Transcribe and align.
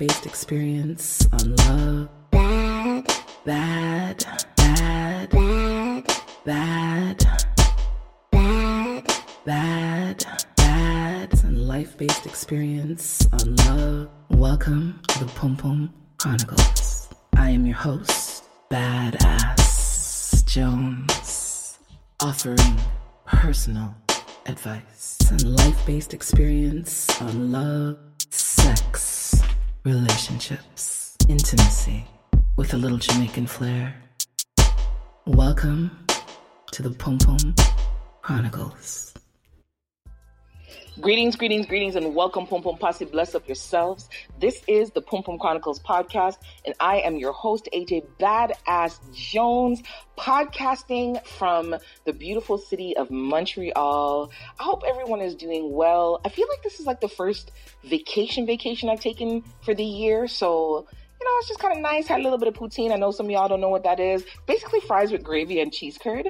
based 0.00 0.24
experience 0.24 1.28
on 1.30 1.54
love, 1.56 2.08
bad, 2.30 3.06
bad, 3.44 4.24
bad, 4.56 5.28
bad, 5.28 6.06
bad, 6.42 7.26
bad, 8.32 9.06
bad, 9.44 10.24
bad, 10.56 11.44
and 11.44 11.68
life 11.68 11.98
based 11.98 12.24
experience 12.24 13.28
on 13.30 13.54
love. 13.56 14.08
Welcome 14.30 15.02
to 15.08 15.18
the 15.22 15.30
Pum 15.32 15.54
Pum 15.58 15.92
Chronicles. 16.16 17.10
I 17.36 17.50
am 17.50 17.66
your 17.66 17.76
host, 17.76 18.44
Badass 18.70 20.46
Jones, 20.46 21.78
offering 22.22 22.80
personal 23.26 23.94
advice 24.46 25.18
and 25.30 25.44
life 25.58 25.84
based 25.84 26.14
experience 26.14 27.20
on 27.20 27.52
love, 27.52 27.98
sex, 28.30 29.09
relationships, 29.84 31.16
intimacy 31.28 32.04
with 32.56 32.74
a 32.74 32.76
little 32.76 32.98
Jamaican 32.98 33.46
flair. 33.46 33.94
Welcome 35.26 36.06
to 36.72 36.82
the 36.82 36.90
Pum 36.90 37.18
Pum 37.18 37.54
Chronicles. 38.20 39.14
Greetings, 41.00 41.34
greetings, 41.34 41.64
greetings, 41.66 41.96
and 41.96 42.14
welcome, 42.14 42.46
Pum 42.46 42.62
Pum 42.62 42.76
Posse. 42.76 43.06
Bless 43.06 43.34
up 43.34 43.48
yourselves. 43.48 44.10
This 44.38 44.60
is 44.68 44.90
the 44.90 45.00
Pum 45.00 45.22
Pum 45.22 45.38
Chronicles 45.38 45.78
podcast, 45.78 46.36
and 46.66 46.74
I 46.78 46.98
am 46.98 47.16
your 47.16 47.32
host, 47.32 47.70
AJ 47.72 48.06
Badass 48.18 48.98
Jones, 49.14 49.82
podcasting 50.18 51.24
from 51.24 51.74
the 52.04 52.12
beautiful 52.12 52.58
city 52.58 52.94
of 52.98 53.10
Montreal. 53.10 54.30
I 54.58 54.62
hope 54.62 54.82
everyone 54.86 55.22
is 55.22 55.34
doing 55.36 55.72
well. 55.72 56.20
I 56.22 56.28
feel 56.28 56.46
like 56.50 56.62
this 56.62 56.80
is 56.80 56.86
like 56.86 57.00
the 57.00 57.08
first 57.08 57.50
vacation 57.82 58.44
vacation 58.44 58.90
I've 58.90 59.00
taken 59.00 59.42
for 59.64 59.74
the 59.74 59.84
year, 59.84 60.28
so 60.28 60.86
you 61.18 61.24
know, 61.24 61.32
it's 61.38 61.48
just 61.48 61.60
kind 61.60 61.74
of 61.74 61.80
nice. 61.80 62.08
Had 62.08 62.20
a 62.20 62.24
little 62.24 62.38
bit 62.38 62.48
of 62.48 62.54
poutine. 62.54 62.92
I 62.92 62.96
know 62.96 63.10
some 63.10 63.26
of 63.26 63.32
y'all 63.32 63.48
don't 63.48 63.62
know 63.62 63.70
what 63.70 63.84
that 63.84 64.00
is. 64.00 64.22
Basically, 64.46 64.80
fries 64.80 65.12
with 65.12 65.22
gravy 65.22 65.60
and 65.60 65.72
cheese 65.72 65.96
curd. 65.96 66.28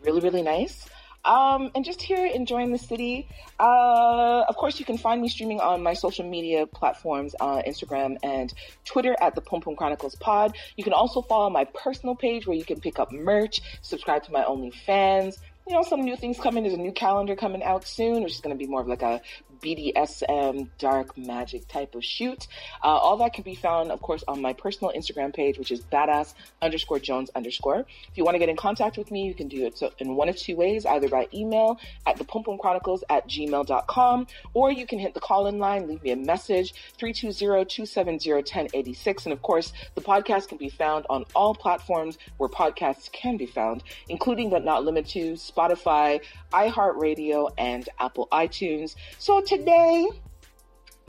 Really, 0.00 0.20
really 0.20 0.42
nice. 0.42 0.88
Um, 1.24 1.70
and 1.74 1.84
just 1.84 2.00
here 2.00 2.24
enjoying 2.26 2.72
the 2.72 2.78
city. 2.78 3.28
Uh, 3.58 4.44
of 4.48 4.56
course, 4.56 4.78
you 4.78 4.84
can 4.84 4.98
find 4.98 5.20
me 5.20 5.28
streaming 5.28 5.60
on 5.60 5.82
my 5.82 5.94
social 5.94 6.24
media 6.24 6.66
platforms, 6.66 7.34
uh, 7.40 7.62
Instagram 7.66 8.16
and 8.22 8.52
Twitter 8.84 9.16
at 9.20 9.34
the 9.34 9.40
Pum 9.40 9.60
Pum 9.60 9.76
Chronicles 9.76 10.14
Pod. 10.16 10.56
You 10.76 10.84
can 10.84 10.92
also 10.92 11.22
follow 11.22 11.50
my 11.50 11.64
personal 11.64 12.14
page 12.14 12.46
where 12.46 12.56
you 12.56 12.64
can 12.64 12.80
pick 12.80 12.98
up 12.98 13.12
merch, 13.12 13.60
subscribe 13.82 14.24
to 14.24 14.32
my 14.32 14.42
OnlyFans. 14.42 15.36
You 15.68 15.74
know, 15.74 15.82
some 15.82 16.02
new 16.02 16.16
things 16.16 16.38
coming. 16.38 16.62
There's 16.62 16.76
a 16.76 16.80
new 16.80 16.92
calendar 16.92 17.34
coming 17.34 17.64
out 17.64 17.88
soon, 17.88 18.22
which 18.22 18.34
is 18.34 18.40
going 18.40 18.56
to 18.56 18.58
be 18.58 18.70
more 18.70 18.82
of 18.82 18.86
like 18.86 19.02
a 19.02 19.20
BDSM 19.66 20.68
dark 20.78 21.18
magic 21.18 21.66
type 21.66 21.96
of 21.96 22.04
shoot. 22.04 22.46
Uh, 22.84 22.86
all 22.86 23.16
that 23.16 23.32
can 23.32 23.42
be 23.42 23.56
found, 23.56 23.90
of 23.90 24.00
course, 24.00 24.22
on 24.28 24.40
my 24.40 24.52
personal 24.52 24.92
Instagram 24.96 25.34
page, 25.34 25.58
which 25.58 25.72
is 25.72 25.80
badass 25.80 26.34
underscore 26.62 27.00
Jones 27.00 27.30
underscore. 27.34 27.80
If 27.80 28.16
you 28.16 28.24
want 28.24 28.36
to 28.36 28.38
get 28.38 28.48
in 28.48 28.56
contact 28.56 28.96
with 28.96 29.10
me, 29.10 29.26
you 29.26 29.34
can 29.34 29.48
do 29.48 29.66
it 29.66 29.82
in 29.98 30.14
one 30.14 30.28
of 30.28 30.36
two 30.36 30.54
ways, 30.54 30.86
either 30.86 31.08
by 31.08 31.26
email 31.34 31.80
at 32.06 32.16
the 32.16 32.22
Pum 32.24 32.44
Pum 32.44 32.58
Chronicles 32.58 33.02
at 33.10 33.28
gmail.com, 33.28 34.28
or 34.54 34.70
you 34.70 34.86
can 34.86 35.00
hit 35.00 35.14
the 35.14 35.20
call 35.20 35.48
in 35.48 35.58
line, 35.58 35.88
leave 35.88 36.02
me 36.02 36.12
a 36.12 36.16
message, 36.16 36.74
320-270-1086. 36.98 39.24
And 39.24 39.32
of 39.32 39.42
course, 39.42 39.72
the 39.96 40.00
podcast 40.00 40.46
can 40.48 40.58
be 40.58 40.68
found 40.68 41.06
on 41.10 41.24
all 41.34 41.54
platforms 41.54 42.18
where 42.36 42.48
podcasts 42.48 43.10
can 43.10 43.36
be 43.36 43.46
found, 43.46 43.82
including 44.08 44.50
but 44.50 44.64
not 44.64 44.84
limited 44.84 45.06
to 45.06 45.32
Spotify, 45.32 46.20
iHeartRadio, 46.52 47.50
and 47.58 47.88
Apple 47.98 48.28
iTunes. 48.32 48.96
So 49.18 49.40
today, 49.56 50.08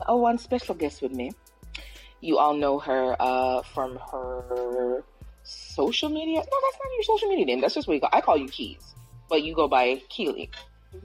oh, 0.06 0.16
one 0.16 0.38
special 0.38 0.74
guest 0.74 1.02
with 1.02 1.12
me. 1.12 1.32
You 2.20 2.38
all 2.38 2.54
know 2.54 2.78
her 2.78 3.14
uh, 3.20 3.62
from 3.62 3.98
her 4.10 5.04
social 5.42 6.08
media. 6.08 6.38
No, 6.38 6.42
that's 6.42 6.78
not 6.82 6.92
your 6.96 7.02
social 7.04 7.28
media 7.28 7.44
name. 7.44 7.60
That's 7.60 7.74
just 7.74 7.86
what 7.86 7.94
you 7.94 8.00
call. 8.00 8.10
I 8.12 8.20
call 8.20 8.36
you 8.36 8.48
Keys, 8.48 8.94
but 9.28 9.42
you 9.42 9.54
go 9.54 9.68
by 9.68 10.00
Keeley. 10.08 10.50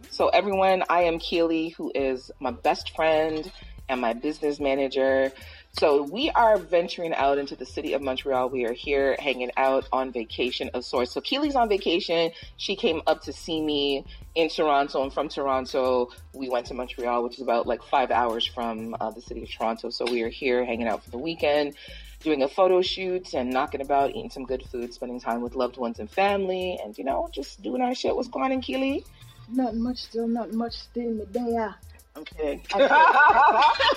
So 0.09 0.29
everyone, 0.29 0.83
I 0.89 1.03
am 1.03 1.19
Keeley, 1.19 1.69
who 1.69 1.91
is 1.93 2.31
my 2.39 2.51
best 2.51 2.95
friend 2.95 3.51
and 3.89 3.99
my 3.99 4.13
business 4.13 4.59
manager. 4.59 5.31
So 5.73 6.03
we 6.03 6.29
are 6.29 6.57
venturing 6.57 7.13
out 7.13 7.37
into 7.37 7.55
the 7.55 7.65
city 7.65 7.93
of 7.93 8.01
Montreal. 8.01 8.49
We 8.49 8.65
are 8.65 8.73
here 8.73 9.15
hanging 9.19 9.51
out 9.57 9.87
on 9.91 10.11
vacation 10.11 10.69
of 10.73 10.85
sorts. 10.85 11.11
So 11.11 11.21
Keeley's 11.21 11.55
on 11.55 11.67
vacation. 11.67 12.31
She 12.57 12.75
came 12.75 13.01
up 13.07 13.23
to 13.23 13.33
see 13.33 13.59
me 13.59 14.05
in 14.35 14.49
Toronto, 14.49 15.03
I'm 15.03 15.11
from 15.11 15.29
Toronto 15.29 16.09
we 16.33 16.49
went 16.49 16.65
to 16.67 16.73
Montreal, 16.73 17.23
which 17.23 17.35
is 17.35 17.41
about 17.41 17.67
like 17.67 17.83
five 17.83 18.11
hours 18.11 18.45
from 18.45 18.95
uh, 18.99 19.11
the 19.11 19.21
city 19.21 19.43
of 19.43 19.49
Toronto. 19.51 19.89
So 19.89 20.05
we 20.09 20.23
are 20.23 20.29
here 20.29 20.65
hanging 20.65 20.87
out 20.87 21.03
for 21.03 21.11
the 21.11 21.17
weekend, 21.17 21.75
doing 22.21 22.41
a 22.41 22.47
photo 22.47 22.81
shoot 22.81 23.33
and 23.33 23.51
knocking 23.51 23.81
about, 23.81 24.11
eating 24.11 24.29
some 24.29 24.45
good 24.45 24.63
food, 24.71 24.93
spending 24.93 25.19
time 25.19 25.41
with 25.41 25.55
loved 25.55 25.77
ones 25.77 25.99
and 25.99 26.09
family, 26.09 26.79
and 26.83 26.97
you 26.97 27.03
know 27.03 27.29
just 27.31 27.61
doing 27.61 27.81
our 27.81 27.93
shit. 27.93 28.15
What's 28.15 28.27
going 28.27 28.51
on, 28.51 28.61
Keeley? 28.61 29.05
Not 29.49 29.75
much 29.75 29.97
still, 29.97 30.27
not 30.27 30.53
much 30.53 30.73
still 30.73 31.07
in 31.07 31.17
the 31.17 31.25
day. 31.27 31.55
ah. 31.59 31.77
I'm 32.15 32.23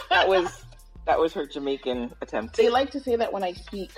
that 0.08 0.26
was 0.26 0.64
that 1.06 1.18
was 1.18 1.32
her 1.32 1.46
Jamaican 1.46 2.12
attempt. 2.20 2.56
They 2.56 2.68
like 2.68 2.90
to 2.90 3.00
say 3.00 3.16
that 3.16 3.32
when 3.32 3.42
I 3.42 3.52
speak, 3.52 3.92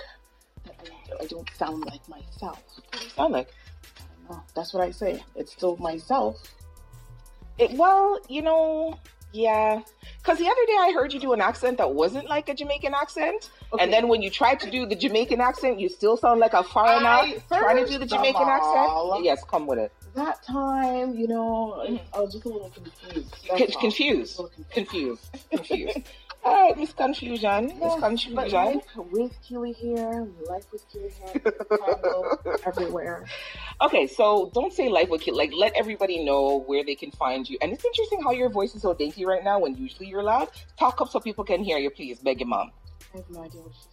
that 0.65 0.75
I, 1.19 1.23
I 1.23 1.27
don't 1.27 1.49
sound 1.55 1.85
like 1.85 2.07
myself. 2.07 2.63
What 2.75 2.91
do 2.91 3.03
you 3.03 3.09
sound 3.09 3.33
like? 3.33 3.49
No, 4.29 4.41
that's 4.55 4.73
what 4.73 4.83
I 4.83 4.91
say. 4.91 5.23
It's 5.35 5.51
still 5.51 5.75
myself. 5.77 6.41
It, 7.57 7.71
well, 7.71 8.19
you 8.29 8.41
know, 8.41 8.97
yeah. 9.33 9.81
Because 10.19 10.37
the 10.37 10.45
other 10.45 10.65
day 10.67 10.75
I 10.79 10.91
heard 10.93 11.11
you 11.11 11.19
do 11.19 11.33
an 11.33 11.41
accent 11.41 11.79
that 11.79 11.93
wasn't 11.93 12.29
like 12.29 12.47
a 12.47 12.53
Jamaican 12.53 12.93
accent. 12.93 13.49
Okay. 13.73 13.83
And 13.83 13.91
then 13.91 14.07
when 14.07 14.21
you 14.21 14.29
tried 14.29 14.59
to 14.61 14.69
do 14.69 14.85
the 14.85 14.95
Jamaican 14.95 15.41
accent, 15.41 15.79
you 15.79 15.89
still 15.89 16.15
sound 16.15 16.39
like 16.39 16.53
a 16.53 16.63
foreigner 16.63 17.39
trying 17.47 17.83
to 17.83 17.91
do 17.91 17.97
the 17.97 18.05
Jamaican 18.05 18.43
all- 18.43 19.13
accent. 19.13 19.25
Yes, 19.25 19.43
come 19.43 19.67
with 19.67 19.79
it. 19.79 19.91
That 20.15 20.41
time, 20.43 21.15
you 21.15 21.27
know. 21.27 21.99
I 22.13 22.19
was 22.19 22.33
just 22.33 22.45
a 22.45 22.49
little 22.49 22.69
confused. 22.69 23.79
Confused. 23.79 24.39
Little 24.39 24.51
Confused. 24.71 25.29
Confused. 25.51 25.97
All 26.43 26.53
right, 26.69 26.77
Miss 26.77 26.93
Confusion. 26.93 27.65
Miss 27.65 27.75
Yes, 27.79 27.93
but 27.93 27.99
Confusion. 27.99 28.81
with 29.11 29.31
Keeley 29.43 29.73
here, 29.73 30.27
life 30.49 30.65
with 30.71 30.83
Keeley 30.89 31.11
here, 31.33 31.43
everywhere. 32.65 33.25
Okay, 33.81 34.07
so 34.07 34.49
don't 34.53 34.71
say 34.73 34.87
life 34.89 35.09
with 35.09 35.21
kid. 35.21 35.35
Like, 35.35 35.51
let 35.55 35.73
everybody 35.75 36.23
know 36.23 36.61
where 36.65 36.83
they 36.83 36.95
can 36.95 37.11
find 37.11 37.47
you. 37.49 37.57
And 37.61 37.71
it's 37.73 37.83
interesting 37.83 38.21
how 38.23 38.31
your 38.31 38.49
voice 38.49 38.73
is 38.73 38.81
so 38.81 38.93
dainty 38.93 39.25
right 39.25 39.43
now 39.43 39.59
when 39.59 39.75
usually 39.75 40.07
you're 40.07 40.23
loud. 40.23 40.49
Talk 40.77 41.01
up 41.01 41.09
so 41.09 41.19
people 41.19 41.43
can 41.43 41.63
hear 41.63 41.77
you, 41.77 41.89
please. 41.89 42.19
Beg 42.19 42.39
your 42.39 42.47
mom. 42.47 42.71
I 43.13 43.17
have 43.17 43.29
no 43.29 43.43
idea 43.43 43.61
what 43.61 43.73
she's 43.75 43.87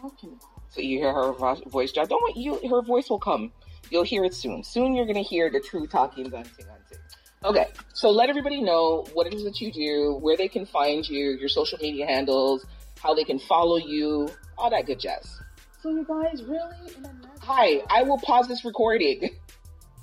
talking 0.00 0.30
about. 0.30 0.42
So 0.70 0.80
you 0.80 0.98
hear 0.98 1.12
her 1.12 1.32
vo- 1.32 1.62
voice. 1.68 1.92
Don't 1.92 2.10
want 2.10 2.36
you? 2.36 2.60
Her 2.68 2.80
voice 2.82 3.10
will 3.10 3.18
come. 3.18 3.52
You'll 3.90 4.04
hear 4.04 4.24
it 4.24 4.34
soon. 4.34 4.62
Soon 4.62 4.94
you're 4.94 5.06
gonna 5.06 5.20
hear 5.22 5.50
the 5.50 5.60
true 5.60 5.86
talking 5.86 6.26
auntie 6.26 6.38
auntie. 6.62 6.96
Okay, 7.42 7.68
so 7.94 8.10
let 8.10 8.28
everybody 8.28 8.60
know 8.60 9.06
what 9.14 9.26
it 9.26 9.32
is 9.32 9.44
that 9.44 9.62
you 9.62 9.72
do, 9.72 10.18
where 10.20 10.36
they 10.36 10.46
can 10.48 10.66
find 10.66 11.08
you, 11.08 11.30
your 11.38 11.48
social 11.48 11.78
media 11.80 12.04
handles, 12.06 12.66
how 13.02 13.14
they 13.14 13.24
can 13.24 13.38
follow 13.38 13.78
you, 13.78 14.28
all 14.58 14.68
that 14.68 14.84
good 14.84 15.00
jazz. 15.00 15.40
So 15.82 15.88
you 15.88 16.04
guys 16.04 16.42
really 16.44 16.64
in 16.98 17.04
a 17.06 17.12
nutshell- 17.14 17.30
Hi, 17.40 17.82
I 17.88 18.02
will 18.02 18.18
pause 18.18 18.46
this 18.46 18.62
recording. 18.62 19.30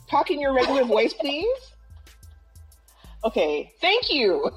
Talk 0.09 0.31
in 0.31 0.39
your 0.39 0.51
regular 0.51 0.83
voice, 0.95 1.13
please. 1.13 1.73
Okay. 3.23 3.71
Thank 3.81 4.11
you. 4.11 4.49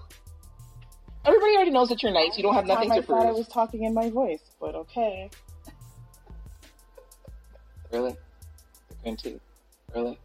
Everybody 1.27 1.57
already 1.57 1.71
knows 1.73 1.91
that 1.91 2.03
you're 2.03 2.13
nice. 2.13 2.39
You 2.39 2.43
don't 2.43 2.55
have 2.55 2.67
nothing 2.67 2.89
to 2.89 2.97
I 2.97 3.01
thought 3.03 3.27
I 3.27 3.33
was 3.33 3.47
talking 3.49 3.85
in 3.85 3.93
my 3.93 4.09
voice, 4.09 4.41
but 4.59 4.75
okay. 4.75 5.29
Really? 7.93 8.17
Tea. 9.19 9.39
Really? 9.95 10.19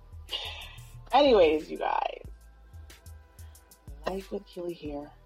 Anyways, 1.11 1.69
you 1.69 1.77
guys. 1.77 2.24
With 4.05 4.45
Keeley 4.45 4.73
here. 4.73 5.09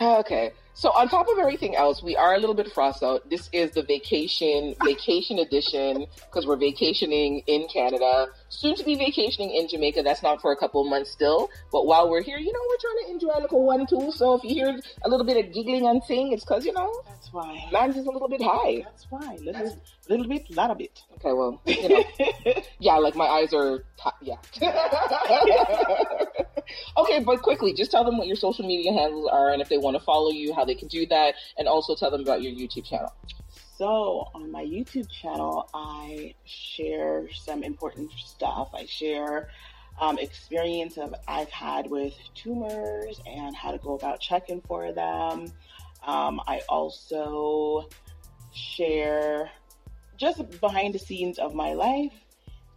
Okay. 0.00 0.52
So 0.74 0.90
on 0.90 1.08
top 1.08 1.26
of 1.26 1.38
everything 1.40 1.74
else, 1.74 2.04
we 2.04 2.14
are 2.14 2.36
a 2.36 2.38
little 2.38 2.54
bit 2.54 2.70
frost 2.70 3.02
out. 3.02 3.28
This 3.28 3.48
is 3.52 3.72
the 3.72 3.82
vacation 3.82 4.76
vacation 4.84 5.40
edition 5.40 6.06
because 6.26 6.46
we're 6.46 6.54
vacationing 6.56 7.42
in 7.48 7.66
Canada. 7.66 8.28
Soon 8.50 8.74
to 8.76 8.84
be 8.84 8.94
vacationing 8.94 9.50
in 9.50 9.68
Jamaica. 9.68 10.02
That's 10.02 10.22
not 10.22 10.40
for 10.40 10.52
a 10.52 10.56
couple 10.56 10.80
of 10.80 10.88
months 10.88 11.10
still. 11.10 11.50
But 11.70 11.86
while 11.86 12.08
we're 12.08 12.22
here, 12.22 12.38
you 12.38 12.52
know, 12.52 12.60
we're 12.68 12.78
trying 12.78 13.04
to 13.04 13.10
enjoy 13.12 13.38
a 13.38 13.42
little 13.42 13.64
one 13.64 13.86
too. 13.86 14.10
So 14.12 14.34
if 14.34 14.44
you 14.44 14.50
hear 14.50 14.80
a 15.04 15.08
little 15.08 15.26
bit 15.26 15.44
of 15.44 15.52
giggling 15.52 15.86
and 15.86 16.02
sing, 16.04 16.32
it's 16.32 16.44
because 16.44 16.64
you 16.64 16.72
know, 16.72 16.92
That's 17.06 17.32
why. 17.32 17.68
man's 17.72 17.96
is 17.96 18.06
a 18.06 18.10
little 18.10 18.28
bit 18.28 18.42
high. 18.42 18.82
That's 18.84 19.06
why. 19.10 19.36
Little, 19.42 19.78
little 20.08 20.26
bit, 20.26 20.50
lot 20.50 20.70
of 20.70 20.78
bit. 20.78 21.02
Okay, 21.16 21.32
well, 21.32 21.60
you 21.66 21.88
know, 21.88 22.04
yeah, 22.78 22.94
like 22.94 23.16
my 23.16 23.26
eyes 23.26 23.52
are, 23.52 23.84
yeah. 24.22 24.36
okay, 26.96 27.20
but 27.20 27.42
quickly, 27.42 27.74
just 27.74 27.90
tell 27.90 28.04
them 28.04 28.18
what 28.18 28.26
your 28.26 28.36
social 28.36 28.66
media 28.66 28.92
handles 28.92 29.28
are 29.30 29.50
and 29.52 29.60
if 29.60 29.68
they 29.68 29.78
want 29.78 29.96
to 29.96 30.02
follow 30.02 30.30
you, 30.30 30.54
how 30.54 30.64
they 30.64 30.74
can 30.74 30.88
do 30.88 31.06
that, 31.06 31.34
and 31.58 31.68
also 31.68 31.94
tell 31.94 32.10
them 32.10 32.20
about 32.20 32.42
your 32.42 32.52
YouTube 32.52 32.86
channel. 32.86 33.12
So 33.78 34.26
on 34.34 34.50
my 34.50 34.64
YouTube 34.64 35.08
channel, 35.08 35.70
I 35.72 36.34
share 36.44 37.28
some 37.32 37.62
important 37.62 38.10
stuff. 38.10 38.70
I 38.74 38.86
share 38.86 39.50
um, 40.00 40.18
experience 40.18 40.98
of 40.98 41.14
I've 41.28 41.50
had 41.50 41.88
with 41.88 42.12
tumors 42.34 43.20
and 43.24 43.54
how 43.54 43.70
to 43.70 43.78
go 43.78 43.94
about 43.94 44.18
checking 44.18 44.62
for 44.62 44.90
them. 44.90 45.52
Um, 46.04 46.40
I 46.48 46.62
also 46.68 47.88
share 48.52 49.48
just 50.16 50.60
behind 50.60 50.92
the 50.92 50.98
scenes 50.98 51.38
of 51.38 51.54
my 51.54 51.74
life. 51.74 52.12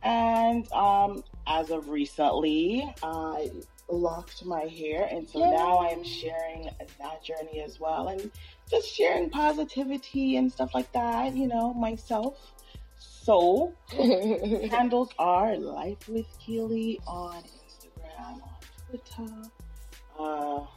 And 0.04 0.72
um, 0.72 1.24
as 1.48 1.72
of 1.72 1.90
recently, 1.90 2.94
I 3.02 3.50
locked 3.90 4.46
my 4.46 4.66
hair, 4.66 5.08
and 5.12 5.28
so 5.28 5.40
Yay. 5.40 5.52
now 5.52 5.80
I'm 5.80 6.04
sharing 6.04 6.70
that 7.00 7.24
journey 7.24 7.62
as 7.62 7.80
well, 7.80 8.08
and 8.08 8.32
just 8.72 8.88
sharing 8.96 9.30
positivity 9.30 10.38
and 10.38 10.52
stuff 10.52 10.74
like 10.74 10.92
that. 10.94 11.36
You 11.36 11.48
know, 11.48 11.74
myself. 11.74 12.54
So 12.98 13.74
handles 14.72 15.10
are 15.20 15.56
Life 15.58 16.08
with 16.10 16.26
Keeley 16.40 17.00
on 17.06 17.44
Instagram, 17.44 18.42
on 18.42 18.60
Twitter, 18.90 19.34
uh, 20.18 20.24
on 20.24 20.68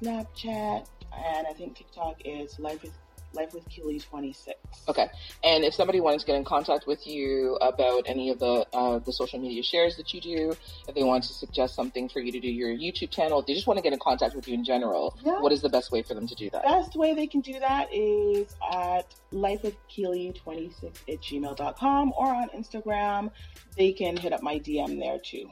Snapchat, 0.00 0.86
and 1.24 1.46
I 1.46 1.52
think 1.52 1.76
TikTok 1.76 2.22
is 2.24 2.58
Life 2.58 2.82
with 2.82 2.92
Life 3.34 3.54
with 3.54 3.68
Keeley 3.68 3.98
26. 4.00 4.58
Okay. 4.88 5.08
And 5.42 5.64
if 5.64 5.74
somebody 5.74 6.00
wanted 6.00 6.20
to 6.20 6.26
get 6.26 6.36
in 6.36 6.44
contact 6.44 6.86
with 6.86 7.06
you 7.06 7.56
about 7.60 8.02
any 8.06 8.30
of 8.30 8.38
the 8.38 8.66
uh, 8.72 8.98
the 8.98 9.12
social 9.12 9.38
media 9.40 9.62
shares 9.62 9.96
that 9.96 10.12
you 10.12 10.20
do, 10.20 10.54
if 10.88 10.94
they 10.94 11.02
want 11.02 11.24
to 11.24 11.32
suggest 11.32 11.74
something 11.74 12.08
for 12.08 12.20
you 12.20 12.30
to 12.32 12.40
do 12.40 12.48
your 12.48 12.70
YouTube 12.70 13.10
channel, 13.10 13.40
if 13.40 13.46
they 13.46 13.54
just 13.54 13.66
want 13.66 13.78
to 13.78 13.82
get 13.82 13.92
in 13.92 13.98
contact 13.98 14.34
with 14.34 14.46
you 14.48 14.54
in 14.54 14.64
general, 14.64 15.16
Yeah. 15.24 15.40
what 15.40 15.52
is 15.52 15.62
the 15.62 15.68
best 15.70 15.90
way 15.92 16.02
for 16.02 16.14
them 16.14 16.26
to 16.26 16.34
do 16.34 16.50
that? 16.50 16.62
The 16.62 16.68
best 16.68 16.96
way 16.96 17.14
they 17.14 17.26
can 17.26 17.40
do 17.40 17.58
that 17.60 17.88
is 17.92 18.54
at 18.72 19.14
Life 19.30 19.62
with 19.62 19.76
lifewithkeeley26 19.96 20.84
at 21.08 21.20
gmail.com 21.20 22.12
or 22.16 22.26
on 22.26 22.48
Instagram. 22.50 23.30
They 23.76 23.92
can 23.92 24.16
hit 24.16 24.32
up 24.32 24.42
my 24.42 24.58
DM 24.58 24.98
there 24.98 25.18
too. 25.18 25.48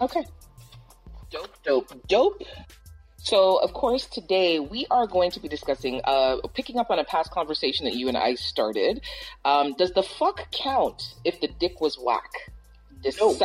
Okay. 0.00 0.24
Dope, 1.30 1.62
dope, 1.64 2.06
dope. 2.06 2.42
So, 3.24 3.56
of 3.56 3.72
course, 3.72 4.04
today 4.04 4.60
we 4.60 4.86
are 4.90 5.06
going 5.06 5.30
to 5.30 5.40
be 5.40 5.48
discussing, 5.48 6.02
uh, 6.04 6.36
picking 6.52 6.78
up 6.78 6.90
on 6.90 6.98
a 6.98 7.04
past 7.04 7.30
conversation 7.30 7.86
that 7.86 7.94
you 7.94 8.08
and 8.08 8.18
I 8.18 8.34
started. 8.34 9.00
Um, 9.46 9.72
does 9.78 9.92
the 9.92 10.02
fuck 10.02 10.50
count 10.52 11.14
if 11.24 11.40
the 11.40 11.48
dick 11.48 11.80
was 11.80 11.98
whack? 11.98 12.30
Deci- 13.02 13.40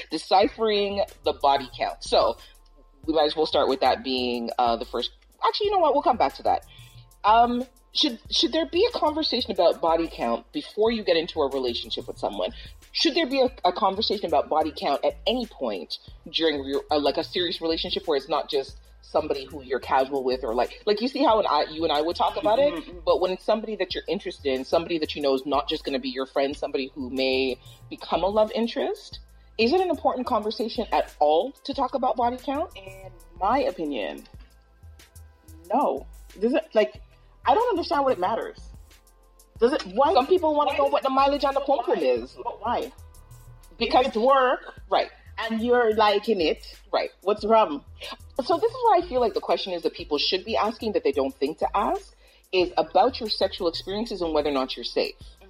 Deciphering 0.10 1.04
the 1.24 1.34
body 1.34 1.70
count. 1.78 2.02
So, 2.02 2.36
we 3.04 3.14
might 3.14 3.26
as 3.26 3.36
well 3.36 3.46
start 3.46 3.68
with 3.68 3.78
that 3.82 4.02
being 4.02 4.50
uh, 4.58 4.76
the 4.76 4.84
first. 4.84 5.12
Actually, 5.46 5.66
you 5.66 5.72
know 5.74 5.78
what? 5.78 5.94
We'll 5.94 6.02
come 6.02 6.16
back 6.16 6.34
to 6.34 6.42
that. 6.42 6.66
Um, 7.22 7.62
should 7.92 8.18
should 8.28 8.52
there 8.52 8.66
be 8.66 8.84
a 8.92 8.98
conversation 8.98 9.52
about 9.52 9.80
body 9.80 10.08
count 10.12 10.50
before 10.52 10.90
you 10.90 11.04
get 11.04 11.16
into 11.16 11.40
a 11.42 11.48
relationship 11.48 12.08
with 12.08 12.18
someone? 12.18 12.50
Should 12.92 13.14
there 13.14 13.26
be 13.26 13.40
a, 13.40 13.50
a 13.64 13.72
conversation 13.72 14.26
about 14.26 14.48
body 14.48 14.72
count 14.76 15.04
at 15.04 15.16
any 15.26 15.46
point 15.46 15.98
during 16.30 16.64
your, 16.64 16.82
uh, 16.90 16.98
like 16.98 17.16
a 17.16 17.24
serious 17.24 17.60
relationship 17.60 18.06
where 18.06 18.16
it's 18.16 18.28
not 18.28 18.50
just 18.50 18.76
somebody 19.02 19.44
who 19.44 19.62
you're 19.62 19.80
casual 19.80 20.22
with 20.22 20.44
or 20.44 20.54
like 20.54 20.82
like 20.84 21.00
you 21.00 21.08
see 21.08 21.22
how 21.22 21.38
and 21.38 21.48
I, 21.48 21.64
you 21.70 21.84
and 21.84 21.92
I 21.92 22.02
would 22.02 22.16
talk 22.16 22.36
about 22.36 22.58
it, 22.58 23.04
but 23.04 23.20
when 23.20 23.30
it's 23.30 23.44
somebody 23.44 23.76
that 23.76 23.94
you're 23.94 24.04
interested 24.06 24.52
in, 24.52 24.64
somebody 24.64 24.98
that 24.98 25.14
you 25.16 25.22
know 25.22 25.34
is 25.34 25.46
not 25.46 25.68
just 25.68 25.84
going 25.84 25.94
to 25.94 25.98
be 25.98 26.10
your 26.10 26.26
friend, 26.26 26.56
somebody 26.56 26.90
who 26.94 27.08
may 27.10 27.58
become 27.88 28.22
a 28.22 28.26
love 28.26 28.52
interest, 28.54 29.20
is 29.56 29.72
it 29.72 29.80
an 29.80 29.88
important 29.90 30.26
conversation 30.26 30.86
at 30.92 31.14
all 31.20 31.52
to 31.64 31.72
talk 31.72 31.94
about 31.94 32.16
body 32.16 32.36
count? 32.36 32.70
In 32.76 33.10
my 33.40 33.60
opinion, 33.60 34.24
no. 35.72 36.06
Does 36.38 36.52
it 36.54 36.68
like 36.74 37.00
I 37.46 37.54
don't 37.54 37.68
understand 37.70 38.04
what 38.04 38.12
it 38.12 38.18
matters. 38.18 38.67
Does 39.60 39.72
it 39.72 39.82
why 39.86 40.12
Some 40.14 40.26
people 40.26 40.54
want 40.54 40.70
to 40.70 40.76
know 40.76 40.86
what 40.86 41.02
the 41.02 41.10
mileage 41.10 41.44
on 41.44 41.54
the 41.54 41.60
pom 41.60 41.78
pom 41.84 41.96
why? 41.98 42.02
is 42.02 42.36
But 42.42 42.60
why? 42.62 42.92
because 43.78 44.06
it's 44.06 44.16
work 44.16 44.60
right, 44.90 45.10
and 45.38 45.60
you're 45.60 45.94
liking 45.94 46.40
it, 46.40 46.64
right. 46.92 47.10
what's 47.22 47.42
the 47.42 47.48
problem? 47.48 47.82
So 48.44 48.56
this 48.56 48.70
is 48.70 48.76
what 48.84 49.04
I 49.04 49.08
feel 49.08 49.20
like 49.20 49.34
the 49.34 49.40
question 49.40 49.72
is 49.72 49.82
that 49.82 49.94
people 49.94 50.18
should 50.18 50.44
be 50.44 50.56
asking 50.56 50.92
that 50.92 51.04
they 51.04 51.12
don't 51.12 51.34
think 51.34 51.58
to 51.58 51.68
ask 51.76 52.14
is 52.52 52.70
about 52.76 53.20
your 53.20 53.28
sexual 53.28 53.68
experiences 53.68 54.20
and 54.22 54.32
whether 54.32 54.48
or 54.48 54.52
not 54.52 54.76
you're 54.76 54.84
safe. 54.84 55.14
Mm. 55.42 55.48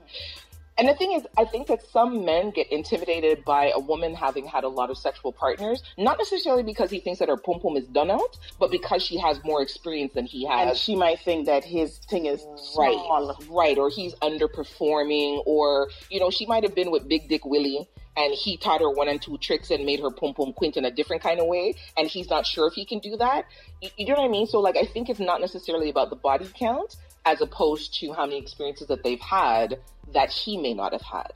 And 0.79 0.89
the 0.89 0.95
thing 0.95 1.13
is, 1.13 1.27
I 1.37 1.45
think 1.45 1.67
that 1.67 1.83
some 1.91 2.25
men 2.25 2.51
get 2.51 2.71
intimidated 2.71 3.45
by 3.45 3.73
a 3.75 3.81
woman 3.81 4.15
having 4.15 4.47
had 4.47 4.63
a 4.63 4.69
lot 4.69 4.91
of 4.91 4.97
sexual 4.99 5.33
partners, 5.33 5.83
not 5.99 6.19
necessarily 6.19 6.63
because 6.63 6.89
he 6.91 7.01
thinks 7.01 7.19
that 7.19 7.29
her 7.29 7.37
pum 7.37 7.59
pum 7.61 7.77
is 7.77 7.85
done 7.87 8.11
out, 8.13 8.39
but 8.61 8.71
because 8.71 9.03
she 9.03 9.19
has 9.19 9.43
more 9.45 9.61
experience 9.61 10.13
than 10.15 10.25
he 10.25 10.47
has. 10.47 10.69
And 10.69 10.79
she 10.79 10.95
might 10.95 11.19
think 11.21 11.47
that 11.47 11.65
his 11.65 11.99
thing 11.99 12.27
is 12.27 12.45
Right, 12.79 12.95
small. 12.95 13.37
right, 13.51 13.77
or 13.77 13.91
he's 13.91 14.15
underperforming, 14.17 15.43
or 15.47 15.89
you 16.11 16.21
know, 16.21 16.31
she 16.31 16.47
might 16.47 16.63
have 16.63 16.75
been 16.75 16.91
with 16.91 17.09
Big 17.09 17.29
Dick 17.29 17.45
Willie, 17.45 17.89
and 18.17 18.35
he 18.35 18.57
taught 18.57 18.81
her 18.81 18.91
one 18.91 19.09
and 19.09 19.21
two 19.21 19.37
tricks 19.39 19.71
and 19.71 19.85
made 19.85 20.01
her 20.01 20.11
pum 20.11 20.35
pum 20.35 20.53
quint 20.53 20.77
in 20.77 20.85
a 20.85 20.91
different 20.91 21.23
kind 21.23 21.41
of 21.41 21.47
way, 21.47 21.75
and 21.97 22.09
he's 22.09 22.31
not 22.31 22.47
sure 22.47 22.69
if 22.69 22.75
he 22.75 22.85
can 22.85 22.99
do 23.01 23.17
that. 23.17 23.47
You, 23.83 23.91
you 23.97 24.07
know 24.07 24.15
what 24.15 24.25
I 24.25 24.29
mean? 24.29 24.47
So, 24.47 24.61
like, 24.61 24.77
I 24.77 24.85
think 24.85 25.09
it's 25.09 25.21
not 25.21 25.41
necessarily 25.41 25.89
about 25.91 26.11
the 26.11 26.17
body 26.17 26.49
count, 26.55 26.97
as 27.29 27.43
opposed 27.43 27.93
to 28.01 28.11
how 28.15 28.25
many 28.25 28.39
experiences 28.39 28.87
that 28.87 29.05
they've 29.05 29.21
had 29.21 29.79
that 30.15 30.31
he 30.31 30.57
may 30.57 30.73
not 30.73 30.93
have 30.93 31.03
had. 31.03 31.35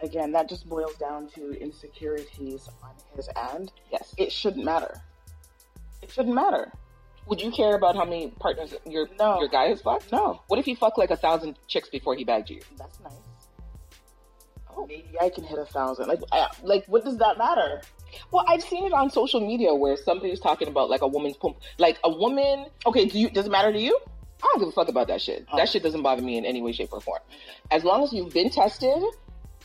Again, 0.00 0.30
that 0.30 0.48
just 0.48 0.68
boils 0.68 0.94
down 0.94 1.28
to 1.30 1.60
insecurities 1.60 2.68
on 2.84 2.90
his 3.16 3.28
end. 3.52 3.72
Yes. 3.90 4.14
It 4.16 4.30
shouldn't 4.30 4.64
matter. 4.64 5.00
It 6.02 6.12
shouldn't 6.12 6.36
matter. 6.36 6.70
Would 7.26 7.42
you 7.42 7.50
care 7.50 7.74
about 7.74 7.96
how 7.96 8.04
many 8.04 8.28
partners 8.28 8.72
your 8.86 9.08
No. 9.18 9.40
your 9.40 9.48
guy 9.48 9.66
has 9.70 9.82
fucked? 9.82 10.12
No. 10.12 10.40
What 10.46 10.60
if 10.60 10.64
he 10.64 10.76
fucked 10.76 10.98
like 10.98 11.10
a 11.10 11.16
thousand 11.16 11.58
chicks 11.66 11.88
before 11.88 12.14
he 12.14 12.22
bagged 12.22 12.48
you? 12.48 12.60
That's 12.78 13.00
nice. 13.00 13.12
Oh, 14.76 14.86
maybe 14.86 15.16
I 15.20 15.30
can 15.30 15.42
hit 15.42 15.58
a 15.58 15.64
thousand. 15.64 16.06
Like, 16.06 16.20
I, 16.30 16.46
like, 16.62 16.84
what 16.86 17.04
does 17.04 17.18
that 17.18 17.36
matter? 17.36 17.82
Well, 18.30 18.44
I've 18.46 18.62
seen 18.62 18.86
it 18.86 18.92
on 18.92 19.10
social 19.10 19.40
media 19.40 19.74
where 19.74 19.96
somebody's 19.96 20.38
talking 20.38 20.68
about 20.68 20.88
like 20.88 21.02
a 21.02 21.08
woman's 21.08 21.36
pump, 21.36 21.56
like 21.78 21.98
a 22.04 22.08
woman 22.08 22.66
Okay, 22.86 23.06
do 23.06 23.18
you? 23.18 23.28
Does 23.30 23.46
it 23.46 23.50
matter 23.50 23.72
to 23.72 23.80
you? 23.80 23.98
I 24.42 24.46
don't 24.52 24.58
give 24.60 24.68
a 24.68 24.72
fuck 24.72 24.88
about 24.88 25.08
that 25.08 25.20
shit. 25.20 25.46
That 25.56 25.68
shit 25.68 25.82
doesn't 25.82 26.02
bother 26.02 26.22
me 26.22 26.38
in 26.38 26.44
any 26.44 26.62
way, 26.62 26.72
shape, 26.72 26.92
or 26.92 27.00
form. 27.00 27.20
As 27.70 27.84
long 27.84 28.02
as 28.02 28.12
you've 28.12 28.32
been 28.32 28.50
tested, 28.50 29.02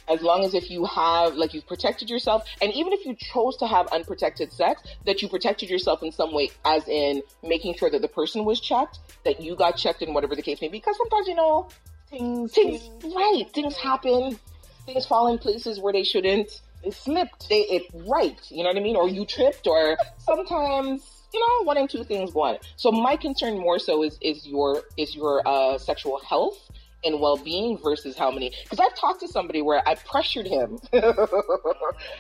as 0.10 0.22
long 0.22 0.44
as 0.44 0.54
if 0.54 0.70
you 0.70 0.86
have, 0.86 1.36
like, 1.36 1.54
you've 1.54 1.68
protected 1.68 2.10
yourself, 2.10 2.44
and 2.62 2.74
even 2.74 2.92
if 2.92 3.06
you 3.06 3.16
chose 3.16 3.56
to 3.58 3.68
have 3.68 3.88
unprotected 3.88 4.52
sex, 4.52 4.82
that 5.06 5.22
you 5.22 5.30
protected 5.30 5.70
yourself 5.70 6.04
in 6.04 6.12
some 6.12 6.34
way, 6.34 6.50
as 6.66 6.88
in 6.88 7.22
making 7.42 7.76
sure 7.76 7.90
that 7.90 8.02
the 8.02 8.08
person 8.08 8.46
was 8.46 8.60
checked, 8.60 9.00
that 9.24 9.42
you 9.42 9.56
got 9.56 9.78
checked 9.78 10.02
in 10.02 10.14
whatever 10.14 10.36
the 10.36 10.42
case 10.42 10.60
may 10.60 10.68
be. 10.68 10.80
Because 10.80 10.98
sometimes, 10.98 11.28
you 11.28 11.36
know, 11.36 11.70
Things, 12.10 12.54
things, 12.54 12.90
right, 13.16 13.46
things 13.56 13.76
happen, 13.76 14.38
things 14.86 15.04
fall 15.04 15.32
in 15.32 15.40
places 15.40 15.80
where 15.80 15.92
they 15.92 16.04
shouldn't. 16.04 16.62
It 16.84 16.94
slipped. 16.94 17.50
They, 17.50 17.62
it, 17.62 17.84
right, 18.08 18.38
you 18.52 18.62
know 18.62 18.70
what 18.70 18.78
I 18.78 18.82
mean? 18.82 18.96
Or 18.96 19.10
you 19.10 19.26
tripped, 19.26 19.66
or 19.66 19.98
sometimes, 20.20 21.13
you 21.34 21.40
know, 21.40 21.66
one 21.66 21.78
and 21.78 21.90
two 21.90 22.04
things 22.04 22.32
go 22.32 22.42
on. 22.44 22.58
So 22.76 22.92
my 22.92 23.16
concern 23.16 23.58
more 23.58 23.80
so 23.80 24.04
is 24.04 24.18
is 24.22 24.46
your 24.46 24.84
is 24.98 25.16
your 25.16 25.46
uh, 25.48 25.78
sexual 25.78 26.20
health 26.20 26.70
and 27.06 27.20
well 27.20 27.38
being 27.38 27.78
versus 27.78 28.18
how 28.18 28.32
many. 28.32 28.54
Because 28.64 28.80
I've 28.80 28.96
talked 28.96 29.20
to 29.22 29.28
somebody 29.28 29.62
where 29.62 29.88
I 29.88 29.96
pressured 29.96 30.48
him. 30.48 30.80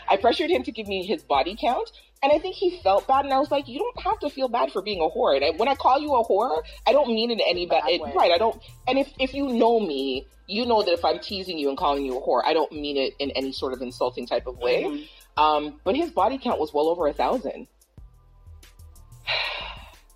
I 0.10 0.18
pressured 0.20 0.50
him 0.50 0.64
to 0.64 0.72
give 0.72 0.88
me 0.88 1.06
his 1.06 1.24
body 1.24 1.56
count, 1.60 1.90
and 2.22 2.32
I 2.32 2.40
think 2.40 2.56
he 2.56 2.80
felt 2.82 3.08
bad. 3.08 3.26
And 3.26 3.34
I 3.34 3.40
was 3.40 3.52
like, 3.52 3.68
you 3.68 3.80
don't 3.80 4.02
have 4.04 4.20
to 4.20 4.30
feel 4.30 4.48
bad 4.50 4.72
for 4.72 4.82
being 4.82 5.00
a 5.00 5.10
whore. 5.10 5.36
And 5.36 5.46
I, 5.46 5.50
when 5.52 5.68
I 5.68 5.76
call 5.76 6.00
you 6.00 6.14
a 6.16 6.26
whore, 6.26 6.64
I 6.88 6.92
don't 6.92 7.10
mean 7.10 7.32
it 7.32 7.36
in 7.36 7.42
any 7.48 7.66
bad. 7.66 7.84
It, 7.88 8.02
right? 8.16 8.32
I 8.32 8.38
don't. 8.38 8.62
And 8.88 8.98
if 9.00 9.12
if 9.20 9.34
you 9.34 9.48
know 9.50 9.80
me. 9.80 10.28
You 10.46 10.66
know 10.66 10.84
that 10.84 10.92
if 10.92 11.06
I'm 11.06 11.20
teasing 11.20 11.58
you 11.58 11.70
and 11.70 11.78
calling 11.78 12.06
you 12.06 12.18
a 12.18 12.22
whore, 12.22 12.42
I 12.44 12.52
don't 12.54 12.70
mean 12.74 12.98
it 12.98 13.14
in 13.18 13.32
any 13.32 13.54
sort 13.54 13.72
of 13.72 13.82
insulting 13.82 14.28
type 14.28 14.46
of 14.46 14.58
way. 14.58 14.84
Mhm. 14.84 15.08
Um, 15.38 15.80
but 15.86 15.96
his 15.96 16.12
body 16.12 16.38
count 16.38 16.60
was 16.60 16.74
well 16.74 16.90
over 16.90 17.08
a 17.08 17.14
thousand. 17.14 17.68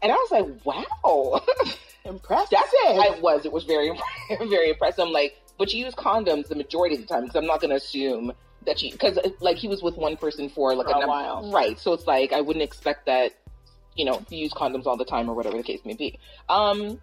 And 0.01 0.11
I 0.11 0.15
was 0.15 0.31
like, 0.31 0.65
wow. 0.65 1.41
Impressed. 2.05 2.51
That's 2.51 2.71
it. 2.71 2.99
I 2.99 3.19
was. 3.19 3.45
It 3.45 3.51
was 3.51 3.63
very, 3.65 3.91
very 4.47 4.69
impressive. 4.69 5.05
I'm 5.05 5.11
like, 5.11 5.41
but 5.57 5.73
you 5.73 5.83
use 5.85 5.95
condoms 5.95 6.47
the 6.47 6.55
majority 6.55 6.95
of 6.95 7.01
the 7.01 7.07
time 7.07 7.23
because 7.23 7.35
I'm 7.35 7.45
not 7.45 7.59
going 7.59 7.71
to 7.71 7.75
assume 7.75 8.31
that 8.65 8.81
you, 8.81 8.91
because 8.91 9.17
like 9.41 9.57
he 9.57 9.67
was 9.67 9.81
with 9.81 9.97
one 9.97 10.15
person 10.17 10.49
for 10.49 10.75
like 10.75 10.87
For 10.87 11.03
a 11.03 11.07
while. 11.07 11.51
Right. 11.51 11.79
So 11.79 11.93
it's 11.93 12.05
like, 12.05 12.31
I 12.31 12.41
wouldn't 12.41 12.63
expect 12.63 13.07
that, 13.07 13.33
you 13.95 14.05
know, 14.05 14.23
you 14.29 14.37
use 14.37 14.53
condoms 14.53 14.85
all 14.85 14.97
the 14.97 15.05
time 15.05 15.29
or 15.29 15.33
whatever 15.33 15.57
the 15.57 15.63
case 15.63 15.81
may 15.83 15.95
be. 15.95 16.19
Um, 16.47 17.01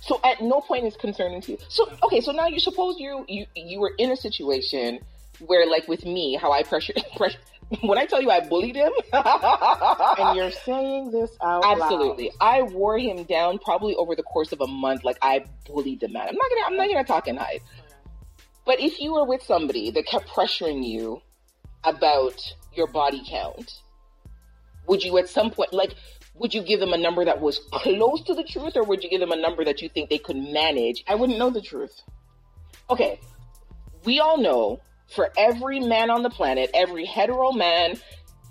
so 0.00 0.20
at 0.24 0.40
no 0.40 0.60
point 0.60 0.86
is 0.86 0.96
concerning 0.96 1.40
to 1.42 1.52
you. 1.52 1.58
So, 1.68 1.90
okay. 2.04 2.20
So 2.20 2.32
now 2.32 2.46
you 2.46 2.60
suppose 2.60 2.96
you, 2.98 3.24
you, 3.28 3.46
you 3.56 3.80
were 3.80 3.92
in 3.98 4.12
a 4.12 4.16
situation 4.16 5.00
where 5.40 5.66
like 5.68 5.88
with 5.88 6.04
me, 6.04 6.36
how 6.40 6.52
I 6.52 6.62
pressure, 6.62 6.94
pressure 7.16 7.38
when 7.80 7.98
I 7.98 8.06
tell 8.06 8.22
you 8.22 8.30
I 8.30 8.40
bullied 8.40 8.76
him, 8.76 8.92
and 9.12 10.36
you're 10.36 10.50
saying 10.50 11.10
this 11.10 11.30
out 11.42 11.62
loud. 11.62 11.80
Absolutely. 11.80 12.30
I 12.40 12.62
wore 12.62 12.98
him 12.98 13.24
down 13.24 13.58
probably 13.58 13.94
over 13.96 14.14
the 14.14 14.22
course 14.22 14.52
of 14.52 14.60
a 14.60 14.66
month. 14.66 15.04
Like 15.04 15.18
I 15.20 15.44
bullied 15.66 16.00
the 16.00 16.08
man. 16.08 16.28
I'm 16.28 16.34
not 16.36 16.48
gonna 16.48 16.66
I'm 16.66 16.76
not 16.76 16.88
gonna 16.88 17.04
talk 17.04 17.26
and 17.28 17.38
hide. 17.38 17.60
But 18.64 18.80
if 18.80 19.00
you 19.00 19.14
were 19.14 19.24
with 19.24 19.42
somebody 19.42 19.90
that 19.92 20.06
kept 20.06 20.28
pressuring 20.28 20.86
you 20.86 21.22
about 21.84 22.40
your 22.74 22.86
body 22.86 23.22
count, 23.28 23.72
would 24.86 25.02
you 25.02 25.18
at 25.18 25.28
some 25.28 25.50
point 25.50 25.72
like 25.72 25.94
would 26.34 26.54
you 26.54 26.62
give 26.62 26.80
them 26.80 26.92
a 26.92 26.98
number 26.98 27.24
that 27.24 27.40
was 27.40 27.58
close 27.72 28.22
to 28.24 28.34
the 28.34 28.44
truth 28.44 28.76
or 28.76 28.84
would 28.84 29.02
you 29.02 29.10
give 29.10 29.20
them 29.20 29.32
a 29.32 29.36
number 29.36 29.64
that 29.64 29.82
you 29.82 29.88
think 29.88 30.10
they 30.10 30.18
could 30.18 30.36
manage? 30.36 31.02
I 31.08 31.14
wouldn't 31.14 31.38
know 31.38 31.50
the 31.50 31.62
truth. 31.62 32.00
Okay. 32.90 33.18
We 34.04 34.20
all 34.20 34.38
know 34.38 34.80
for 35.08 35.30
every 35.36 35.80
man 35.80 36.10
on 36.10 36.22
the 36.22 36.30
planet, 36.30 36.70
every 36.74 37.04
hetero 37.04 37.52
man, 37.52 37.98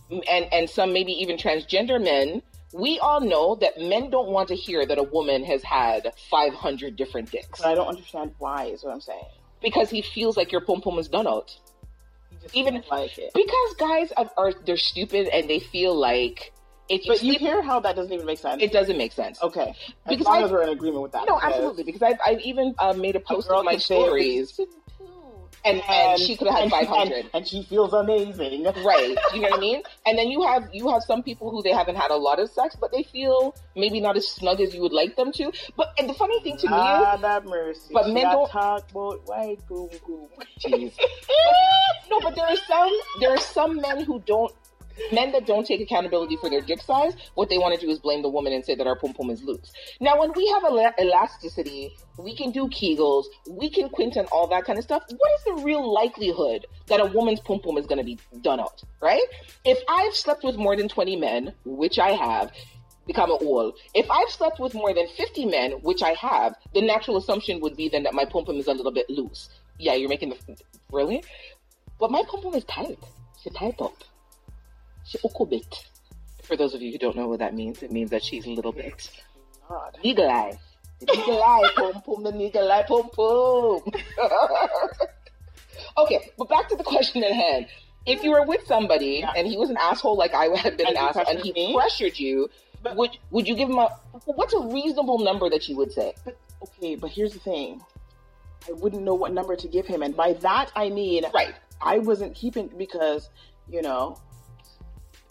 and 0.10 0.46
and 0.54 0.70
some 0.70 0.94
maybe 0.94 1.12
even 1.14 1.38
transgender 1.38 2.02
men, 2.02 2.42
we 2.74 3.00
all 3.00 3.22
know 3.22 3.56
that 3.56 3.80
men 3.80 4.10
don't 4.10 4.30
want 4.30 4.48
to 4.50 4.56
hear 4.56 4.86
that 4.86 4.98
a 4.98 5.04
woman 5.04 5.44
has 5.44 5.64
had 5.64 6.12
500 6.30 6.96
different 6.96 7.32
dicks 7.32 7.60
But 7.62 7.68
I 7.68 7.76
don't 7.76 7.88
understand 7.88 8.34
why. 8.40 8.66
Is 8.66 8.84
what 8.84 8.94
I'm 8.94 9.02
saying. 9.02 9.24
because 9.62 9.90
he 9.90 10.02
feels 10.02 10.38
like 10.38 10.52
your 10.52 10.62
pom 10.62 10.82
pom 10.82 11.00
is 11.00 11.08
done 11.08 11.28
out. 11.28 11.58
Even- 12.54 12.84
like 12.92 13.18
it. 13.18 13.32
Because 13.34 13.74
guys 13.80 14.12
are, 14.16 14.30
are 14.38 14.54
they're 14.66 14.78
stupid 14.78 15.28
and 15.28 15.50
they 15.50 15.60
feel 15.60 15.96
like 15.96 16.54
if 16.90 17.04
you 17.06 17.12
But 17.14 17.24
you 17.24 17.34
hear 17.40 17.64
how 17.64 17.80
that 17.80 17.96
doesn't 17.96 18.14
even 18.14 18.26
make 18.28 18.38
sense. 18.38 18.62
it 18.62 18.72
doesn't 18.72 18.98
make 18.98 19.12
sense. 19.14 19.42
okay, 19.42 19.70
as 19.70 19.76
Because 20.08 20.26
long 20.28 20.42
I- 20.44 20.46
as 20.46 20.52
we're 20.52 20.62
in 20.62 20.70
agreement 20.70 21.02
with 21.02 21.12
that. 21.14 21.26
No, 21.28 21.40
absolutely. 21.42 21.84
Because 21.84 22.04
I've, 22.04 22.20
I've 22.26 22.42
even 22.42 22.76
uh, 22.78 22.94
made 22.94 23.16
a 23.16 23.20
post 23.20 23.50
on 23.50 23.66
my 23.66 23.74
could 23.74 23.82
say, 23.82 24.46
stories, 25.65 25.81
"Listen 25.81 25.88
to," 25.88 25.91
and, 25.91 26.12
and 26.12 26.19
she 26.19 26.36
could 26.38 26.48
have 26.48 26.60
had 26.60 26.69
five 26.72 26.88
hundred. 26.88 27.19
and, 27.25 27.29
and 27.34 27.48
she 27.48 27.63
feels 27.63 27.93
amazing. 27.93 28.65
Right. 28.86 29.17
You 29.34 29.41
know 29.41 29.50
what 29.50 29.57
I 29.57 29.60
mean? 29.60 29.81
And 30.05 30.17
then 30.17 30.27
you 30.29 30.41
have 30.43 30.69
you 30.74 30.89
have 30.89 31.01
some 31.03 31.24
people 31.24 31.50
who 31.50 31.62
they 31.63 31.72
haven't 31.72 31.95
had 31.95 32.12
a 32.12 32.15
lot 32.15 32.39
of 32.39 32.50
sex, 32.51 32.75
but 32.79 32.91
they 32.91 33.03
feel 33.03 33.55
maybe 33.75 34.00
not 34.00 34.15
as 34.17 34.27
snug 34.27 34.62
as 34.62 34.74
you 34.75 34.81
would 34.81 34.93
like 34.93 35.15
them 35.15 35.31
to. 35.34 35.51
But 35.75 35.93
and 35.98 36.10
the 36.10 36.13
funny 36.13 36.39
thing 36.41 36.57
to 36.57 36.67
me 36.67 36.74
ah, 36.75 37.15
is 37.15 37.22
God 37.22 37.27
have 37.27 37.45
mercy. 37.45 37.89
But 37.93 38.05
She 38.05 38.13
men 38.13 38.24
don't- 38.25 38.50
talk 38.50 38.89
about 38.91 39.27
white 39.27 39.60
boom 39.67 39.89
boom. 40.05 40.27
Jeez. 40.60 40.93
no, 42.10 42.19
but 42.22 42.36
there 42.36 42.45
are 42.45 42.55
some 42.67 42.91
there 43.19 43.31
are 43.31 43.38
some 43.39 43.77
men 43.81 44.03
who 44.03 44.19
don't 44.25 44.51
men 45.12 45.32
that 45.32 45.46
don't 45.46 45.66
take 45.66 45.82
accountability 45.82 46.38
for 46.38 46.50
their 46.50 46.62
dick 46.62 46.82
size. 46.82 47.14
What 47.36 47.50
they 47.50 47.58
want 47.58 47.80
to 47.80 47.86
do 47.86 47.92
is 47.92 48.00
blame 48.00 48.22
the 48.22 48.30
woman 48.30 48.54
and 48.54 48.64
say 48.64 48.75
that 48.75 48.88
our 48.88 48.96
pum 48.96 49.14
pum 49.14 49.30
is 49.30 49.44
loose. 49.44 49.72
Now, 50.00 50.20
when 50.20 50.32
we 50.36 50.48
have 50.48 50.64
ela- 50.64 50.94
elasticity, 51.00 51.96
we 52.18 52.36
can 52.36 52.52
do 52.52 52.68
Kegels, 52.68 53.25
we 53.50 53.70
can 53.70 53.90
quint 53.90 54.16
and 54.16 54.28
all 54.28 54.48
that 54.48 54.66
kind 54.66 54.78
of 54.78 54.84
stuff. 54.84 55.04
What 55.10 55.32
is 55.38 55.44
the 55.46 55.64
real 55.64 55.92
likelihood 55.92 56.66
that 56.88 57.00
a 57.00 57.06
woman's 57.06 57.40
pum 57.40 57.60
pum 57.60 57.78
is 57.78 57.86
going 57.86 58.00
to 58.00 58.04
be 58.04 58.20
done 58.42 58.60
out? 58.60 58.82
Right? 59.02 59.24
If 59.64 59.80
I've 59.88 60.16
slept 60.16 60.44
with 60.44 60.58
more 60.58 60.75
than 60.75 60.88
twenty 60.88 61.16
men, 61.16 61.54
which 61.66 62.00
I 62.00 62.12
have. 62.12 62.52
Become 63.08 63.30
a 63.30 63.36
wall. 63.36 63.72
If 63.94 64.10
I've 64.10 64.32
slept 64.32 64.60
with 64.60 64.74
more 64.74 64.92
than 64.92 65.08
50 65.08 65.46
men, 65.46 65.74
which 65.84 66.02
I 66.02 66.14
have, 66.14 66.56
the 66.74 66.82
natural 66.82 67.18
assumption 67.18 67.60
would 67.60 67.78
be 67.78 67.88
then 67.88 68.02
that 68.02 68.16
my 68.16 68.25
pum 68.25 68.46
pum 68.46 68.56
is 68.56 68.66
a 68.66 68.74
little 68.74 68.92
bit 68.92 69.08
loose. 69.12 69.50
Yeah, 69.78 69.94
you're 69.94 70.10
making 70.10 70.30
the 70.30 70.38
really, 70.92 71.24
but 72.00 72.10
my 72.10 72.24
pom 72.28 72.42
pom 72.42 72.56
is 72.56 72.64
tight. 72.64 72.98
She 73.44 73.52
tight 73.52 73.80
up. 73.80 74.04
She 75.06 75.18
uko 75.20 75.50
bit. 75.50 75.86
For 76.44 76.56
those 76.58 76.74
of 76.76 76.82
you 76.82 76.92
who 76.92 76.98
don't 76.98 77.16
know 77.16 77.28
what 77.28 77.40
that 77.40 77.54
means, 77.56 77.82
it 77.84 77.92
means 77.92 78.10
that 78.12 78.24
she's 78.24 78.46
a 78.46 78.50
little 78.52 78.72
bit 78.72 79.10
eagle 80.04 80.30
eye. 80.30 80.58
Eagle 81.02 81.42
eye 81.44 81.70
pom 81.76 82.02
pom, 82.04 82.24
the 82.24 82.40
eagle 82.40 82.72
eye 82.72 82.84
pom 82.88 83.10
pom. 83.10 83.82
okay, 85.98 86.32
but 86.38 86.50
back 86.50 86.70
to 86.70 86.76
the 86.76 86.84
question 86.84 87.24
at 87.24 87.32
hand. 87.34 87.68
If 88.06 88.24
you 88.24 88.32
were 88.32 88.44
with 88.46 88.66
somebody 88.68 89.20
Yeah. 89.22 89.32
and 89.36 89.48
he 89.48 89.58
was 89.58 89.70
an 89.72 89.78
asshole 89.78 90.16
like 90.18 90.34
I 90.36 90.46
had 90.56 90.78
been 90.78 90.88
And 90.88 90.98
an 90.98 91.04
asshole 91.06 91.26
and 91.28 91.40
he 91.40 91.52
me? 91.54 91.74
pressured 91.74 92.20
you, 92.20 92.50
But- 92.84 92.96
would 92.96 93.18
would 93.32 93.48
you 93.48 93.56
give 93.56 93.70
him 93.70 93.80
a 93.80 93.90
what's 94.26 94.54
a 94.54 94.60
reasonable 94.60 95.20
number 95.20 95.50
that 95.50 95.68
you 95.68 95.76
would 95.78 95.92
say? 95.92 96.14
But 96.24 96.38
okay, 96.64 96.96
but 96.96 97.10
here's 97.10 97.34
the 97.34 97.40
thing. 97.40 97.82
I 98.70 98.74
wouldn't 98.74 99.02
know 99.04 99.16
what 99.16 99.34
number 99.34 99.56
to 99.56 99.68
give 99.68 99.88
him, 99.88 100.04
and 100.04 100.16
by 100.16 100.34
that 100.34 100.72
I 100.76 100.90
mean 100.90 101.26
Right. 101.34 101.56
I 101.82 101.98
wasn't 102.00 102.36
keeping 102.36 102.68
because 102.68 103.30
you 103.68 103.82
know 103.82 104.18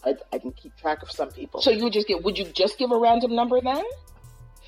I, 0.05 0.15
I 0.31 0.39
can 0.39 0.51
keep 0.51 0.75
track 0.77 1.01
of 1.01 1.11
some 1.11 1.31
people. 1.31 1.61
So 1.61 1.71
you 1.71 1.83
would 1.83 1.93
just 1.93 2.07
get 2.07 2.23
would 2.23 2.37
you 2.37 2.45
just 2.45 2.77
give 2.77 2.91
a 2.91 2.97
random 2.97 3.35
number 3.35 3.59
then? 3.61 3.83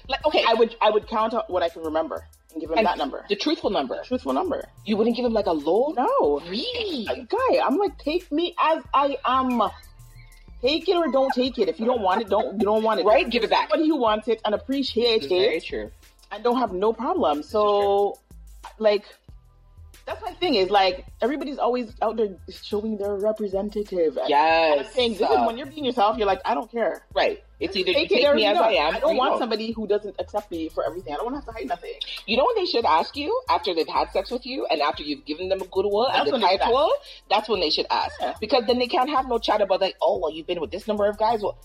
Like 0.08 0.26
okay, 0.26 0.44
I 0.48 0.54
would 0.54 0.76
I 0.82 0.90
would 0.90 1.08
count 1.08 1.34
what 1.48 1.64
I 1.64 1.70
can 1.70 1.84
remember 1.84 2.26
and 2.52 2.62
give 2.62 2.72
him 2.72 2.78
And 2.78 2.88
that 2.88 2.98
number, 2.98 3.26
the 3.30 3.36
truthful 3.36 3.70
number. 3.70 4.02
truthful 4.04 4.34
number. 4.34 4.68
You 4.86 4.98
wouldn't 4.98 5.16
give 5.16 5.26
him 5.26 5.34
like 5.34 5.48
a 5.48 5.52
low? 5.52 5.94
No, 5.98 6.40
Really? 6.50 7.06
guy, 7.30 7.60
I'm 7.64 7.78
like 7.78 7.98
take 8.00 8.32
me 8.32 8.56
as 8.60 8.84
I 8.94 9.18
am. 9.26 9.62
Take 10.62 10.90
it 10.90 10.96
or 10.96 11.12
don't 11.12 11.32
take 11.34 11.60
it. 11.60 11.70
If 11.70 11.80
you 11.80 11.86
don't 11.86 12.02
want 12.02 12.22
it, 12.22 12.30
don't 12.30 12.60
you 12.60 12.66
don't 12.66 12.82
want 12.84 13.00
it. 13.00 13.06
Right? 13.06 13.30
Give 13.30 13.44
it 13.44 13.50
back. 13.52 13.70
Somebody 13.70 13.90
who 13.90 13.98
wants 13.98 14.28
it 14.28 14.42
and 14.44 14.56
appreciate 14.56 15.24
is 15.24 15.28
very 15.28 15.58
it, 15.58 15.66
true. 15.66 15.92
I 16.32 16.40
don't 16.40 16.58
have 16.58 16.74
no 16.74 16.94
problem. 16.94 17.44
So, 17.44 18.18
like, 18.80 19.06
that's 20.08 20.22
my 20.24 20.32
thing 20.32 20.56
is 20.56 20.70
like 20.70 21.06
everybody's 21.22 21.58
always 21.58 21.94
out 22.02 22.16
there 22.16 22.30
showing 22.50 22.98
their 22.98 23.16
representative. 23.16 24.18
Yes. 24.28 24.94
Saying 24.94 25.12
this 25.12 25.22
is 25.22 25.28
uh, 25.28 25.44
when 25.44 25.58
you're 25.58 25.68
being 25.68 25.84
yourself. 25.84 26.18
You're 26.18 26.28
like, 26.28 26.42
I 26.46 26.54
don't 26.54 26.72
care. 26.72 27.06
right. 27.14 27.44
It's 27.60 27.76
either 27.76 27.90
you 27.90 27.96
Take 27.96 28.12
it 28.12 28.22
take 28.22 28.36
me 28.36 28.46
as. 28.46 28.56
I 28.58 28.74
am. 28.74 28.96
I 28.96 29.00
don't 29.00 29.14
you 29.14 29.18
want 29.18 29.32
don't. 29.32 29.40
somebody 29.40 29.72
who 29.72 29.88
doesn't 29.88 30.16
accept 30.20 30.52
me 30.52 30.70
for 30.70 30.86
everything. 30.86 31.14
I 31.14 31.18
don't 31.18 31.26
want 31.26 31.36
to 31.36 31.46
have 31.46 31.46
to 31.56 31.60
hide 31.60 31.68
nothing. 31.68 31.94
You 32.28 32.38
know 32.38 32.44
what 32.44 32.56
they 32.56 32.66
should 32.66 32.86
ask 32.86 33.18
you 33.18 33.42
after 33.50 33.74
they've 33.74 33.88
had 33.88 34.12
sex 34.12 34.30
with 34.32 34.46
you 34.46 34.66
and 34.70 34.80
after 34.80 35.04
you've 35.04 35.26
given 35.26 35.50
them 35.50 35.62
a 35.62 35.66
good 35.66 35.88
one 35.88 36.10
That's 36.14 36.20
and 36.20 36.28
the 36.28 36.32
when 36.34 36.42
they 36.42 36.48
should 36.50 36.60
title? 36.62 36.92
That's 37.30 37.50
when 37.50 37.60
they 37.60 37.70
should 37.72 37.88
ask. 37.90 38.14
Yeah. 38.22 38.36
Because 38.40 38.64
then 38.68 38.78
they 38.80 38.88
can't 38.88 39.10
have 39.10 39.28
no 39.28 39.40
chat 39.40 39.60
about 39.62 39.82
like, 39.82 39.96
oh, 40.02 40.20
well, 40.20 40.32
you've 40.32 40.48
been 40.48 40.62
with 40.62 40.72
this 40.72 40.88
number 40.88 41.08
of 41.08 41.18
guys. 41.18 41.42
Well, 41.42 41.58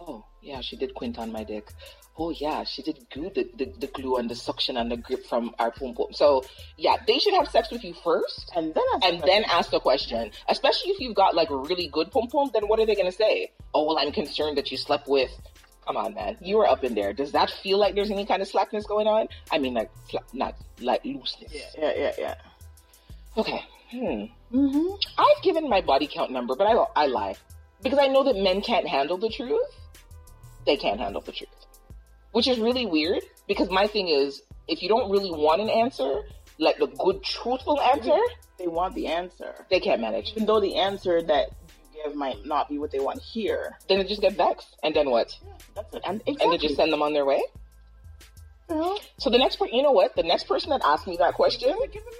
oh, 0.00 0.24
yeah, 0.40 0.60
she 0.62 0.74
did 0.76 0.94
quint 0.94 1.18
on 1.18 1.30
my 1.30 1.44
dick. 1.44 1.70
Oh, 2.18 2.30
yeah, 2.30 2.64
she 2.64 2.82
did 2.82 3.06
glue 3.12 3.30
the, 3.34 3.48
the, 3.56 3.66
the 3.78 3.86
glue 3.88 4.16
and 4.16 4.30
the 4.30 4.34
suction 4.34 4.76
and 4.78 4.90
the 4.90 4.96
grip 4.96 5.26
from 5.26 5.54
our 5.58 5.70
pum 5.70 5.94
pum. 5.94 6.06
So, 6.12 6.44
yeah, 6.78 6.96
they 7.06 7.18
should 7.18 7.34
have 7.34 7.48
sex 7.48 7.70
with 7.70 7.84
you 7.84 7.92
first 7.92 8.50
And 8.56 8.72
then 8.74 8.84
ask 8.94 9.04
and 9.04 9.20
the 9.20 9.26
then 9.26 9.42
question. 9.42 9.58
ask 9.58 9.70
the 9.70 9.80
question. 9.80 10.30
Especially 10.48 10.92
if 10.92 11.00
you've 11.00 11.14
got 11.14 11.34
like 11.34 11.48
really 11.50 11.88
good 11.88 12.10
pom 12.10 12.28
pom, 12.28 12.50
then 12.54 12.68
what 12.68 12.80
are 12.80 12.86
they 12.86 12.94
gonna 12.94 13.12
say? 13.12 13.52
Oh 13.74 13.84
well, 13.84 13.98
I'm 13.98 14.12
concerned 14.12 14.56
that 14.56 14.70
you 14.70 14.78
slept 14.78 15.08
with. 15.08 15.30
Come 15.86 15.96
on, 15.98 16.14
man, 16.14 16.36
you 16.40 16.56
were 16.56 16.66
up 16.66 16.82
in 16.84 16.94
there. 16.94 17.12
Does 17.12 17.32
that 17.32 17.50
feel 17.50 17.78
like 17.78 17.94
there's 17.94 18.10
any 18.10 18.24
kind 18.26 18.40
of 18.42 18.48
slackness 18.48 18.86
going 18.86 19.06
on? 19.06 19.28
I 19.52 19.58
mean, 19.58 19.74
like 19.74 19.90
not 20.32 20.56
like 20.80 21.04
looseness. 21.04 21.52
yeah, 21.52 21.60
yeah, 21.78 21.92
yeah, 21.96 22.12
yeah. 22.18 22.34
Okay. 23.36 23.62
Hmm. 23.90 24.24
Mm-hmm. 24.52 24.94
I've 25.18 25.42
given 25.42 25.68
my 25.68 25.80
body 25.80 26.08
count 26.12 26.32
number, 26.32 26.56
but 26.56 26.66
I 26.66 27.02
I 27.04 27.06
lie 27.06 27.36
because 27.82 27.98
I 28.00 28.06
know 28.08 28.24
that 28.24 28.36
men 28.36 28.62
can't 28.62 28.88
handle 28.88 29.18
the 29.18 29.28
truth. 29.28 29.60
They 30.64 30.76
can't 30.76 30.98
handle 30.98 31.20
the 31.20 31.30
truth, 31.30 31.65
which 32.36 32.46
is 32.46 32.58
really 32.58 32.84
weird. 32.84 33.22
Because 33.48 33.70
my 33.70 33.86
thing 33.86 34.08
is, 34.08 34.42
if 34.68 34.82
you 34.82 34.90
don't 34.90 35.10
really 35.10 35.30
want 35.30 35.62
an 35.62 35.70
answer, 35.70 36.20
like 36.58 36.76
the 36.76 36.86
good 36.86 37.22
truthful 37.22 37.80
answer, 37.80 38.18
They 38.58 38.66
want 38.66 38.94
the 38.94 39.06
answer, 39.06 39.54
they 39.70 39.80
can't 39.80 40.02
manage. 40.02 40.32
even 40.32 40.44
though 40.44 40.60
the 40.60 40.76
answer 40.76 41.22
that 41.22 41.46
you 41.94 42.02
give 42.04 42.14
might 42.14 42.44
not 42.44 42.68
be 42.68 42.76
what 42.78 42.90
they 42.90 42.98
want 42.98 43.22
hear. 43.22 43.78
Then 43.88 43.98
they 43.98 44.04
just 44.04 44.20
get 44.20 44.34
vexed, 44.34 44.76
and 44.82 44.94
then 44.94 45.08
what? 45.08 45.28
That's 45.74 45.94
it. 45.94 46.02
And 46.04 46.20
and 46.26 46.52
they 46.52 46.58
just 46.58 46.76
send 46.76 46.92
them 46.92 47.00
on 47.00 47.14
their 47.14 47.24
way. 47.24 47.42
So 48.68 49.30
the 49.30 49.38
next, 49.38 49.56
per- 49.56 49.68
you 49.68 49.82
know 49.82 49.92
what? 49.92 50.16
The 50.16 50.22
next 50.22 50.44
person 50.44 50.70
that 50.70 50.80
asks 50.84 51.06
me 51.06 51.16
that 51.18 51.34
question, 51.34 51.70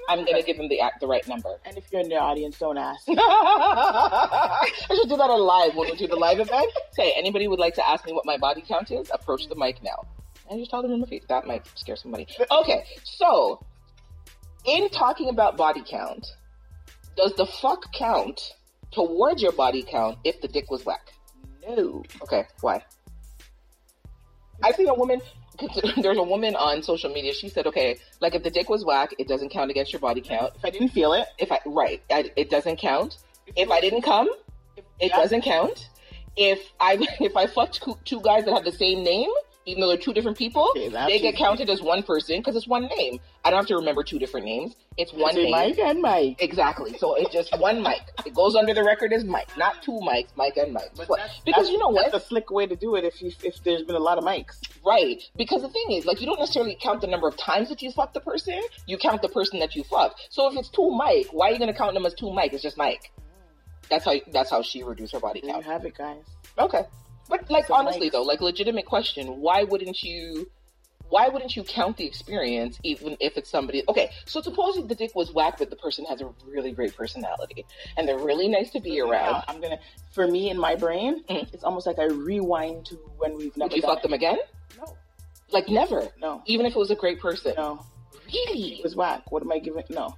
I'm 0.09 0.25
gonna 0.25 0.43
give 0.43 0.57
them 0.57 0.69
the 0.69 0.81
the 1.00 1.07
right 1.07 1.26
number. 1.26 1.59
And 1.65 1.76
if 1.76 1.85
you're 1.91 2.00
in 2.00 2.09
the 2.09 2.17
audience, 2.17 2.59
don't 2.59 2.79
ask. 2.79 3.03
I 3.09 4.69
should 4.88 5.09
do 5.09 5.17
that 5.17 5.29
on 5.29 5.41
live 5.41 5.75
when 5.75 5.91
we 5.91 5.97
do 5.97 6.07
the 6.07 6.17
live 6.17 6.38
event. 6.38 6.71
Say 6.93 7.12
anybody 7.17 7.49
would 7.49 7.59
like 7.59 7.75
to 7.75 7.88
ask 7.88 8.07
me 8.07 8.12
what 8.12 8.25
my 8.25 8.37
body 8.37 8.62
count 8.67 8.91
is. 8.91 9.11
Approach 9.12 9.49
the 9.49 9.57
mic 9.57 9.83
now, 9.83 10.05
and 10.49 10.61
just 10.61 10.71
tell 10.71 10.83
them 10.83 10.93
in 10.93 11.00
the 11.00 11.07
face. 11.07 11.25
That 11.29 11.47
might 11.47 11.67
scare 11.76 11.97
somebody. 11.97 12.26
Okay, 12.50 12.85
so 13.03 13.65
in 14.65 14.88
talking 14.91 15.29
about 15.29 15.57
body 15.57 15.83
count, 15.85 16.26
does 17.17 17.35
the 17.35 17.47
fuck 17.47 17.93
count 17.93 18.53
towards 18.93 19.43
your 19.43 19.53
body 19.53 19.83
count 19.83 20.19
if 20.23 20.41
the 20.41 20.49
dick 20.49 20.71
was 20.71 20.85
whack? 20.87 21.12
No. 21.67 22.05
Okay, 22.23 22.45
why? 22.61 22.85
I 24.62 24.73
seen 24.73 24.88
a 24.88 24.95
woman. 24.95 25.21
There's 25.97 26.19
a 26.19 26.23
woman 26.23 26.57
on 26.57 26.83
social 26.83 27.13
media. 27.13 27.33
She 27.33 27.49
said, 27.49 27.67
"Okay, 27.67 27.99
like 28.21 28.35
if 28.35 28.43
the 28.43 28.51
dick 28.51 28.69
was 28.69 28.85
whack, 28.85 29.15
it 29.19 29.29
doesn't 29.29 29.51
count 29.51 29.71
against 29.71 29.93
your 29.93 30.01
body 30.01 30.21
count. 30.21 30.53
If 30.57 30.65
I 30.65 30.71
didn't 30.71 30.89
feel 30.91 31.13
it, 31.13 31.27
If 31.39 31.51
I 31.53 31.61
right, 31.67 32.03
I, 32.11 32.31
it 32.37 32.51
doesn't 32.51 32.77
count. 32.79 33.19
If 33.57 33.71
I 33.71 33.81
didn't 33.81 34.03
come, 34.03 34.29
it 34.77 34.85
Yeah. 35.01 35.17
doesn't 35.17 35.43
count. 35.43 35.89
If 36.37 36.61
I 36.81 36.99
if 37.21 37.37
I 37.37 37.47
fucked 37.47 37.83
two, 37.83 37.97
two 38.05 38.21
guys 38.21 38.45
that 38.45 38.53
have 38.55 38.65
the 38.65 38.73
same 38.73 39.03
name, 39.03 39.31
even 39.67 39.81
though 39.81 39.89
they're 39.89 39.97
two 39.97 40.15
different 40.15 40.39
people, 40.39 40.69
Okay, 40.77 40.89
they 40.89 41.19
get 41.19 41.37
counted 41.37 41.69
as 41.69 41.83
one 41.83 42.03
person 42.05 42.39
because 42.39 42.55
it's 42.57 42.69
one 42.69 42.87
name. 42.97 43.19
I 43.45 43.51
don't 43.51 43.59
have 43.59 43.67
to 43.67 43.75
remember 43.77 44.03
two 44.05 44.19
different 44.19 44.47
names. 44.47 44.77
It's 44.97 45.13
one 45.13 45.35
Say 45.35 45.43
name. 45.43 45.51
Mike 45.51 45.79
and 45.79 46.01
Mike. 46.01 46.37
Exactly. 46.41 46.97
So 46.99 47.15
it's 47.17 47.31
just 47.33 47.57
one 47.59 47.83
mic. 47.83 48.01
It 48.25 48.33
goes 48.35 48.55
under 48.55 48.73
the 48.73 48.85
record 48.85 49.13
as 49.13 49.25
Mike, 49.25 49.49
not 49.59 49.83
two 49.83 49.99
mics, 50.03 50.29
Mike 50.37 50.57
and 50.57 50.73
Mike. 50.73 50.91
But 50.97 51.09
But- 51.09 51.17
that's- 51.19 51.41
because 51.45 51.65
that's- 51.65 51.73
you 51.73 51.79
know 51.79 51.89
what? 51.89 52.13
That's 52.13 52.25
a 52.25 52.29
slick 52.29 52.51
way 52.51 52.67
to 52.67 52.77
do 52.77 52.95
it 52.95 53.05
if 53.05 53.21
you 53.21 53.33
if 53.43 53.63
there's 53.65 53.83
been 53.83 53.97
a 53.97 54.01
lot 54.01 54.19
of 54.19 54.25
mics. 54.25 54.61
Right. 54.85 55.21
Because 55.37 55.63
the 55.63 55.69
thing 55.69 55.91
is, 55.91 56.07
like, 56.07 56.21
you 56.21 56.27
don't 56.27 56.39
necessarily 56.39 56.77
count 56.81 57.01
the 57.01 57.09
number 57.09 57.27
of 57.27 57.37
times 57.37 57.69
that 57.69 57.83
you 57.83 57.91
fuck 57.91 58.13
the 58.15 58.21
person. 58.21 58.61
You 58.87 58.97
count 58.99 59.21
the 59.21 59.29
person 59.29 59.59
that 59.59 59.75
you 59.75 59.83
fuck. 59.85 60.17
So 60.31 60.49
if 60.49 60.57
it's 60.57 60.69
two 60.69 60.91
Mike, 60.91 61.27
why 61.33 61.49
are 61.49 61.53
you 61.53 61.59
going 61.59 61.73
to 61.73 61.77
count 61.79 61.95
them 61.95 62.07
as 62.07 62.15
two 62.15 62.33
Mike? 62.33 62.53
It's 62.53 62.63
just 62.63 62.77
Mike. 62.79 63.11
That's 63.91 64.05
how 64.05 64.15
that's 64.33 64.51
how 64.51 64.63
she 64.63 64.83
reduced 64.83 65.13
her 65.13 65.21
body 65.21 65.41
There 65.41 65.49
you 65.49 65.55
count. 65.55 65.65
have 65.67 65.85
it, 65.85 65.97
guys. 65.97 66.25
Okay. 66.59 66.85
But 67.28 67.50
like 67.50 67.66
So 67.66 67.75
honestly 67.75 68.02
Mikes. 68.06 68.12
though, 68.12 68.23
like 68.23 68.40
legitimate 68.40 68.87
question, 68.87 69.40
why 69.40 69.64
wouldn't 69.64 70.02
you 70.02 70.50
why 71.09 71.28
wouldn't 71.28 71.54
you 71.54 71.62
count 71.62 71.97
the 71.99 72.04
experience 72.04 72.80
even 72.83 73.16
if 73.21 73.37
it's 73.37 73.49
somebody 73.49 73.83
okay, 73.88 74.11
so 74.25 74.40
suppose 74.42 74.75
the 74.88 74.95
dick 74.95 75.14
was 75.14 75.33
whack 75.33 75.56
but 75.59 75.71
the 75.71 75.76
person 75.76 76.04
has 76.04 76.21
a 76.21 76.28
really 76.45 76.73
great 76.73 76.97
personality 76.97 77.64
and 77.97 78.09
they're 78.09 78.18
really 78.18 78.49
nice 78.49 78.71
to 78.71 78.80
be 78.80 79.00
around. 79.00 79.33
Now, 79.35 79.45
I'm 79.47 79.61
gonna. 79.61 79.78
For 80.12 80.26
me 80.26 80.50
in 80.50 80.59
my 80.59 80.75
brain, 80.75 81.23
Mhm. 81.28 81.52
it's 81.54 81.62
almost 81.62 81.87
like 81.87 81.99
I 82.00 82.04
rewind 82.06 82.87
to 82.87 82.97
when 83.18 83.37
we've 83.37 83.56
never 83.56 83.68
Would 83.68 83.76
you 83.76 83.83
fuck 83.83 83.99
it. 83.99 84.02
them 84.02 84.14
again? 84.14 84.38
No, 84.78 84.97
Like 85.52 85.68
never. 85.68 86.09
no, 86.21 86.42
Even 86.47 86.66
if 86.66 86.75
it 86.75 86.78
was 86.78 86.90
a 86.90 86.97
great 86.97 87.21
person. 87.21 87.54
no. 87.56 87.80
Really? 88.26 88.78
It 88.78 88.83
was 88.83 88.97
whack. 88.97 89.30
What 89.30 89.42
am 89.45 89.52
I 89.52 89.59
giving? 89.61 89.85
No. 89.90 90.16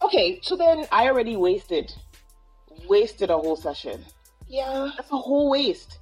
Okay, 0.00 0.40
so 0.42 0.56
then 0.56 0.86
I 0.92 1.08
already 1.08 1.36
wasted, 1.36 1.92
wasted 2.88 3.30
a 3.30 3.36
whole 3.36 3.56
session. 3.56 4.04
Yeah. 4.48 4.90
That's 4.96 5.10
a 5.10 5.16
whole 5.16 5.50
waste. 5.50 5.98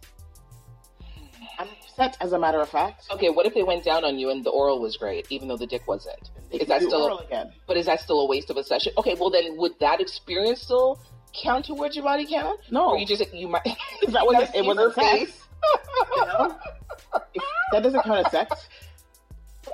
I'm 1.59 1.69
upset, 1.69 2.17
as 2.21 2.33
a 2.33 2.39
matter 2.39 2.61
of 2.61 2.69
fact. 2.69 3.07
Okay, 3.11 3.31
what 3.31 3.47
if 3.47 3.55
they 3.55 3.63
went 3.63 3.85
down 3.85 4.05
on 4.05 4.19
you 4.19 4.31
and 4.31 4.43
the 4.45 4.51
oral 4.51 4.81
was 4.81 4.97
great, 4.97 5.27
even 5.31 5.47
though 5.49 5.57
the 5.57 5.67
dick 5.67 5.87
wasn't? 5.87 6.31
Is 6.51 6.67
that 6.69 6.83
still? 6.83 7.03
oral 7.03 7.19
again? 7.21 7.53
But 7.67 7.77
is 7.77 7.87
that 7.87 8.01
still 8.01 8.21
a 8.21 8.27
waste 8.27 8.51
of 8.51 8.57
a 8.57 8.65
session? 8.65 8.93
Okay, 8.99 9.15
well 9.19 9.31
then, 9.31 9.57
would 9.57 9.79
that 9.81 10.01
experience 10.01 10.63
still 10.63 11.01
count 11.33 11.65
towards 11.67 11.95
your 11.97 12.05
body 12.05 12.27
count? 12.27 12.61
No. 12.71 12.91
Or 12.91 12.99
you 12.99 13.07
just 13.07 13.33
you 13.33 13.49
might. 13.49 13.63
Is 14.03 14.13
that 14.13 14.23
you 14.25 14.31
it 14.55 14.65
wasn't 14.65 14.79
her 14.79 14.93
sex. 14.93 15.09
face? 15.11 15.41
You 16.17 16.27
know? 16.27 16.59
If- 17.35 17.43
that 17.73 17.83
doesn't 17.83 18.03
count 18.03 18.27
as 18.27 18.31
sex. 18.33 18.69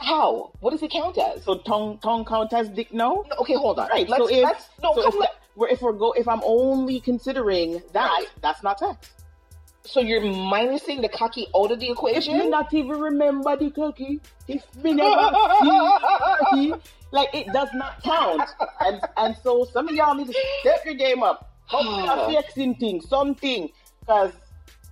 How? 0.00 0.52
What 0.60 0.70
does 0.70 0.82
it 0.82 0.90
count 0.90 1.18
as? 1.18 1.44
So 1.44 1.58
tongue 1.58 1.98
tongue 1.98 2.24
count 2.24 2.52
as 2.52 2.68
dick? 2.68 2.92
No. 2.92 3.24
No, 3.28 3.36
okay, 3.40 3.54
hold 3.54 3.78
on. 3.78 3.88
Right. 3.88 4.08
Let's, 4.08 4.22
so 4.22 4.30
if 4.30 4.44
let's, 4.44 4.68
no, 4.82 4.94
so 4.94 5.10
come 5.10 5.20
let- 5.20 5.34
that, 5.54 5.60
we're, 5.60 5.68
if 5.68 5.82
we're 5.82 5.92
go 5.92 6.12
if 6.12 6.28
I'm 6.28 6.40
only 6.44 7.00
considering 7.00 7.82
that, 7.92 8.08
Right. 8.10 8.26
that's 8.42 8.62
not 8.62 8.78
sex. 8.78 9.10
so 9.84 10.00
you're 10.00 10.20
minusing 10.20 11.00
the 11.02 11.08
cocky 11.08 11.46
out 11.56 11.70
of 11.72 11.80
the 11.80 11.86
If 11.86 11.92
equation? 11.92 12.38
me 12.38 12.48
not 12.48 12.72
even 12.74 12.98
remember 13.00 13.56
the 13.56 13.70
cookie, 13.70 14.20
if 14.48 14.62
me 14.76 14.92
never 14.92 15.30
see 16.52 16.74
like 17.12 17.28
it 17.34 17.46
does 17.52 17.68
not 17.74 18.02
count. 18.02 18.42
And 18.80 19.00
and 19.16 19.36
so 19.42 19.64
some 19.64 19.88
of 19.88 19.94
y'all 19.94 20.14
need 20.14 20.28
to 20.28 20.34
step 20.60 20.84
your 20.84 20.94
game 20.94 21.22
up. 21.22 21.46
Fixing 22.28 22.74
things, 22.76 23.08
something. 23.08 23.70
Cause 24.06 24.32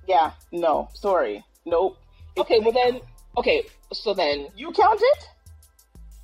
yeah, 0.06 0.32
no, 0.52 0.88
sorry, 0.94 1.44
nope. 1.66 1.96
okay, 2.36 2.60
well 2.60 2.72
then, 2.72 3.00
okay, 3.36 3.64
so 3.92 4.14
then, 4.14 4.48
You 4.56 4.72
count 4.72 5.00
it? 5.02 5.28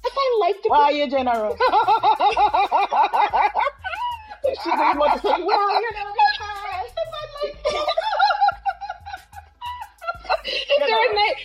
if 0.07 0.12
I 0.17 0.37
like 0.41 0.62
the 0.62 0.69
Why 0.69 0.91
you 0.91 1.09
she 4.63 4.71
doesn't 4.71 5.01
to 5.01 5.19
say, 5.21 5.43
well, 5.43 5.81
you 5.81 5.91
know, 5.93 6.13
like 7.45 7.85
if 10.45 10.87
they're 10.87 11.11
a 11.11 11.15
nice, 11.15 11.37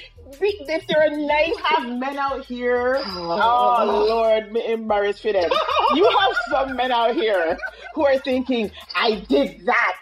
if 0.69 0.87
they're 0.87 1.07
a 1.07 1.17
nice, 1.17 1.57
have 1.63 1.87
men 1.87 2.17
out 2.17 2.45
here. 2.45 2.97
Oh. 2.97 3.31
Oh, 3.31 3.39
oh, 3.41 3.89
oh. 3.89 4.05
Lord, 4.05 4.51
me 4.51 4.71
embarrassed 4.71 5.21
for 5.21 5.33
them. 5.33 5.49
You 5.95 6.09
have 6.19 6.37
some 6.51 6.75
men 6.75 6.91
out 6.91 7.15
here 7.15 7.57
who 7.95 8.05
are 8.05 8.17
thinking, 8.19 8.71
I 8.95 9.25
did 9.27 9.65
that. 9.65 10.01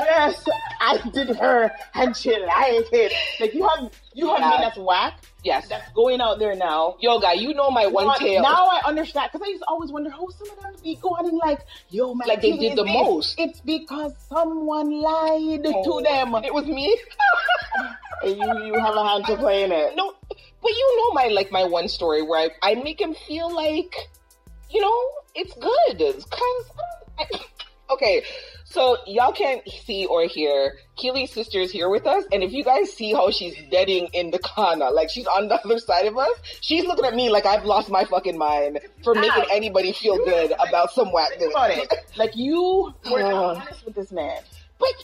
Yes, 0.00 0.44
I 0.80 0.98
did 1.12 1.36
her, 1.36 1.70
and 1.94 2.16
she 2.16 2.30
liked 2.30 2.88
it. 2.92 3.12
Like 3.40 3.54
you 3.54 3.66
have, 3.68 3.90
you 4.12 4.28
have 4.28 4.40
Yeah. 4.40 4.48
men 4.50 4.60
that's 4.62 4.76
whack. 4.78 5.20
yes, 5.44 5.68
That's 5.68 5.90
going 5.92 6.20
out 6.20 6.38
there 6.38 6.54
now. 6.54 6.96
yo, 7.00 7.18
guy, 7.20 7.34
you 7.34 7.54
know 7.54 7.70
my 7.70 7.86
one 7.86 8.06
now, 8.08 8.14
tail. 8.14 8.42
now 8.42 8.66
I 8.66 8.80
understand 8.86 9.30
because 9.32 9.46
I 9.46 9.50
used 9.50 9.62
to 9.62 9.68
always 9.68 9.90
wonder 9.92 10.10
how 10.10 10.26
some 10.30 10.50
of 10.50 10.62
them 10.62 10.74
be 10.82 10.96
going 10.96 11.26
in 11.26 11.36
like, 11.38 11.60
yo, 11.90 12.14
man, 12.14 12.26
Like 12.28 12.40
they 12.42 12.56
did 12.56 12.76
the 12.76 12.82
this. 12.84 12.92
most. 12.92 13.38
It's 13.38 13.60
because 13.60 14.12
someone 14.28 14.90
lied 15.00 15.64
Oh. 15.66 16.00
to 16.00 16.04
them. 16.04 16.34
It 16.44 16.52
was 16.54 16.66
me. 16.66 16.98
And 18.22 18.36
you, 18.38 18.64
you 18.66 18.74
have 18.80 18.94
a 18.94 19.04
hand 19.06 19.26
to 19.26 19.36
play 19.36 19.64
in 19.64 19.72
it. 19.72 19.96
no, 19.96 20.14
but 20.62 20.70
you 20.70 20.96
know 20.98 21.12
my 21.12 21.26
like 21.28 21.50
my 21.52 21.64
one 21.64 21.88
story 21.88 22.22
where 22.22 22.48
I, 22.62 22.70
I 22.70 22.74
make 22.76 22.98
him 23.00 23.14
feel 23.14 23.52
like, 23.54 23.94
you 24.70 24.80
know, 24.80 24.98
it's 25.34 25.52
good. 25.54 26.00
It's 26.00 26.24
kind 26.24 27.30
of 27.32 27.40
okay. 27.90 28.22
So 28.74 28.96
y'all 29.06 29.30
can't 29.30 29.62
see 29.86 30.04
or 30.06 30.24
hear. 30.24 30.72
Keeley's 30.96 31.30
sister 31.30 31.60
is 31.60 31.70
here 31.70 31.88
with 31.88 32.08
us, 32.08 32.24
and 32.32 32.42
if 32.42 32.52
you 32.52 32.64
guys 32.64 32.92
see 32.92 33.12
how 33.12 33.30
she's 33.30 33.54
deading 33.70 34.08
in 34.12 34.32
the 34.32 34.40
corner, 34.40 34.90
like 34.90 35.10
she's 35.10 35.28
on 35.28 35.46
the 35.46 35.54
other 35.64 35.78
side 35.78 36.06
of 36.06 36.18
us, 36.18 36.32
she's 36.60 36.84
looking 36.84 37.04
at 37.04 37.14
me 37.14 37.30
like 37.30 37.46
I've 37.46 37.64
lost 37.64 37.88
my 37.88 38.04
fucking 38.04 38.36
mind 38.36 38.80
for 39.04 39.14
making 39.14 39.44
anybody 39.52 39.92
feel 39.92 40.16
good 40.24 40.52
about 40.58 40.90
some 40.90 41.12
whack. 41.12 41.30
About 41.40 41.70
it. 41.70 41.94
Like 42.16 42.32
you 42.34 42.92
were 43.08 43.22
honest 43.32 43.84
with 43.84 43.94
this 43.94 44.10
man. 44.10 44.40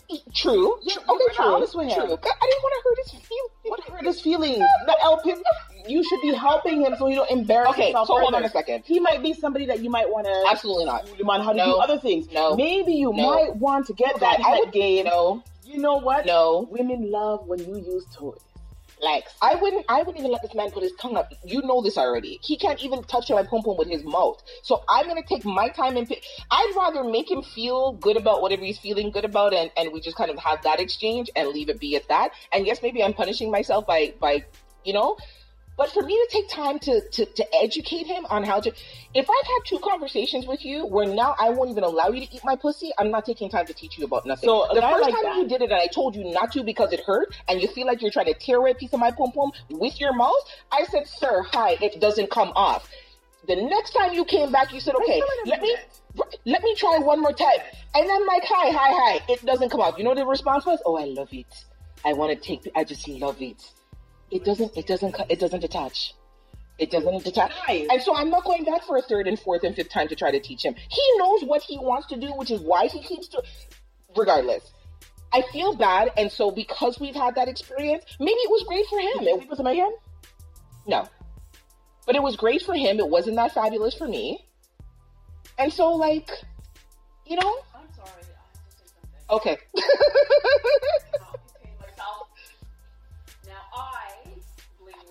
But 0.09 0.19
true, 0.35 0.77
Yeah, 0.83 0.95
true. 0.95 1.03
you 1.09 1.15
okay, 1.15 1.35
true, 1.35 1.45
honest 1.47 1.75
with 1.75 1.89
him. 1.89 1.95
true. 1.95 2.05
I 2.05 2.07
didn't 2.07 2.63
want 2.63 2.75
to 2.75 2.83
hurt 2.85 2.99
his 2.99 3.11
feelings. 3.13 3.51
What 3.65 3.81
hurt 3.85 4.05
his 4.05 4.21
feelings? 4.21 4.59
Not 4.87 4.99
help 5.01 5.25
him. 5.25 5.39
You 5.87 6.05
should 6.05 6.21
be 6.21 6.33
helping 6.35 6.83
him 6.83 6.95
so 6.99 7.07
he 7.07 7.15
don't 7.15 7.31
embarrass 7.31 7.71
Okay, 7.71 7.85
himself. 7.87 8.09
so 8.09 8.19
hold 8.19 8.35
on 8.35 8.45
a 8.45 8.49
second. 8.51 8.83
He 8.85 9.01
might 9.01 9.23
be 9.23 9.33
somebody 9.33 9.67
that 9.67 9.81
you 9.83 9.91
might 9.91 10.09
want 10.11 10.27
to 10.27 10.45
Absolutely 10.51 10.85
not. 10.85 11.09
him 11.09 11.29
on 11.31 11.41
how 11.41 11.53
to 11.53 11.57
No. 11.59 11.65
do 11.67 11.77
other 11.79 11.99
things. 11.99 12.29
No. 12.33 12.55
Maybe 12.55 12.93
you 12.93 13.13
No. 13.13 13.31
might 13.31 13.57
want 13.57 13.87
to 13.87 13.93
get 13.95 14.19
that 14.21 14.41
I 14.45 14.59
would 14.59 14.73
game. 14.73 15.07
No, 15.07 15.43
You 15.65 15.79
know 15.79 15.97
what? 15.97 16.27
no. 16.27 16.69
Women 16.71 17.11
love 17.11 17.47
when 17.47 17.61
you 17.61 17.77
use 17.81 18.05
toys. 18.15 18.39
Like 19.03 19.25
I 19.41 19.55
wouldn't. 19.55 19.87
I 19.89 19.99
wouldn't 19.99 20.19
even 20.19 20.31
let 20.31 20.43
this 20.43 20.55
man 20.55 20.71
put 20.71 20.83
his 20.83 20.93
tongue 21.01 21.17
up. 21.17 21.33
You 21.45 21.63
know 21.63 21.81
this 21.81 21.97
already. 21.97 22.39
He 22.43 22.57
can't 22.57 22.81
even 22.83 23.03
touch 23.05 23.31
my 23.31 23.43
pom 23.43 23.63
pom 23.63 23.77
with 23.77 23.89
his 23.89 24.05
mouth. 24.05 24.43
So 24.63 24.83
I'm 24.89 25.07
gonna 25.07 25.23
take 25.27 25.45
my 25.45 25.69
time 25.69 25.97
and. 25.97 26.07
Pick, 26.09 26.23
I'd 26.51 26.73
rather 26.77 27.05
make 27.05 27.31
him 27.31 27.43
feel 27.43 27.93
good 27.93 28.17
about 28.17 28.43
whatever 28.43 28.63
he's 28.63 28.79
feeling 28.79 29.11
good 29.11 29.25
about, 29.25 29.55
and 29.55 29.71
and 29.77 29.93
we 29.93 30.01
just 30.01 30.17
kind 30.17 30.31
of 30.31 30.39
have 30.39 30.63
that 30.63 30.81
exchange 30.81 31.31
and 31.37 31.49
leave 31.49 31.69
it 31.69 31.81
be 31.81 31.97
at 31.97 32.09
that. 32.09 32.33
And 32.53 32.67
yes, 32.67 32.81
maybe 32.83 33.03
I'm 33.03 33.15
punishing 33.15 33.51
myself 33.51 33.87
by 33.87 34.15
by, 34.21 34.45
you 34.85 34.93
know. 34.93 35.17
But 35.81 35.93
for 35.93 36.03
me 36.03 36.13
to 36.15 36.29
take 36.31 36.47
time 36.51 36.79
to, 36.81 37.01
to, 37.01 37.25
to 37.25 37.55
educate 37.55 38.07
him 38.07 38.27
on 38.29 38.45
how 38.45 38.61
to, 38.61 38.71
if 39.15 39.31
I've 39.31 39.47
had 39.47 39.61
two 39.65 39.79
conversations 39.79 40.47
with 40.47 40.63
you 40.63 40.85
where 40.85 41.07
now 41.07 41.35
I 41.41 41.49
won't 41.49 41.71
even 41.71 41.85
allow 41.85 42.09
you 42.09 42.21
to 42.21 42.35
eat 42.37 42.43
my 42.45 42.55
pussy, 42.55 42.91
I'm 42.99 43.11
not 43.11 43.25
taking 43.25 43.49
time 43.49 43.65
to 43.65 43.73
teach 43.73 43.97
you 43.97 44.05
about 44.05 44.27
nothing. 44.27 44.47
So, 44.47 44.67
the 44.75 44.83
first 44.83 45.01
like 45.01 45.15
time 45.15 45.23
that- 45.23 45.37
you 45.39 45.49
did 45.49 45.63
it 45.63 45.71
and 45.73 45.81
I 45.81 45.87
told 45.87 46.15
you 46.15 46.25
not 46.25 46.53
to 46.53 46.63
because 46.65 46.93
it 46.93 47.01
hurt 47.01 47.35
and 47.49 47.63
you 47.63 47.69
feel 47.69 47.87
like 47.87 48.03
you're 48.03 48.11
trying 48.11 48.27
to 48.27 48.35
tear 48.35 48.59
away 48.59 48.73
a 48.73 48.75
piece 48.75 48.93
of 48.93 49.01
my 49.01 49.11
pom 49.11 49.33
pom 49.33 49.53
with 49.71 49.99
your 49.99 50.13
mouth, 50.13 50.45
I 50.71 50.85
said, 50.85 51.09
sir, 51.09 51.47
hi, 51.51 51.79
it 51.81 51.99
doesn't 51.99 52.31
come 52.31 52.53
off. 52.55 52.87
The 53.49 53.57
next 53.57 53.93
time 53.93 54.13
you 54.13 54.27
came 54.27 54.53
back, 54.53 54.75
you 54.75 54.81
said, 54.81 54.97
okay, 54.97 55.23
let 55.47 55.63
me 55.63 55.77
let 56.45 56.63
me 56.63 56.75
try 56.75 56.99
one 56.99 57.23
more 57.23 57.33
time. 57.33 57.61
And 57.95 58.11
I'm 58.13 58.27
like, 58.27 58.43
hi, 58.45 58.71
hi, 58.71 58.93
hi. 58.93 59.33
It 59.33 59.47
doesn't 59.47 59.71
come 59.71 59.81
off. 59.81 59.97
You 59.97 60.05
know 60.05 60.11
what 60.11 60.19
the 60.19 60.27
response 60.27 60.67
was? 60.67 60.79
Oh, 60.85 60.97
I 60.99 61.05
love 61.07 61.33
it. 61.33 61.47
I 62.05 62.13
want 62.13 62.33
to 62.33 62.37
take. 62.37 62.71
I 62.77 62.85
just 62.85 63.09
love 63.09 63.41
it. 63.41 63.73
It 64.31 64.45
doesn't. 64.45 64.77
It 64.77 64.87
doesn't. 64.87 65.15
It 65.29 65.41
doesn't 65.41 65.61
detach. 65.61 66.15
It 66.79 66.91
doesn't 66.91 67.25
detach. 67.25 67.53
Nice. 67.69 67.89
And 67.91 68.01
so 68.01 68.17
I'm 68.17 68.31
not 68.31 68.45
going 68.45 68.65
back 68.65 68.85
for 68.85 68.97
a 68.97 69.03
third 69.03 69.27
and 69.27 69.39
fourth 69.39 69.65
and 69.65 69.77
fifth 69.77 69.91
time 69.91 70.09
to 70.09 70.17
try 70.17 70.31
to 70.31 70.41
teach 70.41 70.65
him. 70.65 70.75
He 70.75 71.03
knows 71.19 71.45
what 71.45 71.63
he 71.63 71.79
wants 71.79 72.07
to 72.09 72.17
do, 72.17 72.29
which 72.33 72.51
is 72.51 72.61
why 72.61 72.87
he 72.87 73.03
keeps 73.03 73.29
to. 73.29 73.43
Regardless, 74.17 74.73
I 75.33 75.43
feel 75.53 75.77
bad, 75.77 76.11
and 76.17 76.33
so 76.33 76.51
because 76.51 76.99
we've 76.99 77.15
had 77.15 77.35
that 77.37 77.49
experience, 77.49 78.05
maybe 78.19 78.33
it 78.33 78.51
was 78.51 78.65
great 78.67 78.87
for 78.87 78.99
him. 78.99 79.29
It, 79.29 79.59
him 79.59 79.67
again? 79.67 79.93
no. 80.87 81.09
But 82.07 82.17
it 82.17 82.23
was 82.23 82.35
great 82.37 82.63
for 82.63 82.75
him. 82.75 82.99
It 82.99 83.09
wasn't 83.09 83.37
that 83.37 83.53
fabulous 83.53 83.95
for 83.95 84.09
me. 84.09 84.45
And 85.59 85.73
so, 85.73 85.93
like, 85.93 86.31
you 87.27 87.37
know, 87.37 87.59
I'm 87.75 87.87
sorry, 87.95 88.09
I 88.09 88.57
have 88.57 88.65
to 88.65 88.79
say 88.79 88.87
something. 88.97 89.31
okay. 89.31 89.59
Uh, 91.21 91.30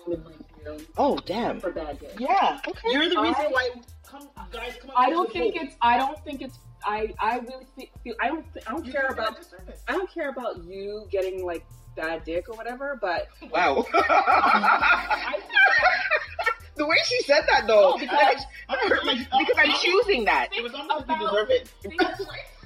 I 0.02 0.04
blame 0.06 0.24
women 0.64 0.86
oh, 0.98 1.18
damn. 1.26 1.60
for 1.60 1.70
bad 1.72 1.98
days. 2.00 2.10
Yeah. 2.18 2.60
Okay. 2.66 2.78
You're 2.92 3.08
the 3.08 3.18
I- 3.18 3.22
reason 3.22 3.44
why 3.50 3.70
come, 4.06 4.28
guys 4.52 4.76
come. 4.80 4.90
up 4.90 4.96
I 4.98 5.10
don't 5.10 5.32
think 5.32 5.56
it's. 5.56 5.76
I 5.80 5.96
don't 5.98 6.22
think 6.24 6.42
it's. 6.42 6.58
I. 6.84 7.14
I 7.18 7.38
really 7.38 7.90
feel. 8.02 8.14
I 8.20 8.28
don't. 8.28 8.44
I 8.66 8.70
don't 8.72 8.84
You 8.84 8.92
care 8.92 9.06
about. 9.08 9.38
I 9.88 9.92
don't 9.92 10.12
care 10.12 10.30
about 10.30 10.64
you 10.64 11.06
getting 11.10 11.44
like 11.44 11.64
bad 11.96 12.24
dick 12.24 12.48
or 12.48 12.56
whatever. 12.56 12.98
But 13.00 13.28
Wow. 13.50 13.86
I 13.94 15.40
the 16.76 16.86
way 16.86 16.96
she 17.04 17.22
said 17.24 17.42
that, 17.48 17.66
though, 17.66 17.90
No, 17.90 17.98
because- 17.98 18.16
like, 18.16 18.38
I 18.68 18.88
heard, 18.88 19.04
like, 19.04 19.18
because 19.18 19.56
I'm 19.58 19.72
choosing 19.74 20.24
that. 20.24 20.48
It 20.56 20.62
was 20.62 20.72
almost 20.72 21.06
like 21.08 21.20
you 21.20 21.26
deserve 21.28 21.50
it. 21.50 21.70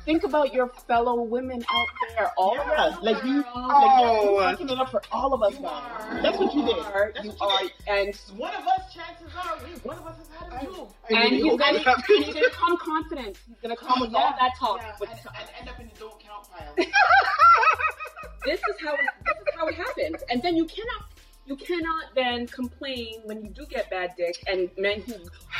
Think, 0.05 0.21
think 0.23 0.25
about 0.25 0.53
your 0.55 0.69
fellow 0.69 1.23
women 1.23 1.65
out 1.69 1.87
there. 2.17 2.31
All 2.37 2.55
Yeah, 2.55 2.63
us. 2.85 2.99
like 3.03 3.23
you, 3.25 3.37
world. 3.37 3.47
Oh. 3.55 3.61
like 3.69 4.01
you're 4.31 4.51
fucking 4.51 4.69
it 4.71 4.79
up 4.79 4.91
for 4.91 5.03
all 5.13 5.33
of 5.35 5.43
us 5.43 5.59
now. 5.61 5.83
That's 6.23 6.39
what 6.39 6.55
you 6.55 6.65
did. 6.65 6.79
are, 6.79 7.13
That's 7.15 7.25
you 7.25 7.33
what 7.33 7.41
you 7.41 7.47
are, 7.47 7.63
did. 7.63 8.09
and 8.09 8.39
One 8.39 8.55
of 8.55 8.67
us, 8.67 8.95
chances 8.95 9.29
are, 9.37 9.57
we, 9.65 9.71
one 9.81 9.99
of 9.99 10.07
us 10.07 10.17
has 10.19 10.29
had 10.29 10.63
it 10.63 10.67
too. 10.75 10.87
I 11.11 11.15
and 11.15 11.19
really 11.33 11.37
he's 11.37 11.51
hope 11.51 11.59
gonna, 11.61 11.73
that 11.79 11.85
happens. 11.85 12.07
he's 12.27 12.35
gonna 12.35 12.51
come 12.51 12.77
confident. 12.79 13.39
He's 13.49 13.59
gonna 13.61 13.77
come 13.77 14.01
with 14.01 14.15
all 14.15 14.21
Yeah, 14.21 14.37
that 14.41 14.53
talk. 14.59 14.79
yeah, 14.81 14.93
With 15.01 15.11
and, 15.11 15.19
and 15.39 15.49
end 15.61 15.69
up 15.69 15.81
in 15.81 15.89
the 15.93 15.99
don't 15.99 16.19
count 16.21 16.47
pile. 16.51 16.75
this 18.47 18.61
is 18.61 18.77
how 18.83 18.93
it, 18.95 19.01
this 19.25 19.37
is 19.37 19.55
how 19.59 19.67
it 19.69 19.75
happens, 19.75 20.23
and 20.31 20.43
then 20.43 20.57
you 20.57 20.65
cannot 20.67 21.05
you 21.47 21.57
cannot 21.57 22.05
then 22.15 22.47
complain 22.47 23.21
when 23.25 23.45
you 23.45 23.51
do 23.51 23.67
get 23.67 23.91
bad 23.91 24.15
dick 24.17 24.43
and 24.47 24.71
men 24.79 25.03
who 25.03 25.15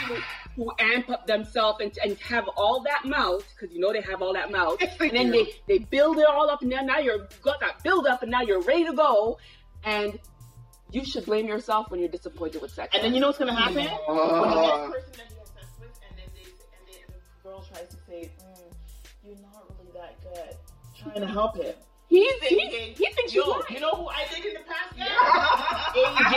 who, 0.07 0.17
who 0.57 0.73
amp 0.79 1.11
up 1.11 1.27
themselves 1.27 1.81
and, 1.81 1.97
and 2.03 2.19
have 2.19 2.49
all 2.57 2.83
that 2.83 3.05
mouth 3.05 3.45
because 3.55 3.75
you 3.75 3.81
know 3.81 3.93
they 3.93 4.01
have 4.01 4.23
all 4.23 4.33
that 4.33 4.51
mouth, 4.51 4.81
and 5.01 5.13
then 5.13 5.31
they 5.31 5.55
they 5.69 5.79
build 5.79 6.19
it 6.19 6.27
all 6.27 6.49
up 6.49 6.63
and 6.63 6.73
then 6.73 6.87
now 6.87 6.99
you're 6.99 7.29
got 7.43 7.61
that 7.61 7.83
build 7.83 8.07
up 8.07 8.23
and 8.23 8.31
now 8.31 8.41
you're 8.41 8.63
ready 8.63 8.85
to 8.85 8.93
go, 8.93 9.39
and 9.85 10.19
you 10.91 11.05
should 11.05 11.27
blame 11.27 11.47
yourself 11.47 11.91
when 11.91 12.01
you're 12.01 12.09
disappointed 12.09 12.63
with 12.63 12.71
sex. 12.71 12.95
And 12.95 13.05
then 13.05 13.15
you 13.15 13.21
know 13.21 13.29
what's 13.29 13.39
gonna 13.39 13.55
happen? 13.55 13.75
when 13.75 13.85
the 13.85 13.85
next 13.85 14.91
person 14.91 15.13
that 15.17 15.31
you 15.31 15.37
have 15.39 15.49
sex 15.49 15.67
with, 15.81 16.01
and 16.09 16.19
then 16.19 16.27
they, 16.35 16.45
and 16.45 16.89
they, 16.89 17.05
the 17.09 17.49
girl 17.49 17.65
tries 17.73 17.89
to 17.89 17.97
say, 18.09 18.31
mm, 18.41 18.73
"You're 19.23 19.37
not 19.37 19.67
really 19.79 19.93
that 19.95 20.21
good," 20.23 20.57
trying 20.97 21.21
to 21.21 21.27
help 21.27 21.57
him. 21.57 21.75
He's, 22.15 22.33
he's, 22.43 22.71
Thinking, 22.71 22.95
he 22.95 23.13
thinks 23.13 23.35
Yo, 23.35 23.45
you're 23.45 23.53
lying. 23.55 23.65
you 23.71 23.81
know 23.81 23.91
who 23.93 24.09
I 24.09 24.25
did 24.35 24.45
in 24.45 24.55
the 24.55 24.61
past? 24.61 24.95
Yeah. 24.97 25.07
AJ. 26.03 26.35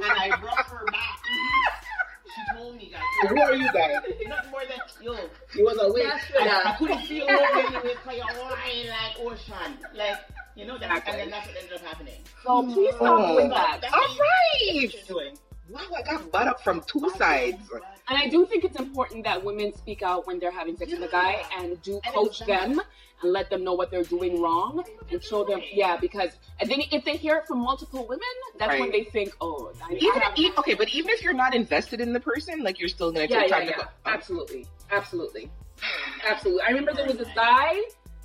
and 0.02 0.12
I 0.12 0.36
brought 0.40 0.66
her 0.66 0.84
back. 0.86 1.18
She 2.34 2.56
told 2.56 2.76
me, 2.76 2.90
guys. 2.92 3.02
So 3.22 3.28
who 3.28 3.40
are 3.40 3.54
you 3.54 3.72
guys? 3.72 3.96
Not 4.26 4.50
more 4.50 4.62
than 4.68 4.78
yo. 5.00 5.14
You 5.54 5.64
was 5.64 5.78
awake. 5.80 6.04
Yes, 6.04 6.24
I, 6.40 6.44
yeah. 6.44 6.60
I 6.64 6.76
couldn't 6.76 7.00
feel 7.02 7.26
no 7.26 7.36
anyway 7.36 7.94
because 7.94 8.16
you're 8.16 8.50
lying 8.50 8.88
like 8.88 9.16
oh, 9.20 9.30
ocean. 9.32 9.78
Like 9.94 10.18
you 10.54 10.66
know 10.66 10.78
that, 10.78 10.90
Exactly. 10.90 11.12
and 11.12 11.20
then 11.20 11.30
that's 11.30 11.46
what 11.46 11.56
ended 11.56 11.72
up 11.74 11.80
happening. 11.82 12.20
So 12.44 12.62
please 12.64 12.94
stop 12.94 13.18
Oh. 13.20 13.32
doing 13.34 13.48
that. 13.50 13.78
That's 13.80 13.94
All 13.94 14.00
what 14.00 15.06
doing. 15.08 15.38
Wow, 15.68 15.80
I 15.96 16.02
got 16.02 16.32
butt 16.32 16.48
up 16.48 16.64
from 16.64 16.82
two 16.86 17.10
sides. 17.16 17.58
And 18.08 18.16
I 18.16 18.26
do 18.28 18.46
think 18.46 18.64
it's 18.64 18.78
important 18.78 19.24
that 19.24 19.44
women 19.44 19.74
speak 19.76 20.02
out 20.02 20.26
when 20.26 20.38
they're 20.38 20.50
having 20.50 20.76
sex 20.78 20.90
with 20.92 21.02
a 21.02 21.08
guy 21.08 21.42
and 21.58 21.80
do 21.82 22.00
coach 22.06 22.40
them 22.40 22.80
and 23.22 23.32
let 23.32 23.50
them 23.50 23.64
know 23.64 23.74
what 23.74 23.90
they're 23.90 24.04
doing 24.04 24.40
wrong 24.40 24.84
and 25.10 25.22
show 25.22 25.44
them, 25.44 25.60
yeah, 25.72 25.96
because 25.96 26.30
and 26.60 26.70
then 26.70 26.80
if 26.92 27.04
they 27.04 27.16
hear 27.16 27.36
it 27.36 27.46
from 27.46 27.58
multiple 27.58 28.06
women, 28.06 28.22
that's 28.58 28.78
when 28.78 28.90
they 28.90 29.04
think, 29.04 29.34
oh, 29.40 29.72
I, 29.82 29.92
I 29.92 29.96
Even 29.96 30.20
have- 30.22 30.38
e- 30.38 30.52
okay, 30.58 30.74
but 30.74 30.88
even 30.90 31.10
if 31.10 31.22
you're 31.22 31.32
not 31.32 31.54
invested 31.54 32.00
in 32.00 32.12
the 32.12 32.20
person, 32.20 32.62
like 32.62 32.78
you're 32.78 32.88
still 32.88 33.10
gonna 33.10 33.26
take 33.26 33.30
yeah, 33.36 33.42
yeah, 33.46 33.48
time 33.58 33.66
yeah, 33.66 33.72
to 33.76 33.82
go. 33.82 33.88
absolutely, 34.06 34.66
absolutely, 34.92 35.50
absolutely. 36.28 36.62
I 36.62 36.68
remember 36.70 36.92
there 36.94 37.06
was 37.06 37.16
this 37.18 37.28
guy. 37.34 37.76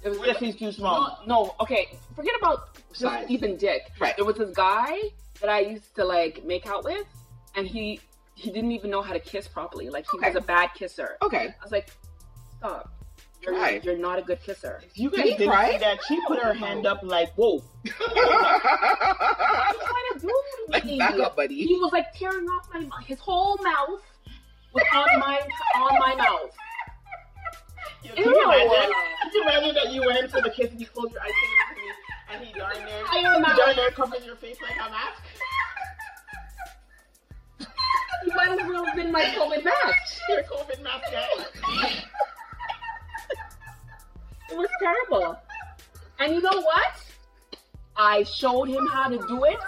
There 0.01 0.11
was 0.11 0.19
What 0.19 0.29
if 0.29 0.37
he's 0.37 0.55
too 0.57 0.71
small? 0.71 1.17
No, 1.25 1.43
no, 1.45 1.55
okay. 1.61 1.97
Forget 2.15 2.33
about 2.39 2.75
just 2.89 2.99
Size. 3.01 3.25
even 3.29 3.55
dick. 3.57 3.89
Right. 3.99 4.15
There 4.17 4.25
was 4.25 4.35
this 4.35 4.53
guy 4.53 4.97
that 5.39 5.49
I 5.49 5.61
used 5.61 5.95
to 5.95 6.03
like 6.05 6.43
make 6.45 6.67
out 6.67 6.83
with, 6.83 7.07
and 7.55 7.65
he 7.65 7.99
he 8.35 8.51
didn't 8.51 8.71
even 8.73 8.89
know 8.91 9.01
how 9.01 9.13
to 9.13 9.19
kiss 9.19 9.47
properly. 9.47 9.89
Like 9.89 10.05
he 10.11 10.17
Okay. 10.17 10.27
was 10.27 10.35
a 10.35 10.41
bad 10.45 10.71
kisser. 10.75 11.17
Okay. 11.21 11.47
I 11.47 11.63
was 11.63 11.71
like, 11.71 11.89
stop. 12.57 12.91
You're, 13.43 13.55
Try. 13.55 13.81
you're 13.83 13.97
not 13.97 14.19
a 14.19 14.21
good 14.21 14.41
kisser. 14.41 14.81
You 14.93 15.09
guys 15.09 15.23
he 15.23 15.31
didn't 15.31 15.49
cry? 15.49 15.71
see 15.71 15.77
that. 15.79 15.99
She 16.07 16.17
put 16.27 16.39
her 16.41 16.53
hand 16.53 16.85
up 16.87 16.99
like, 17.03 17.33
whoa. 17.35 17.55
What 17.55 18.17
are 18.17 18.23
you 19.73 19.79
trying 19.81 20.13
to 20.13 20.19
do 20.21 20.27
to 20.27 20.65
like 20.69 20.85
me? 20.85 20.97
back 20.97 21.19
up, 21.19 21.35
buddy. 21.35 21.55
He 21.65 21.75
was 21.75 21.91
like 21.91 22.13
tearing 22.13 22.45
off 22.45 22.69
my 22.73 22.79
mouth. 22.81 23.03
His 23.05 23.19
whole 23.19 23.57
mouth 23.61 23.99
was 24.73 24.83
on 24.93 25.19
my 25.19 25.39
on 25.75 25.99
my 25.99 26.15
mouth. 26.15 26.51
Can 28.03 28.17
Ew. 28.17 28.23
you 28.31 28.43
imagine? 28.43 28.69
Can 29.21 29.31
you 29.33 29.41
imagine 29.43 29.75
that 29.75 29.91
you 29.91 30.01
went 30.05 30.19
in 30.23 30.29
for 30.29 30.41
the 30.41 30.49
kiss 30.49 30.71
and 30.71 30.79
you 30.79 30.87
close 30.87 31.11
your 31.11 31.21
eyes 31.21 31.29
to 31.29 32.35
and 32.35 32.43
he 32.45 32.53
darn 32.57 32.73
there, 32.75 33.03
I 33.11 33.17
he 33.17 33.23
darn 33.57 33.75
there 33.75 33.91
covering 33.91 34.23
your 34.23 34.35
face 34.37 34.57
like 34.61 34.75
a 34.77 34.89
mask? 34.89 35.21
He 38.25 38.31
might 38.33 38.57
as 38.59 38.67
well 38.69 38.85
have 38.85 38.95
been 38.95 39.11
my 39.11 39.23
COVID 39.23 39.63
mask. 39.65 40.19
Your 40.29 40.43
COVID 40.43 40.81
mask 40.81 41.11
guy. 41.11 41.27
It 44.51 44.57
was 44.57 44.69
terrible. 44.79 45.37
And 46.19 46.33
you 46.33 46.41
know 46.41 46.61
what? 46.61 46.93
I 47.95 48.23
showed 48.23 48.69
him 48.69 48.87
how 48.87 49.07
to 49.09 49.17
do 49.27 49.43
it, 49.45 49.59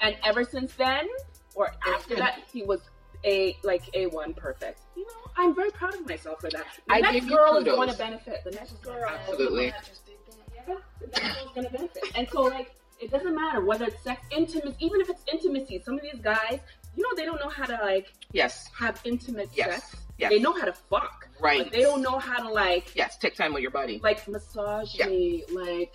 and 0.00 0.16
ever 0.24 0.44
since 0.44 0.74
then, 0.74 1.06
or 1.54 1.72
after 1.86 2.16
that, 2.16 2.40
he 2.52 2.62
was 2.64 2.80
a 3.24 3.56
like 3.62 3.82
a 3.94 4.06
one 4.06 4.34
perfect. 4.34 4.80
You 4.96 5.06
know, 5.06 5.30
I'm 5.36 5.54
very 5.54 5.70
proud 5.70 5.94
of 5.94 6.06
myself 6.08 6.40
for 6.40 6.50
that. 6.50 6.66
The 6.88 6.94
I 6.94 7.00
next 7.00 7.26
girl 7.26 7.56
is 7.58 7.64
going 7.64 7.88
to 7.88 7.96
benefit. 7.96 8.42
The 8.44 8.50
next 8.50 8.82
girl, 8.82 9.08
Absolutely. 9.08 9.66
Yeah, 9.66 10.74
the 11.00 11.06
next 11.06 11.34
girl's 11.36 11.52
going 11.54 11.66
to 11.66 11.72
benefit. 11.72 12.02
And 12.16 12.28
so, 12.30 12.42
like, 12.42 12.74
it 13.00 13.10
doesn't 13.10 13.34
matter 13.34 13.64
whether 13.64 13.84
it's 13.86 14.02
sex, 14.02 14.22
intimacy, 14.30 14.76
even 14.80 15.00
if 15.00 15.08
it's 15.10 15.22
intimacy. 15.32 15.80
Some 15.84 15.94
of 15.94 16.02
these 16.02 16.20
guys, 16.20 16.58
you 16.96 17.02
know, 17.02 17.08
they 17.16 17.24
don't 17.24 17.40
know 17.40 17.48
how 17.48 17.64
to 17.64 17.74
like 17.82 18.12
Yes. 18.32 18.68
have 18.78 19.00
intimate 19.04 19.50
Yes. 19.54 19.84
sex. 19.84 19.96
Yes. 20.18 20.30
They 20.30 20.38
know 20.40 20.52
how 20.52 20.64
to 20.64 20.72
fuck, 20.72 21.28
Right. 21.42 21.64
but 21.64 21.72
they 21.72 21.82
don't 21.82 22.02
know 22.02 22.18
how 22.18 22.38
to 22.46 22.48
like 22.52 22.94
Yes. 22.94 23.16
Take 23.18 23.34
time 23.36 23.52
with 23.52 23.62
your 23.62 23.70
body. 23.72 24.00
like 24.02 24.26
massage 24.28 24.94
Yeah. 24.94 25.06
me, 25.06 25.44
like 25.52 25.94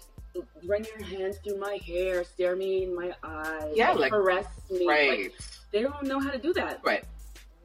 run 0.65 0.83
your 0.83 1.03
hands 1.03 1.37
through 1.43 1.57
my 1.57 1.79
hair, 1.85 2.23
stare 2.23 2.55
me 2.55 2.83
in 2.83 2.93
my 2.95 3.11
eyes, 3.23 3.73
Yeah, 3.75 3.91
like- 3.93 4.11
caress 4.11 4.45
me. 4.69 4.87
Right. 4.87 5.09
Like, 5.23 5.33
they 5.71 5.81
don't 5.81 6.03
know 6.03 6.19
how 6.19 6.29
to 6.31 6.37
do 6.37 6.53
that. 6.53 6.81
Right. 6.83 7.03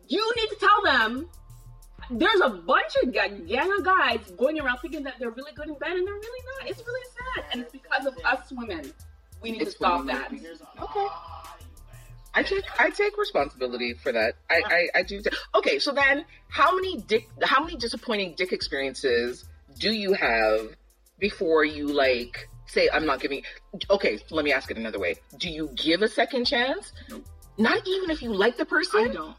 You 0.08 0.32
need 0.36 0.48
to 0.48 0.56
tell 0.56 0.82
them. 0.82 1.28
There's 2.10 2.40
a 2.42 2.48
bunch 2.50 2.92
of 3.02 3.12
ga- 3.12 3.28
gang 3.46 3.72
of 3.78 3.84
guys 3.84 4.18
going 4.36 4.58
around 4.60 4.78
thinking 4.78 5.04
that 5.04 5.14
they're 5.20 5.30
really 5.30 5.52
good 5.52 5.68
in 5.68 5.74
bed, 5.78 5.92
and 5.92 6.06
they're 6.06 6.14
really 6.14 6.42
not. 6.60 6.68
It's 6.68 6.82
really 6.84 7.06
sad, 7.36 7.44
and 7.52 7.62
it's 7.62 7.70
because 7.72 8.06
of 8.06 8.14
us 8.24 8.50
women. 8.50 8.92
We 9.40 9.52
need 9.52 9.62
It's 9.62 9.70
to 9.72 9.76
stop 9.76 10.06
that. 10.06 10.30
Okay. 10.32 11.06
I 12.34 12.42
take 12.42 12.64
I 12.78 12.90
take 12.90 13.16
responsibility 13.18 13.94
for 13.94 14.12
that. 14.12 14.34
I, 14.50 14.62
I, 14.66 14.98
I 15.00 15.02
do. 15.02 15.22
okay, 15.54 15.78
so 15.78 15.92
then 15.92 16.24
how 16.48 16.74
many 16.74 16.98
dick 16.98 17.28
how 17.42 17.62
many 17.62 17.76
disappointing 17.76 18.34
dick 18.36 18.52
experiences 18.52 19.44
do 19.78 19.92
you 19.92 20.12
have 20.14 20.74
before 21.18 21.64
you 21.64 21.88
like 21.88 22.48
say 22.66 22.88
I'm 22.92 23.04
not 23.06 23.20
giving 23.20 23.42
okay, 23.90 24.18
let 24.30 24.44
me 24.44 24.52
ask 24.52 24.70
it 24.70 24.76
another 24.76 24.98
way. 24.98 25.16
Do 25.38 25.50
you 25.50 25.70
give 25.74 26.02
a 26.02 26.08
second 26.08 26.46
chance? 26.46 26.92
Not 27.58 27.86
even 27.86 28.10
if 28.10 28.22
you 28.22 28.32
like 28.32 28.56
the 28.56 28.64
person. 28.64 29.00
I 29.00 29.08
don't. 29.08 29.36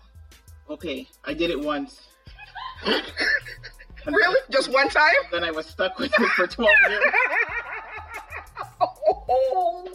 Okay, 0.69 1.07
I 1.25 1.33
did 1.33 1.49
it 1.49 1.59
once. 1.59 2.01
Really? 4.05 4.39
Just 4.49 4.71
one 4.71 4.89
time? 4.89 5.13
Then 5.31 5.43
I 5.43 5.51
was 5.51 5.65
stuck 5.65 5.97
with 5.97 6.11
it 6.19 6.29
for 6.31 6.47
12 6.47 6.69
years. 6.89 7.03
Oh, 8.81 9.87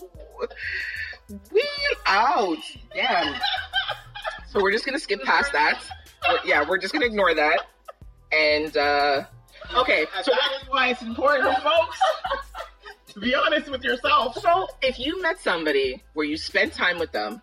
wheel 1.50 1.64
out. 2.06 2.58
Damn. 2.94 3.34
So 4.48 4.60
we're 4.62 4.72
just 4.72 4.84
gonna 4.86 4.98
skip 4.98 5.22
past 5.24 5.52
that. 5.52 5.80
We're- 6.28 6.40
yeah, 6.44 6.64
we're 6.68 6.78
just 6.78 6.92
gonna 6.92 7.06
ignore 7.06 7.34
that. 7.34 7.66
And 8.32 8.76
uh 8.76 9.24
okay, 9.76 10.06
so 10.22 10.30
that 10.32 10.62
is 10.62 10.68
why 10.68 10.88
it's 10.88 11.02
important, 11.02 11.56
folks, 11.58 11.98
to 13.08 13.20
be 13.20 13.34
honest 13.34 13.68
with 13.70 13.82
yourself. 13.84 14.36
so 14.38 14.68
if 14.82 14.98
you 14.98 15.20
met 15.22 15.40
somebody 15.40 16.02
where 16.14 16.26
you 16.26 16.36
spent 16.36 16.72
time 16.72 16.98
with 16.98 17.12
them 17.12 17.40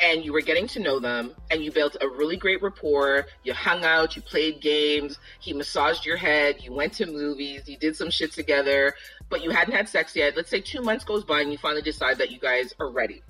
and 0.00 0.24
you 0.24 0.32
were 0.32 0.40
getting 0.40 0.66
to 0.68 0.80
know 0.80 1.00
them 1.00 1.32
and 1.50 1.62
you 1.62 1.72
built 1.72 1.96
a 2.00 2.08
really 2.08 2.36
great 2.36 2.62
rapport, 2.62 3.26
you 3.42 3.52
hung 3.52 3.84
out, 3.84 4.16
you 4.16 4.22
played 4.22 4.60
games, 4.60 5.18
he 5.40 5.52
massaged 5.52 6.06
your 6.06 6.16
head, 6.16 6.62
you 6.62 6.72
went 6.72 6.92
to 6.94 7.06
movies, 7.06 7.62
you 7.66 7.76
did 7.76 7.96
some 7.96 8.10
shit 8.10 8.32
together, 8.32 8.94
but 9.28 9.42
you 9.42 9.50
hadn't 9.50 9.74
had 9.74 9.88
sex 9.88 10.14
yet. 10.14 10.36
Let's 10.36 10.50
say 10.50 10.60
two 10.60 10.82
months 10.82 11.04
goes 11.04 11.24
by 11.24 11.40
and 11.40 11.50
you 11.50 11.58
finally 11.58 11.82
decide 11.82 12.18
that 12.18 12.30
you 12.30 12.38
guys 12.38 12.72
are 12.78 12.90
ready. 12.90 13.22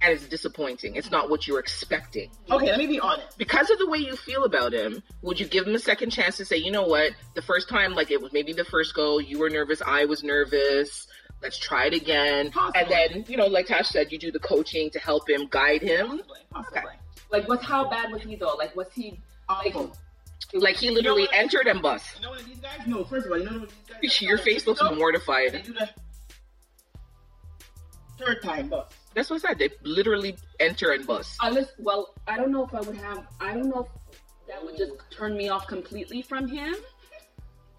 And 0.00 0.12
it's 0.12 0.26
disappointing. 0.26 0.96
It's 0.96 1.10
not 1.10 1.30
what 1.30 1.46
you 1.46 1.54
were 1.54 1.60
expecting. 1.60 2.30
Okay, 2.50 2.66
let 2.66 2.78
me 2.78 2.86
be 2.86 3.00
honest. 3.00 3.38
Because 3.38 3.70
of 3.70 3.78
the 3.78 3.88
way 3.88 3.98
you 3.98 4.16
feel 4.16 4.44
about 4.44 4.74
him, 4.74 5.02
would 5.22 5.40
you 5.40 5.46
give 5.46 5.66
him 5.66 5.74
a 5.74 5.78
second 5.78 6.10
chance 6.10 6.36
to 6.36 6.44
say, 6.44 6.58
you 6.58 6.70
know 6.70 6.82
what, 6.82 7.12
the 7.34 7.40
first 7.40 7.70
time, 7.70 7.94
like 7.94 8.10
it 8.10 8.20
was 8.20 8.32
maybe 8.32 8.52
the 8.52 8.64
first 8.64 8.94
go, 8.94 9.18
you 9.18 9.38
were 9.38 9.48
nervous, 9.48 9.80
I 9.86 10.04
was 10.04 10.22
nervous. 10.22 11.06
Let's 11.44 11.58
try 11.58 11.86
it 11.86 11.94
again. 11.94 12.50
Possibly. 12.50 12.80
And 12.80 12.90
then, 12.90 13.24
you 13.28 13.36
know, 13.36 13.46
like 13.46 13.66
Tash 13.66 13.90
said, 13.90 14.10
you 14.10 14.18
do 14.18 14.32
the 14.32 14.38
coaching 14.38 14.88
to 14.90 14.98
help 14.98 15.28
him, 15.28 15.46
guide 15.50 15.82
him. 15.82 16.22
Possibly. 16.50 16.80
Like, 17.30 17.46
what's 17.48 17.62
How 17.64 17.88
bad 17.90 18.10
was 18.10 18.22
he 18.22 18.34
though? 18.34 18.54
Like, 18.58 18.74
was 18.74 18.86
he? 18.94 19.20
Awful. 19.48 19.94
Like 20.54 20.76
he 20.76 20.90
literally 20.90 21.22
You 21.22 21.28
know 21.32 21.38
entered 21.38 21.66
and 21.66 21.82
bust. 21.82 22.06
You 22.16 22.22
know 22.22 22.30
what 22.30 22.44
these 22.46 22.58
guys? 22.58 22.86
No, 22.86 23.04
first 23.04 23.26
of 23.26 23.32
all, 23.32 23.38
you 23.38 23.44
know 23.44 23.58
what 23.60 23.70
these 24.00 24.12
guys? 24.20 24.22
Your 24.22 24.38
face 24.38 24.66
looks 24.66 24.80
No. 24.80 24.88
They 24.90 24.96
mortified. 24.96 25.62
do 25.64 25.72
the 25.74 25.88
third 28.18 28.42
time, 28.42 28.68
bust. 28.68 28.94
That's 29.14 29.28
what 29.28 29.44
I 29.44 29.48
said. 29.48 29.58
They 29.58 29.70
literally 29.82 30.36
enter 30.60 30.92
and 30.92 31.06
bust. 31.06 31.38
Listen, 31.42 31.74
well, 31.78 32.14
I 32.26 32.36
don't 32.38 32.52
know 32.52 32.64
if 32.64 32.74
I 32.74 32.80
would 32.80 32.96
have. 32.96 33.26
I 33.40 33.52
don't 33.52 33.68
know 33.68 33.80
if 34.12 34.18
that 34.48 34.64
would 34.64 34.76
just 34.78 34.92
turn 35.10 35.36
me 35.36 35.48
off 35.50 35.66
completely 35.66 36.22
from 36.22 36.48
him. 36.48 36.74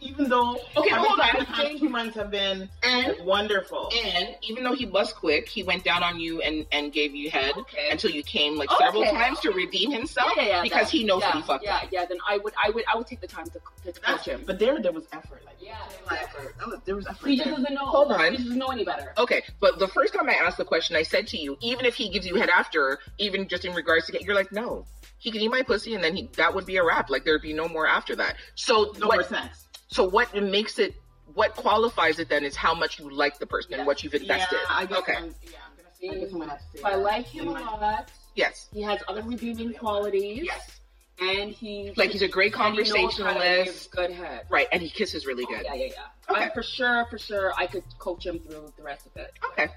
Even 0.01 0.27
though 0.29 0.55
Okay, 0.75 0.91
I 0.91 0.97
hold 0.97 1.19
on. 1.19 1.39
the 1.39 1.45
past 1.45 1.77
two 1.79 1.89
months 1.89 2.15
have 2.15 2.29
been 2.29 2.69
And 2.83 3.15
wonderful. 3.25 3.89
and 4.05 4.35
even 4.43 4.63
though 4.63 4.73
he 4.75 4.85
was 4.85 5.13
quick, 5.13 5.47
he 5.47 5.63
went 5.63 5.83
down 5.83 6.03
on 6.03 6.19
you 6.19 6.41
and 6.41 6.65
and 6.71 6.91
gave 6.91 7.15
you 7.15 7.29
head 7.31 7.53
Okay. 7.57 7.89
until 7.91 8.11
you 8.11 8.21
came 8.21 8.57
like 8.57 8.69
several 8.77 9.03
Okay. 9.03 9.11
times 9.11 9.39
to 9.41 9.51
redeem 9.51 9.91
himself 9.91 10.31
Yeah, 10.35 10.43
yeah, 10.43 10.49
yeah, 10.49 10.61
because 10.63 10.81
that- 10.83 10.91
he 10.91 11.03
knows 11.03 11.21
yeah, 11.21 11.27
that 11.31 11.35
he 11.37 11.41
fucked 11.43 11.63
Yeah, 11.63 11.75
up. 11.77 11.87
yeah. 11.91 12.05
Then 12.05 12.17
I 12.27 12.37
would, 12.37 12.53
I 12.63 12.69
would, 12.71 12.83
I 12.93 12.97
would 12.97 13.07
take 13.07 13.21
the 13.21 13.27
time 13.27 13.45
to, 13.45 13.53
to 13.53 13.59
coach 13.59 13.95
That's, 14.05 14.25
him. 14.25 14.43
but 14.45 14.59
there, 14.59 14.79
there 14.81 14.91
was 14.91 15.05
effort. 15.13 15.41
Like, 15.45 15.55
Yeah, 15.61 15.77
That 16.09 16.67
was, 16.67 16.79
there 16.85 16.95
was 16.95 17.07
effort. 17.07 17.27
He 17.29 17.37
just 17.37 17.49
doesn't 17.49 17.73
know. 17.73 17.85
Hold 17.85 18.11
on. 18.11 18.31
He 18.31 18.37
doesn't 18.37 18.57
know 18.57 18.67
any 18.67 18.83
better. 18.83 19.13
Okay, 19.17 19.43
but 19.59 19.79
the 19.79 19.87
first 19.87 20.13
time 20.13 20.29
I 20.29 20.33
asked 20.33 20.57
the 20.57 20.65
question, 20.65 20.95
I 20.95 21.03
said 21.03 21.25
to 21.27 21.37
you, 21.37 21.57
even 21.61 21.85
if 21.85 21.95
he 21.95 22.09
gives 22.09 22.25
you 22.27 22.35
head 22.35 22.49
after, 22.49 22.99
even 23.17 23.47
just 23.47 23.65
in 23.65 23.73
regards 23.73 24.05
to 24.07 24.11
get, 24.11 24.21
you're 24.23 24.35
like, 24.35 24.51
no, 24.51 24.85
he 25.17 25.31
can 25.31 25.41
eat 25.41 25.49
my 25.49 25.63
pussy, 25.63 25.95
and 25.95 26.03
then 26.03 26.15
he 26.15 26.29
that 26.35 26.53
would 26.53 26.65
be 26.67 26.77
a 26.77 26.83
wrap. 26.85 27.09
Like 27.09 27.23
there'd 27.25 27.41
be 27.41 27.53
no 27.53 27.67
more 27.67 27.87
after 27.87 28.15
that. 28.17 28.35
So 28.53 28.93
no 28.99 29.07
what? 29.07 29.15
more 29.17 29.23
sex. 29.23 29.64
So 29.95 30.03
what 30.03 30.33
makes 30.35 30.77
it? 30.77 30.93
What 31.35 31.55
qualifies 31.55 32.19
it 32.19 32.27
then 32.27 32.43
is 32.43 32.53
how 32.53 32.73
much 32.75 32.99
you 32.99 33.09
like 33.09 33.39
the 33.39 33.45
person 33.45 33.71
Yeah. 33.71 33.77
and 33.77 33.87
what 33.87 34.03
you've 34.03 34.13
invested. 34.13 34.57
Yeah, 34.61 34.75
I 34.75 34.85
guess 34.85 34.97
okay. 34.99 35.15
I'm, 35.15 35.23
yeah, 35.43 35.57
I'm 35.65 35.75
gonna 35.77 35.89
say, 35.97 36.09
I 36.09 36.19
guess 36.19 36.33
I'm 36.33 36.39
gonna 36.39 36.51
have 36.51 36.59
to 36.59 36.65
say 36.77 36.81
So 36.81 36.87
I 36.89 36.95
like 36.95 37.25
him 37.27 37.47
a 37.47 37.51
lot. 37.51 38.11
Yes. 38.35 38.67
He 38.73 38.81
has 38.81 38.99
other 39.07 39.21
redeeming 39.23 39.73
qualities. 39.73 40.43
Yes. 40.43 40.79
And 41.21 41.49
he 41.51 41.93
Like 41.95 42.11
he's 42.11 42.23
a 42.23 42.27
great 42.27 42.53
and 42.57 42.75
he 42.75 42.79
knows 42.81 42.91
how 42.91 43.07
to 43.07 43.23
conversationalist. 43.39 43.91
Good 43.91 44.11
head. 44.11 44.41
Right, 44.49 44.67
and 44.73 44.81
he 44.81 44.89
kisses 44.89 45.25
really 45.25 45.45
Oh, 45.47 45.53
good. 45.53 45.63
yeah, 45.63 45.73
yeah, 45.75 45.85
yeah. 45.85 46.29
Okay. 46.33 46.43
I, 46.43 46.49
for 46.53 46.61
sure, 46.61 47.05
for 47.09 47.17
sure, 47.17 47.53
I 47.57 47.65
could 47.67 47.83
coach 47.97 48.25
him 48.25 48.39
through 48.39 48.73
the 48.75 48.83
rest 48.83 49.05
of 49.05 49.15
it. 49.15 49.31
Okay. 49.51 49.67
Guys, 49.67 49.71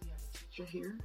we 0.00 0.10
have 0.10 0.18
a 0.32 0.38
teacher 0.38 0.64
here. 0.64 0.96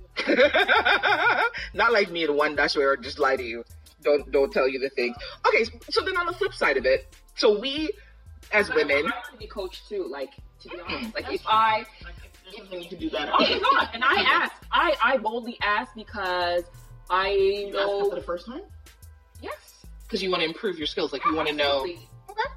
Not 1.73 1.91
like 1.91 2.11
me 2.11 2.27
the 2.27 2.33
one 2.33 2.55
that's 2.55 2.75
where 2.77 2.93
I 2.93 3.01
just 3.01 3.17
lie 3.17 3.37
to 3.37 3.43
you. 3.43 3.63
Don't 4.03 4.31
don't 4.31 4.51
tell 4.53 4.69
you 4.69 4.77
the 4.77 4.89
things. 4.89 5.15
Okay, 5.47 5.65
so 5.89 6.01
then 6.01 6.15
on 6.17 6.27
the 6.27 6.33
flip 6.33 6.53
side 6.53 6.77
of 6.77 6.85
it, 6.85 7.07
so 7.35 7.57
we 7.59 7.89
as 8.51 8.67
But 8.67 8.77
women, 8.77 8.97
I 8.97 9.01
want 9.09 9.25
to 9.31 9.37
be 9.37 9.47
coached 9.47 9.87
too. 9.89 10.07
Like 10.09 10.31
to 10.61 10.69
be 10.69 10.79
honest, 10.79 11.13
like 11.15 11.23
That's 11.25 11.35
if 11.35 11.41
true. 11.43 11.51
I 11.51 11.77
Like, 11.77 11.87
if 12.23 12.43
there's 12.43 12.57
something 12.57 12.81
you 12.83 12.89
can 12.89 12.99
do 12.99 13.09
better. 13.09 13.31
Okay, 13.41 13.59
not. 13.59 13.89
And 13.93 14.03
I 14.03 14.21
asked. 14.21 14.63
I 14.71 14.95
I 15.03 15.17
boldly 15.17 15.57
asked 15.61 15.95
because 15.95 16.63
I 17.09 17.29
You 17.29 17.67
asked 17.67 17.73
know. 17.73 18.01
after 18.05 18.15
the 18.15 18.21
first 18.25 18.45
time? 18.45 18.61
Yes. 19.41 19.85
Because 20.03 20.21
you 20.23 20.29
want 20.29 20.41
to 20.41 20.47
improve 20.47 20.77
your 20.77 20.87
skills. 20.87 21.13
Like 21.13 21.25
you 21.25 21.35
want 21.35 21.47
to 21.49 21.55
know. 21.55 21.79
Absolutely. 21.81 22.07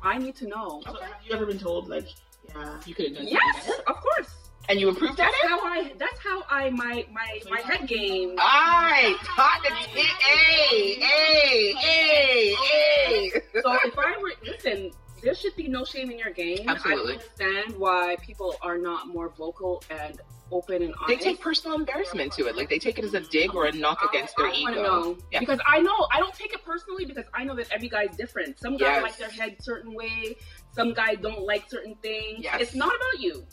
I 0.03 0.19
need 0.19 0.37
to 0.37 0.47
know. 0.49 0.83
So 0.87 0.95
have 0.95 1.11
you 1.25 1.35
ever 1.35 1.45
been 1.47 1.59
told 1.59 1.89
like, 1.89 2.09
yeah, 2.49 2.79
You 2.87 2.95
could 2.95 3.07
have 3.09 3.17
done 3.17 3.29
Yes, 3.29 3.67
better. 3.67 3.83
of 3.89 3.97
course. 3.97 4.31
And 4.69 4.81
you 4.81 4.89
improved 4.89 5.21
at 5.21 5.31
That's 5.31 5.43
how 5.53 5.61
I. 5.61 5.93
That's 5.97 6.19
how 6.19 6.43
I 6.51 6.71
my 6.71 7.07
my 7.13 7.41
my 7.51 7.61
head 7.61 7.87
game. 7.87 8.31
Alright, 8.31 9.17
hot 9.19 9.63
the 9.63 9.69
tit. 9.69 10.07
Hey, 10.07 10.95
hey, 10.95 11.73
hey, 11.75 12.55
hey. 12.55 13.31
So 13.63 13.79
if 13.85 13.97
I 13.99 14.17
were 14.21 14.33
listen, 14.45 14.91
there 15.27 15.35
should 15.35 15.57
be 15.57 15.67
no 15.67 15.85
shame 15.85 16.09
in 16.13 16.19
your 16.21 16.31
game. 16.31 16.69
Absolutely. 16.69 17.15
I 17.15 17.17
understand 17.17 17.77
why 17.81 18.17
people 18.23 18.55
are 18.63 18.79
not 18.79 19.09
more 19.09 19.31
vocal 19.31 19.83
and 19.91 20.21
open 20.53 20.83
and 20.83 20.95
honest. 21.03 21.09
They 21.09 21.17
take 21.17 21.41
personal 21.41 21.77
embarrassment 21.77 22.33
to 22.35 22.47
it. 22.47 22.55
Like 22.57 22.69
they 22.71 22.79
take 22.79 23.01
it 23.01 23.05
as 23.05 23.13
a 23.15 23.21
dig 23.21 23.53
or 23.53 23.67
a 23.67 23.73
knock 23.73 23.99
against 24.09 24.37
their 24.37 24.47
I, 24.47 24.51
I 24.51 24.55
ego. 24.55 24.71
know. 24.85 25.19
Yeah. 25.33 25.41
Because 25.41 25.59
I 25.67 25.81
know 25.81 26.07
I 26.13 26.21
don't 26.21 26.33
take 26.33 26.53
it 26.55 26.65
personally 26.65 27.07
because 27.07 27.25
I 27.35 27.43
know 27.43 27.57
that 27.57 27.67
every 27.73 27.89
guy's 27.89 28.17
different. 28.17 28.61
Some 28.61 28.77
guys 28.77 28.81
Yes. 28.89 29.03
like 29.03 29.17
their 29.17 29.31
head 29.31 29.57
certain 29.61 29.95
way. 29.95 30.37
Some 30.71 30.95
guys 30.95 31.17
don't 31.21 31.43
like 31.43 31.69
certain 31.69 31.97
things. 31.97 32.45
Yes. 32.45 32.61
It's 32.61 32.75
not 32.77 32.95
about 32.95 33.21
you. 33.21 33.45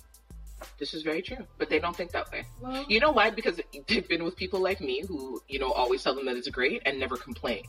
This 0.77 0.93
is 0.93 1.01
very 1.01 1.23
true, 1.23 1.43
but 1.57 1.71
they 1.71 1.79
don't 1.79 1.95
think 1.95 2.11
that 2.11 2.31
way. 2.31 2.45
Well, 2.61 2.85
You 2.87 2.99
know 2.99 3.11
why? 3.11 3.31
Because 3.31 3.59
they've 3.87 4.07
been 4.07 4.23
with 4.23 4.35
people 4.37 4.59
like 4.61 4.79
me 4.79 5.01
who, 5.07 5.41
you 5.47 5.57
know, 5.57 5.71
always 5.71 6.03
tell 6.03 6.13
them 6.13 6.25
that 6.27 6.35
it's 6.37 6.47
great 6.49 6.83
and 6.85 6.99
never 6.99 7.17
complain. 7.17 7.63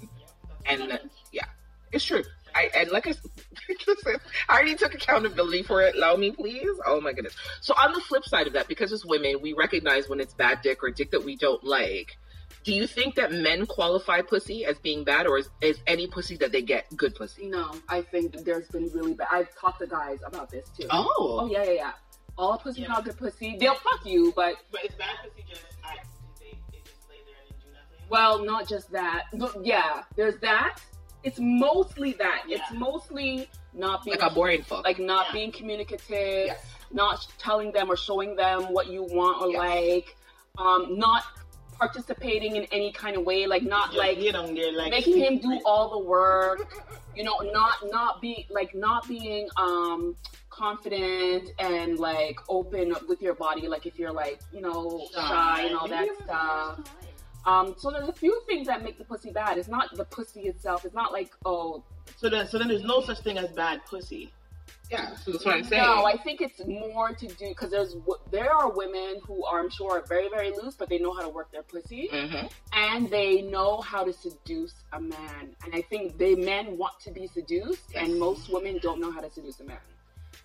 And 0.66 0.92
uh, 0.92 0.98
yeah, 1.32 1.46
it's 1.90 2.04
true. 2.04 2.22
I 2.54 2.70
and 2.76 2.90
like 2.90 3.06
I, 3.06 3.10
s- 3.10 3.20
listen, 3.86 4.16
I 4.48 4.54
already 4.54 4.74
took 4.74 4.94
accountability 4.94 5.62
for 5.62 5.82
it. 5.82 5.94
Allow 5.96 6.16
me, 6.16 6.30
please. 6.30 6.68
Oh 6.86 7.00
my 7.00 7.12
goodness. 7.12 7.34
So 7.60 7.74
on 7.74 7.92
the 7.92 8.00
flip 8.00 8.24
side 8.24 8.46
of 8.46 8.52
that, 8.54 8.68
because 8.68 8.92
as 8.92 9.04
women, 9.04 9.40
we 9.42 9.52
recognize 9.52 10.08
when 10.08 10.20
it's 10.20 10.34
bad 10.34 10.60
dick 10.62 10.82
or 10.82 10.90
dick 10.90 11.10
that 11.12 11.24
we 11.24 11.36
don't 11.36 11.62
like. 11.64 12.16
Do 12.62 12.72
you 12.72 12.86
think 12.86 13.16
that 13.16 13.30
men 13.30 13.66
qualify 13.66 14.22
pussy 14.22 14.64
as 14.64 14.78
being 14.78 15.04
bad, 15.04 15.26
or 15.26 15.36
is, 15.36 15.50
is 15.60 15.78
any 15.86 16.06
pussy 16.06 16.36
that 16.38 16.50
they 16.50 16.62
get 16.62 16.86
good 16.96 17.14
pussy? 17.14 17.46
no, 17.48 17.72
I 17.90 18.00
think 18.00 18.42
there's 18.44 18.66
been 18.68 18.88
really 18.94 19.12
bad. 19.12 19.28
I've 19.30 19.54
talked 19.54 19.80
to 19.80 19.86
guys 19.86 20.20
about 20.24 20.50
this 20.50 20.66
too. 20.70 20.86
Oh, 20.90 21.40
Oh 21.42 21.46
yeah, 21.46 21.62
yeah, 21.64 21.70
yeah. 21.72 21.92
All 22.38 22.56
pussy 22.56 22.80
Yeah. 22.82 22.88
not 22.88 23.04
good 23.04 23.18
pussy. 23.18 23.56
They'll 23.60 23.74
fuck 23.74 24.06
you, 24.06 24.32
but 24.34 24.54
But 24.72 24.80
it's 24.84 24.94
bad 24.94 25.16
pussy 25.22 25.44
just 25.48 25.62
I 25.84 25.96
they, 26.40 26.58
they 26.72 26.78
just 26.78 26.96
lay 27.10 27.16
there 27.26 27.34
and 27.46 27.50
do 27.60 27.66
nothing. 27.72 28.08
well, 28.08 28.42
not 28.44 28.66
just 28.66 28.90
that. 28.92 29.24
But 29.34 29.64
yeah, 29.64 30.04
there's 30.16 30.38
that. 30.38 30.78
It's 31.24 31.38
mostly 31.40 32.12
that. 32.14 32.42
It's 32.48 32.70
mostly 32.72 33.48
not 33.72 34.04
being 34.04 34.18
like 34.18 34.30
a 34.30 34.34
boring 34.34 34.62
fuck. 34.62 34.84
like 34.84 34.98
not 34.98 35.26
Yeah. 35.28 35.32
being 35.32 35.52
communicative, 35.52 36.46
Yes. 36.46 36.64
not 36.92 37.26
telling 37.38 37.72
them 37.72 37.90
or 37.90 37.96
showing 37.96 38.36
them 38.36 38.72
what 38.72 38.86
you 38.88 39.02
want 39.02 39.40
or 39.42 39.48
Yes. 39.50 39.58
like, 39.58 40.16
um, 40.58 40.96
not 40.98 41.24
participating 41.78 42.54
in 42.56 42.64
any 42.70 42.92
kind 42.92 43.16
of 43.16 43.24
way, 43.24 43.46
like 43.46 43.62
not 43.62 43.86
Just 43.86 43.98
like 43.98 44.20
get 44.20 44.36
on 44.36 44.54
there 44.54 44.70
like 44.72 44.90
making 44.90 45.16
him 45.18 45.38
do 45.38 45.60
all 45.64 45.88
the 45.90 45.98
work, 45.98 46.82
you 47.16 47.24
know, 47.24 47.36
not 47.52 47.90
not 47.90 48.20
be 48.20 48.46
like 48.50 48.74
not 48.74 49.08
being 49.08 49.48
um 49.56 50.14
confident 50.50 51.50
and 51.58 51.98
like 51.98 52.38
open 52.48 52.94
with 53.08 53.20
your 53.20 53.34
body, 53.34 53.66
like 53.66 53.86
if 53.86 53.98
you're 53.98 54.12
like 54.12 54.38
you 54.52 54.60
know 54.60 55.04
shy 55.12 55.62
and 55.62 55.76
all 55.76 55.88
that 55.88 56.06
stuff. 56.22 56.78
Um, 57.46 57.74
so 57.78 57.90
there's 57.90 58.08
a 58.08 58.12
few 58.12 58.40
things 58.46 58.66
that 58.68 58.82
make 58.82 58.98
the 58.98 59.04
pussy 59.04 59.30
bad. 59.30 59.58
It's 59.58 59.68
not 59.68 59.94
the 59.94 60.04
pussy 60.04 60.42
itself. 60.42 60.84
It's 60.84 60.94
not 60.94 61.12
like 61.12 61.32
oh 61.44 61.84
So 62.16 62.28
then 62.28 62.46
so 62.48 62.58
then 62.58 62.68
there's 62.68 62.84
no 62.84 63.00
such 63.00 63.20
thing 63.20 63.38
as 63.38 63.50
bad 63.52 63.84
pussy. 63.86 64.32
yeah, 64.90 65.14
so 65.16 65.32
that's 65.32 65.44
what 65.44 65.54
I'm 65.56 65.64
saying. 65.64 65.82
No, 65.82 66.04
I 66.06 66.16
think 66.16 66.40
it's 66.40 66.60
more 66.66 67.10
to 67.14 67.26
do 67.26 67.48
because 67.48 67.70
there's 67.70 67.92
w- 67.94 68.18
there 68.30 68.50
are 68.52 68.70
women 68.70 69.20
who 69.26 69.44
are, 69.44 69.60
I'm 69.60 69.70
sure 69.70 69.98
are 69.98 70.04
very 70.06 70.28
very 70.28 70.50
loose, 70.52 70.74
but 70.74 70.88
they 70.88 70.98
know 70.98 71.12
how 71.12 71.22
to 71.22 71.28
work 71.28 71.50
their 71.52 71.62
pussy 71.62 72.08
hmm 72.12 72.46
and 72.72 73.10
they 73.10 73.42
know 73.42 73.80
how 73.80 74.04
to 74.04 74.12
seduce 74.12 74.74
a 74.92 75.00
man. 75.00 75.54
And 75.64 75.74
I 75.74 75.82
think 75.82 76.18
they 76.18 76.34
men 76.34 76.76
want 76.78 76.98
to 77.00 77.10
be 77.10 77.26
seduced, 77.28 77.84
Yes. 77.94 78.08
and 78.08 78.18
most 78.18 78.50
women 78.52 78.78
don't 78.82 79.00
know 79.00 79.10
how 79.10 79.20
to 79.20 79.30
seduce 79.30 79.60
a 79.60 79.64
man. 79.64 79.78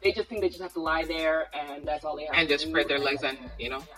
They 0.03 0.11
just 0.11 0.29
think 0.29 0.41
they 0.41 0.49
just 0.49 0.61
have 0.61 0.73
to 0.73 0.81
lie 0.81 1.03
there 1.05 1.47
and 1.53 1.85
that's 1.87 2.05
all 2.05 2.15
they 2.15 2.25
have. 2.25 2.35
And 2.35 2.47
to 2.47 2.55
just 2.55 2.67
spread 2.67 2.87
their 2.87 2.99
legs 2.99 3.23
and 3.23 3.37
you 3.57 3.69
know. 3.69 3.79
Yeah. 3.79 3.95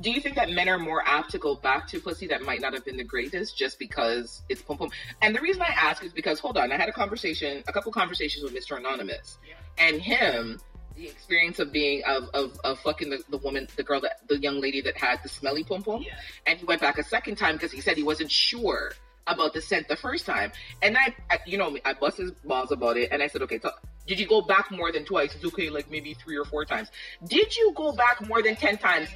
Do 0.00 0.10
you 0.10 0.20
think 0.20 0.34
that 0.36 0.50
men 0.50 0.68
are 0.68 0.78
more 0.78 1.02
apt 1.06 1.30
to 1.32 1.38
go 1.38 1.54
back 1.54 1.86
to 1.88 2.00
pussy 2.00 2.26
that 2.28 2.42
might 2.42 2.60
not 2.60 2.72
have 2.72 2.84
been 2.84 2.96
the 2.96 3.04
greatest 3.04 3.56
just 3.56 3.78
because 3.78 4.42
it's 4.48 4.60
pum 4.62 4.78
pum? 4.78 4.90
And 5.20 5.34
the 5.34 5.40
reason 5.40 5.62
I 5.62 5.66
ask 5.68 6.02
is 6.02 6.12
because 6.12 6.40
hold 6.40 6.56
on, 6.56 6.72
I 6.72 6.76
had 6.76 6.88
a 6.88 6.92
conversation, 6.92 7.62
a 7.68 7.72
couple 7.72 7.92
conversations 7.92 8.42
with 8.42 8.54
Mr. 8.54 8.76
Anonymous, 8.78 9.38
and 9.78 10.00
him, 10.00 10.60
the 10.96 11.06
experience 11.08 11.58
of 11.58 11.72
being 11.72 12.02
of 12.04 12.28
of, 12.34 12.58
of 12.64 12.80
fucking 12.80 13.10
the, 13.10 13.22
the 13.30 13.38
woman, 13.38 13.68
the 13.76 13.82
girl 13.82 14.00
that 14.00 14.26
the 14.28 14.38
young 14.38 14.60
lady 14.60 14.80
that 14.80 14.96
had 14.96 15.22
the 15.22 15.28
smelly 15.28 15.62
pum 15.62 15.82
pum, 15.82 16.02
Yeah. 16.02 16.14
and 16.46 16.58
he 16.58 16.64
went 16.64 16.80
back 16.80 16.98
a 16.98 17.04
second 17.04 17.36
time 17.36 17.54
because 17.54 17.70
he 17.70 17.80
said 17.80 17.96
he 17.96 18.02
wasn't 18.02 18.30
sure 18.30 18.92
about 19.26 19.52
the 19.54 19.60
scent 19.60 19.86
the 19.88 19.96
first 19.96 20.26
time, 20.26 20.50
and 20.82 20.98
I, 20.98 21.14
I 21.30 21.38
you 21.46 21.58
know, 21.58 21.76
I 21.84 21.92
bust 21.92 22.16
his 22.16 22.32
balls 22.32 22.72
about 22.72 22.96
it, 22.96 23.10
and 23.12 23.22
I 23.22 23.28
said, 23.28 23.42
okay, 23.42 23.60
did 24.06 24.18
you 24.18 24.26
go 24.26 24.42
back 24.42 24.70
more 24.70 24.92
than 24.92 25.04
twice? 25.04 25.34
It's 25.34 25.44
okay, 25.44 25.70
like 25.70 25.90
maybe 25.90 26.14
three 26.14 26.36
or 26.36 26.44
four 26.44 26.64
times. 26.64 26.90
Did 27.26 27.56
you 27.56 27.72
go 27.74 27.92
back 27.92 28.26
more 28.26 28.42
than 28.42 28.56
ten 28.56 28.78
times? 28.78 29.08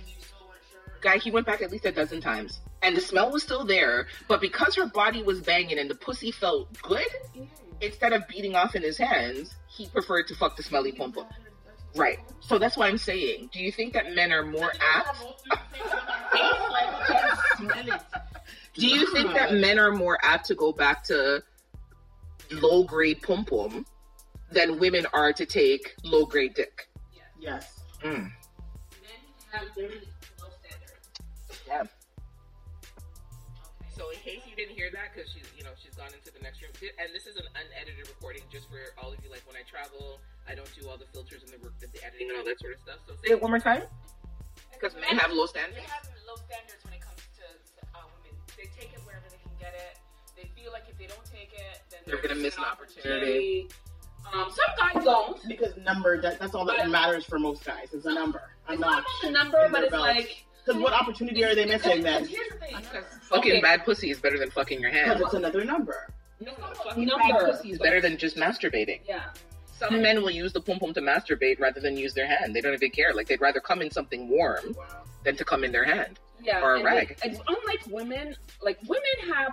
guy, 1.07 1.19
he 1.19 1.31
went 1.31 1.47
back 1.47 1.63
at 1.63 1.71
least 1.71 1.87
a 1.87 1.93
dozen 1.93 2.21
times. 2.21 2.61
And 2.83 2.97
the 2.97 3.01
smell 3.01 3.31
was 3.31 3.43
still 3.43 3.65
there, 3.65 4.09
but 4.29 4.41
because 4.41 4.75
her 4.77 4.87
body 4.87 5.23
was 5.23 5.41
banging 5.41 5.79
and 5.79 5.89
the 5.89 5.95
pussy 5.95 6.31
felt 6.31 6.73
good, 6.83 7.07
instead 7.81 8.13
of 8.13 8.27
beating 8.29 8.55
off 8.55 8.75
in 8.75 8.83
his 8.83 8.99
hands, 8.99 9.55
he 9.69 9.87
preferred 9.87 10.27
to 10.29 10.35
fuck 10.35 10.57
the 10.57 10.63
smelly 10.63 10.93
pum 10.93 11.13
pum. 11.13 11.27
Right. 11.95 12.19
So 12.41 12.59
that's 12.59 12.77
why 12.77 12.89
I'm 12.89 12.99
saying, 12.99 13.51
do 13.53 13.61
you 13.61 13.73
think 13.73 13.95
that 13.95 14.15
men 14.15 14.33
are 14.33 14.45
more 14.45 14.73
apt? 14.97 15.25
Do 18.75 18.87
you 18.87 19.11
think 19.15 19.33
that 19.33 19.55
men 19.55 19.79
are 19.79 19.93
more 19.93 20.19
apt 20.23 20.49
to 20.49 20.55
go 20.55 20.71
back 20.71 21.05
to 21.05 21.43
low 22.51 22.85
grade 22.85 23.23
pum 23.23 23.47
pum 23.47 23.87
than 24.51 24.79
women 24.79 25.07
are 25.13 25.33
to 25.33 25.47
take 25.47 25.95
low 26.05 26.25
grade 26.25 26.55
dick? 26.55 26.89
Yes. 27.39 27.81
Mm. 28.03 28.31
have 29.53 29.69
very 29.75 30.03
low 30.41 30.51
standards. 30.61 31.07
Yeah. 31.67 31.85
So 33.97 34.11
in 34.11 34.21
case 34.21 34.45
you 34.45 34.57
didn't 34.57 34.77
hear 34.77 34.91
that, 34.93 35.15
because 35.15 35.33
she's, 35.33 35.49
you 35.57 35.65
know, 35.65 35.73
she's 35.81 35.95
gone 35.97 36.13
into 36.13 36.29
the 36.29 36.43
next 36.45 36.61
room, 36.61 36.73
and 37.01 37.09
this 37.17 37.25
is 37.25 37.41
an 37.41 37.49
unedited 37.57 38.05
recording, 38.09 38.43
just 38.53 38.69
for 38.69 38.77
all 39.01 39.09
of 39.13 39.19
you. 39.25 39.31
Like 39.31 39.41
when 39.49 39.57
I 39.57 39.65
travel, 39.65 40.21
I 40.45 40.55
don't 40.55 40.69
do 40.77 40.85
all 40.89 41.01
the 41.01 41.09
filters 41.17 41.41
and 41.41 41.51
the 41.53 41.61
work, 41.65 41.73
that 41.81 41.93
the 41.93 42.05
editing 42.05 42.29
and 42.29 42.39
all 42.39 42.45
that 42.45 42.61
sort 42.61 42.77
of 42.77 42.81
stuff. 42.85 43.01
So 43.09 43.17
say 43.25 43.33
it 43.33 43.41
one 43.41 43.51
more 43.51 43.63
time. 43.63 43.89
Because 44.73 44.93
men 45.01 45.17
have 45.17 45.33
low 45.33 45.49
standards. 45.49 45.81
They 45.81 45.89
have 45.89 46.05
low 46.29 46.37
standards 46.45 46.85
when 46.85 46.93
it 46.93 47.01
comes 47.01 47.25
to 47.41 47.47
uh, 47.97 48.05
women. 48.05 48.37
They 48.61 48.69
take 48.77 48.93
it 48.93 49.01
wherever 49.09 49.25
they 49.33 49.41
can 49.41 49.57
get 49.57 49.73
it. 49.73 49.97
They 50.37 50.45
feel 50.53 50.69
like 50.77 50.85
if 50.93 51.01
they 51.01 51.09
don't 51.09 51.25
take 51.25 51.57
it, 51.57 51.81
then 51.89 52.05
They're 52.05 52.21
gonna 52.21 52.37
miss 52.37 52.61
missing 52.61 52.69
an 52.69 52.77
opportunity. 52.77 53.73
Um, 54.35 54.51
some 54.51 54.93
guys 54.93 55.05
don't. 55.05 55.49
Because 55.49 55.77
number 55.79 56.21
that, 56.21 56.39
that's 56.39 56.55
all 56.55 56.65
that 56.67 56.89
matters 56.91 57.25
for 57.25 57.39
most 57.39 57.65
guys 57.65 57.93
is 57.93 58.07
a 58.07 58.13
number. 58.15 58.43
I'm 58.69 58.75
It's 58.75 58.81
not 58.81 58.91
not. 58.91 58.99
about 59.01 59.11
the 59.23 59.31
number, 59.31 59.69
but 59.71 59.83
it's 59.85 59.91
belt. 59.93 60.03
like 60.03 60.45
Because 60.65 60.81
what 60.83 60.93
opportunity 60.93 61.45
are 61.45 61.55
they 61.55 61.65
missing 61.67 62.03
then? 62.03 62.27
Here's 62.27 62.49
the 62.51 62.57
thing. 62.57 62.77
Fucking 63.23 63.53
Okay. 63.53 63.61
bad 63.61 63.85
pussy 63.85 64.11
is 64.11 64.19
better 64.21 64.39
than 64.39 64.51
fucking 64.51 64.81
your 64.81 64.91
hand. 64.91 65.07
Because 65.19 65.33
hand. 65.33 65.45
it's 65.45 65.55
another 65.55 65.65
number. 65.65 66.09
No, 66.41 66.53
fucking 66.53 67.09
fucking 67.09 67.31
bad 67.31 67.41
pussy 67.53 67.71
is 67.73 67.79
better 67.79 68.01
than 68.01 68.17
just 68.19 68.37
masturbating. 68.37 69.01
Yeah. 69.09 69.25
Some 69.79 70.01
men 70.03 70.23
will 70.23 70.31
use 70.31 70.53
the 70.53 70.61
pum 70.61 70.79
pum 70.79 70.93
to 70.95 71.01
masturbate 71.03 71.61
rather 71.61 71.81
than 71.81 71.97
use 71.97 72.15
their 72.15 72.27
hand. 72.27 72.55
They 72.57 72.61
don't 72.63 72.75
even 72.75 72.91
care. 72.91 73.13
Like 73.15 73.29
they'd 73.29 73.41
rather 73.41 73.61
come 73.61 73.81
in 73.83 73.91
something 73.91 74.29
warm 74.29 74.75
than 75.25 75.37
to 75.37 75.45
come 75.45 75.65
in 75.65 75.73
their 75.73 75.85
hand. 75.85 76.19
Yeah. 76.43 76.63
Or 76.63 76.73
a 76.75 76.77
and 76.77 76.85
rag. 76.85 77.17
they- 77.23 77.29
and 77.31 77.41
unlike 77.47 77.87
women, 77.89 78.35
like 78.63 78.79
women 78.89 79.35
have 79.35 79.53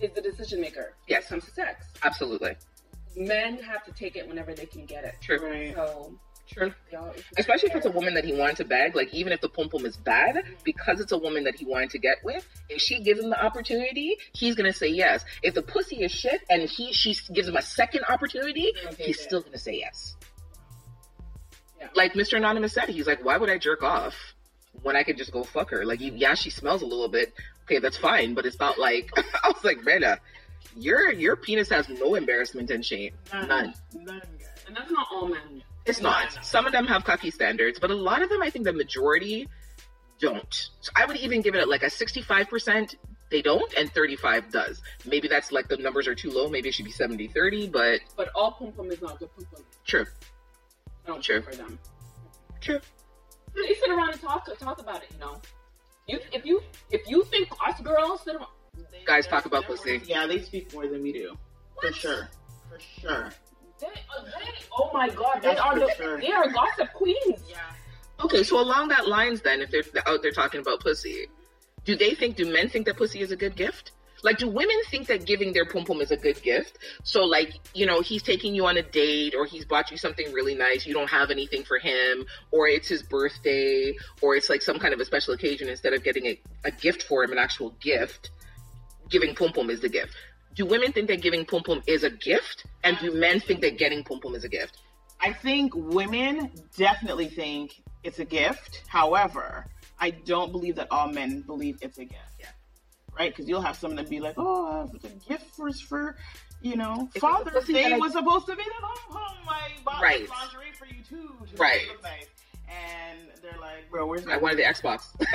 is 0.00 0.10
the 0.12 0.20
decision 0.20 0.60
maker. 0.60 0.94
Yes. 1.08 1.30
When 1.30 1.38
it 1.38 1.42
comes 1.42 1.54
to 1.54 1.60
sex. 1.62 1.86
Absolutely. 2.02 2.56
Men 3.16 3.58
have 3.62 3.84
to 3.84 3.92
take 3.92 4.16
it 4.16 4.26
whenever 4.28 4.54
they 4.54 4.66
can 4.66 4.86
get 4.86 5.04
it. 5.04 5.14
True. 5.20 5.38
Right. 5.38 5.74
So 5.74 6.14
True. 6.52 6.72
Especially 7.38 7.70
if 7.70 7.76
it's 7.76 7.86
a 7.86 7.90
woman 7.90 8.14
that 8.14 8.24
he 8.24 8.34
wanted 8.34 8.56
to 8.58 8.64
bag, 8.64 8.94
like 8.94 9.12
even 9.14 9.32
if 9.32 9.40
the 9.40 9.48
pum 9.48 9.68
pum 9.70 9.86
is 9.86 9.96
bad, 9.96 10.44
because 10.64 11.00
it's 11.00 11.12
a 11.12 11.16
woman 11.18 11.44
that 11.44 11.54
he 11.54 11.64
wanted 11.64 11.90
to 11.90 11.98
get 11.98 12.18
with, 12.24 12.46
if 12.68 12.80
she 12.80 13.00
gives 13.02 13.20
him 13.20 13.30
the 13.30 13.42
opportunity, 13.42 14.16
he's 14.34 14.54
gonna 14.54 14.72
say 14.72 14.88
yes. 14.88 15.24
If 15.42 15.54
the 15.54 15.62
pussy 15.62 16.02
is 16.02 16.10
shit 16.12 16.42
and 16.50 16.68
he 16.68 16.92
she 16.92 17.16
gives 17.32 17.48
him 17.48 17.56
a 17.56 17.62
second 17.62 18.04
opportunity, 18.08 18.72
Okay, 18.86 19.04
he's 19.04 19.16
then. 19.18 19.26
still 19.26 19.40
gonna 19.40 19.56
say 19.58 19.78
yes. 19.78 20.16
Yeah. 21.80 21.88
Like 21.94 22.12
Mr. 22.14 22.36
Anonymous 22.36 22.74
said, 22.74 22.88
he's 22.90 23.06
like, 23.06 23.24
why 23.24 23.38
would 23.38 23.48
I 23.50 23.56
jerk 23.58 23.82
off 23.82 24.14
when 24.82 24.94
I 24.96 25.04
could 25.04 25.16
just 25.16 25.32
go 25.32 25.44
fuck 25.44 25.70
her? 25.70 25.86
Like, 25.86 26.00
yeah, 26.02 26.34
she 26.34 26.50
smells 26.50 26.82
a 26.82 26.86
little 26.86 27.08
bit. 27.08 27.32
Okay, 27.64 27.78
that's 27.78 27.96
fine, 27.96 28.34
but 28.34 28.44
it's 28.44 28.58
not 28.58 28.78
like 28.78 29.10
I 29.16 29.48
was 29.48 29.64
like, 29.64 29.82
Brenda, 29.82 30.18
your 30.76 31.12
your 31.12 31.36
penis 31.36 31.68
has 31.70 31.88
no 31.88 32.14
embarrassment 32.14 32.70
and 32.70 32.84
shame. 32.84 33.12
None. 33.32 33.48
None, 33.94 34.20
guys. 34.38 34.48
And 34.66 34.76
that's 34.76 34.90
not 34.90 35.06
all 35.12 35.28
men. 35.28 35.62
It's 35.84 36.00
not. 36.00 36.38
Some 36.44 36.64
of 36.66 36.72
them 36.72 36.86
have 36.86 37.04
cocky 37.04 37.30
standards, 37.30 37.78
but 37.80 37.90
a 37.90 37.94
lot 37.94 38.22
of 38.22 38.28
them, 38.28 38.40
I 38.42 38.50
think 38.50 38.64
the 38.64 38.72
majority 38.72 39.48
don't. 40.20 40.70
So 40.80 40.92
I 40.94 41.04
would 41.06 41.16
even 41.16 41.42
give 41.42 41.54
it 41.56 41.68
like 41.68 41.82
a 41.82 41.86
65% 41.86 42.94
they 43.30 43.42
don't, 43.42 43.72
and 43.76 43.90
35 43.90 44.52
does. 44.52 44.80
Maybe 45.06 45.26
that's 45.26 45.50
like 45.50 45.66
the 45.68 45.76
numbers 45.78 46.06
are 46.06 46.14
too 46.14 46.30
low. 46.30 46.48
Maybe 46.48 46.68
it 46.68 46.74
should 46.74 46.84
be 46.84 46.92
70 46.92 47.28
30, 47.28 47.68
but 47.68 48.00
But 48.16 48.28
all 48.34 48.52
pum 48.52 48.72
pum 48.72 48.90
is 48.92 49.00
not 49.02 49.18
good 49.18 49.30
pum 49.34 49.46
pum. 49.52 49.64
true. 49.86 50.04
I 51.04 51.08
don't 51.08 51.22
True. 51.22 51.42
for 51.42 51.54
them. 51.56 51.78
True. 52.60 52.78
they 53.54 53.74
sit 53.74 53.90
around 53.90 54.10
and 54.12 54.20
talk 54.20 54.46
talk 54.58 54.80
about 54.80 55.02
it. 55.02 55.08
You 55.12 55.18
know, 55.18 55.40
you 56.06 56.20
if 56.32 56.44
you 56.46 56.62
if 56.90 57.08
you 57.08 57.24
think 57.24 57.48
us 57.66 57.80
girls 57.80 58.22
sit 58.22 58.36
around, 58.36 58.46
Guys 59.04 59.26
talk 59.26 59.46
about 59.46 59.64
pussy. 59.64 60.00
Yeah, 60.06 60.26
they 60.26 60.40
speak 60.40 60.72
more 60.72 60.86
than 60.86 61.02
we 61.02 61.12
do. 61.12 61.36
For 61.80 61.92
sure. 61.92 62.28
For 62.68 62.78
sure. 63.00 63.30
they, 63.80 63.86
uh, 63.86 64.24
they 64.24 64.46
oh 64.78 64.90
my 64.92 65.08
god, 65.08 65.40
they 65.42 65.48
That's 65.48 65.60
are 65.60 65.72
for 65.72 65.80
the, 65.80 65.94
sure. 65.96 66.20
they 66.20 66.32
are 66.32 66.48
gossip 66.50 66.92
queens. 66.94 67.42
Yeah. 67.48 67.58
Okay, 68.24 68.44
so 68.44 68.60
along 68.60 68.88
that 68.88 69.08
lines, 69.08 69.40
then, 69.40 69.60
if 69.60 69.70
they're 69.70 70.08
out 70.08 70.22
there 70.22 70.30
talking 70.30 70.60
about 70.60 70.80
pussy, 70.80 71.26
do 71.84 71.96
they 71.96 72.14
think? 72.14 72.36
Do 72.36 72.50
men 72.52 72.68
think 72.68 72.86
that 72.86 72.96
pussy 72.96 73.20
is 73.20 73.32
a 73.32 73.36
good 73.36 73.56
gift? 73.56 73.90
Like, 74.22 74.38
do 74.38 74.46
women 74.48 74.76
think 74.88 75.08
that 75.08 75.26
giving 75.26 75.52
their 75.52 75.66
pum 75.66 75.84
pum 75.84 76.00
is 76.00 76.12
a 76.12 76.16
good 76.16 76.40
gift? 76.42 76.78
So, 77.02 77.24
like, 77.24 77.54
you 77.74 77.86
know, 77.86 78.02
he's 78.02 78.22
taking 78.22 78.54
you 78.54 78.66
on 78.66 78.76
a 78.76 78.82
date, 78.82 79.34
or 79.36 79.46
he's 79.46 79.64
bought 79.64 79.90
you 79.90 79.96
something 79.96 80.32
really 80.32 80.54
nice. 80.54 80.86
You 80.86 80.94
don't 80.94 81.10
have 81.10 81.32
anything 81.32 81.64
for 81.64 81.80
him, 81.80 82.24
or 82.52 82.68
it's 82.68 82.86
his 82.86 83.02
birthday, 83.02 83.96
or 84.20 84.36
it's 84.36 84.48
like 84.48 84.62
some 84.62 84.78
kind 84.78 84.94
of 84.94 85.00
a 85.00 85.04
special 85.04 85.34
occasion. 85.34 85.68
Instead 85.68 85.92
of 85.92 86.04
getting 86.04 86.26
a, 86.26 86.40
a 86.64 86.70
gift 86.70 87.02
for 87.02 87.24
him, 87.24 87.32
an 87.32 87.38
actual 87.38 87.70
gift, 87.80 88.30
giving 89.12 89.34
pum 89.34 89.52
pum 89.52 89.70
is 89.70 89.80
the 89.80 89.88
gift. 89.88 90.14
Do 90.54 90.66
women 90.66 90.90
think 90.92 91.06
that 91.08 91.22
giving 91.22 91.44
pum 91.46 91.62
pum 91.62 91.82
is 91.86 92.02
a 92.02 92.10
gift, 92.10 92.64
and 92.82 92.98
do 92.98 93.12
men 93.14 93.38
think 93.40 93.60
that 93.60 93.78
getting 93.78 94.02
pum 94.02 94.18
pum 94.20 94.34
is 94.34 94.44
a 94.44 94.48
gift? 94.48 94.78
I 95.20 95.32
think 95.32 95.72
women 95.76 96.50
definitely 96.76 97.28
think 97.28 97.82
it's 98.02 98.18
a 98.18 98.24
gift. 98.24 98.82
However, 98.88 99.66
I 100.00 100.10
don't 100.10 100.50
believe 100.50 100.74
that 100.76 100.88
all 100.90 101.06
men 101.08 101.42
believe 101.42 101.78
it's 101.80 101.98
a 101.98 102.04
gift. 102.04 102.32
Yeah. 102.40 102.46
Right? 103.16 103.30
Because 103.30 103.48
you'll 103.48 103.60
have 103.62 103.76
some 103.76 103.94
that 103.96 104.10
be 104.10 104.18
like, 104.20 104.34
oh, 104.36 104.66
uh, 104.82 104.86
it's 104.94 105.04
a 105.04 105.28
gift 105.28 105.54
for, 105.54 105.70
for 105.72 106.16
you 106.60 106.76
know, 106.76 107.08
a 107.14 107.20
Father's 107.20 107.66
Day 107.66 107.84
that 107.84 107.92
I- 107.92 107.98
was 107.98 108.12
supposed 108.12 108.46
to 108.46 108.56
be 108.56 108.62
that, 108.64 108.80
oh, 108.82 108.94
oh, 109.12 109.36
I 109.48 109.70
bought 109.84 110.02
Right. 110.02 110.28
lingerie 110.28 110.72
for 110.76 110.86
you 110.86 111.02
too. 111.08 111.34
to 111.50 111.56
Right. 111.56 111.86
nice. 112.02 112.26
And 112.72 113.18
they're 113.42 113.60
like, 113.60 113.90
bro, 113.90 114.06
where's 114.06 114.24
I 114.26 114.30
my 114.30 114.36
wanted 114.38 114.58
the 114.58 114.62
Xbox. 114.64 115.06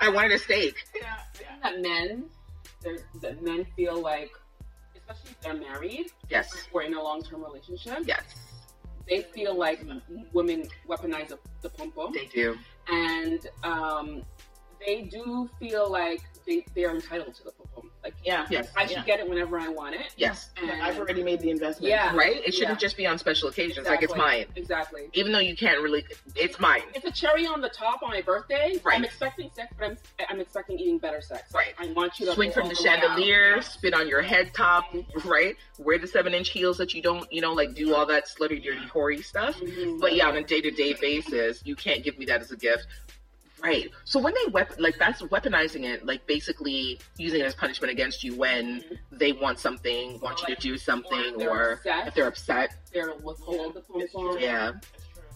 I 0.00 0.08
wanted 0.10 0.32
a 0.32 0.38
steak. 0.38 0.74
Yeah, 0.94 1.14
yeah. 1.40 1.46
That 1.62 1.80
men, 1.80 2.24
that 3.22 3.42
men 3.42 3.66
feel 3.76 4.00
like, 4.00 4.30
especially 4.96 5.30
if 5.30 5.40
they're 5.40 5.54
married 5.54 6.06
Yes. 6.30 6.50
or 6.72 6.82
in 6.82 6.94
a 6.94 7.02
long 7.02 7.22
term 7.22 7.42
relationship, 7.42 7.98
Yes, 8.04 8.22
they 9.08 9.22
feel 9.22 9.56
like 9.56 9.80
women 10.32 10.68
weaponize 10.88 11.28
the, 11.28 11.38
the 11.62 11.70
pum 11.70 11.90
pum, 11.92 12.12
they 12.12 12.26
do. 12.26 12.56
and 12.88 13.46
um, 13.64 14.22
they 14.86 15.02
do 15.02 15.48
feel 15.58 15.90
like 15.90 16.20
they 16.46 16.64
they 16.74 16.84
are 16.84 16.94
entitled 16.94 17.34
to 17.34 17.44
the 17.44 17.52
pum 17.52 17.66
pum. 17.80 17.90
Like 18.02 18.14
Yeah. 18.24 18.46
Yes. 18.50 18.68
I 18.76 18.86
should 18.86 18.98
Yeah. 18.98 19.04
get 19.04 19.20
it 19.20 19.28
whenever 19.28 19.58
I 19.58 19.68
want 19.68 19.94
it. 19.94 20.12
Yes. 20.16 20.50
And 20.56 20.68
Like, 20.68 20.80
I've 20.80 20.98
already 20.98 21.22
made 21.22 21.40
the 21.40 21.50
investment. 21.50 21.90
Yeah. 21.90 22.14
Right? 22.16 22.36
It 22.46 22.54
shouldn't 22.54 22.80
Yeah. 22.80 22.86
just 22.86 22.96
be 22.96 23.06
on 23.06 23.18
special 23.18 23.48
occasions. 23.48 23.86
Like 23.86 24.02
it's 24.02 24.14
mine. 24.14 24.46
Exactly. 24.56 25.08
Even 25.14 25.32
though 25.32 25.38
you 25.38 25.56
can't 25.56 25.80
really, 25.82 26.04
it's 26.34 26.58
mine. 26.60 26.82
It's 26.94 27.04
a 27.04 27.10
cherry 27.10 27.46
on 27.46 27.60
the 27.60 27.68
top 27.68 28.02
on 28.02 28.10
my 28.10 28.20
birthday. 28.22 28.78
Right. 28.84 28.96
I'm 28.96 29.04
expecting 29.04 29.50
sex, 29.54 29.72
but 29.78 29.86
I'm 29.90 29.98
I'm 30.28 30.40
expecting 30.40 30.78
eating 30.78 30.98
better 30.98 31.20
sex. 31.20 31.52
Right. 31.54 31.74
I 31.78 31.86
want 31.92 32.18
you 32.20 32.26
to 32.26 32.32
Swing 32.32 32.50
from 32.52 32.64
all 32.64 32.68
the 32.70 32.82
way 32.82 32.90
out. 32.90 33.00
chandelier, 33.00 33.62
spit 33.62 33.94
on 33.94 34.08
your 34.08 34.22
head 34.22 34.52
top, 34.54 34.94
right? 35.24 35.56
Wear 35.78 35.98
the 35.98 36.06
seven 36.06 36.34
inch 36.34 36.50
heels 36.50 36.76
that 36.78 36.92
you 36.94 37.02
don't, 37.02 37.30
you 37.32 37.40
know, 37.40 37.52
like 37.52 37.74
do 37.74 37.94
all 37.94 38.06
that 38.06 38.26
slutty, 38.26 38.62
dirty, 38.62 38.86
hoary 38.86 39.22
stuff. 39.22 39.56
Mhm. 39.60 40.00
But 40.00 40.14
yeah, 40.14 40.28
on 40.28 40.36
a 40.36 40.42
day 40.42 40.60
to 40.60 40.70
day 40.70 40.92
basis, 40.94 41.62
you 41.64 41.76
can't 41.76 42.02
give 42.02 42.18
me 42.18 42.26
that 42.26 42.40
as 42.40 42.50
a 42.50 42.56
gift. 42.56 42.86
Right. 43.62 43.90
So 44.04 44.20
when 44.20 44.34
they 44.34 44.50
wep- 44.52 44.78
like 44.78 44.98
that's 44.98 45.20
weaponizing 45.22 45.84
it, 45.84 46.06
like 46.06 46.26
basically 46.26 47.00
using 47.16 47.40
it 47.40 47.44
as 47.46 47.54
punishment 47.54 47.90
against 47.90 48.22
you 48.22 48.36
when 48.36 48.82
they 49.10 49.32
want 49.32 49.58
something, 49.58 50.20
want 50.20 50.40
you 50.46 50.54
to 50.54 50.60
do 50.60 50.76
something, 50.78 51.34
Or 51.34 51.38
they're 51.38 51.50
or 51.50 51.72
upset. 51.72 52.06
if 52.08 52.14
they're 52.14 52.28
upset. 52.28 52.70
they're 52.92 53.14
withhold 53.22 53.74
the 53.74 53.80
pum 53.80 54.00
It's 54.00 54.14
Yeah. 54.40 54.72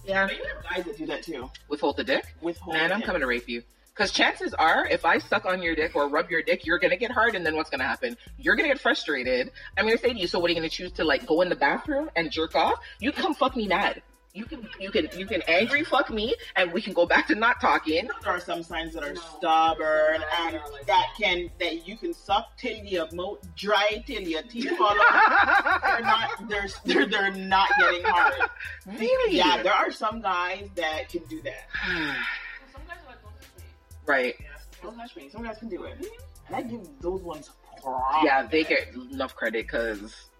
Yeah. 0.04 0.26
But 0.26 0.36
you 0.36 0.44
have 0.54 0.62
guys 0.64 0.84
that 0.84 0.96
do 0.98 1.06
that 1.06 1.22
too. 1.22 1.50
Withhold 1.68 1.96
the 1.96 2.04
dick. 2.04 2.24
Withhold. 2.40 2.74
Man, 2.76 2.92
I'm 2.92 3.02
it. 3.02 3.04
coming 3.06 3.20
to 3.20 3.26
rape 3.26 3.48
you. 3.48 3.62
Because 3.94 4.10
chances 4.10 4.54
are, 4.54 4.86
if 4.86 5.04
I 5.04 5.18
suck 5.18 5.44
on 5.44 5.60
your 5.60 5.74
dick 5.74 5.94
or 5.94 6.08
rub 6.08 6.30
your 6.30 6.42
dick, 6.42 6.64
you're 6.64 6.78
gonna 6.78 6.96
get 6.96 7.10
hard, 7.10 7.34
and 7.34 7.44
then 7.44 7.56
what's 7.56 7.68
gonna 7.68 7.84
happen? 7.84 8.16
You're 8.38 8.56
gonna 8.56 8.68
get 8.68 8.80
frustrated. 8.80 9.50
I'm 9.76 9.84
gonna 9.84 9.98
say 9.98 10.14
to 10.14 10.18
you, 10.18 10.26
so 10.26 10.38
what 10.38 10.46
are 10.50 10.54
you 10.54 10.58
gonna 10.60 10.70
choose 10.70 10.92
to 10.92 11.04
like 11.04 11.26
go 11.26 11.42
in 11.42 11.50
the 11.50 11.56
bathroom 11.56 12.08
and 12.16 12.30
jerk 12.30 12.54
off? 12.54 12.78
You 13.00 13.12
come 13.12 13.34
fuck 13.34 13.54
me 13.54 13.66
mad. 13.68 14.00
You 14.34 14.46
can 14.46 14.66
you 14.80 14.90
can 14.90 15.08
you 15.14 15.26
can 15.26 15.42
angry 15.46 15.84
fuck 15.84 16.08
me, 16.08 16.34
and 16.56 16.72
we 16.72 16.80
can 16.80 16.94
go 16.94 17.04
back 17.04 17.26
to 17.26 17.34
not 17.34 17.60
talking. 17.60 18.08
There 18.22 18.32
are 18.32 18.40
some 18.40 18.62
signs 18.62 18.94
that 18.94 19.04
are 19.04 19.12
No. 19.12 19.20
stubborn 19.36 20.20
No, 20.22 20.26
and 20.46 20.54
like 20.72 20.86
that 20.86 21.08
can 21.20 21.50
that 21.60 21.86
you 21.86 21.98
can 21.98 22.14
suck 22.14 22.56
till 22.56 22.72
you 22.78 23.06
mo- 23.12 23.38
dry 23.56 24.02
till 24.06 24.22
your 24.22 24.42
teeth 24.44 24.70
fall 24.78 24.86
off. 24.98 25.82
They're 25.82 26.00
not 26.00 26.48
they're, 26.48 26.68
they're 26.86 27.06
they're 27.06 27.30
not 27.32 27.68
getting 27.78 28.02
hard. 28.06 28.48
really? 28.86 29.36
Yeah, 29.36 29.62
there 29.62 29.74
are 29.74 29.90
some 29.90 30.22
guys 30.22 30.66
that 30.76 31.10
can 31.10 31.24
do 31.24 31.42
that. 31.42 31.68
Some 32.72 32.80
guys 32.88 32.96
are 33.04 33.10
like, 33.10 33.22
don't 33.22 33.34
touch 33.34 33.48
me. 33.58 33.64
right. 34.06 34.34
Yeah, 34.40 34.46
don't 34.82 34.96
touch 34.96 35.14
me. 35.14 35.28
Some 35.28 35.42
guys 35.42 35.58
can 35.58 35.68
do 35.68 35.82
it, 35.84 35.98
and 36.46 36.56
I 36.56 36.62
give 36.62 36.80
those 37.02 37.20
ones 37.20 37.50
props. 37.82 38.24
Yeah, 38.24 38.46
they 38.46 38.64
get 38.64 38.94
enough 38.94 39.34
credit 39.36 39.66
because. 39.66 40.30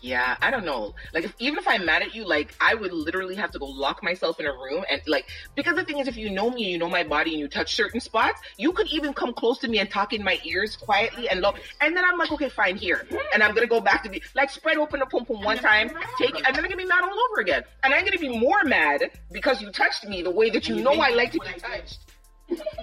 Yeah, 0.00 0.36
I 0.40 0.50
don't 0.52 0.64
know. 0.64 0.94
Like, 1.12 1.24
if, 1.24 1.34
even 1.40 1.58
if 1.58 1.66
I'm 1.66 1.84
mad 1.84 2.02
at 2.02 2.14
you, 2.14 2.24
like, 2.24 2.54
I 2.60 2.74
would 2.74 2.92
literally 2.92 3.34
have 3.34 3.50
to 3.50 3.58
go 3.58 3.66
lock 3.66 4.02
myself 4.02 4.38
in 4.38 4.46
a 4.46 4.52
room 4.52 4.84
and, 4.88 5.02
like, 5.08 5.26
because 5.56 5.74
the 5.74 5.84
thing 5.84 5.98
is, 5.98 6.06
if 6.06 6.16
you 6.16 6.30
know 6.30 6.50
me 6.50 6.62
and 6.62 6.70
you 6.72 6.78
know 6.78 6.88
my 6.88 7.02
body 7.02 7.32
and 7.32 7.40
you 7.40 7.48
touch 7.48 7.74
certain 7.74 7.98
spots, 7.98 8.40
you 8.56 8.72
could 8.72 8.86
even 8.88 9.12
come 9.12 9.32
close 9.32 9.58
to 9.58 9.68
me 9.68 9.80
and 9.80 9.90
talk 9.90 10.12
in 10.12 10.22
my 10.22 10.38
ears 10.44 10.76
quietly 10.76 11.28
and 11.28 11.40
look. 11.40 11.58
And 11.80 11.96
then 11.96 12.04
I'm 12.04 12.16
like, 12.16 12.30
okay, 12.30 12.48
fine, 12.48 12.76
here. 12.76 13.08
And 13.34 13.42
I'm 13.42 13.54
gonna 13.54 13.66
go 13.66 13.80
back 13.80 14.04
to 14.04 14.08
be, 14.08 14.22
like, 14.34 14.50
spread 14.50 14.76
open 14.78 15.00
the 15.00 15.06
pum 15.06 15.24
pum 15.24 15.42
one 15.42 15.58
time, 15.58 15.90
take, 16.16 16.36
and 16.36 16.44
then 16.54 16.64
I'm 16.64 16.70
gonna 16.70 16.76
be 16.76 16.84
mad 16.84 17.02
all 17.02 17.18
over 17.30 17.40
again. 17.40 17.64
And 17.82 17.92
I'm 17.92 18.04
gonna 18.04 18.18
be 18.18 18.38
more 18.38 18.62
mad 18.64 19.10
because 19.32 19.60
you 19.60 19.70
touched 19.70 20.06
me 20.06 20.22
the 20.22 20.30
way 20.30 20.48
that 20.50 20.68
you 20.68 20.76
And 20.76 20.84
know 20.84 20.92
I 21.00 21.10
like 21.10 21.32
to 21.32 21.40
be 21.40 21.58
touched. 21.58 21.98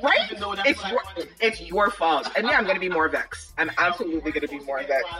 Right? 0.04 0.19
Even 0.25 0.41
though 0.41 0.56
that's 0.56 0.69
It's 0.69 0.89
your, 0.89 1.01
it's 1.39 1.62
your 1.62 1.89
fault. 1.89 2.30
And 2.36 2.45
yeah, 2.45 2.58
I'm 2.58 2.67
gonna 2.67 2.80
be 2.80 2.89
more 2.89 3.08
vexed. 3.08 3.54
I'm 3.58 3.71
absolutely 3.78 4.32
gonna 4.32 4.47
be 4.47 4.60
more 4.60 4.84
vexed. 4.84 5.13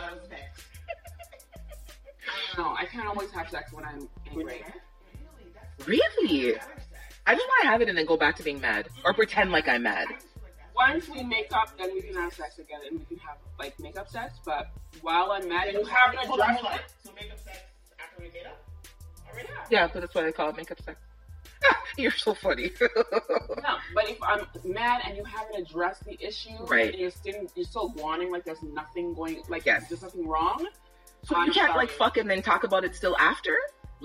While 2.56 2.66
I. 2.66 2.70
No, 2.72 2.76
I 2.76 2.84
can't 2.86 3.06
always 3.08 3.30
have 3.32 3.48
sex 3.50 3.72
when 3.72 3.84
I'm 3.84 4.08
angry. 4.30 4.64
Really? 5.86 6.56
I 7.26 7.34
just 7.34 7.46
want 7.46 7.62
to 7.62 7.68
have 7.68 7.80
it 7.82 7.88
and 7.88 7.98
then 7.98 8.06
go 8.06 8.16
back 8.16 8.36
to 8.36 8.42
being 8.42 8.60
mad 8.60 8.88
or 9.04 9.12
pretend 9.12 9.50
like 9.50 9.68
I'm 9.68 9.82
mad. 9.82 10.06
Once 10.74 11.08
we 11.08 11.22
make 11.22 11.48
up, 11.52 11.76
then 11.78 11.92
we 11.94 12.02
can 12.02 12.14
have 12.14 12.32
sex 12.34 12.58
again 12.58 12.80
and 12.88 12.98
we 12.98 13.04
can 13.06 13.16
have 13.18 13.36
like 13.58 13.78
makeup 13.80 14.08
sex. 14.08 14.34
But 14.44 14.68
while 15.02 15.32
I'm 15.32 15.48
mad 15.48 15.68
and 15.68 15.78
you 15.78 15.84
haven't 15.84 16.18
Hold 16.26 16.40
on, 16.40 16.50
addressed 16.50 16.62
hold 16.64 16.72
on. 16.74 16.78
it, 16.80 16.92
So 17.04 17.10
makeup 17.20 17.38
sex 17.38 17.58
after 17.98 18.22
we 18.22 18.28
made 18.28 18.46
up? 18.46 18.62
Already? 19.32 19.48
Yeah, 19.70 19.88
but 19.92 20.00
that's 20.00 20.14
why 20.14 20.22
they 20.22 20.32
call 20.32 20.50
it 20.50 20.56
makeup 20.56 20.80
sex. 20.82 20.98
You're 21.98 22.10
so 22.10 22.34
funny. 22.34 22.70
no. 22.80 23.76
But 23.94 24.10
if 24.10 24.18
I'm 24.22 24.46
mad 24.64 25.00
and 25.06 25.16
you 25.16 25.24
haven't 25.24 25.56
addressed 25.56 26.04
the 26.04 26.16
issue, 26.24 26.50
Right. 26.66 26.90
And 26.90 26.98
you're 27.00 27.10
still 27.10 27.46
you're 27.54 27.64
still 27.64 27.92
wanting 27.96 28.30
like 28.30 28.44
there's 28.44 28.62
nothing 28.62 29.14
going, 29.14 29.42
like 29.48 29.64
Yes. 29.64 29.88
there's 29.88 30.02
nothing 30.02 30.28
wrong. 30.28 30.66
So 31.26 31.42
you 31.42 31.52
can't 31.52 31.74
like 31.76 31.90
fuck 31.90 32.16
and 32.16 32.28
then 32.30 32.40
talk 32.42 32.64
about 32.64 32.84
it 32.84 32.94
still 32.96 33.16
after. 33.18 33.56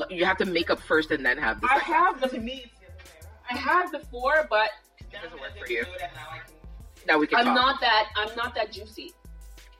You 0.09 0.25
have 0.25 0.37
to 0.37 0.45
make 0.45 0.69
up 0.69 0.79
first 0.79 1.11
and 1.11 1.25
then 1.25 1.37
have 1.37 1.59
the 1.61 1.67
I 1.69 1.75
sex. 1.75 1.85
have 1.87 2.21
To 2.21 2.27
the 2.29 2.39
me, 2.39 2.63
it's 2.65 2.79
the 2.79 2.87
other 2.87 2.95
way 2.95 3.21
around. 3.21 3.57
I 3.57 3.57
have 3.57 3.91
before, 3.91 4.47
but 4.49 4.69
that 5.11 5.21
doesn't 5.23 5.39
work 5.39 5.51
for 5.59 5.67
you. 5.71 5.83
they 5.83 6.07
now 7.07 7.17
we 7.19 7.27
can. 7.27 7.39
I'm 7.39 7.45
talk. 7.45 7.55
not 7.55 7.81
that 7.81 8.07
I'm 8.15 8.35
not 8.35 8.55
that 8.55 8.71
juicy. 8.71 9.13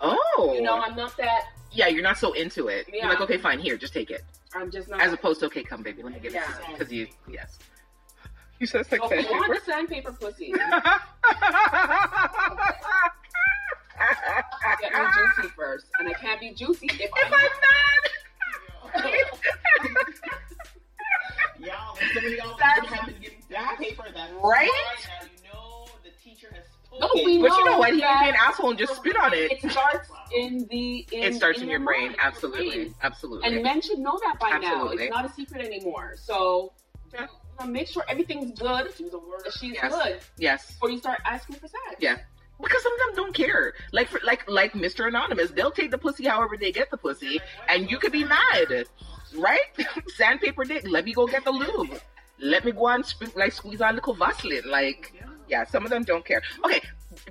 Oh, 0.02 0.52
You 0.56 0.62
know, 0.64 0.80
I'm 0.80 0.96
not 0.96 1.16
that. 1.18 1.46
yeah, 1.72 1.88
you're 1.88 2.02
not 2.04 2.18
so 2.18 2.34
into 2.34 2.68
it. 2.70 2.88
You're 2.92 3.08
like, 3.08 3.22
okay, 3.22 3.38
fine, 3.38 3.60
here, 3.60 3.78
just 3.78 3.94
take 3.94 4.10
it. 4.10 4.24
I'm 4.56 4.72
just 4.72 4.90
not. 4.90 5.00
As 5.00 5.14
opposed 5.14 5.40
to, 5.42 5.46
okay, 5.46 5.64
come, 5.64 5.84
baby, 5.84 6.02
let 6.04 6.14
me 6.14 6.20
give 6.20 6.34
Yeah. 6.34 6.44
it 6.50 6.78
because 6.78 6.92
you, 6.92 7.08
yes. 7.30 7.58
You 8.60 8.68
said 8.68 8.86
sex 8.86 9.02
so 9.08 9.12
if 9.14 9.26
you 9.28 9.32
want 9.32 9.46
sandpaper. 9.66 10.12
the 10.12 10.12
sandpaper 10.12 10.12
pussy, 10.14 10.52
get 14.82 14.92
me 14.94 15.00
juicy 15.36 15.50
first, 15.56 15.86
and 16.00 16.08
I 16.10 16.14
can't 16.14 16.40
be 16.40 16.54
juicy 16.54 16.88
if 17.00 17.11
just 28.86 28.96
spit 29.00 29.16
on 29.18 29.34
it. 29.34 29.52
It 29.52 29.72
starts 29.72 30.10
in 30.36 30.68
the. 30.70 31.06
In, 31.12 31.24
It 31.24 31.34
starts 31.36 31.60
in 31.62 31.70
your 31.70 31.80
brain. 31.80 32.08
mind, 32.08 32.16
your 32.18 32.26
Absolutely. 32.26 32.70
brain. 32.70 32.96
Absolutely. 33.02 33.48
And 33.54 33.64
men 33.64 33.82
should 33.82 34.00
know 34.00 34.20
that 34.24 34.40
by 34.40 34.50
now. 34.58 34.58
Absolutely. 34.84 35.04
It's 35.06 35.16
not 35.16 35.26
a 35.26 35.34
secret 35.34 35.66
anymore. 35.66 36.16
So, 36.18 36.74
Yeah. 37.14 37.22
you 37.22 37.28
know, 37.66 37.72
make 37.72 37.88
sure 37.88 38.04
everything's 38.08 38.58
good. 38.60 38.94
Do 38.98 39.10
the 39.10 39.20
word. 39.20 39.44
She's 39.60 39.74
Yes. 39.74 39.92
good 39.94 40.20
yes. 40.38 40.68
before 40.72 40.90
you 40.92 41.00
start 41.00 41.20
asking 41.26 41.56
for 41.58 41.68
sex. 41.68 41.96
Yeah. 42.00 42.18
Because 42.62 42.84
some 42.84 42.94
of 42.94 43.00
them 43.00 43.16
don't 43.16 43.34
care. 43.34 43.74
Like 43.92 44.08
for, 44.08 44.20
like 44.24 44.48
like 44.48 44.74
Mr. 44.74 45.08
Anonymous, 45.08 45.50
they'll 45.52 45.72
take 45.72 45.90
the 45.92 45.98
pussy 45.98 46.26
however 46.28 46.58
they 46.58 46.72
get 46.72 46.92
the 46.92 46.98
pussy, 46.98 47.40
and 47.68 47.90
you 47.90 47.98
could 47.98 48.12
be 48.12 48.24
mad, 48.24 48.86
right? 49.36 49.60
Sandpaper 50.16 50.64
dick. 50.64 50.88
Let 50.88 51.06
me 51.06 51.14
go 51.14 51.26
get 51.26 51.44
the 51.44 51.52
lube. 51.52 52.00
Let 52.40 52.64
me 52.64 52.72
go 52.72 52.88
and 52.90 53.04
sp- 53.06 53.34
like 53.36 53.54
squeeze 53.54 53.82
on 53.82 53.96
little 53.96 54.14
Vaseline. 54.14 54.62
Like, 54.70 55.12
Yeah, 55.48 55.66
some 55.66 55.84
of 55.86 55.90
them 55.90 56.04
don't 56.04 56.24
care. 56.24 56.42
Okay, 56.64 56.82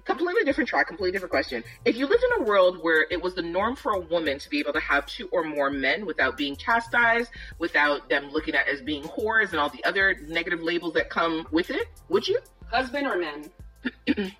completely 0.04 0.44
different 0.44 0.68
track, 0.68 0.86
completely 0.86 1.12
different 1.12 1.30
question. 1.30 1.64
If 1.84 1.96
you 1.96 2.06
lived 2.06 2.22
in 2.22 2.42
a 2.42 2.44
world 2.44 2.78
where 2.82 3.06
it 3.10 3.22
was 3.22 3.34
the 3.34 3.42
norm 3.42 3.76
for 3.76 3.92
a 3.92 4.00
woman 4.00 4.38
to 4.38 4.50
be 4.50 4.58
able 4.58 4.72
to 4.72 4.80
have 4.80 5.06
two 5.06 5.28
or 5.32 5.42
more 5.42 5.70
men 5.70 6.06
without 6.06 6.36
being 6.36 6.56
chastised, 6.56 7.30
without 7.58 8.08
them 8.08 8.30
looking 8.30 8.54
at 8.54 8.68
as 8.68 8.80
being 8.80 9.02
whores 9.04 9.50
and 9.50 9.58
all 9.58 9.68
the 9.68 9.84
other 9.84 10.16
negative 10.26 10.62
labels 10.62 10.94
that 10.94 11.10
come 11.10 11.46
with 11.50 11.70
it, 11.70 11.88
would 12.08 12.26
you? 12.26 12.40
Husband 12.70 13.06
or 13.06 13.16
men? 13.16 14.32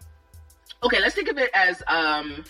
Okay, 0.83 0.99
let's 0.99 1.15
think 1.15 1.29
of 1.29 1.37
it 1.37 1.51
as 1.53 1.83
um 1.89 2.43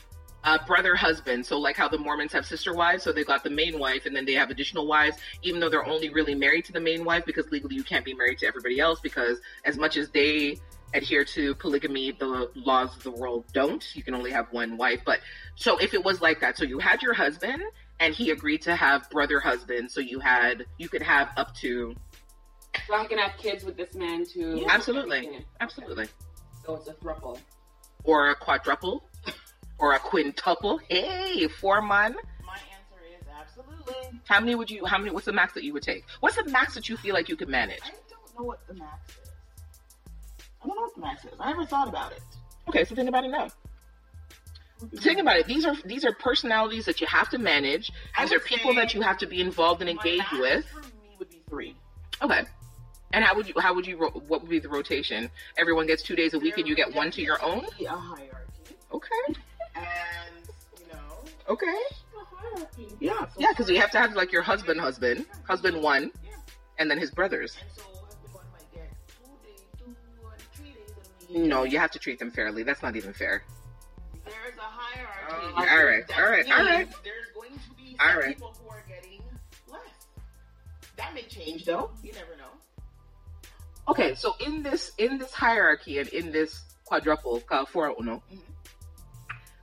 uh, 0.45 0.59
brother 0.67 0.95
husband. 0.95 1.45
So 1.45 1.59
like 1.59 1.77
how 1.77 1.89
the 1.89 1.99
Mormons 1.99 2.33
have 2.33 2.47
sister 2.47 2.75
wives, 2.75 3.03
so 3.03 3.13
they 3.13 3.25
got 3.25 3.45
the 3.45 3.51
main 3.51 3.79
wife 3.79 4.07
and 4.07 4.15
then 4.15 4.25
they 4.25 4.35
have 4.35 4.51
additional 4.51 4.87
wives, 4.87 5.17
even 5.43 5.61
though 5.61 5.69
they're 5.69 5.85
only 5.85 6.09
really 6.11 6.35
married 6.35 6.65
to 6.67 6.73
the 6.73 6.81
main 6.81 7.05
wife 7.05 7.25
because 7.27 7.51
legally 7.51 7.75
you 7.75 7.85
can't 7.85 8.05
be 8.05 8.15
married 8.15 8.39
to 8.39 8.47
everybody 8.47 8.81
else 8.81 9.01
because 9.01 9.41
as 9.65 9.77
much 9.77 9.97
as 9.97 10.11
they 10.11 10.59
adhere 10.95 11.25
to 11.25 11.55
polygamy, 11.57 12.13
the 12.13 12.51
laws 12.55 12.97
of 12.97 13.03
the 13.03 13.11
world 13.11 13.45
don't. 13.53 13.85
You 13.95 14.03
can 14.03 14.15
only 14.15 14.31
have 14.33 14.47
one 14.53 14.77
wife. 14.77 15.01
But 15.05 15.21
so 15.57 15.77
if 15.79 15.95
it 15.95 16.05
was 16.05 16.21
like 16.21 16.41
that, 16.41 16.57
so 16.59 16.65
you 16.65 16.79
had 16.79 17.03
your 17.03 17.15
husband 17.15 17.63
and 18.01 18.15
he 18.15 18.31
agreed 18.31 18.63
to 18.63 18.75
have 18.75 19.09
brother 19.11 19.41
husband, 19.41 19.91
so 19.91 20.01
you 20.01 20.21
had 20.21 20.65
you 20.79 20.89
could 20.89 21.03
have 21.03 21.29
up 21.37 21.55
to 21.57 21.95
So 22.87 22.95
I 22.95 23.05
can 23.07 23.19
have 23.19 23.37
kids 23.39 23.65
with 23.65 23.77
this 23.77 23.95
man 23.95 24.25
too. 24.25 24.65
absolutely, 24.69 25.29
Yeah. 25.33 25.39
absolutely, 25.61 26.07
So 26.65 26.77
it's 26.77 26.89
a 26.89 26.95
thruple. 26.95 27.39
or 28.05 28.31
a 28.31 28.35
quadruple, 28.35 29.05
or 29.79 29.95
a 29.95 29.99
quintuple. 29.99 30.81
Hey, 30.89 31.47
four 31.49 31.83
man. 31.83 32.15
My 32.47 32.55
answer 32.55 33.03
is 33.19 33.27
absolutely. 33.39 34.21
How 34.27 34.41
many 34.41 34.55
would 34.55 34.71
you? 34.71 34.85
How 34.87 34.99
many? 34.99 35.11
What's 35.11 35.27
the 35.27 35.33
max 35.33 35.53
that 35.55 35.65
you 35.65 35.73
would 35.75 35.83
take? 35.83 36.05
What's 36.21 36.37
the 36.37 36.45
max 36.51 36.75
that 36.75 36.89
you 36.89 36.97
feel 36.97 37.15
like 37.15 37.29
you 37.29 37.37
could 37.37 37.49
manage? 37.49 37.81
I 37.85 37.91
don't 38.09 38.39
know 38.39 38.45
what 38.45 38.67
the 38.67 38.75
max 38.75 39.11
is. 39.11 39.20
I 40.63 40.67
don't 40.67 40.77
know 40.77 40.83
what 40.83 40.95
the 40.95 41.01
max 41.01 41.25
is. 41.25 41.33
I 41.41 41.51
never 41.51 41.65
thought 41.65 41.89
about 41.89 42.13
it. 42.13 42.23
Okay, 42.69 42.85
so 42.85 42.95
think 42.95 43.09
about 43.09 43.25
it 43.25 43.29
now. 43.31 43.49
Think 44.97 45.19
about 45.19 45.37
it. 45.37 45.47
These 45.47 45.67
are 45.67 45.75
these 45.85 46.05
are 46.05 46.13
personalities 46.13 46.87
that 46.87 47.01
you 47.01 47.07
have 47.07 47.29
to 47.31 47.39
manage. 47.39 47.93
These 48.19 48.33
are 48.33 48.41
people 48.41 48.75
that 48.75 48.95
you 48.95 49.03
have 49.03 49.19
to 49.19 49.27
be 49.27 49.41
involved 49.41 49.81
and 49.83 49.91
engaged 49.91 50.33
with. 50.33 50.67
For 50.69 50.81
me 50.81 51.17
would 51.19 51.29
be 51.31 51.43
three. 51.49 51.77
Okay. 52.23 52.43
And 53.13 53.25
how 53.25 53.35
would 53.35 53.47
you? 53.49 53.55
How 53.59 53.75
would 53.75 53.87
you? 53.87 53.97
What 53.99 54.41
would 54.43 54.49
be 54.49 54.59
the 54.59 54.69
rotation? 54.69 55.31
Everyone 55.59 55.87
gets 55.87 56.03
two 56.03 56.17
days 56.17 56.33
a 56.33 56.39
week, 56.39 56.57
and 56.59 56.67
you 56.67 56.75
get 56.75 56.95
one 56.95 57.11
to 57.11 57.21
your 57.23 57.43
own. 57.45 57.67
A 57.81 57.87
hierarchy, 57.89 58.77
Okay. 58.93 59.35
and 59.75 59.85
you 60.79 60.87
know, 60.93 61.29
Okay. 61.49 61.67
A 61.67 62.37
hierarchy. 62.37 62.89
yeah, 63.01 63.27
Yeah, 63.37 63.49
because 63.51 63.69
you 63.69 63.81
have 63.81 63.91
to 63.91 63.99
have 63.99 64.15
like 64.15 64.33
your 64.33 64.43
husband, 64.43 64.81
husband, 64.81 65.27
husband 65.47 65.83
one, 65.83 66.11
Yeah. 66.25 66.37
and 66.79 66.91
then 66.91 66.99
his 66.99 67.11
brothers. 67.11 67.57
And 67.61 67.71
so 67.77 67.83
days 71.33 71.43
a. 71.45 71.49
No, 71.49 71.65
you 71.65 71.79
have 71.79 71.91
to 71.93 71.99
treat 71.99 72.19
them 72.19 72.31
fairly. 72.31 72.63
That's 72.63 72.83
not 72.83 72.97
even 72.97 73.13
fair. 73.13 73.43
There's 74.25 74.57
a 74.57 74.61
hierarchy. 74.61 75.55
Oh, 75.57 75.59
all 75.59 75.85
right, 75.87 76.07
That 76.09 76.19
all 76.19 76.31
right, 76.31 76.51
all 76.51 76.65
right. 76.65 76.89
There's 77.05 77.27
going 77.35 77.53
to 77.53 77.75
be 77.77 77.97
All 78.01 78.09
some 78.11 78.19
right. 78.19 78.29
people 78.37 78.55
who 78.63 78.69
are 78.71 78.85
getting 78.89 79.23
less. 79.71 79.81
That 80.97 81.15
may 81.15 81.23
change 81.23 81.65
though. 81.65 81.91
You 82.03 82.13
never 82.13 82.37
know. 82.37 82.45
Okay, 83.89 84.15
so 84.15 84.35
in 84.45 84.63
this 84.63 84.93
in 84.99 85.19
this 85.19 85.33
hierarchy 85.33 85.99
and 85.99 86.09
in 86.09 86.31
this 86.31 86.63
quadruple 86.85 87.43
uh, 87.51 87.65
four 87.65 87.95
uno, 87.99 88.23
Mhm. 88.33 88.41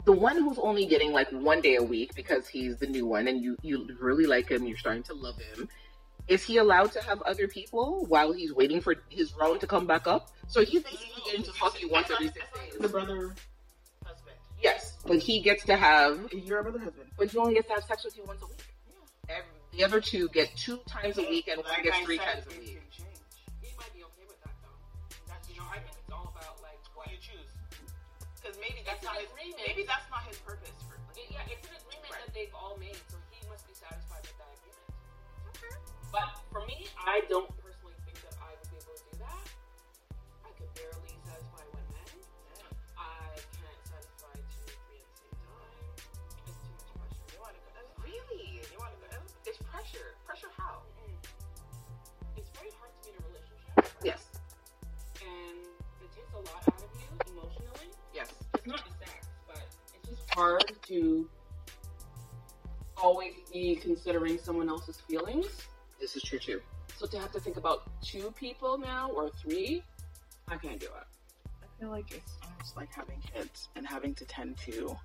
the 0.06 0.12
one 0.12 0.36
who's 0.38 0.58
only 0.60 0.86
getting 0.86 1.12
like 1.14 1.30
one 1.32 1.62
day 1.62 1.76
a 1.76 1.84
week 1.84 2.14
because 2.16 2.48
he's 2.48 2.78
the 2.78 2.88
new 2.88 3.06
one 3.06 3.28
and 3.28 3.42
you 3.42 3.56
you 3.62 3.88
really 4.00 4.26
like 4.26 4.50
him, 4.50 4.66
you're 4.66 4.78
starting 4.78 5.04
to 5.04 5.14
love 5.14 5.38
him. 5.38 5.70
Is 6.28 6.44
he 6.44 6.58
allowed 6.58 6.92
to 6.94 7.02
have 7.02 7.22
other 7.22 7.48
people 7.48 8.06
while 8.08 8.34
he's 8.34 8.54
waiting 8.54 8.82
for 8.82 8.96
his 9.10 9.34
round 9.36 9.62
to 9.62 9.68
come 9.68 9.88
back 9.88 10.08
up? 10.08 10.30
So 10.48 10.64
he's 10.64 10.84
basically 10.84 11.22
getting 11.26 11.44
to 11.44 11.52
fuck 11.54 11.82
you 11.82 11.90
once 11.90 12.10
every 12.12 12.28
six 12.28 12.46
days. 12.54 12.74
The 12.80 12.90
brother 12.90 13.34
husband. 14.06 14.36
Yes, 14.62 14.98
but 15.06 15.20
he 15.20 15.40
gets 15.40 15.64
to 15.66 15.76
have, 15.78 16.20
You're 16.34 16.60
a 16.60 16.64
brother 16.64 16.80
husband. 16.80 17.10
but 17.18 17.30
he 17.32 17.38
only 17.38 17.54
gets 17.54 17.68
to 17.68 17.76
have 17.76 17.84
sex 17.86 18.04
with 18.04 18.18
you 18.18 18.24
once 18.26 18.42
a 18.42 18.48
week. 18.48 18.64
Every, 19.30 19.44
the 19.78 19.84
other 19.84 20.02
two 20.02 20.28
get 20.30 20.56
two 20.58 20.80
times 20.88 21.18
a 21.18 21.22
week, 21.22 21.48
and 21.48 21.64
one 21.64 21.84
gets 21.84 21.98
I 21.98 22.04
three 22.04 22.18
times 22.18 22.44
a 22.46 22.50
week. 22.50 22.66
can 22.66 23.06
change. 23.06 23.20
He 23.62 23.70
might 23.78 23.94
be 23.94 24.04
for 36.58 36.66
me, 36.66 36.88
I 36.98 37.22
don't 37.30 37.46
personally 37.62 37.94
think 38.02 38.18
that 38.26 38.34
I 38.42 38.50
would 38.58 38.66
be 38.74 38.82
able 38.82 38.98
to 38.98 39.06
do 39.14 39.16
that. 39.22 39.46
I 40.42 40.50
could 40.58 40.74
barely 40.74 41.14
satisfy 41.22 41.62
one 41.70 41.86
man. 41.94 42.18
I 42.98 43.38
can't 43.62 43.82
satisfy 43.86 44.34
two 44.42 44.66
or 44.66 44.74
three 44.90 44.98
at 44.98 45.10
the 45.14 45.18
same 45.22 45.38
time. 45.38 45.78
It's 46.50 46.58
too 46.58 46.74
much 46.74 46.90
pressure. 46.98 47.30
You 47.30 47.40
wanna 47.46 47.62
go 47.62 47.78
really? 48.02 48.58
You 48.58 48.78
wanna 48.82 48.98
go 49.06 49.22
it's 49.46 49.62
pressure. 49.70 50.18
Pressure 50.26 50.50
how? 50.58 50.82
Mm. 50.98 52.42
It's 52.42 52.50
very 52.58 52.74
hard 52.82 52.90
to 52.90 53.00
be 53.06 53.14
in 53.14 53.22
a 53.22 53.26
relationship, 53.30 53.78
Yes, 54.02 54.26
and 55.22 55.62
it 56.02 56.10
takes 56.10 56.34
a 56.34 56.42
lot 56.42 56.66
out 56.74 56.82
of 56.82 56.90
you 56.98 57.06
emotionally. 57.38 57.94
yes. 58.18 58.34
It's 58.58 58.66
not 58.66 58.82
the 58.82 58.94
sex, 58.98 59.30
but 59.46 59.62
it's 59.94 60.10
just 60.10 60.26
hard 60.34 60.66
to 60.90 61.30
always 62.98 63.46
be 63.54 63.78
considering 63.78 64.42
someone 64.42 64.74
else's 64.74 64.98
feelings. 65.06 65.70
This 66.00 66.16
is 66.16 66.24
true 66.24 66.40
too. 66.40 66.62
So 66.98 67.06
to 67.08 67.20
have 67.20 67.32
to 67.34 67.40
think 67.40 67.58
about 67.58 67.84
two 68.02 68.32
people 68.32 68.78
now 68.78 69.10
or 69.12 69.30
three, 69.30 69.84
I 70.48 70.58
can't 70.58 70.80
do 70.80 70.88
it. 70.88 71.08
I 71.64 71.80
feel 71.80 71.90
like 71.90 72.12
it's 72.12 72.34
almost 72.44 72.76
like 72.76 72.94
having 72.94 73.20
kids 73.34 73.70
and 73.76 73.86
having 73.86 74.16
to 74.16 74.26
tend 74.26 74.58
to. 74.66 74.98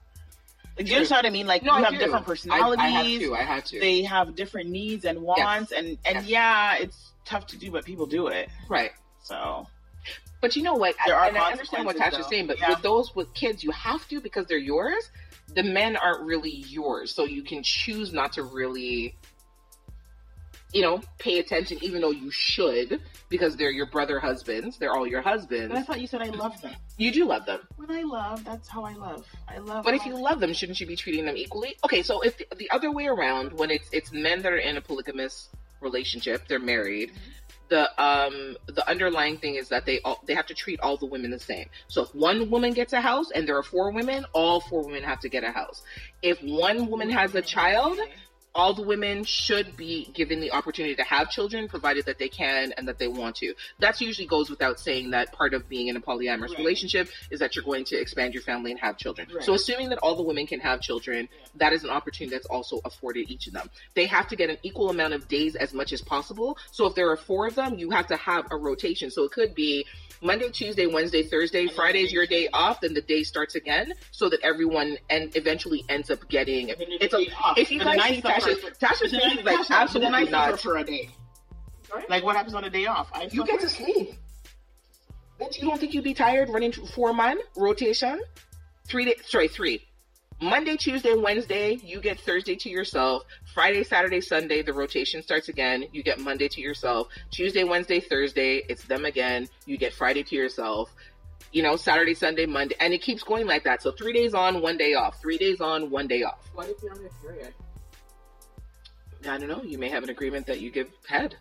Like, 0.79 0.89
you 0.89 0.95
understand 0.97 1.19
what 1.19 1.27
I 1.27 1.31
mean? 1.31 1.47
Like 1.47 1.63
No, 1.63 1.73
you 1.77 1.79
I 1.79 1.85
have 1.85 1.93
do. 1.93 1.99
different 1.99 2.25
personalities. 2.25 2.79
I 2.81 2.89
have 2.89 3.07
to. 3.21 3.35
I 3.35 3.43
have 3.43 3.65
to. 3.65 3.81
They 3.81 4.03
have 4.03 4.35
different 4.37 4.71
needs 4.71 5.05
and 5.05 5.21
wants, 5.23 5.73
and 5.73 5.99
and 6.07 6.17
Yes. 6.17 6.27
yeah, 6.27 6.77
it's 6.79 7.13
tough 7.25 7.47
to 7.49 7.59
do, 7.59 7.71
but 7.71 7.85
people 7.85 8.07
do 8.07 8.29
it. 8.29 8.49
right. 8.69 8.93
So 9.23 9.67
But 10.41 10.57
you 10.57 10.63
know 10.63 10.75
what? 10.75 10.97
There 11.07 11.15
I, 11.15 11.19
are 11.25 11.29
and 11.29 11.37
I 11.39 11.51
understand 11.53 11.85
what 11.85 11.97
consequences, 11.97 12.27
Tasha's 12.27 12.31
saying, 12.31 12.47
but 12.47 12.59
Yeah. 12.59 12.71
with 12.71 12.83
those 12.83 13.15
with 13.15 13.33
kids, 13.35 13.63
you 13.63 13.71
have 13.73 14.09
to 14.09 14.21
because 14.21 14.47
they're 14.47 14.57
yours. 14.59 15.11
The 15.55 15.63
men 15.63 15.97
aren't 15.97 16.23
really 16.23 16.51
yours, 16.51 17.15
so 17.15 17.25
you 17.25 17.43
can 17.43 17.63
choose 17.63 18.13
not 18.15 18.33
to 18.35 18.43
really, 18.43 19.15
you 20.73 20.83
know, 20.83 21.01
pay 21.19 21.39
attention, 21.39 21.79
even 21.83 22.01
though 22.01 22.11
you 22.11 22.31
should, 22.31 23.01
because 23.29 23.57
they're 23.57 23.71
your 23.71 23.87
brother 23.87 24.19
husbands. 24.19 24.79
They're 24.79 24.93
all 24.93 25.07
your 25.07 25.21
husbands. 25.23 25.69
but 25.69 25.79
I 25.79 25.83
thought 25.83 26.01
you 26.01 26.07
said 26.07 26.23
I 26.23 26.29
love 26.31 26.61
them. 26.63 26.75
You 26.97 27.11
do 27.13 27.25
love 27.27 27.45
them, 27.47 27.61
When 27.77 27.91
I 27.91 28.03
love, 28.03 28.45
that's 28.45 28.69
how 28.69 28.85
I 28.85 28.95
love. 28.95 29.27
I 29.49 29.59
love. 29.59 29.85
but 29.85 29.95
if 29.95 30.07
you 30.07 30.17
love 30.17 30.41
them, 30.41 30.53
shouldn't 30.53 30.81
you 30.81 30.87
be 30.87 30.97
treating 30.97 31.25
them 31.27 31.37
equally? 31.37 31.77
Okay, 31.85 32.03
so 32.03 32.21
if 32.23 32.39
the, 32.39 32.47
the 32.57 32.71
other 32.71 32.91
way 32.91 33.07
around, 33.07 33.53
when 33.55 33.71
it's 33.71 33.89
it's 33.93 34.13
men 34.13 34.43
that 34.43 34.53
are 34.53 34.57
in 34.59 34.77
a 34.77 34.81
polygamous 34.81 35.49
relationship, 35.81 36.47
they're 36.49 36.59
married. 36.59 37.13
The 37.69 37.89
um 38.03 38.57
the 38.67 38.87
underlying 38.89 39.39
thing 39.39 39.55
is 39.55 39.69
that 39.71 39.87
they 39.87 40.01
all 40.01 40.23
they 40.27 40.35
have 40.35 40.47
to 40.47 40.55
treat 40.55 40.79
all 40.81 40.97
the 40.99 41.07
women 41.07 41.31
the 41.31 41.39
same. 41.39 41.69
So 41.89 42.03
if 42.03 42.15
one 42.15 42.51
woman 42.51 42.73
gets 42.75 42.93
a 42.93 43.01
house 43.01 43.31
and 43.35 43.49
there 43.49 43.57
are 43.57 43.63
four 43.63 43.91
women, 43.93 44.27
all 44.35 44.61
four 44.61 44.85
women 44.85 45.03
have 45.05 45.21
to 45.21 45.29
get 45.31 45.43
a 45.43 45.51
house. 45.53 45.83
If 46.21 46.41
one 46.43 46.91
woman 46.91 47.09
has 47.11 47.35
a 47.35 47.41
child, 47.43 47.99
all 48.55 48.75
the 48.75 48.83
women 48.83 49.25
should 49.25 49.77
be 49.77 50.11
given 50.13 50.41
the 50.41 50.53
opportunity 50.53 50.95
to 50.95 51.03
have 51.03 51.31
children, 51.31 51.69
provided 51.69 52.05
that 52.07 52.19
they 52.19 52.29
can 52.29 52.73
and 52.77 52.87
that 52.87 52.99
they 52.99 53.09
want 53.09 53.37
to. 53.37 53.55
That 53.79 54.01
usually 54.01 54.27
goes 54.27 54.51
without 54.51 54.79
saying 54.79 55.11
that 55.11 55.33
part 55.33 55.55
of 55.55 55.69
being 55.69 55.89
in 55.89 55.97
a 55.97 56.01
polyamorous 56.01 56.51
Right. 56.51 56.59
relationship 56.59 57.09
is 57.31 57.41
that 57.41 57.57
you're 57.57 57.65
going 57.65 57.85
to 57.85 57.97
expand 57.97 58.35
your 58.35 58.43
family 58.43 58.71
and 58.71 58.81
have 58.81 58.97
children. 58.99 59.29
Right. 59.33 59.43
So 59.43 59.55
assuming 59.55 59.89
that 59.91 59.99
all 59.99 60.17
the 60.17 60.23
women 60.23 60.47
can 60.47 60.61
have 60.61 60.81
children, 60.81 61.29
that 61.57 61.73
is 61.73 61.85
an 61.85 61.91
opportunity 61.91 62.35
that's 62.35 62.47
also 62.47 62.81
afforded 62.85 63.31
each 63.31 63.47
of 63.47 63.55
them. 63.55 63.71
They 63.95 64.07
have 64.07 64.29
to 64.29 64.37
get 64.37 64.51
an 64.51 64.59
equal 64.63 64.91
amount 64.91 65.15
of 65.15 65.29
days 65.29 65.55
as 65.57 65.73
much 65.73 65.93
as 65.93 66.03
possible. 66.03 66.59
So 66.71 66.87
if 66.87 66.95
there 66.95 67.11
are 67.11 67.17
four 67.17 67.47
of 67.47 67.55
them, 67.55 67.79
you 67.79 67.91
have 67.91 68.07
to 68.09 68.17
have 68.17 68.47
a 68.51 68.57
rotation. 68.57 69.11
So 69.11 69.25
it 69.25 69.33
could 69.33 69.55
be 69.55 69.87
Monday, 70.21 70.51
Tuesday, 70.51 70.87
Wednesday, 70.87 71.23
Thursday, 71.25 71.67
Friday's 71.67 72.11
they 72.11 72.15
your 72.15 72.27
day 72.27 72.49
off, 72.53 72.81
then 72.81 72.95
the 72.95 73.01
day 73.01 73.23
starts 73.25 73.55
again, 73.55 73.93
so 74.13 74.29
that 74.29 74.41
everyone 74.43 74.97
and 75.11 75.35
eventually 75.37 75.85
ends 75.89 76.11
up 76.11 76.29
getting. 76.29 76.69
It's 76.79 77.15
a, 77.15 77.27
off. 77.35 77.59
if 77.59 77.71
you 77.71 77.81
guys 77.81 78.01
see 78.03 78.21
suffer 78.43 78.55
Tasha's, 78.55 78.61
for- 78.61 78.71
Tasha's 78.87 79.01
but 79.01 79.11
then 79.11 79.21
face 79.21 79.37
I- 79.37 79.39
is 79.41 79.45
like 79.45 79.57
Tasha, 79.57 79.69
but 79.69 79.71
I 79.79 79.83
absolutely 79.83 80.31
not. 80.31 80.61
for 80.61 80.77
a 80.77 80.85
day. 80.85 81.11
Sorry? 81.89 82.05
Like 82.09 82.25
what 82.25 82.37
happens 82.37 82.55
on 82.55 82.65
a 82.65 82.71
day 82.71 82.87
off? 82.87 83.11
I 83.13 83.29
You 83.31 83.45
get 83.45 83.61
to 83.61 83.69
sleep. 83.69 84.15
But 85.39 85.59
you 85.59 85.69
don't 85.69 85.79
think 85.81 85.93
you'd 85.95 86.05
be 86.05 86.15
tired 86.15 86.49
running 86.51 86.73
four 86.73 87.13
man 87.13 87.39
rotation? 87.57 88.21
Three 88.89 89.05
days, 89.07 89.17
sorry, 89.27 89.49
three. 89.49 89.83
Monday, 90.41 90.77
Tuesday, 90.77 91.15
Wednesday, 91.15 91.75
you 91.85 92.01
get 92.01 92.19
Thursday 92.19 92.57
to 92.57 92.69
yourself. 92.69 93.23
Friday, 93.55 93.85
Saturday, 93.85 94.21
Sunday, 94.21 94.63
the 94.63 94.73
rotation 94.73 95.23
starts 95.23 95.49
again. 95.49 95.85
You 95.93 96.03
get 96.03 96.19
Monday 96.19 96.49
to 96.49 96.61
yourself. 96.61 97.09
Tuesday, 97.31 97.63
Wednesday, 97.63 98.01
Thursday, 98.01 98.63
it's 98.69 98.83
them 98.85 99.05
again. 99.05 99.49
You 99.67 99.77
get 99.79 99.93
Friday 99.93 100.25
to 100.25 100.35
yourself. 100.35 100.93
You 101.53 101.63
know, 101.63 101.77
Saturday, 101.77 102.15
Sunday, 102.15 102.47
Monday, 102.47 102.75
and 102.81 102.93
it 102.93 103.03
keeps 103.03 103.23
going 103.23 103.47
like 103.47 103.63
that. 103.65 103.83
So 103.83 103.93
three 103.93 104.13
days 104.13 104.35
on, 104.35 104.63
one 104.63 104.77
day 104.79 104.95
off. 104.95 105.21
Three 105.21 105.39
days 105.39 105.61
on, 105.61 105.91
one 105.91 106.09
day 106.09 106.23
off. 106.25 106.41
What 106.55 106.69
if 106.69 106.83
you're 106.83 106.93
on 106.93 107.01
your 107.03 107.11
period? 107.23 107.55
I 109.29 109.39
don't 109.39 109.49
know. 109.49 109.63
You 109.63 109.79
may 109.79 109.89
have 109.89 110.03
an 110.05 110.11
agreement 110.11 110.47
that 110.47 110.61
you 110.61 110.71
give 110.71 110.91
head. 111.07 111.37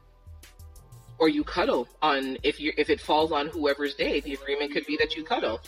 or 1.19 1.29
you 1.29 1.43
cuddle 1.43 1.87
on 2.01 2.37
if 2.43 2.59
you 2.59 2.73
if 2.77 2.89
it 2.89 2.99
falls 2.99 3.31
on 3.31 3.47
whoever's 3.47 3.93
day. 3.95 4.19
The 4.21 4.33
agreement 4.33 4.73
could 4.73 4.85
be 4.87 4.97
that 4.97 5.15
you 5.15 5.23
cuddle, 5.23 5.61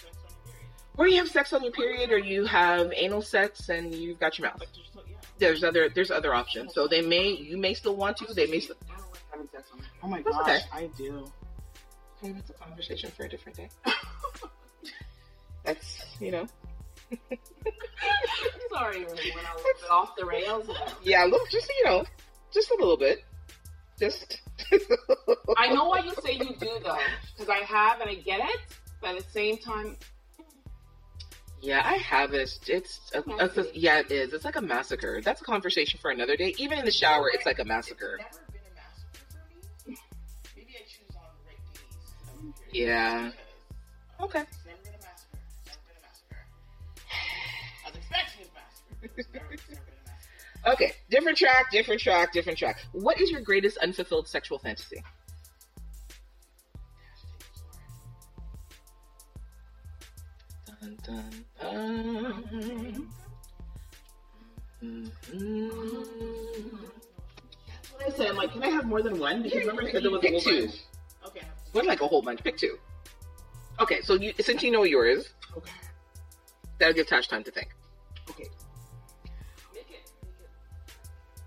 or 0.98 1.08
you 1.08 1.18
have 1.18 1.30
sex 1.30 1.54
on 1.54 1.64
your 1.64 1.72
period, 1.72 2.12
or 2.12 2.18
you 2.18 2.46
have 2.46 2.92
anal 2.96 3.22
sex 3.22 3.70
and 3.70 3.94
you've 3.94 4.20
got 4.20 4.38
your 4.40 4.48
mouth. 4.50 4.60
There's 4.60 4.92
no, 4.96 5.02
yeah. 5.10 5.18
There's 5.38 5.64
other 5.64 5.90
there's 5.90 6.12
other 6.12 6.34
options. 6.34 6.74
So 6.74 6.88
they 6.88 7.02
may 7.02 7.30
you 7.30 7.58
may 7.58 7.74
still 7.76 7.96
want 7.96 8.18
to. 8.18 8.34
They 8.34 8.48
may 8.48 8.60
still. 8.62 8.78
I 8.92 8.98
don't 8.98 9.12
like 9.12 9.22
having 9.32 9.48
sex 9.50 9.70
on 9.74 9.80
Oh 10.04 10.08
my 10.08 10.22
gosh, 10.22 10.42
okay. 10.42 10.60
I 10.74 10.88
do. 10.98 11.32
Maybe 12.24 12.40
it's 12.40 12.50
a 12.50 12.54
conversation 12.54 13.12
for 13.12 13.26
a 13.26 13.30
different 13.30 13.58
day. 13.58 13.70
That's 15.66 16.06
you 16.20 16.32
know. 16.32 16.48
Sorry, 18.72 19.04
when 19.04 19.18
I 19.46 19.56
was 19.56 19.84
off 19.90 20.16
the 20.16 20.26
rails. 20.26 20.70
Yeah, 21.04 21.26
look, 21.26 21.50
just 21.50 21.70
you 21.70 21.86
know, 21.86 22.06
just 22.54 22.72
a 22.72 22.76
little 22.80 22.98
bit. 22.98 23.24
Just. 24.00 24.42
I 25.58 25.74
know 25.74 25.86
why 25.86 26.00
you 26.00 26.14
say 26.24 26.34
you 26.34 26.56
do 26.60 26.70
though, 26.84 26.98
because 27.38 27.50
I 27.50 27.64
have 27.66 28.02
and 28.02 28.10
I 28.10 28.16
get 28.16 28.40
it, 28.40 28.60
but 29.02 29.16
at 29.16 29.24
the 29.24 29.32
same 29.32 29.58
time, 29.58 29.98
Yeah, 31.62 31.82
I 31.86 31.94
have 31.96 32.34
it. 32.34 32.60
It's 32.68 33.12
a, 33.14 33.24
it's 33.40 33.58
a- 33.58 33.68
yeah, 33.74 34.00
it 34.00 34.12
is. 34.12 34.34
It's 34.34 34.46
like 34.46 34.56
a 34.58 34.62
massacre. 34.62 35.22
That's 35.24 35.42
a 35.42 35.46
conversation 35.46 36.00
for 36.02 36.12
another 36.12 36.36
day. 36.36 36.54
Even 36.58 36.80
in 36.80 36.86
the 36.86 36.92
shower, 36.92 37.30
it's 37.34 37.46
like 37.46 37.60
a 37.60 37.66
massacre. 37.66 38.20
Yeah. 42.74 43.32
been 44.20 44.46
Okay. 50.66 50.94
Different 51.10 51.38
track. 51.38 51.72
Different 51.72 52.00
track. 52.02 52.32
Different 52.34 52.58
track. 52.58 52.80
What 52.94 53.20
is 53.20 53.30
your 53.30 53.42
greatest 53.42 53.78
unfulfilled 53.80 54.28
sexual 54.28 54.60
fantasy? 54.60 55.04
Dun, 60.66 60.98
dun, 61.06 61.46
dun. 61.62 63.10
Mhm. 64.84 65.30
That's 67.74 67.92
what 67.92 68.06
I 68.06 68.10
said. 68.18 68.28
I'm 68.28 68.36
like, 68.36 68.52
can 68.52 68.64
I 68.64 68.68
have 68.70 68.86
more 68.86 69.02
than 69.02 69.18
one? 69.20 69.44
Because 69.44 69.60
remember 69.62 69.84
I 69.84 69.92
said 69.92 70.04
there 70.04 70.12
was 70.12 70.24
a 70.24 70.30
whole 70.30 70.42
two. 70.42 70.68
bunch. 70.68 70.80
Okay. 71.28 71.42
What 71.72 71.86
like 71.86 72.02
a 72.02 72.08
whole 72.08 72.22
bunch? 72.22 72.44
Pick 72.44 72.58
two. 72.58 72.78
Okay, 73.80 74.02
so 74.02 74.16
you 74.16 74.34
since 74.40 74.62
you 74.62 74.72
know 74.72 74.84
yours, 74.84 75.30
Okay. 75.58 75.72
that'll 76.80 76.94
give 76.94 77.08
Tash 77.08 77.28
time 77.28 77.44
to 77.46 77.52
think. 77.52 77.70
Okay. 78.30 78.48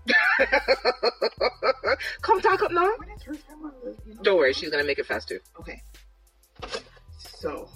Come 2.21 2.41
talk 2.41 2.61
up 2.63 2.71
now. 2.71 2.91
When 2.97 3.09
is 3.09 3.21
her 3.23 3.33
time 3.35 3.63
on 3.63 3.71
the, 3.83 3.95
you 4.05 4.15
know? 4.15 4.21
Don't 4.23 4.37
worry, 4.37 4.53
she's 4.53 4.69
gonna 4.69 4.83
make 4.83 4.99
it 4.99 5.05
fast 5.05 5.27
too. 5.29 5.39
Okay. 5.59 5.81
So, 7.17 7.69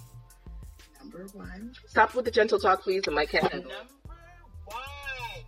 number 1.00 1.26
one. 1.34 1.74
Stop 1.88 2.16
with 2.16 2.26
the 2.26 2.32
gentle 2.32 2.60
talk, 2.60 2.82
please. 2.84 3.04
The 3.04 3.12
mic 3.12 3.30
can't 3.30 3.52
handle. 3.52 3.72
it. 3.72 3.74
Number 3.74 3.94
one. 4.66 5.46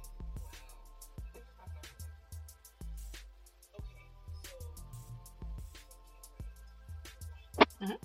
Mhm. 7.81 7.97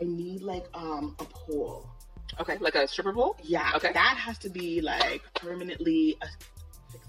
I 0.00 0.04
need 0.04 0.42
like 0.42 0.66
um 0.74 1.16
a 1.18 1.24
pole. 1.24 1.88
Okay, 2.40 2.58
like 2.58 2.74
a 2.74 2.86
stripper 2.86 3.12
pole. 3.12 3.36
Yeah. 3.42 3.70
Okay. 3.76 3.92
That 3.92 4.16
has 4.18 4.38
to 4.38 4.50
be 4.50 4.80
like 4.80 5.22
permanently 5.34 6.18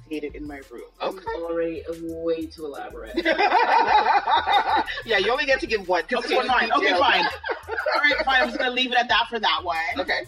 fixated 0.08 0.36
in 0.36 0.48
my 0.48 0.58
room. 0.72 0.84
Okay. 1.02 1.26
Already 1.38 1.84
way 2.02 2.46
too 2.48 2.66
elaborate. 2.66 3.16
yeah, 5.06 5.18
you 5.18 5.32
only 5.32 5.46
get 5.46 5.60
to 5.62 5.68
give 5.68 5.88
one. 5.88 6.04
Okay, 6.12 6.36
one's 6.36 6.48
fine. 6.50 6.72
Okay, 6.72 6.92
fine. 6.92 7.26
All 7.26 8.02
right, 8.02 8.16
fine. 8.26 8.42
I'm 8.42 8.48
just 8.48 8.60
gonna 8.60 8.72
leave 8.72 8.92
it 8.92 8.98
at 8.98 9.10
that 9.10 9.28
for 9.30 9.40
that 9.40 9.62
one. 9.64 9.78
Okay. 10.00 10.24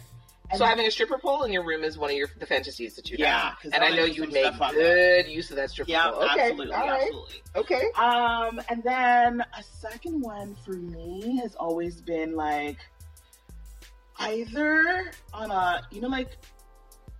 And 0.51 0.57
so 0.57 0.63
then- 0.63 0.69
having 0.69 0.87
a 0.87 0.91
stripper 0.91 1.19
pole 1.19 1.43
in 1.43 1.51
your 1.51 1.63
room 1.63 1.83
is 1.83 1.97
one 1.97 2.09
of 2.09 2.15
your 2.15 2.27
the 2.39 2.45
fantasies 2.45 2.95
that 2.95 3.09
you 3.09 3.17
Yeah, 3.19 3.51
have. 3.51 3.57
and 3.73 3.83
I 3.83 3.89
know 3.95 4.03
you 4.05 4.21
would 4.23 4.33
make 4.33 4.57
good 4.71 5.27
use 5.27 5.49
of 5.51 5.57
that 5.57 5.69
stripper 5.69 5.91
Yeah, 5.91 6.09
pole. 6.09 6.23
Okay, 6.23 6.41
absolutely, 6.49 6.73
all 6.73 6.87
right. 6.87 7.01
absolutely. 7.03 7.41
Okay. 7.55 7.83
Um, 7.95 8.61
and 8.69 8.83
then 8.83 9.41
a 9.41 9.63
second 9.63 10.21
one 10.21 10.55
for 10.65 10.73
me 10.73 11.37
has 11.41 11.55
always 11.55 12.01
been 12.01 12.35
like 12.35 12.77
either 14.17 15.11
on 15.33 15.51
a 15.51 15.81
you 15.91 16.01
know 16.01 16.07
like 16.09 16.31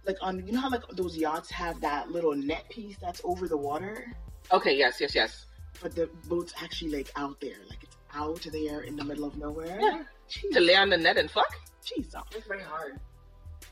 like 0.09 0.17
on 0.21 0.33
you 0.45 0.51
know 0.53 0.59
how 0.65 0.71
like 0.75 0.85
those 1.01 1.15
yachts 1.15 1.49
have 1.51 1.79
that 1.81 2.03
little 2.15 2.33
net 2.51 2.65
piece 2.69 2.97
that's 3.03 3.21
over 3.23 3.47
the 3.47 3.57
water, 3.69 3.95
Okay. 4.57 4.75
Yes. 4.83 4.93
Yes. 5.03 5.13
Yes. 5.13 5.31
but 5.81 5.91
the 5.95 6.05
boat's 6.31 6.53
actually 6.63 6.91
like 6.97 7.09
out 7.15 7.37
there, 7.45 7.59
like 7.71 7.83
it's 7.87 7.97
out 8.15 8.41
there 8.51 8.79
in 8.89 8.95
the 8.95 9.03
middle 9.09 9.25
of 9.25 9.37
nowhere. 9.37 9.77
Yeah. 9.79 10.03
Jeez, 10.31 10.51
To 10.55 10.59
lay 10.59 10.75
on 10.75 10.89
the 10.89 10.97
net 10.97 11.17
and 11.17 11.29
fuck. 11.29 11.51
jeez. 11.87 12.07
oh. 12.17 12.23
It's 12.35 12.47
very 12.47 12.63
hard. 12.63 12.93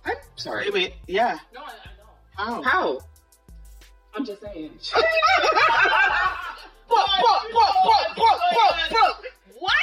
I'm 0.06 0.16
sorry. 0.36 0.66
Wait, 0.66 0.74
wait, 0.74 0.94
yeah. 1.08 1.40
No, 1.54 1.62
I, 1.62 1.74
I 1.86 2.48
know. 2.50 2.62
How? 2.62 2.62
How? 2.62 3.00
I'm 4.14 4.26
just 4.26 4.42
saying. 4.42 4.72
What? 9.60 9.74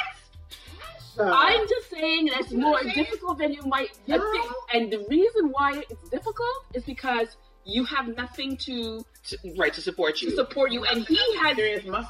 I'm 1.19 1.67
just 1.67 1.89
saying 1.89 2.27
that's 2.27 2.51
more 2.51 2.79
difficult 2.83 3.37
than 3.37 3.53
you 3.53 3.63
might 3.63 3.95
think. 4.05 4.23
And 4.73 4.91
the 4.91 5.05
reason 5.09 5.49
why 5.51 5.83
it's 5.89 6.09
difficult 6.09 6.65
is 6.73 6.83
because 6.83 7.37
you 7.65 7.83
have 7.85 8.07
nothing 8.15 8.55
to, 8.57 9.03
To- 9.29 9.37
right 9.57 9.73
to 9.73 9.81
support 9.81 10.21
you 10.21 10.27
to 10.29 10.31
you. 10.35 10.37
support 10.37 10.71
you, 10.71 10.85
and 10.85 11.03
he 11.05 11.17
has 11.39 11.57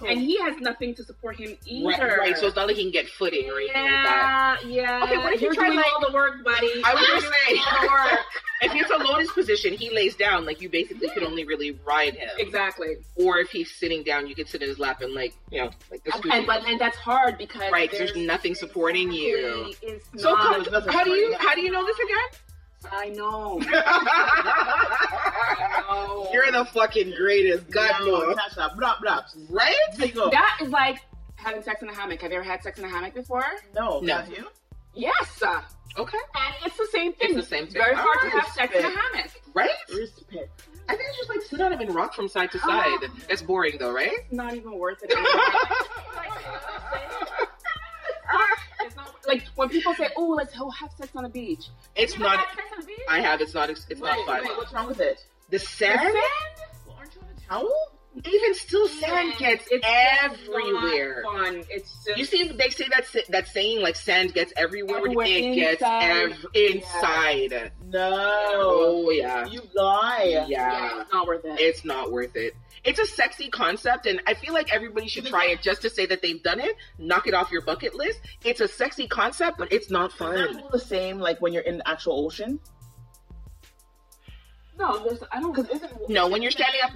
and 0.05 0.19
he 0.19 0.37
has 0.41 0.57
nothing 0.59 0.93
to 0.95 1.03
support 1.03 1.37
him 1.37 1.57
either. 1.65 1.87
Right, 1.87 2.17
right. 2.19 2.37
So 2.37 2.47
it's 2.47 2.55
not 2.55 2.67
like 2.67 2.75
he 2.75 2.83
can 2.83 2.91
get 2.91 3.07
footing 3.07 3.49
or 3.49 3.57
anything 3.57 3.81
like 3.83 3.91
that. 3.91 4.59
yeah, 4.65 4.69
yeah. 4.99 5.03
Okay, 5.05 5.17
what 5.17 5.33
if 5.33 5.41
you 5.41 5.47
You're 5.47 5.55
try, 5.55 5.65
doing 5.67 5.77
like- 5.77 5.85
all 5.93 6.05
the 6.07 6.13
work, 6.13 6.43
buddy? 6.43 6.81
I 6.83 6.93
was 6.93 7.01
You're 7.07 7.19
gonna 7.19 7.21
doing 7.21 7.33
say. 7.57 7.61
all 7.71 7.81
the 7.81 7.87
work. 7.87 8.19
if 8.61 8.75
it's 8.75 8.89
a 8.91 8.97
lotus 8.97 9.31
position, 9.31 9.73
he 9.73 9.89
lays 9.95 10.15
down. 10.15 10.45
Like 10.45 10.61
you 10.61 10.69
basically 10.69 11.09
could 11.09 11.23
only 11.23 11.45
really 11.45 11.71
ride 11.85 12.15
him. 12.15 12.29
exactly. 12.37 12.97
Or 13.15 13.37
if 13.39 13.49
he's 13.49 13.73
sitting 13.73 14.03
down, 14.03 14.27
you 14.27 14.35
could 14.35 14.47
sit 14.49 14.61
in 14.61 14.67
his 14.67 14.79
lap 14.79 15.01
and 15.01 15.13
like 15.13 15.33
you 15.51 15.61
know 15.61 15.69
like 15.89 16.03
this. 16.03 16.15
And 16.31 16.45
but 16.45 16.65
and 16.67 16.79
that's 16.79 16.97
hard 16.97 17.37
because 17.37 17.71
right 17.71 17.89
there's 17.91 18.15
nothing 18.15 18.55
supporting 18.55 19.11
you. 19.11 19.73
So 20.17 20.33
not, 20.33 20.65
come, 20.67 20.83
how 20.89 21.03
do 21.05 21.11
you 21.11 21.35
how 21.39 21.55
do 21.55 21.61
you 21.61 21.71
know 21.71 21.85
this 21.85 21.97
I 22.91 23.09
know. 23.09 23.59
again? 23.59 23.71
know. 25.87 26.29
You're 26.31 26.51
the 26.51 26.65
fucking 26.65 27.13
greatest. 27.17 27.69
God 27.69 27.91
no, 28.01 28.05
knows. 28.05 28.35
touch 28.35 28.55
that. 28.55 28.77
Blah, 28.77 28.95
blah. 29.01 29.23
Right? 29.49 29.73
There 29.97 30.07
you 30.07 30.13
go. 30.13 30.29
That 30.29 30.59
is 30.61 30.69
like 30.69 31.01
having 31.35 31.61
sex 31.61 31.81
in 31.81 31.89
a 31.89 31.93
hammock. 31.93 32.21
Have 32.21 32.31
you 32.31 32.37
ever 32.37 32.45
had 32.45 32.63
sex 32.63 32.79
in 32.79 32.85
a 32.85 32.89
hammock 32.89 33.13
before? 33.13 33.43
no, 33.73 33.99
No. 33.99 34.17
have 34.17 34.29
you? 34.29 34.47
Yes. 34.93 35.41
Okay. 35.97 36.17
And 36.35 36.55
it's 36.65 36.77
the 36.77 36.87
same 36.91 37.13
thing. 37.13 37.29
It's 37.29 37.35
the 37.35 37.43
same 37.43 37.67
thing. 37.67 37.81
very 37.81 37.95
hard 37.95 38.19
to 38.19 38.25
Alright. 38.27 38.43
have 38.43 38.53
sex 38.53 38.75
in 38.75 38.85
a 38.85 38.89
hammock. 38.89 39.31
Right? 39.53 39.69
Respect. 39.89 40.63
I 40.87 40.95
think 40.95 41.09
it's 41.09 41.17
just 41.17 41.29
like 41.29 41.41
sit 41.41 41.61
on 41.61 41.73
him 41.73 41.79
and 41.79 41.95
rock 41.95 42.13
from 42.13 42.27
side 42.27 42.51
to 42.51 42.57
uh-huh. 42.57 42.99
side. 42.99 43.09
It's 43.29 43.41
boring 43.41 43.77
though, 43.79 43.91
right? 43.91 44.11
It's 44.11 44.33
not 44.33 44.53
even 44.55 44.77
worth 44.77 44.99
it. 45.03 45.13
anymore. 48.29 48.45
It's 48.81 48.95
not- 48.95 49.15
like 49.27 49.43
when 49.55 49.69
people 49.69 49.93
say, 49.95 50.09
"Oh, 50.17 50.29
let's 50.29 50.55
go 50.57 50.69
have 50.69 50.91
sex 50.91 51.09
on 51.15 51.23
the 51.23 51.29
beach." 51.29 51.65
It's 51.95 52.13
You 52.15 52.19
not. 52.23 52.39
had 52.39 52.55
sex 52.55 52.67
on 52.73 52.81
the 52.81 52.85
beach? 52.87 52.99
I 53.09 53.19
have. 53.21 53.41
It's 53.41 53.53
not. 53.53 53.69
It's 53.69 53.87
Wait, 53.89 53.99
not 54.01 54.25
fun. 54.25 54.43
wait, 54.43 54.57
what's 54.57 54.73
wrong 54.73 54.87
with 54.87 54.99
it? 54.99 55.25
The 55.49 55.57
The 55.57 55.65
sand. 55.65 55.99
sand? 56.01 56.13
Well, 56.85 56.95
aren't 56.97 57.15
you 57.15 57.21
on 57.21 57.27
a 57.35 57.47
towel? 57.47 57.91
Even 58.23 58.53
still, 58.53 58.87
sand 58.87 59.33
gets 59.37 59.67
It's 59.69 59.85
everywhere. 59.85 61.21
Not 61.23 61.33
fun. 61.33 61.63
It's 61.69 62.05
just 62.05 62.17
You 62.17 62.23
see, 62.23 62.47
they 62.47 62.69
say 62.69 62.85
that 62.87 63.05
that 63.29 63.47
saying 63.49 63.81
like 63.81 63.97
sand 63.97 64.33
gets 64.33 64.53
everywhere. 64.55 64.99
Everywhere 64.99 65.25
it 65.27 65.55
gets 65.55 65.81
inside. 65.81 66.31
ev- 66.31 66.45
inside. 66.53 67.71
No. 67.87 68.11
Oh 68.53 69.09
yeah, 69.09 69.45
You 69.47 69.61
lie. 69.75 70.23
yeah. 70.29 70.45
yeah, 70.47 71.01
it's 71.01 71.11
not 71.11 71.27
worth 71.27 71.43
it. 71.43 71.59
It's 71.59 71.83
not 71.83 72.09
worth 72.11 72.35
it. 72.37 72.55
It's 72.85 72.99
a 72.99 73.05
sexy 73.05 73.49
concept, 73.49 74.05
and 74.05 74.21
I 74.27 74.35
feel 74.35 74.53
like 74.53 74.71
everybody 74.71 75.07
should 75.07 75.25
try 75.25 75.47
it 75.47 75.61
just 75.63 75.81
to 75.81 75.89
say 75.89 76.05
that 76.05 76.21
they've 76.21 76.41
done 76.43 76.59
it. 76.59 76.75
Knock 76.99 77.25
it 77.27 77.33
off 77.33 77.51
your 77.51 77.61
bucket 77.61 77.95
list. 77.95 78.19
It's 78.43 78.61
a 78.61 78.67
sexy 78.67 79.07
concept, 79.07 79.57
but 79.57 79.71
it's 79.73 79.89
not 79.89 80.11
Is 80.11 80.15
fun. 80.17 80.35
that 80.53 80.71
the 80.71 80.79
same 80.79 81.17
like 81.19 81.41
when 81.41 81.51
you're 81.51 81.63
in 81.63 81.77
the 81.79 81.89
actual 81.89 82.25
ocean? 82.25 82.59
no, 84.77 85.03
there's, 85.03 85.23
I 85.31 85.39
don't. 85.39 85.55
Because 85.55 85.69
isn't 85.71 86.09
No, 86.09 86.27
when 86.27 86.41
you're 86.41 86.51
standing 86.51 86.81
up, 86.83 86.91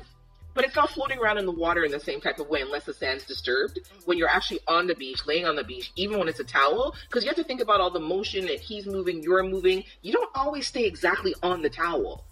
but 0.53 0.65
it's 0.65 0.75
not 0.75 0.89
floating 0.89 1.17
around 1.17 1.37
in 1.37 1.45
the 1.45 1.51
water 1.51 1.83
in 1.85 1.91
the 1.91 1.99
same 1.99 2.19
type 2.19 2.37
of 2.39 2.49
way 2.49 2.61
unless 2.61 2.83
the 2.85 2.93
sand's 2.93 3.23
disturbed. 3.25 3.79
When 4.05 4.17
you're 4.17 4.27
actually 4.29 4.59
on 4.67 4.85
the 4.87 4.95
beach, 4.95 5.25
laying 5.25 5.45
on 5.47 5.55
the 5.55 5.63
beach, 5.63 5.91
even 5.95 6.19
when 6.19 6.27
it's 6.27 6.39
a 6.39 6.43
towel, 6.43 6.93
because 7.07 7.23
you 7.23 7.29
have 7.29 7.37
to 7.37 7.43
think 7.43 7.61
about 7.61 7.79
all 7.79 7.89
the 7.89 7.99
motion 7.99 8.45
that 8.47 8.59
he's 8.59 8.85
moving, 8.85 9.23
you're 9.23 9.43
moving. 9.43 9.85
You 10.01 10.11
don't 10.13 10.29
always 10.35 10.67
stay 10.67 10.85
exactly 10.85 11.33
on 11.41 11.61
the 11.61 11.69
towel. 11.69 12.25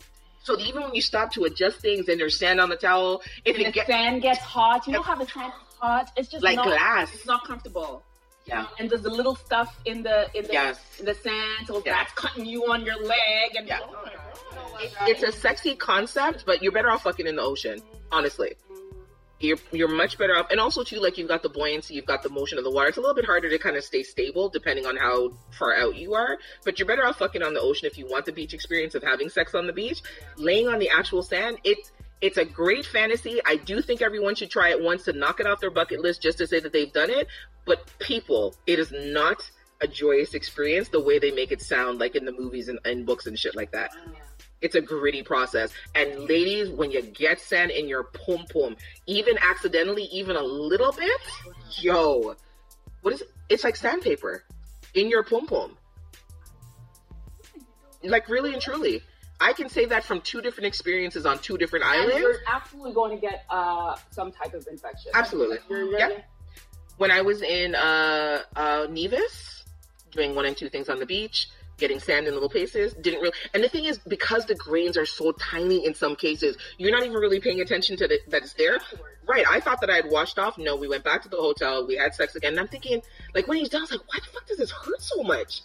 So 0.47 0.57
even 0.59 0.81
when 0.81 0.95
you 0.95 1.01
stop 1.01 1.33
to 1.33 1.43
adjust 1.43 1.79
things 1.81 2.07
and 2.07 2.17
there's 2.17 2.39
sand 2.39 2.61
on 2.61 2.69
the 2.69 2.77
towel, 2.77 3.21
if 3.43 3.55
and 3.57 3.63
it 3.63 3.65
the 3.65 3.71
gets 3.73 3.87
sand 3.89 4.21
gets 4.21 4.39
hot. 4.39 4.87
You 4.87 4.93
know 4.93 5.01
how 5.01 5.15
the 5.15 5.27
sand 5.27 5.51
hot? 5.81 6.09
It's 6.15 6.29
just 6.29 6.41
like 6.41 6.55
not, 6.55 6.67
glass, 6.67 7.13
It's 7.13 7.25
not 7.25 7.43
comfortable. 7.45 8.01
yeah, 8.45 8.65
And 8.79 8.89
there's 8.89 9.01
the 9.01 9.09
little 9.09 9.35
stuff 9.35 9.77
in 9.83 10.03
the 10.03 10.29
in 10.33 10.45
the 10.45 10.53
yes. 10.53 10.79
in 10.99 11.05
the 11.05 11.15
sand, 11.15 11.67
so 11.67 11.83
Yeah. 11.85 11.95
that's 11.95 12.13
cutting 12.13 12.45
you 12.45 12.71
on 12.71 12.85
your 12.85 12.95
leg. 12.95 13.55
And 13.57 13.67
Yeah. 13.67 13.79
oh 13.81 14.89
It's 15.01 15.21
a 15.21 15.33
sexy 15.33 15.75
concept, 15.75 16.45
but 16.45 16.63
you're 16.63 16.71
better 16.71 16.91
off 16.91 17.03
fucking 17.03 17.27
in 17.27 17.35
the 17.35 17.41
ocean, 17.41 17.81
honestly. 18.13 18.55
You're 19.39 19.57
you're 19.71 19.87
much 19.87 20.17
better 20.17 20.35
off. 20.35 20.47
And 20.51 20.59
also 20.59 20.83
too 20.83 20.99
like 20.99 21.17
you've 21.17 21.27
got 21.27 21.43
the 21.43 21.49
buoyancy 21.49 21.93
you've 21.93 22.05
got 22.05 22.23
the 22.23 22.29
motion 22.29 22.57
of 22.57 22.63
the 22.63 22.71
water. 22.71 22.89
It's 22.89 22.97
a 22.97 23.01
little 23.01 23.15
bit 23.15 23.25
harder 23.25 23.49
to 23.49 23.57
kind 23.57 23.75
of 23.75 23.83
stay 23.83 24.03
stable 24.03 24.49
depending 24.49 24.85
on 24.85 24.95
how 24.95 25.31
far 25.51 25.75
out 25.75 25.95
you 25.95 26.13
are 26.13 26.37
but 26.65 26.79
you're 26.79 26.87
better 26.87 27.05
off 27.05 27.19
fucking 27.19 27.43
on 27.43 27.53
the 27.53 27.61
ocean 27.61 27.87
if 27.87 27.97
you 27.97 28.07
want 28.07 28.25
the 28.25 28.31
beach 28.31 28.53
experience 28.53 28.95
of 28.95 29.03
having 29.03 29.29
sex 29.29 29.55
on 29.55 29.67
the 29.67 29.73
beach. 29.73 30.01
Laying 30.37 30.67
on 30.67 30.79
the 30.79 30.89
actual 30.89 31.23
sand 31.23 31.59
it's 31.63 31.91
it's 32.19 32.37
a 32.37 32.45
great 32.45 32.83
fantasy. 32.83 33.39
I 33.45 33.57
do 33.57 33.79
think 33.79 34.01
everyone 34.01 34.33
should 34.33 34.49
try 34.49 34.69
it 34.69 34.81
once 34.81 35.03
to 35.03 35.13
knock 35.13 35.39
it 35.39 35.45
off 35.45 35.59
their 35.59 35.69
bucket 35.69 36.01
list 36.01 36.23
just 36.23 36.39
to 36.39 36.47
say 36.47 36.59
that 36.59 36.73
they've 36.73 36.91
done 36.91 37.11
it 37.11 37.27
but 37.67 37.85
people 37.99 38.55
it 38.65 38.79
is 38.79 38.91
not 38.91 39.47
a 39.81 39.87
joyous 39.87 40.33
experience 40.33 40.89
the 40.89 40.99
way 40.99 41.19
they 41.19 41.29
make 41.29 41.51
it 41.51 41.61
sound 41.61 41.99
like 41.99 42.15
in 42.15 42.25
the 42.25 42.31
movies 42.31 42.69
and, 42.69 42.79
and 42.85 43.05
books 43.05 43.27
and 43.27 43.37
shit 43.37 43.55
like 43.55 43.71
that 43.71 43.91
oh, 43.95 44.11
it's 44.61 44.75
a 44.75 44.81
gritty 44.81 45.23
process. 45.23 45.71
And 45.95 46.27
ladies, 46.27 46.69
when 46.69 46.91
you 46.91 47.01
get 47.01 47.39
sand 47.39 47.71
in 47.71 47.87
your 47.87 48.03
pum 48.03 48.45
pum, 48.51 48.75
even 49.05 49.37
accidentally, 49.39 50.03
even 50.05 50.35
a 50.35 50.41
little 50.41 50.91
bit, 50.91 51.21
yo, 51.79 52.35
what 53.01 53.13
is 53.13 53.21
it? 53.21 53.31
It's 53.49 53.63
like 53.63 53.75
sandpaper 53.75 54.43
in 54.93 55.09
your 55.09 55.23
pum 55.23 55.47
pum. 55.47 55.77
Like 58.03 58.29
really 58.29 58.53
and 58.53 58.61
truly. 58.61 59.01
I 59.39 59.53
can 59.53 59.69
say 59.69 59.85
that 59.85 60.03
from 60.03 60.21
two 60.21 60.41
different 60.41 60.65
experiences 60.67 61.25
on 61.25 61.37
two 61.39 61.57
different 61.57 61.85
And 61.85 62.01
islands. 62.01 62.19
you're 62.21 62.35
absolutely 62.47 62.93
going 62.93 63.15
to 63.15 63.21
get 63.21 63.45
uh, 63.49 63.95
some 64.09 64.31
type 64.31 64.53
of 64.55 64.67
infection. 64.67 65.11
Absolutely. 65.13 65.59
You're 65.69 66.09
When 66.97 67.11
I 67.11 67.21
was 67.21 67.43
in 67.43 67.75
uh, 67.75 68.39
uh, 68.55 68.87
Nevis, 68.89 69.63
doing 70.11 70.33
one 70.33 70.45
and 70.45 70.57
two 70.57 70.69
things 70.69 70.89
on 70.89 70.97
the 70.97 71.05
beach, 71.05 71.49
getting 71.77 71.99
sand 71.99 72.27
in 72.27 72.33
little 72.33 72.49
places, 72.49 72.93
didn't 72.95 73.21
really. 73.21 73.33
And 73.53 73.63
the 73.63 73.69
thing 73.69 73.85
is, 73.85 73.97
because 73.99 74.45
the 74.45 74.55
grains 74.55 74.97
are 74.97 75.05
so 75.05 75.31
tiny 75.33 75.85
in 75.85 75.93
some 75.93 76.15
cases, 76.15 76.57
you're 76.77 76.91
not 76.91 77.03
even 77.03 77.15
really 77.17 77.39
paying 77.39 77.61
attention 77.61 77.97
to 77.97 78.07
the, 78.07 78.19
that 78.29 78.43
it's 78.43 78.53
there. 78.53 78.79
Right. 79.27 79.45
I 79.47 79.59
thought 79.59 79.81
that 79.81 79.89
I 79.89 79.95
had 79.95 80.09
washed 80.09 80.39
off. 80.39 80.57
No, 80.57 80.75
we 80.75 80.87
went 80.87 81.03
back 81.03 81.23
to 81.23 81.29
the 81.29 81.37
hotel. 81.37 81.85
We 81.85 81.95
had 81.95 82.13
sex 82.15 82.35
again. 82.35 82.53
And 82.53 82.59
I'm 82.59 82.67
thinking, 82.67 83.01
like, 83.35 83.47
when 83.47 83.57
he's 83.57 83.69
done, 83.69 83.81
I 83.81 83.83
was 83.83 83.91
like, 83.91 84.07
why 84.07 84.19
the 84.19 84.31
fuck 84.31 84.47
does 84.47 84.57
this 84.57 84.71
hurt 84.71 85.01
so 85.01 85.23
much? 85.23 85.61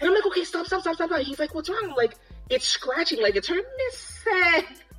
And 0.00 0.08
I'm 0.08 0.14
like, 0.14 0.26
okay, 0.26 0.44
stop, 0.44 0.66
stop, 0.66 0.82
stop, 0.82 0.94
stop. 0.96 1.08
stop. 1.08 1.20
He's 1.20 1.38
like, 1.38 1.54
what's 1.54 1.68
wrong? 1.68 1.80
I'm 1.82 1.94
like, 1.94 2.14
it's 2.50 2.66
scratching 2.66 3.20
like 3.22 3.34
it's 3.34 3.48
hurt. 3.48 3.64
Miss, 3.78 4.24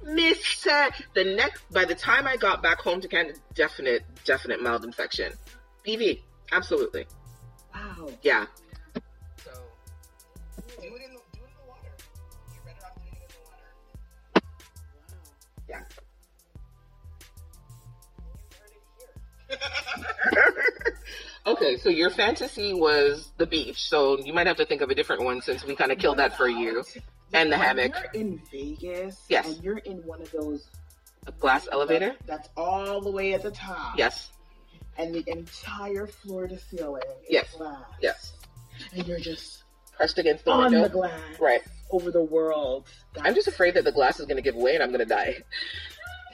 miss. 0.03 0.67
uh." 0.67 0.89
The 1.13 1.35
next, 1.35 1.69
by 1.71 1.85
the 1.85 1.95
time 1.95 2.27
I 2.27 2.35
got 2.37 2.63
back 2.63 2.79
home 2.79 2.99
to 3.01 3.07
Canada, 3.07 3.37
definite, 3.53 4.03
definite 4.25 4.61
mild 4.61 4.83
infection. 4.83 5.31
BV, 5.85 6.21
absolutely. 6.51 7.05
Wow. 7.73 8.09
Yeah. 8.23 8.45
Okay, 21.45 21.77
so 21.77 21.87
your 21.87 22.09
fantasy 22.09 22.73
was 22.73 23.31
the 23.37 23.45
beach, 23.45 23.87
so 23.87 24.19
you 24.19 24.33
might 24.33 24.47
have 24.47 24.57
to 24.57 24.65
think 24.65 24.81
of 24.81 24.89
a 24.89 24.95
different 24.95 25.23
one 25.23 25.41
since 25.41 25.63
we 25.63 25.77
kind 25.77 25.93
of 25.93 25.97
killed 25.97 26.17
that 26.17 26.35
for 26.35 26.49
you. 26.49 26.83
And 27.31 27.49
the 27.49 27.55
hammock. 27.55 27.93
You're 28.13 28.21
in 28.21 28.41
Vegas. 28.51 29.23
Yes. 29.29 29.47
And 29.47 29.63
you're 29.63 29.77
in 29.77 29.97
one 30.05 30.21
of 30.21 30.29
those 30.31 30.67
A 31.25 31.31
glass 31.31 31.65
elevator? 31.71 32.15
That's 32.25 32.49
all 32.57 32.99
the 32.99 33.11
way 33.11 33.33
at 33.33 33.43
the 33.43 33.51
top. 33.51 33.97
Yes. 33.97 34.29
And 34.97 35.15
the 35.15 35.23
entire 35.27 36.05
floor 36.07 36.47
to 36.49 36.59
ceiling 36.59 37.01
is 37.23 37.27
Yes. 37.29 37.53
glass. 37.55 37.79
Yes. 38.01 38.33
And 38.93 39.07
you're 39.07 39.19
just 39.19 39.63
Pressed 39.95 40.17
against 40.17 40.43
the 40.43 40.51
on 40.51 40.65
window. 40.65 40.83
the 40.83 40.89
glass. 40.89 41.39
Right. 41.39 41.61
Over 41.91 42.11
the 42.11 42.23
world. 42.23 42.87
I'm 43.21 43.33
just 43.35 43.47
afraid 43.47 43.73
that 43.75 43.85
the 43.85 43.91
glass 43.93 44.19
is 44.19 44.25
going 44.25 44.35
to 44.35 44.43
give 44.43 44.55
way 44.55 44.73
and 44.75 44.83
I'm 44.83 44.89
going 44.89 44.99
to 44.99 45.05
die. 45.05 45.37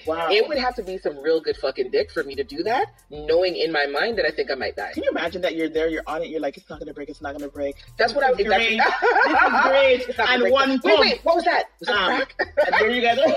Wow. 0.06 0.28
It 0.30 0.48
would 0.48 0.58
have 0.58 0.76
to 0.76 0.84
be 0.84 0.98
some 0.98 1.18
real 1.20 1.40
good 1.42 1.58
fucking 1.58 1.92
dick 1.92 2.12
for 2.12 2.24
me 2.24 2.36
to 2.36 2.44
do 2.44 2.64
that, 2.64 2.88
knowing 3.10 3.56
in 3.56 3.72
my 3.72 3.86
mind 3.86 4.18
that 4.18 4.26
I 4.26 4.32
think 4.32 4.52
I 4.52 4.56
might 4.56 4.76
die. 4.76 4.92
Can 4.94 5.04
you 5.04 5.10
imagine 5.12 5.42
that 5.42 5.56
you're 5.56 5.70
there, 5.70 5.88
you're 5.90 6.04
on 6.08 6.22
it, 6.24 6.30
you're 6.30 6.40
like, 6.40 6.58
it's 6.58 6.70
not 6.70 6.80
gonna 6.80 6.94
break, 6.94 7.10
it's 7.10 7.22
not 7.22 7.34
gonna 7.34 7.50
break. 7.50 7.76
That's 7.98 8.14
what 8.14 8.24
I 8.24 8.32
is 8.32 8.40
exactly. 8.40 8.78
great. 8.78 8.82
This 9.26 9.42
is 9.42 9.62
great. 9.64 10.10
It's 10.10 10.18
not 10.18 10.30
And 10.30 10.52
one 10.52 10.70
the- 10.78 10.82
Wait, 10.84 11.00
wait, 11.00 11.20
what 11.24 11.36
was 11.36 11.46
that? 11.46 11.66
Was 11.80 11.90
Um, 11.90 11.96
crack? 12.06 12.36
And 12.40 12.76
there 12.80 12.90
you 12.90 13.02
guys 13.02 13.18
are. 13.26 13.34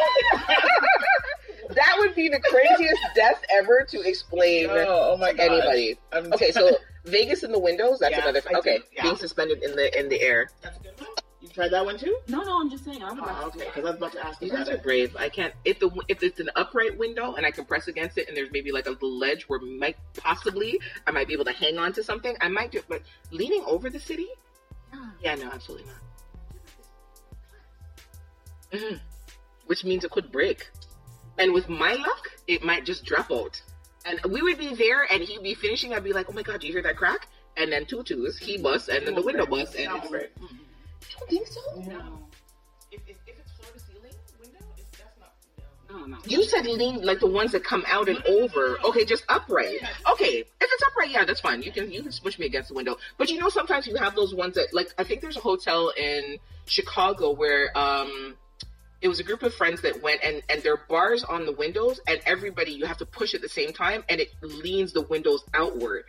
that 1.74 1.94
would 1.98 2.14
be 2.14 2.28
the 2.28 2.40
craziest 2.40 3.02
death 3.14 3.42
ever 3.50 3.84
to 3.90 4.00
explain 4.02 4.68
oh, 4.70 5.12
oh 5.12 5.16
my 5.16 5.30
to 5.32 5.36
god. 5.36 5.50
anybody. 5.50 5.98
I'm 6.12 6.32
Okay, 6.32 6.50
so 6.52 6.76
Vegas 7.04 7.42
in 7.44 7.52
the 7.52 7.58
windows. 7.58 7.98
That's 8.00 8.12
Yeah, 8.16 8.22
another. 8.28 8.40
Okay, 8.58 8.80
yeah. 8.92 9.02
being 9.02 9.16
suspended 9.16 9.62
in 9.62 9.76
the 9.76 9.96
in 9.98 10.08
the 10.08 10.20
air. 10.20 10.48
That's 10.62 10.76
a 10.78 10.80
good 10.82 10.92
one. 11.00 11.08
You 11.56 11.62
tried 11.62 11.72
that 11.72 11.86
one 11.86 11.98
too? 11.98 12.14
No, 12.28 12.42
no, 12.42 12.60
I'm 12.60 12.68
just 12.68 12.84
saying. 12.84 13.02
I 13.02 13.08
would 13.14 13.18
like 13.18 13.30
Oh, 13.30 13.48
to 13.48 13.56
okay. 13.56 13.66
Because 13.66 13.84
I 13.84 13.88
was 13.88 13.96
about 13.96 14.12
to 14.12 14.26
ask 14.26 14.42
You 14.42 14.48
you 14.48 14.52
guys 14.52 14.68
are 14.68 14.76
brave. 14.76 15.16
I 15.16 15.30
can't. 15.30 15.54
If 15.64 15.78
the 15.80 15.88
if 16.06 16.22
it's 16.22 16.38
an 16.38 16.50
upright 16.54 16.98
window 16.98 17.32
and 17.34 17.46
I 17.46 17.50
can 17.50 17.64
press 17.64 17.88
against 17.88 18.18
it, 18.18 18.28
and 18.28 18.36
there's 18.36 18.50
maybe 18.52 18.72
like 18.72 18.86
a 18.86 18.90
little 18.90 19.16
ledge 19.18 19.44
where 19.48 19.58
might 19.60 19.96
possibly 20.18 20.78
I 21.06 21.12
might 21.12 21.28
be 21.28 21.32
able 21.32 21.46
to 21.46 21.52
hang 21.52 21.78
on 21.78 21.94
to 21.94 22.02
something. 22.04 22.36
I 22.42 22.48
might 22.48 22.72
do. 22.72 22.78
it, 22.78 22.84
But 22.90 23.00
leaning 23.30 23.64
over 23.66 23.88
the 23.88 23.98
city? 23.98 24.28
Yeah, 25.22 25.34
no, 25.36 25.46
absolutely 25.50 25.86
not. 25.86 26.00
Mhm. 28.72 29.00
Which 29.64 29.82
means 29.82 30.04
it 30.04 30.10
could 30.10 30.30
break. 30.30 30.68
And 31.38 31.54
with 31.54 31.70
my 31.70 31.94
luck, 31.94 32.28
it 32.46 32.62
might 32.62 32.84
just 32.84 33.06
drop 33.06 33.30
out. 33.32 33.62
And 34.04 34.20
we 34.30 34.42
would 34.42 34.58
be 34.58 34.74
there, 34.74 35.10
and 35.10 35.22
he'd 35.22 35.42
be 35.42 35.54
finishing. 35.54 35.94
I'd 35.94 36.04
be 36.04 36.12
like, 36.12 36.28
"Oh 36.28 36.32
my 36.32 36.42
god, 36.42 36.60
do 36.60 36.66
you 36.66 36.72
hear 36.74 36.82
that 36.82 36.96
crack?" 36.98 37.28
And 37.56 37.72
then 37.72 37.86
tutus, 37.86 38.36
he 38.38 38.58
busts, 38.58 38.88
and 38.90 39.06
then 39.06 39.14
the 39.14 39.22
window 39.22 39.46
busts, 39.46 39.74
and 39.74 39.86
Not 39.86 40.04
it's. 40.12 40.30
Break. 41.00 41.10
You 41.10 41.16
don't 41.18 41.30
think 41.30 41.46
so? 41.48 41.60
No, 41.98 42.28
If, 42.92 43.00
if, 43.08 43.16
if 43.26 43.38
it's 43.38 43.52
floor 43.52 43.72
to 43.72 43.80
ceiling 43.80 44.12
window, 44.40 44.64
it's, 44.78 44.98
that's 44.98 45.18
not. 45.18 45.32
no, 45.90 46.06
no. 46.06 46.18
You 46.26 46.42
said 46.44 46.66
lean 46.66 47.02
like 47.04 47.20
the 47.20 47.26
ones 47.26 47.52
that 47.52 47.64
come 47.64 47.84
out 47.88 48.08
and 48.08 48.22
over. 48.26 48.78
Okay, 48.84 49.04
just 49.04 49.24
upright. 49.28 49.78
Okay, 50.12 50.38
if 50.38 50.46
it's 50.60 50.82
upright, 50.88 51.10
yeah, 51.10 51.24
that's 51.24 51.40
fine. 51.40 51.62
You 51.62 51.72
can 51.72 51.90
you 51.90 52.02
can 52.02 52.12
smush 52.12 52.38
me 52.38 52.46
against 52.46 52.68
the 52.68 52.74
window. 52.74 52.96
But 53.18 53.30
you 53.30 53.38
know, 53.38 53.48
sometimes 53.48 53.86
you 53.86 53.96
have 53.96 54.14
those 54.14 54.34
ones 54.34 54.54
that 54.54 54.68
like 54.72 54.88
I 54.98 55.04
think 55.04 55.20
there's 55.20 55.36
a 55.36 55.40
hotel 55.40 55.92
in 55.96 56.38
Chicago 56.66 57.32
where 57.32 57.76
um 57.76 58.36
it 59.02 59.08
was 59.08 59.20
a 59.20 59.22
group 59.22 59.42
of 59.42 59.54
friends 59.54 59.82
that 59.82 60.02
went 60.02 60.20
and 60.24 60.42
and 60.48 60.62
there 60.62 60.72
are 60.74 60.82
bars 60.88 61.22
on 61.22 61.44
the 61.44 61.52
windows 61.52 62.00
and 62.08 62.20
everybody 62.26 62.72
you 62.72 62.86
have 62.86 62.98
to 62.98 63.06
push 63.06 63.34
at 63.34 63.42
the 63.42 63.48
same 63.48 63.72
time 63.72 64.02
and 64.08 64.20
it 64.20 64.30
leans 64.42 64.92
the 64.92 65.02
windows 65.02 65.44
outward. 65.54 66.04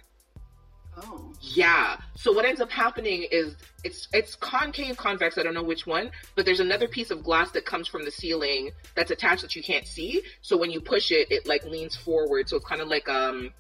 Oh, 1.00 1.32
Yeah. 1.42 1.98
So 2.16 2.32
what 2.32 2.46
ends 2.46 2.60
up 2.60 2.72
happening 2.72 3.28
is 3.30 3.56
it's 3.84 4.08
it's 4.14 4.36
concave, 4.36 4.98
convex. 4.98 5.38
I 5.38 5.44
don't 5.44 5.54
know 5.54 5.64
which 5.64 5.86
one, 5.86 6.10
but 6.36 6.46
there's 6.46 6.60
another 6.60 6.88
piece 6.88 7.12
of 7.12 7.24
glass 7.24 7.52
that 7.52 7.66
comes 7.66 7.88
from 7.88 8.04
the 8.04 8.12
ceiling 8.12 8.72
that's 8.96 9.12
attached 9.12 9.44
that 9.44 9.56
you 9.56 9.62
can't 9.62 9.86
see. 9.86 10.24
So 10.42 10.58
when 10.58 10.72
you 10.72 10.82
push 10.82 11.12
it, 11.12 11.32
it 11.32 11.48
like 11.48 11.64
leans 11.66 11.96
forward. 11.96 12.50
So 12.50 12.58
it's 12.58 12.66
kind 12.66 12.82
of 12.82 12.88
like 12.88 13.08
um 13.08 13.52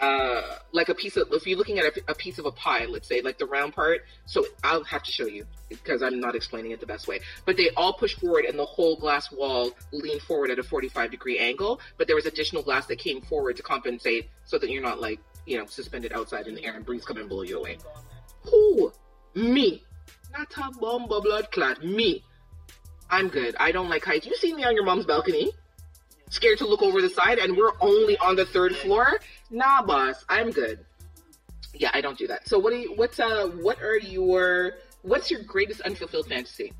uh 0.00 0.58
like 0.72 0.88
a 0.88 0.94
piece 0.94 1.16
of 1.16 1.28
if 1.32 1.46
you're 1.46 1.56
looking 1.56 1.78
at 1.78 1.84
a, 1.86 2.02
a 2.08 2.14
piece 2.14 2.38
of 2.38 2.44
a 2.44 2.52
pie, 2.52 2.84
let's 2.84 3.08
say 3.08 3.22
like 3.22 3.38
the 3.38 3.46
round 3.46 3.74
part. 3.74 4.04
So 4.26 4.44
I'll 4.62 4.84
have 4.84 5.02
to 5.04 5.12
show 5.12 5.26
you 5.26 5.46
because 5.70 6.02
I'm 6.02 6.20
not 6.20 6.34
explaining 6.34 6.72
it 6.72 6.80
the 6.80 6.86
best 6.86 7.08
way. 7.08 7.20
But 7.46 7.56
they 7.56 7.70
all 7.70 7.94
push 7.94 8.14
forward 8.16 8.44
and 8.44 8.58
the 8.58 8.66
whole 8.66 8.96
glass 8.96 9.32
wall 9.32 9.70
leaned 9.92 10.20
forward 10.22 10.50
at 10.50 10.58
a 10.58 10.62
45 10.62 11.10
degree 11.10 11.38
angle. 11.38 11.80
But 11.96 12.06
there 12.06 12.16
was 12.16 12.26
additional 12.26 12.62
glass 12.62 12.84
that 12.86 12.98
came 12.98 13.22
forward 13.22 13.56
to 13.56 13.62
compensate 13.62 14.28
so 14.44 14.58
that 14.58 14.68
you're 14.68 14.82
not 14.82 15.00
like 15.00 15.18
you 15.46 15.58
know 15.58 15.66
suspended 15.66 16.12
outside 16.12 16.46
in 16.46 16.54
the 16.54 16.64
air 16.64 16.74
and 16.74 16.84
breeze 16.84 17.04
come 17.04 17.16
and 17.16 17.28
blow 17.28 17.42
you 17.42 17.58
away. 17.58 17.78
Who? 18.44 18.92
Me. 19.34 19.82
Not 20.32 20.52
a 20.56 20.70
bomba 20.78 21.20
blood 21.20 21.50
clot. 21.50 21.84
Me. 21.84 22.24
I'm 23.10 23.28
good. 23.28 23.54
I 23.60 23.72
don't 23.72 23.88
like 23.88 24.04
heights. 24.04 24.26
You 24.26 24.34
see 24.36 24.54
me 24.54 24.64
on 24.64 24.74
your 24.74 24.84
mom's 24.84 25.04
balcony? 25.04 25.52
Scared 26.30 26.58
to 26.58 26.66
look 26.66 26.80
over 26.80 27.02
the 27.02 27.10
side 27.10 27.38
and 27.38 27.56
we're 27.56 27.72
only 27.80 28.16
on 28.18 28.36
the 28.36 28.46
third 28.46 28.74
floor? 28.74 29.20
Nah, 29.50 29.82
boss. 29.82 30.24
I'm 30.30 30.50
good. 30.50 30.78
Yeah, 31.74 31.90
I 31.92 32.00
don't 32.00 32.16
do 32.16 32.26
that. 32.26 32.48
So 32.48 32.58
what 32.58 32.70
do 32.70 32.76
you 32.76 32.94
what's 32.94 33.20
uh 33.20 33.48
what 33.60 33.82
are 33.82 33.98
your 33.98 34.74
what's 35.02 35.30
your 35.30 35.42
greatest 35.42 35.82
unfulfilled 35.82 36.26
fantasy? 36.26 36.72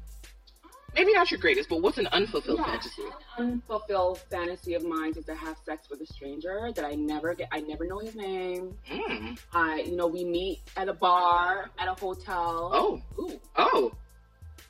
Maybe 0.94 1.14
not 1.14 1.30
your 1.30 1.40
greatest, 1.40 1.68
but 1.70 1.80
what's 1.80 1.96
an 1.98 2.06
unfulfilled 2.08 2.58
Yeah. 2.58 2.64
fantasy? 2.66 3.02
An 3.38 3.44
unfulfilled 3.52 4.18
fantasy 4.30 4.74
of 4.74 4.84
mine 4.84 5.14
is 5.16 5.24
to 5.24 5.34
have 5.34 5.56
sex 5.64 5.88
with 5.88 6.00
a 6.02 6.06
stranger 6.06 6.70
that 6.74 6.84
I 6.84 6.94
never 6.94 7.32
get. 7.34 7.48
I 7.50 7.60
never 7.60 7.86
know 7.86 7.98
his 7.98 8.14
name. 8.14 8.76
Mm. 8.90 9.38
I, 9.54 9.80
you 9.80 9.96
know, 9.96 10.06
we 10.06 10.24
meet 10.24 10.60
at 10.76 10.88
a 10.88 10.92
bar, 10.92 11.70
at 11.78 11.88
a 11.88 11.94
hotel. 11.94 12.70
Oh. 12.74 13.02
Ooh. 13.18 13.40
Oh. 13.56 13.92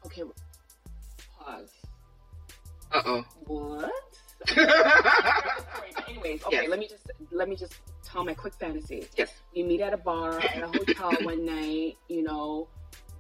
Okay. 0.07 0.23
Pause. 1.39 1.71
Uh 2.93 3.03
oh. 3.05 3.25
What? 3.47 3.93
Anyways, 6.09 6.43
okay. 6.45 6.57
Yes. 6.63 6.69
Let 6.69 6.79
me 6.79 6.89
just 6.89 7.11
let 7.31 7.49
me 7.49 7.57
just 7.57 7.75
tell 8.05 8.25
my 8.25 8.35
quick 8.35 8.55
fantasy. 8.55 9.07
yes. 9.17 9.33
We 9.55 9.63
meet 9.63 9.81
at 9.81 9.93
a 9.95 9.97
bar 9.97 10.39
at 10.41 10.63
a 10.63 10.67
hotel 10.67 11.13
one 11.23 11.45
night. 11.47 11.97
You 12.09 12.23
know, 12.23 12.69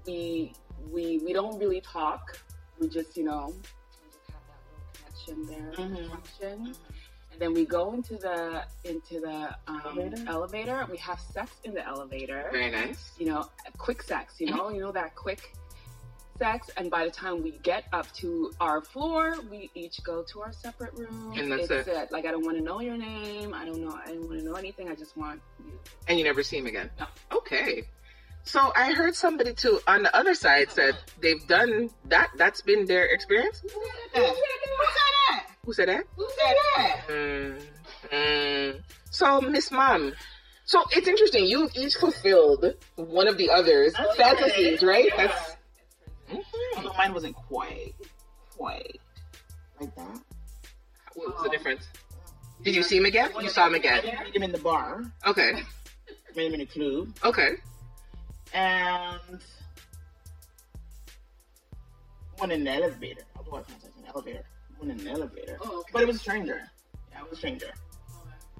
we 0.07 0.53
we 0.90 1.18
we 1.24 1.32
don't 1.32 1.59
really 1.59 1.80
talk. 1.80 2.38
We 2.82 2.88
just 2.88 3.16
you 3.16 3.22
know 3.24 3.54
we 3.54 4.10
just 4.10 4.28
have 4.32 4.42
that 4.50 4.60
little 4.66 5.46
connection 5.46 5.46
there, 5.46 5.86
Mhm. 5.86 6.10
connection. 6.10 6.74
And 7.30 7.40
then 7.40 7.54
we 7.54 7.64
go 7.64 7.92
into 7.94 8.16
the 8.16 8.64
into 8.82 9.20
the 9.20 9.54
um, 9.68 9.80
Elevator? 9.84 10.24
elevator. 10.26 10.86
We 10.90 10.96
have 10.98 11.20
sex 11.20 11.52
in 11.62 11.74
the 11.74 11.86
elevator. 11.86 12.48
Very 12.50 12.72
nice. 12.72 13.12
You 13.18 13.26
know, 13.26 13.48
quick 13.78 14.02
sex. 14.02 14.40
You 14.40 14.48
know, 14.48 14.68
you 14.70 14.80
know 14.80 14.90
that 14.92 15.14
quick 15.14 15.54
sex, 16.38 16.70
and 16.76 16.90
by 16.90 17.04
the 17.04 17.10
time 17.12 17.40
we 17.40 17.52
get 17.62 17.84
up 17.92 18.12
to 18.14 18.52
our 18.60 18.80
floor, 18.80 19.36
we 19.48 19.70
each 19.76 20.02
go 20.02 20.24
to 20.24 20.40
our 20.42 20.52
separate 20.52 20.92
room. 20.94 21.32
And 21.38 21.52
that's 21.52 21.70
it's 21.70 21.86
it. 21.86 22.10
Like 22.10 22.26
I 22.26 22.32
don't 22.32 22.44
want 22.44 22.56
to 22.58 22.64
know 22.64 22.80
your 22.80 22.96
name. 22.96 23.54
I 23.54 23.64
don't 23.64 23.80
know. 23.80 23.94
I 24.04 24.08
don't 24.08 24.26
want 24.26 24.40
to 24.40 24.44
know 24.44 24.54
anything. 24.54 24.88
I 24.88 24.96
just 24.96 25.16
want 25.16 25.40
you. 25.64 25.78
And 26.08 26.18
you 26.18 26.24
never 26.24 26.42
see 26.42 26.58
him 26.58 26.66
again. 26.66 26.90
No. 26.98 27.06
Okay. 27.30 27.84
So 28.45 28.72
I 28.74 28.93
heard 28.93 29.14
somebody 29.14 29.55
too 29.55 29.80
on 29.86 30.03
the 30.03 30.14
other 30.16 30.34
side 30.34 30.70
said 30.70 30.97
they've 31.20 31.47
done 31.47 31.90
that. 32.07 32.30
That's 32.36 32.61
been 32.62 32.86
their 32.86 33.05
experience. 33.07 33.61
Who 33.62 33.68
said 34.14 34.22
that? 34.22 35.47
Who 35.64 35.72
said 35.72 35.88
that? 35.88 36.05
Who 36.16 36.28
said 36.28 36.55
that? 36.76 37.01
Mm, 37.09 37.62
mm. 38.12 38.82
So 39.11 39.40
Miss 39.40 39.70
Mom. 39.70 40.12
So 40.64 40.84
it's 40.90 41.07
interesting. 41.09 41.47
You 41.47 41.68
each 41.74 41.95
fulfilled 41.95 42.64
one 42.97 43.28
of 43.28 43.36
the 43.38 43.51
others' 43.51 43.95
Okay. 43.99 44.16
fantasies, 44.16 44.82
right? 44.82 45.07
Yeah. 45.16 45.26
That's. 45.28 45.57
Mhm. 46.30 46.43
Although 46.76 46.93
mine 46.97 47.12
wasn't 47.14 47.36
quite, 47.36 47.95
quite 48.57 49.01
like 49.80 49.95
that. 49.97 50.20
What 51.14 51.34
was 51.34 51.43
the 51.45 51.51
difference? 51.51 51.86
Did 52.62 52.74
you 52.74 52.82
see 52.82 52.97
him 52.97 53.05
again? 53.07 53.30
You 53.40 53.49
saw 53.49 53.66
him 53.66 53.74
again. 53.74 54.03
didn't 54.03 54.24
meet 54.24 54.36
him 54.36 54.43
in 54.45 54.53
the 54.53 54.59
bar. 54.59 55.03
Okay. 55.26 55.53
Met 56.34 56.47
him 56.47 56.55
in 56.55 56.61
a 56.62 56.66
club, 56.66 57.09
Okay. 57.24 57.57
And 58.55 59.40
went 62.38 62.53
in 62.53 62.66
an 62.66 62.68
elevator. 62.68 63.22
I 63.36 63.42
fantasized 63.42 63.84
in 63.98 64.05
an 64.05 64.11
elevator. 64.14 64.44
Went 64.80 64.92
in 65.00 65.07
an 65.07 65.12
elevator, 65.14 65.59
Oh, 65.62 65.80
okay. 65.80 65.90
but 65.92 66.03
it 66.03 66.07
was 66.07 66.16
a 66.16 66.20
stranger. 66.20 66.62
Yeah, 67.11 67.20
it 67.20 67.24
was 67.30 67.32
a 67.32 67.36
stranger. 67.36 67.72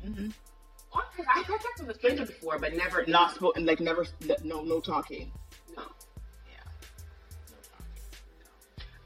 Mm-hmm. 0.07 0.27
Okay, 0.95 1.29
I've 1.35 1.47
had 1.47 1.61
sex 1.63 1.81
with 1.81 1.91
a 1.91 1.95
stranger 1.95 2.27
before, 2.27 2.59
but 2.59 2.75
never. 2.77 3.05
Not 3.07 3.35
spoken, 3.35 3.65
like 3.65 3.81
never, 3.81 4.07
no, 4.45 4.63
no 4.63 4.81
talking. 4.81 5.31
No. 5.77 5.83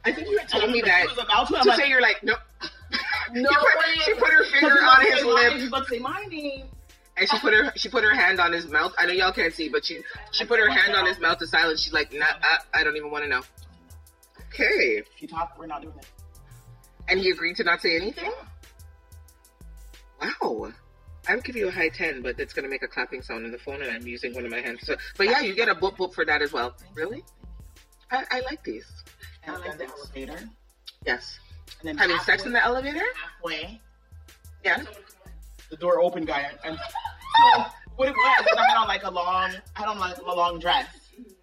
I 0.05 0.13
think 0.13 0.29
you 0.29 0.39
had 0.39 0.49
told 0.49 0.71
me 0.71 0.81
that. 0.83 1.07
Was 1.07 1.19
about 1.19 1.49
to. 1.49 1.55
To 1.63 1.69
like, 1.69 1.81
say 1.81 1.89
you're 1.89 2.01
like 2.01 2.21
no. 2.23 2.35
no 3.33 3.49
she, 3.51 3.55
put, 3.57 3.65
way. 3.79 3.95
she 4.05 4.15
put 4.15 4.29
her 4.31 4.45
finger 4.53 4.75
on 4.75 5.01
his 5.05 5.25
was 5.25 5.35
about 5.35 5.39
to 5.39 5.39
say 5.39 5.39
my- 5.39 5.43
lip 5.43 5.53
he 5.53 5.59
was 5.61 5.69
about 5.69 5.85
to 5.85 5.91
say 5.91 5.99
my 5.99 6.25
name. 6.31 6.67
And 7.17 7.29
she 7.29 7.39
put 7.39 7.55
her 7.55 7.73
she 7.77 7.89
put 7.89 8.05
her 8.05 8.15
hand 8.15 8.41
on 8.41 8.53
his 8.53 8.67
mouth. 8.69 8.93
I 8.99 9.07
know 9.07 9.13
y'all 9.13 9.33
can't 9.33 9.53
see, 9.55 9.69
but 9.69 9.85
she 9.85 10.01
she 10.33 10.45
put 10.45 10.59
her 10.61 10.69
hand 10.71 10.95
on 10.95 11.07
his 11.07 11.19
mouth 11.19 11.39
to 11.39 11.47
silence. 11.47 11.83
She's 11.83 11.93
like, 11.93 12.13
nah, 12.13 12.27
I, 12.43 12.59
I 12.81 12.85
don't 12.85 12.97
even 12.97 13.11
want 13.11 13.25
to 13.25 13.31
know. 13.31 13.43
Okay, 14.53 14.99
If 14.99 15.07
you 15.21 15.29
talk, 15.29 15.57
we're 15.59 15.67
not 15.67 15.83
doing 15.83 15.95
it. 15.99 16.07
and 17.09 17.21
he 17.21 17.31
agreed 17.31 17.57
to 17.57 17.65
not 17.65 17.81
say 17.83 17.97
anything. 17.97 18.31
Wow. 20.21 20.73
I 21.29 21.35
would 21.35 21.45
give 21.45 21.57
you 21.57 21.69
a 21.69 21.71
high 21.73 21.89
10, 21.89 22.23
but 22.23 22.39
it's 22.39 22.53
going 22.53 22.63
to 22.63 22.69
make 22.71 22.83
a 22.85 22.89
clapping 22.89 23.21
sound 23.21 23.45
in 23.45 23.51
the 23.51 23.59
phone, 23.59 23.83
and 23.83 23.91
I'm 23.91 24.07
using 24.07 24.33
one 24.33 24.45
of 24.45 24.51
my 24.51 24.61
hands. 24.61 24.81
So, 24.87 24.95
but 25.17 25.27
yeah, 25.27 25.41
you 25.41 25.55
get 25.55 25.69
a 25.69 25.75
boop 25.75 25.97
boop 25.97 26.15
for 26.15 26.25
that 26.25 26.41
as 26.41 26.53
well. 26.53 26.75
Really? 26.95 27.25
I, 28.13 28.25
I 28.31 28.41
like 28.43 28.63
these. 28.63 28.87
And 29.43 29.57
I 29.57 29.59
like 29.59 29.77
the 29.79 29.87
elevator. 29.89 30.49
Yes. 31.05 31.39
And 31.81 31.89
then 31.89 31.99
Having 31.99 32.19
sex 32.21 32.47
in 32.47 32.53
the 32.53 32.65
elevator? 32.65 33.03
halfway, 33.21 33.81
Yeah. 34.65 34.85
The 35.71 35.77
door 35.77 36.01
open 36.01 36.25
guy, 36.25 36.47
and 36.65 36.77
so 36.79 37.65
what 37.97 38.09
it 38.09 38.15
was, 38.15 38.47
is 38.47 38.57
I 38.59 38.65
had 38.69 38.77
on 38.77 38.89
like 38.89 39.05
a 39.05 39.11
long, 39.11 39.51
I 39.77 39.81
had 39.81 39.89
on 39.89 39.99
like 39.99 40.17
a 40.19 40.23
long 40.35 40.59
dress, 40.59 40.87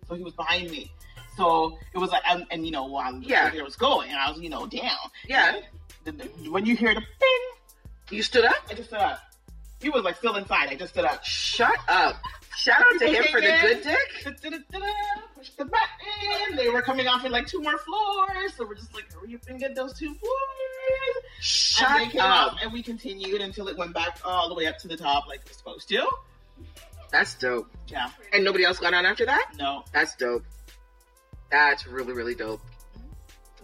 so 0.07 0.15
he 0.15 0.23
was 0.23 0.33
behind 0.33 0.69
me. 0.71 0.91
So 1.35 1.77
it 1.93 1.97
was 1.97 2.11
like, 2.11 2.21
and, 2.29 2.45
and 2.51 2.63
you 2.65 2.71
know, 2.71 2.85
while 2.85 3.13
Yeah. 3.21 3.41
elevator 3.43 3.63
was 3.63 3.75
going, 3.75 4.09
and 4.11 4.19
I 4.19 4.29
was, 4.29 4.39
you 4.39 4.49
know, 4.49 4.67
down. 4.67 4.91
Yeah. 5.27 5.59
The- 6.05 6.11
the- 6.11 6.49
when 6.49 6.65
you 6.65 6.75
hear 6.75 6.93
the 6.93 7.01
ping, 7.01 7.39
You 8.17 8.21
stood 8.21 8.45
up? 8.45 8.53
I 8.69 8.73
just 8.75 8.89
stood 8.89 8.99
up. 8.99 9.19
He 9.81 9.89
was 9.89 10.03
like 10.03 10.15
still 10.17 10.35
inside. 10.35 10.69
I 10.69 10.75
just 10.75 10.93
stood 10.93 11.05
up. 11.05 11.23
Shut 11.25 11.75
up. 11.87 12.15
Shout 12.55 12.79
out 12.81 12.99
to 12.99 13.07
him 13.07 13.23
for 13.31 13.41
the 13.41 13.57
good 13.61 13.81
dick. 13.83 13.97
Push 15.35 15.49
the 15.57 15.65
button. 15.65 16.55
They 16.55 16.69
were 16.69 16.81
coming 16.83 17.07
off 17.07 17.25
in 17.25 17.31
like 17.31 17.47
two 17.47 17.61
more 17.61 17.77
floors, 17.79 18.53
so 18.55 18.65
we're 18.67 18.75
just 18.75 18.93
like, 18.93 19.11
hurry 19.11 19.33
up 19.35 19.41
and 19.47 19.59
get 19.59 19.73
those 19.75 19.97
two 19.97 20.13
floors. 20.13 21.25
And 21.43 21.45
Shut 21.45 22.11
came 22.11 22.21
up. 22.21 22.55
and 22.61 22.71
we 22.71 22.81
continued 22.81 23.41
until 23.41 23.67
it 23.67 23.77
went 23.77 23.93
back 23.93 24.19
all 24.23 24.47
the 24.47 24.55
way 24.55 24.65
up 24.67 24.77
to 24.79 24.87
the 24.87 24.95
top, 24.95 25.27
like 25.27 25.41
it's 25.45 25.57
supposed 25.57 25.89
to. 25.89 26.07
That's 27.11 27.35
dope. 27.35 27.69
Yeah. 27.87 28.09
And 28.31 28.43
nobody 28.45 28.63
else 28.63 28.79
got 28.79 28.93
on 28.93 29.05
after 29.05 29.25
that? 29.25 29.51
No. 29.59 29.83
That's 29.93 30.15
dope. 30.15 30.45
That's 31.51 31.85
really, 31.85 32.13
really 32.13 32.33
dope. 32.33 32.61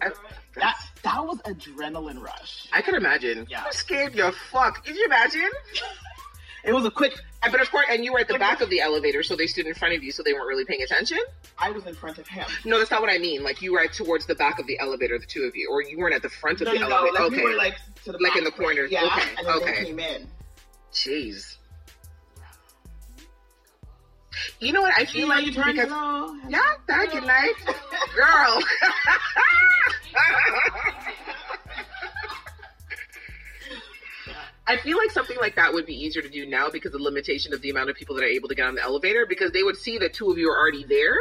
I, 0.00 0.10
That 0.56 0.76
that 1.02 1.26
was 1.26 1.38
adrenaline 1.38 2.20
rush. 2.22 2.68
I 2.72 2.82
can 2.82 2.94
imagine. 2.94 3.46
Yeah. 3.50 3.64
You 3.64 3.72
scared 3.72 4.14
your 4.14 4.32
fuck. 4.32 4.84
Could 4.84 4.96
you 4.96 5.04
imagine? 5.06 5.50
It 6.64 6.72
was 6.72 6.84
a 6.84 6.90
quick. 6.90 7.14
But 7.42 7.60
of 7.60 7.70
course, 7.70 7.86
and 7.90 8.04
you 8.04 8.12
were 8.12 8.18
at 8.20 8.28
the 8.28 8.38
back 8.38 8.60
of 8.60 8.68
the 8.68 8.80
elevator, 8.80 9.22
so 9.22 9.34
they 9.34 9.46
stood 9.46 9.66
in 9.66 9.74
front 9.74 9.94
of 9.94 10.02
you, 10.02 10.12
so 10.12 10.22
they 10.22 10.32
weren't 10.34 10.46
really 10.46 10.64
paying 10.66 10.82
attention. 10.82 11.18
I 11.58 11.70
was 11.70 11.86
in 11.86 11.94
front 11.94 12.18
of 12.18 12.28
him. 12.28 12.46
No, 12.64 12.78
that's 12.78 12.90
not 12.90 13.00
what 13.00 13.10
I 13.10 13.18
mean. 13.18 13.42
Like 13.42 13.62
you 13.62 13.72
were 13.72 13.80
at, 13.80 13.92
towards 13.94 14.26
the 14.26 14.34
back 14.34 14.58
of 14.58 14.66
the 14.66 14.78
elevator, 14.78 15.18
the 15.18 15.26
two 15.26 15.42
of 15.44 15.56
you, 15.56 15.68
or 15.70 15.82
you 15.82 15.98
weren't 15.98 16.14
at 16.14 16.22
the 16.22 16.28
front 16.28 16.60
of 16.60 16.66
No, 16.66 16.74
the 16.74 16.80
no, 16.80 16.88
no. 16.88 16.96
elevator. 16.96 17.14
Like 17.14 17.32
okay. 17.32 17.36
we 17.44 17.50
were 17.50 17.56
like 17.56 17.76
to 18.04 18.12
the 18.12 18.18
Like 18.20 18.36
in 18.36 18.44
the 18.44 18.50
corner. 18.50 18.82
Yeah. 18.84 19.04
Okay, 19.04 19.22
And 19.38 19.46
then 19.46 19.56
okay. 19.56 19.74
they 19.80 19.84
came 19.86 19.98
in. 19.98 20.26
Jeez. 20.92 21.56
You 24.58 24.72
know 24.72 24.82
what? 24.82 24.94
I 24.96 25.04
feel 25.06 25.28
like 25.28 25.44
because 25.46 25.88
girl. 25.88 26.38
yeah, 26.48 26.60
thank 26.86 27.12
you, 27.14 27.20
night, 27.22 27.52
girl. 28.14 28.62
I 34.70 34.76
feel 34.76 34.96
like 34.96 35.10
something 35.10 35.36
like 35.40 35.56
that 35.56 35.72
would 35.74 35.84
be 35.84 35.94
easier 35.94 36.22
to 36.22 36.28
do 36.28 36.46
now 36.46 36.70
because 36.70 36.94
of 36.94 37.00
the 37.00 37.04
limitation 37.04 37.52
of 37.52 37.60
the 37.60 37.70
amount 37.70 37.90
of 37.90 37.96
people 37.96 38.14
that 38.14 38.22
are 38.22 38.28
able 38.28 38.48
to 38.48 38.54
get 38.54 38.68
on 38.68 38.76
the 38.76 38.82
elevator 38.82 39.26
because 39.26 39.50
they 39.50 39.64
would 39.64 39.76
see 39.76 39.98
that 39.98 40.14
two 40.14 40.30
of 40.30 40.38
you 40.38 40.48
are 40.48 40.56
already 40.56 40.84
there 40.84 41.16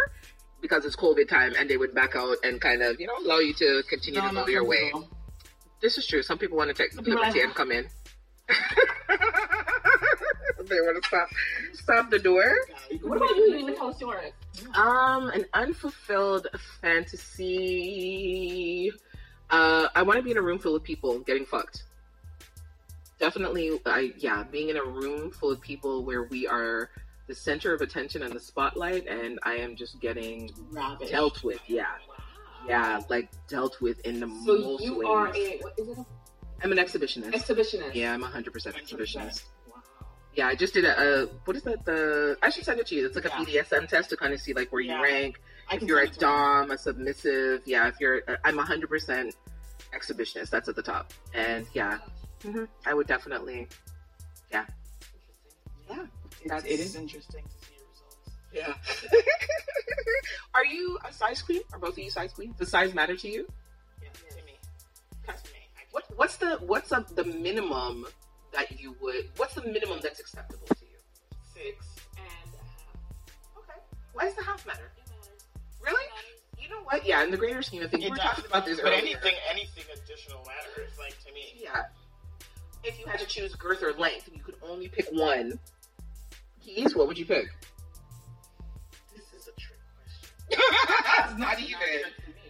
because 0.62 0.86
it's 0.86 0.96
COVID 0.96 1.28
time 1.28 1.54
and 1.58 1.68
they 1.68 1.76
would 1.76 1.96
back 1.96 2.16
out 2.16 2.38
and 2.44 2.62
kind 2.62 2.84
of, 2.84 3.00
you 3.00 3.08
know, 3.08 3.18
allow 3.26 3.40
you 3.40 3.56
to 3.56 3.82
continue 3.90 4.22
No, 4.22 4.30
to 4.30 4.36
go 4.36 4.48
your 4.48 4.64
way. 4.66 4.86
people. 4.86 5.10
This 5.82 5.98
is 5.98 6.06
true. 6.06 6.22
Some 6.22 6.38
people 6.38 6.58
want 6.58 6.68
to 6.70 6.76
take 6.76 6.92
Some 6.92 7.04
people 7.04 7.22
liberty 7.22 7.42
and 7.42 7.56
come 7.56 7.72
in. 7.72 7.88
they 8.50 8.56
want 10.82 11.02
to 11.02 11.08
stop 11.08 11.28
stop 11.74 12.10
the 12.12 12.20
door. 12.20 12.54
What 13.02 13.18
about 13.18 13.36
you? 13.36 13.76
Us 13.82 14.00
yours. 14.00 14.32
Um, 14.76 15.30
an 15.30 15.46
unfulfilled 15.56 16.46
fantasy. 16.82 18.92
Uh, 19.50 19.88
I 19.96 20.04
want 20.04 20.18
to 20.18 20.24
be 20.24 20.32
in 20.32 20.38
a 20.38 20.42
room 20.42 20.60
full 20.60 20.76
of 20.76 20.84
people 20.84 21.18
getting 21.20 21.46
fucked. 21.46 21.84
Definitely, 23.20 23.80
I 23.86 24.14
yeah, 24.18 24.44
being 24.50 24.70
in 24.70 24.78
a 24.78 24.84
room 24.84 25.32
full 25.32 25.52
of 25.52 25.60
people 25.62 26.06
where 26.06 26.24
we 26.24 26.48
are 26.48 26.90
the 27.28 27.36
center 27.36 27.74
of 27.74 27.82
attention 27.82 28.24
and 28.24 28.34
the 28.34 28.40
spotlight, 28.40 29.08
and 29.08 29.38
I 29.44 29.56
am 29.56 29.76
just 29.76 30.00
getting 30.00 30.50
Ravish. 30.72 31.10
dealt 31.10 31.44
with. 31.44 31.60
Yeah, 31.68 31.86
yeah, 32.68 33.02
like 33.10 33.30
dealt 33.48 33.82
with 33.82 34.00
in 34.06 34.20
the 34.22 34.28
So 34.46 34.58
most 34.58 34.84
you 34.84 35.00
ways. 35.00 35.08
are 35.08 35.28
a 35.36 35.58
what 35.60 35.74
is 35.78 35.90
it? 35.90 36.06
I'm 36.64 36.72
an 36.72 36.78
exhibitionist. 36.78 37.32
Exhibitionist. 37.34 37.94
yeah, 37.94 38.14
I'm 38.14 38.22
hundred 38.22 38.54
percent 38.54 38.76
exhibitionist. 38.78 39.44
Wow. 39.68 39.82
Yeah, 40.36 40.48
I 40.48 40.56
just 40.56 40.74
did 40.74 40.86
a, 40.86 41.24
a 41.24 41.26
what 41.44 41.58
is 41.58 41.64
that? 41.64 41.84
The 41.84 42.38
I 42.42 42.50
should 42.50 42.64
send 42.64 42.80
it 42.80 42.88
to 42.88 42.96
you. 42.96 43.06
It's 43.06 43.16
like 43.16 43.26
a 43.26 43.30
BDSM 43.30 43.88
test 43.90 44.10
to 44.12 44.18
kind 44.18 44.34
of 44.34 44.40
see 44.40 44.54
like 44.54 44.72
where 44.72 44.82
you 44.82 44.94
rank. 45.02 45.42
I 45.70 45.76
if 45.76 45.84
you're 45.84 46.00
a 46.00 46.06
send 46.06 46.16
it 46.16 46.20
to 46.20 46.26
you. 46.26 46.32
dom, 46.32 46.72
a 46.72 46.78
submissive, 46.78 47.62
yeah. 47.66 47.88
If 47.90 48.00
you're, 48.00 48.22
I'm 48.44 48.58
100% 48.58 49.34
exhibitionist. 49.94 50.50
That's 50.50 50.68
at 50.70 50.76
the 50.76 50.82
top, 50.82 51.14
and 51.34 51.66
yeah, 51.74 52.00
hmm 52.44 52.64
I 52.86 52.94
would 52.94 53.08
definitely, 53.08 53.68
yeah, 54.52 54.66
yeah. 55.90 56.06
It's, 56.42 56.66
it 56.66 56.80
is 56.80 56.96
interesting 56.96 57.44
to 57.44 57.66
see 57.66 57.74
your 57.76 57.86
results. 57.92 58.84
Yeah. 59.12 59.20
Are 60.56 60.66
you 60.66 60.98
a 61.08 61.12
size 61.14 61.42
queen? 61.42 61.62
Are 61.74 61.80
both 61.80 61.94
of 61.94 62.00
you 62.00 62.10
size 62.10 62.34
queens? 62.34 62.56
Does 62.58 62.70
size 62.70 62.94
matter 62.94 63.16
to 63.16 63.28
you? 63.30 63.48
Yeah, 64.02 64.10
to 64.10 64.46
me. 64.46 64.54
To 65.28 65.34
me. 65.54 65.60
What 65.92 66.06
What's 66.16 66.38
the 66.38 66.58
What's 66.66 66.92
a, 66.92 67.06
the 67.16 67.24
minimum 67.26 68.06
that 68.54 68.80
you 68.80 68.96
would? 69.02 69.30
What's 69.38 69.56
the 69.56 69.64
minimum 69.64 70.00
that's 70.02 70.20
acceptable 70.20 70.68
to 70.68 70.86
you? 70.86 70.98
Six 71.54 71.86
and 72.18 72.54
a 72.54 72.58
half. 72.58 73.58
Okay. 73.58 73.80
Why 74.14 74.24
does 74.26 74.36
the 74.36 74.44
half 74.44 74.66
matter? 74.66 74.92
Really? 75.84 76.04
You 76.58 76.70
know 76.70 76.82
what? 76.84 77.06
Yeah, 77.06 77.24
in 77.24 77.32
the 77.32 77.38
greater 77.38 77.62
scheme 77.62 77.84
of 77.84 77.92
things, 77.92 78.04
we 78.04 78.10
were 78.10 78.16
does. 78.16 78.26
talking 78.26 78.46
about 78.46 78.66
this 78.66 78.78
But 78.80 78.88
earlier. 78.94 79.00
anything, 79.00 79.34
anything 79.50 79.86
additional 79.94 80.46
matters. 80.46 80.92
Like 80.98 81.18
to 81.26 81.34
me. 81.34 81.54
Yeah. 81.62 81.84
If 82.84 83.00
you 83.00 83.06
had 83.08 83.20
to 83.20 83.26
choose 83.26 83.54
girth 83.56 83.84
or 83.84 83.94
length, 83.94 84.28
and 84.28 84.36
you 84.38 84.44
could 84.44 84.56
only 84.62 84.88
pick 84.88 85.08
one, 85.12 85.60
keys, 86.64 86.96
what 86.96 87.08
would 87.08 87.18
you 87.18 87.26
pick? 87.26 87.48
This 89.16 89.26
is 89.42 89.48
a 89.48 89.52
trick 89.60 89.80
question. 91.18 91.40
Not 91.40 91.60
even. 91.60 91.78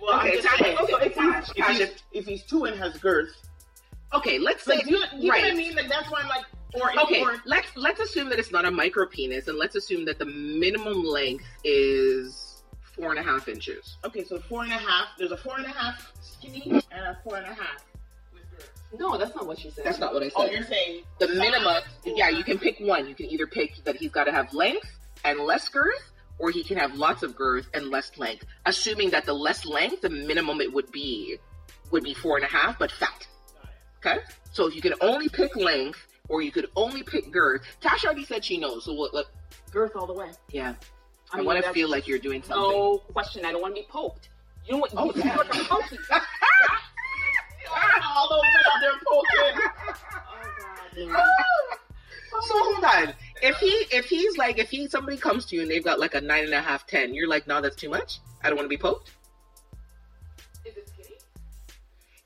Well, 0.02 0.20
Okay, 0.20 0.38
I'm 0.38 0.42
just 0.42 0.48
Tasha, 0.48 0.82
okay, 0.94 1.06
if, 1.08 1.16
Tasha, 1.16 1.54
he's, 1.56 1.56
if, 1.56 1.78
he's, 1.90 2.04
if 2.14 2.26
he's 2.26 2.44
two 2.44 2.66
and 2.66 2.78
has 2.80 2.98
girth, 2.98 3.36
Okay, 4.14 4.40
let's 4.40 4.64
say 4.64 4.78
like 4.78 4.90
you, 4.90 4.98
you 5.18 5.30
right. 5.32 5.42
know 5.42 5.48
what 5.50 5.54
I 5.54 5.56
mean? 5.56 5.76
Like 5.76 5.88
that's 5.90 6.10
why 6.10 6.22
I'm 6.22 6.28
like, 6.30 6.46
or 6.74 6.92
Okay, 7.04 7.22
or 7.22 7.36
let's 7.46 7.68
let's 7.76 8.00
assume 8.00 8.30
that 8.30 8.40
it's 8.40 8.52
not 8.52 8.66
a 8.66 8.72
micro 8.72 9.06
penis, 9.06 9.48
and 9.48 9.58
let's 9.58 9.76
assume 9.76 10.04
that 10.06 10.18
the 10.18 10.26
minimum 10.26 11.04
length 11.04 11.46
is 11.64 12.64
four 12.82 13.12
and 13.12 13.20
a 13.20 13.24
half 13.24 13.48
inches. 13.48 13.98
okay, 14.04 14.24
so 14.24 14.40
four 14.40 14.64
and 14.64 14.72
a 14.72 14.78
half. 14.78 15.08
There's 15.20 15.32
a 15.32 15.38
four 15.38 15.58
and 15.58 15.66
a 15.66 15.70
half 15.70 16.12
skinny 16.22 16.64
and 16.92 17.06
a 17.06 17.18
four 17.24 17.36
and 17.38 17.46
a 17.46 17.54
half 17.54 17.58
with 17.58 17.84
girth. 17.84 17.89
No, 18.98 19.18
that's 19.18 19.36
not 19.36 19.46
what 19.46 19.60
she 19.60 19.70
said. 19.70 19.86
That's 19.86 20.00
not 20.00 20.14
what 20.14 20.24
I 20.24 20.32
oh, 20.36 20.42
said. 20.42 20.50
Oh, 20.50 20.52
you're 20.52 20.64
saying 20.64 21.04
the 21.20 21.28
minimum, 21.28 21.84
yeah, 22.06 22.30
you 22.30 22.44
can 22.44 22.58
pick 22.58 22.80
one. 22.80 23.08
You 23.08 23.16
can 23.16 23.28
either 23.28 23.46
pick 23.46 23.84
that 23.84 23.96
he's 23.98 24.12
got 24.12 24.24
to 24.24 24.32
have 24.32 24.54
length 24.54 24.90
and 25.24 25.40
less 25.40 25.70
girth, 25.70 26.12
or 26.40 26.50
he 26.50 26.64
can 26.64 26.78
have 26.78 26.96
lots 26.96 27.22
of 27.22 27.36
girth 27.36 27.68
and 27.74 27.90
less 27.90 28.18
length. 28.18 28.46
Assuming 28.66 29.12
that 29.12 29.26
the 29.26 29.34
less 29.34 29.66
length, 29.66 30.02
the 30.02 30.10
minimum 30.10 30.60
it 30.62 30.74
would 30.74 30.92
be 30.92 31.38
would 31.92 32.04
be 32.04 32.14
four 32.14 32.38
and 32.38 32.46
a 32.46 32.50
half, 32.50 32.80
but 32.80 32.92
fat. 32.92 33.28
Okay, 33.98 34.20
so 34.54 34.68
if 34.68 34.76
you 34.76 34.82
can 34.82 34.94
only 35.02 35.30
pick 35.30 35.56
length 35.56 36.00
or 36.30 36.42
you 36.42 36.52
could 36.52 36.68
only 36.76 37.04
pick 37.04 37.32
girth, 37.32 37.62
Tasha 37.82 38.06
already 38.06 38.26
said 38.26 38.44
she 38.46 38.58
knows. 38.58 38.86
So 38.86 38.94
what? 38.94 39.14
what 39.14 39.28
Girth 39.72 39.96
all 39.96 40.08
the 40.08 40.14
way. 40.14 40.32
yeah, 40.52 40.74
I, 41.32 41.38
mean, 41.38 41.46
want 41.46 41.64
to 41.64 41.72
feel 41.74 41.90
like 41.90 42.08
you're 42.08 42.18
doing 42.18 42.42
something. 42.42 42.72
No 42.72 42.98
question. 43.14 43.46
I 43.46 43.52
don't 43.52 43.62
want 43.62 43.76
to 43.76 43.82
be 43.82 43.88
poked. 43.88 44.30
You 44.66 44.74
know 44.74 44.80
what? 44.80 44.94
Oh, 44.96 45.14
you 45.14 45.22
yeah. 45.24 45.38
All 48.16 48.30
those 48.30 48.42
men 48.42 48.64
out 48.74 48.82
there 48.82 48.92
poking. 49.06 49.62
Oh, 51.02 51.14
God. 51.14 51.78
So 52.42 52.54
hold 52.56 52.84
on. 52.84 53.14
If 53.42 53.58
he 53.58 53.68
if 53.96 54.06
he's 54.06 54.38
like 54.38 54.60
if 54.60 54.70
he 54.70 54.88
somebody 54.88 55.18
comes 55.18 55.46
to 55.48 55.56
you 55.56 55.62
and 55.64 55.72
they've 55.72 55.84
got 55.84 56.00
like 56.00 56.16
a 56.16 56.22
nine 56.22 56.44
and 56.46 56.54
a 56.54 56.62
half, 56.62 56.86
ten, 56.88 57.14
you're 57.14 57.28
like, 57.28 57.48
no, 57.48 57.62
that's 57.62 57.76
too 57.76 57.90
much. 57.90 58.20
I 58.44 58.48
don't 58.50 58.56
want 58.56 58.66
to 58.66 58.70
be 58.70 58.78
poked. 58.78 59.12
Is 60.66 60.76
it 60.78 60.90
skinny? 60.90 61.16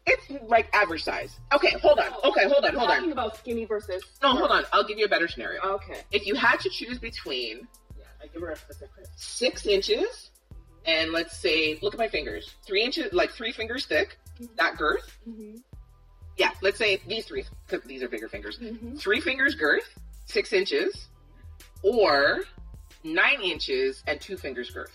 It's 0.06 0.44
like 0.50 0.68
average 0.76 1.04
size. 1.04 1.40
Okay, 1.54 1.72
hold 1.80 2.00
on. 2.00 2.08
Oh, 2.24 2.30
okay, 2.32 2.44
hold 2.44 2.66
on, 2.66 2.74
hold 2.76 2.76
on. 2.76 2.76
hold 2.76 2.90
talking 2.90 3.06
on. 3.06 3.12
about 3.12 3.38
skinny 3.38 3.66
versus. 3.66 4.04
No, 4.22 4.36
hold 4.36 4.52
on. 4.52 4.64
I'll 4.74 4.84
give 4.84 4.98
you 5.00 5.06
a 5.06 5.10
better 5.10 5.28
scenario. 5.28 5.62
Okay. 5.62 6.02
If 6.12 6.26
you 6.28 6.36
had 6.36 6.60
to 6.62 6.70
choose 6.70 7.00
between 7.00 7.68
Yeah, 7.98 8.04
I 8.22 8.28
give 8.28 8.42
her 8.42 8.52
a 8.52 8.56
specific. 8.56 9.06
six 9.16 9.66
inches 9.66 10.32
and 10.86 11.12
let's 11.12 11.38
say, 11.38 11.80
look 11.82 11.94
at 11.94 12.00
my 12.00 12.10
fingers, 12.10 12.52
three 12.66 12.84
inches, 12.84 13.14
like 13.14 13.32
three 13.32 13.52
fingers 13.54 13.86
thick, 13.86 14.18
that 14.58 14.78
girth. 14.78 15.18
Mm-hmm. 15.28 15.58
Yeah, 16.38 16.52
let's 16.62 16.78
say 16.78 17.00
these 17.08 17.26
three, 17.26 17.46
because 17.68 17.86
these 17.88 18.02
are 18.04 18.08
bigger 18.10 18.28
fingers. 18.28 18.58
Mm-hmm. 18.60 18.96
Three 18.96 19.20
fingers 19.22 19.54
girth, 19.56 19.88
six 20.26 20.52
inches, 20.54 21.08
or 21.84 22.44
nine 23.04 23.42
inches 23.42 24.04
and 24.08 24.20
two 24.20 24.38
fingers 24.38 24.70
girth. 24.72 24.92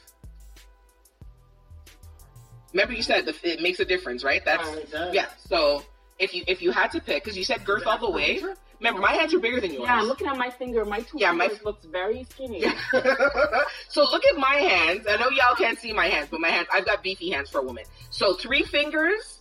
Remember, 2.73 2.93
you 2.93 3.03
said 3.03 3.25
the, 3.25 3.35
it 3.45 3.61
makes 3.63 3.81
a 3.81 3.85
difference, 3.85 4.23
right? 4.25 4.45
That's 4.45 4.69
It 4.69 4.91
does. 4.91 5.15
yeah. 5.15 5.27
So 5.49 5.83
if 6.19 6.35
you 6.35 6.45
if 6.47 6.61
you 6.61 6.71
had 6.71 6.91
to 6.93 7.01
pick, 7.01 7.25
because 7.25 7.37
you 7.37 7.45
said 7.45 7.65
girth 7.65 7.87
all 7.87 7.99
the 7.99 8.11
way. 8.11 8.43
Remember, 8.81 9.01
my 9.01 9.11
hands 9.13 9.35
are 9.35 9.41
bigger 9.41 9.61
than 9.61 9.73
yours. 9.73 9.87
Yeah, 9.87 9.97
I'm 9.97 10.07
looking 10.07 10.29
at 10.29 10.37
my 10.37 10.51
finger. 10.51 10.85
My 10.85 11.01
two 11.01 11.19
Yeah, 11.19 11.33
my- 11.33 11.49
fingers 11.49 11.65
looks 11.65 11.85
very 11.87 12.23
skinny. 12.31 12.61
so 13.89 14.03
look 14.03 14.23
at 14.25 14.37
my 14.37 14.55
hands. 14.55 15.05
I 15.09 15.17
know 15.17 15.31
y'all 15.31 15.57
can't 15.57 15.77
see 15.81 15.93
my 15.93 16.07
hands, 16.07 16.29
but 16.31 16.41
my 16.41 16.49
hands, 16.49 16.69
I've 16.73 16.85
got 16.87 17.03
beefy 17.03 17.29
hands 17.31 17.51
for 17.51 17.59
a 17.59 17.63
woman. 17.65 17.83
So 18.11 18.35
three 18.35 18.63
fingers, 18.63 19.38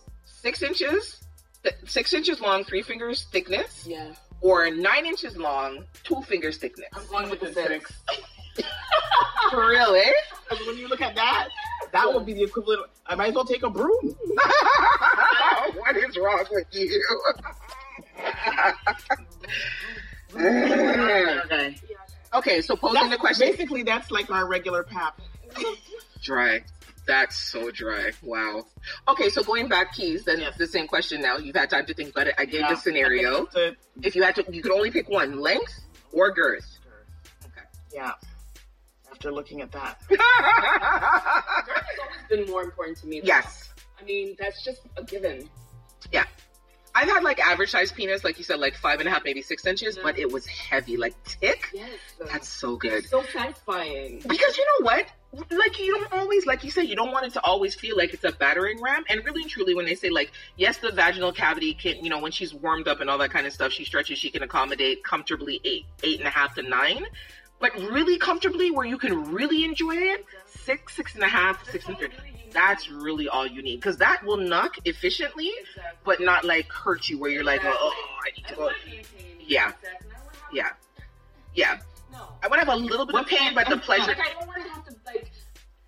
six 0.48 0.62
inches, 0.62 1.20
th- 1.62 1.74
six 1.84 2.14
inches 2.14 2.40
long, 2.40 2.64
three 2.64 2.80
fingers 2.80 3.26
thickness, 3.30 3.86
Yeah. 3.86 4.14
or 4.40 4.70
nine 4.70 5.04
inches 5.04 5.36
long, 5.36 5.84
two 6.04 6.22
fingers 6.22 6.56
thickness. 6.56 6.88
I'm 6.94 7.06
going 7.08 7.28
with 7.28 7.40
the 7.40 7.52
six. 7.52 7.92
For 9.50 9.68
real, 9.68 9.94
eh? 9.94 10.10
Because 10.48 10.66
when 10.66 10.78
you 10.78 10.88
look 10.88 11.02
at 11.02 11.14
that, 11.16 11.48
that 11.92 12.12
would 12.14 12.24
be 12.24 12.32
the 12.32 12.42
equivalent. 12.44 12.80
Of, 12.80 12.86
I 13.06 13.14
might 13.14 13.28
as 13.28 13.34
well 13.34 13.44
take 13.44 13.62
a 13.62 13.68
broom. 13.70 13.90
what 15.76 15.96
is 15.96 16.16
wrong 16.16 16.44
with 16.50 16.66
you? 16.72 17.04
okay. 20.34 21.76
okay, 22.34 22.60
so 22.62 22.74
posing 22.74 22.94
That's, 22.94 23.10
the 23.10 23.16
question. 23.18 23.48
Basically, 23.48 23.82
that's 23.82 24.10
like 24.10 24.30
our 24.30 24.46
regular 24.48 24.82
pap. 24.82 25.20
Dry. 26.22 26.62
That's 27.08 27.36
so 27.36 27.70
dry. 27.70 28.12
Wow. 28.22 28.66
Okay, 29.08 29.30
so 29.30 29.42
going 29.42 29.66
back, 29.66 29.94
keys. 29.94 30.24
Then 30.24 30.40
Yes. 30.40 30.56
the 30.58 30.66
same 30.66 30.86
question. 30.86 31.20
Now 31.22 31.38
you've 31.38 31.56
had 31.56 31.70
time 31.70 31.86
to 31.86 31.94
think 31.94 32.10
about 32.10 32.26
it. 32.28 32.34
I 32.38 32.44
gave 32.44 32.60
Yeah. 32.60 32.68
the 32.74 32.76
scenario. 32.76 33.46
The- 33.46 33.76
If 34.02 34.14
you 34.14 34.22
had 34.22 34.34
to, 34.36 34.44
you 34.52 34.60
could 34.62 34.72
only 34.72 34.90
pick 34.90 35.08
one: 35.08 35.40
length 35.40 35.72
or 36.12 36.30
girth. 36.30 36.68
yeah. 37.92 38.12
After 39.10 39.32
looking 39.32 39.62
at 39.62 39.72
that. 39.72 39.98
Girth 40.08 40.20
has 40.20 41.98
always 42.04 42.22
been 42.28 42.50
more 42.50 42.62
important 42.62 42.98
to 42.98 43.06
me. 43.06 43.20
yes. 43.24 43.72
I 44.00 44.04
mean, 44.04 44.36
that's 44.38 44.62
just 44.64 44.82
a 44.96 45.02
given. 45.02 45.48
Yeah. 46.12 46.24
I've 46.94 47.08
had 47.08 47.22
like 47.24 47.40
average 47.40 47.70
size 47.70 47.90
penis, 47.90 48.22
like 48.22 48.38
you 48.38 48.44
said, 48.44 48.60
like 48.60 48.74
five 48.76 49.00
and 49.00 49.08
a 49.08 49.12
half, 49.12 49.24
maybe 49.24 49.40
six 49.42 49.64
inches, 49.66 49.96
Yeah. 49.96 50.02
but 50.04 50.18
it 50.18 50.30
was 50.30 50.46
heavy, 50.46 50.96
like 50.96 51.14
thick. 51.24 51.68
Yes. 51.72 51.90
That's 52.30 52.48
so 52.48 52.76
good. 52.76 53.08
so 53.08 53.22
satisfying. 53.24 54.20
Because 54.26 54.56
you 54.58 54.64
know 54.66 54.84
what? 54.84 55.06
Like 55.32 55.78
you 55.78 55.94
don't 55.94 56.12
always, 56.12 56.46
like 56.46 56.64
you 56.64 56.70
said, 56.70 56.82
you 56.88 56.96
don't 56.96 57.12
want 57.12 57.26
it 57.26 57.32
to 57.34 57.44
always 57.44 57.74
feel 57.74 57.96
like 57.96 58.14
it's 58.14 58.24
a 58.24 58.32
battering 58.32 58.80
ram. 58.80 59.04
And 59.10 59.24
really 59.24 59.42
and 59.42 59.50
truly, 59.50 59.74
when 59.74 59.84
they 59.84 59.94
say 59.94 60.08
like, 60.08 60.32
yes, 60.56 60.78
the 60.78 60.90
vaginal 60.90 61.32
cavity 61.32 61.74
can, 61.74 62.02
you 62.02 62.08
know, 62.08 62.18
when 62.18 62.32
she's 62.32 62.54
warmed 62.54 62.88
up 62.88 63.00
and 63.00 63.10
all 63.10 63.18
that 63.18 63.30
kind 63.30 63.46
of 63.46 63.52
stuff, 63.52 63.72
she 63.72 63.84
stretches, 63.84 64.18
she 64.18 64.30
can 64.30 64.42
accommodate 64.42 65.04
comfortably 65.04 65.60
eight, 65.64 65.84
eight 66.02 66.18
and 66.18 66.26
a 66.26 66.30
half 66.30 66.54
to 66.54 66.62
nine. 66.62 67.04
But 67.60 67.74
really 67.76 68.18
comfortably, 68.18 68.70
where 68.70 68.86
you 68.86 68.96
can 68.96 69.32
really 69.32 69.64
enjoy 69.64 69.96
it, 69.96 70.24
six, 70.46 70.94
six 70.94 71.14
and 71.14 71.24
a 71.24 71.28
half, 71.28 71.68
six 71.68 71.86
and 71.88 71.98
three. 71.98 72.08
That's 72.52 72.88
really 72.88 73.28
all 73.28 73.46
you 73.46 73.62
need 73.62 73.76
because 73.76 73.98
that 73.98 74.24
will 74.24 74.38
knock 74.38 74.76
efficiently, 74.86 75.52
but 76.04 76.20
not 76.20 76.44
like 76.44 76.72
hurt 76.72 77.08
you 77.08 77.18
where 77.18 77.30
you're 77.30 77.44
like, 77.44 77.60
oh, 77.64 77.76
oh, 77.76 77.94
I 78.24 78.36
need 78.36 78.46
to 78.46 78.54
go. 78.54 78.70
Yeah. 79.40 79.72
Yeah, 80.52 80.70
yeah. 81.54 81.78
I 82.42 82.48
want 82.48 82.60
to 82.60 82.66
have 82.66 82.68
a 82.68 82.76
little 82.76 83.06
bit 83.06 83.14
of 83.14 83.26
pain, 83.26 83.54
but 83.54 83.68
the 83.68 83.76
pleasure, 83.76 84.16
Like 85.14 85.16
I 85.16 85.20
don't 85.20 85.24
want 85.24 85.24
to 85.24 85.24
have 85.24 85.24
to 85.24 85.28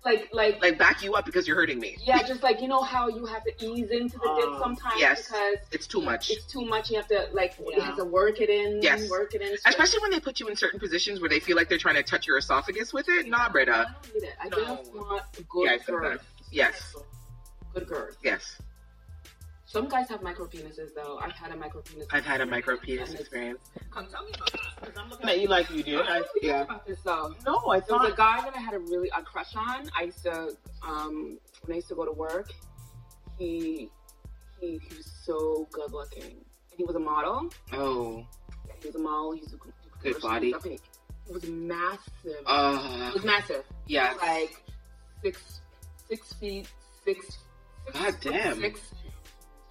like, 0.03 0.29
like, 0.33 0.33
like, 0.33 0.61
like 0.63 0.79
back 0.79 1.03
you 1.03 1.13
up 1.13 1.25
because 1.25 1.47
you're 1.47 1.55
hurting 1.55 1.79
me. 1.79 1.95
yeah, 2.03 2.23
just 2.23 2.41
like 2.41 2.59
you 2.59 2.67
know 2.67 2.81
how 2.81 3.07
you 3.07 3.25
have 3.27 3.43
to 3.43 3.51
ease 3.63 3.89
into 3.91 4.17
the 4.17 4.35
dick 4.35 4.47
Um, 4.49 4.59
sometimes 4.59 4.99
yes. 4.99 5.27
because 5.27 5.57
It's 5.71 5.85
too 5.85 6.01
much. 6.01 6.31
it's 6.31 6.45
too 6.45 6.65
much. 6.65 6.89
You 6.89 6.95
have 6.97 7.07
to 7.09 7.27
like, 7.33 7.53
you 7.59 7.79
have 7.81 7.97
to 7.97 8.05
work 8.05 8.41
it 8.41 8.49
in, 8.49 8.81
Yes. 8.81 9.07
work 9.09 9.35
it 9.35 9.41
in. 9.41 9.55
Especially 9.65 9.99
when 9.99 10.09
they 10.09 10.19
put 10.19 10.39
you 10.39 10.47
in 10.47 10.55
certain 10.55 10.79
positions 10.79 11.19
where 11.21 11.29
they 11.29 11.39
feel 11.39 11.55
like 11.55 11.69
they're 11.69 11.77
trying 11.77 11.95
to 11.95 12.03
touch 12.03 12.25
your 12.25 12.37
esophagus 12.39 12.91
with 12.93 13.09
it. 13.09 13.27
Nah, 13.27 13.45
I 13.45 13.49
Breda. 13.49 13.95
don't 14.03 14.15
need 14.15 14.23
it. 14.23 14.33
I 14.41 14.49
No. 14.49 14.75
just 14.75 14.93
want 14.95 15.23
good 15.47 15.65
Yeah, 15.65 15.77
girth. 15.85 16.25
Yes, 16.51 16.95
Good 17.75 17.87
girth. 17.87 18.17
yes. 18.23 18.59
Some 19.71 19.87
guys 19.87 20.09
have 20.09 20.21
micro 20.21 20.47
penises 20.47 20.93
though. 20.93 21.17
I've 21.23 21.31
had 21.31 21.51
a 21.51 21.55
micro 21.55 21.81
penis. 21.81 22.05
I've 22.11 22.25
had 22.25 22.41
a 22.41 22.45
micro 22.45 22.75
penis 22.75 23.13
experience. 23.13 23.59
Come 23.89 24.05
tell 24.07 24.25
me 24.25 24.31
about 24.35 24.51
that. 24.51 24.81
'Cause 24.81 24.93
I'm 24.97 25.09
looking 25.09 25.29
at 25.29 25.39
you 25.39 25.47
like 25.47 25.69
you 25.71 25.81
did. 25.81 26.01
I, 26.01 26.01
I 26.01 26.19
don't 26.19 26.27
yeah. 26.41 26.49
yeah. 26.51 26.61
about 26.63 26.85
this 26.85 26.99
though. 27.05 27.33
no, 27.45 27.55
I 27.69 27.79
thought 27.79 28.01
There 28.01 28.09
was 28.09 28.13
a 28.13 28.17
guy 28.17 28.41
that 28.41 28.53
I 28.53 28.59
had 28.59 28.73
a 28.73 28.79
really 28.79 29.09
a 29.15 29.21
crush 29.21 29.55
on. 29.55 29.89
I 29.97 30.03
used 30.03 30.23
to 30.23 30.57
um 30.85 31.39
when 31.63 31.73
I 31.73 31.75
used 31.77 31.87
to 31.87 31.95
go 31.95 32.03
to 32.05 32.11
work. 32.11 32.51
He 33.39 33.89
he 34.59 34.77
he 34.89 34.95
was 34.97 35.09
so 35.23 35.67
good 35.71 35.93
looking. 35.93 36.23
And 36.23 36.77
he 36.77 36.83
was 36.83 36.95
a 36.97 36.99
model. 36.99 37.49
Oh, 37.71 38.25
Yeah, 38.67 38.73
he 38.81 38.87
was 38.87 38.95
a 38.95 38.99
model. 38.99 39.31
He 39.31 39.39
was 39.41 39.53
a 39.53 39.57
good, 39.57 39.73
Good 40.03 40.21
body. 40.21 40.53
It 40.65 41.33
was 41.33 41.47
massive. 41.47 42.01
it 42.25 42.43
uh, 42.45 43.11
was 43.13 43.23
massive. 43.23 43.63
Yeah. 43.87 44.15
Like 44.21 44.51
six 45.23 45.61
six 46.09 46.33
feet 46.33 46.67
six. 47.05 47.25
six 47.85 47.97
God 47.97 48.13
foot 48.21 48.33
damn. 48.33 48.59
Six 48.59 48.79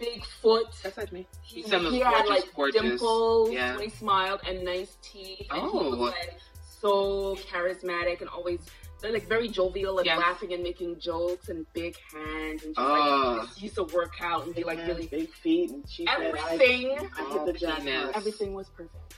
big 0.00 0.24
foot. 0.24 0.66
That's 0.82 0.96
like 0.96 1.12
me. 1.12 1.26
He, 1.42 1.62
He 1.62 1.68
sounds 1.68 1.90
he 1.92 2.00
had 2.00 2.26
like 2.26 2.44
gorgeous. 2.56 2.80
dimples 2.82 3.52
Yeah. 3.52 3.74
when 3.76 3.84
he 3.84 3.90
smiled 3.90 4.40
and 4.48 4.64
nice 4.64 4.96
teeth. 5.02 5.46
And 5.50 5.60
he 5.62 5.68
Oh. 5.68 5.90
was 5.90 5.98
like 6.10 6.38
so 6.80 7.36
charismatic 7.36 8.20
and 8.20 8.28
always 8.30 8.60
like 9.02 9.26
very 9.28 9.48
jovial 9.48 9.98
and 9.98 10.06
Yes. 10.06 10.18
laughing 10.18 10.52
and 10.52 10.62
making 10.62 10.98
jokes 11.00 11.48
and 11.48 11.64
big 11.72 11.96
hands 12.12 12.64
and 12.64 12.74
just 12.74 12.78
Oh. 12.78 13.38
like 13.46 13.62
used 13.62 13.74
to 13.76 13.84
work 13.84 14.14
out 14.20 14.44
and 14.46 14.54
be 14.54 14.62
like 14.64 14.78
really 14.86 15.06
big 15.06 15.32
feet, 15.32 15.70
and 15.70 15.88
she 15.88 16.04
said, 16.06 16.20
everything. 16.20 16.98
I, 16.98 17.22
I 17.24 17.32
hit 17.32 17.46
the 17.46 17.52
jackpot. 17.54 18.16
Everything 18.16 18.52
was 18.54 18.68
perfect. 18.70 19.14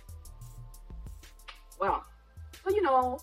Well, 1.81 2.05
but 2.65 2.75
you 2.75 2.83
know, 2.83 3.19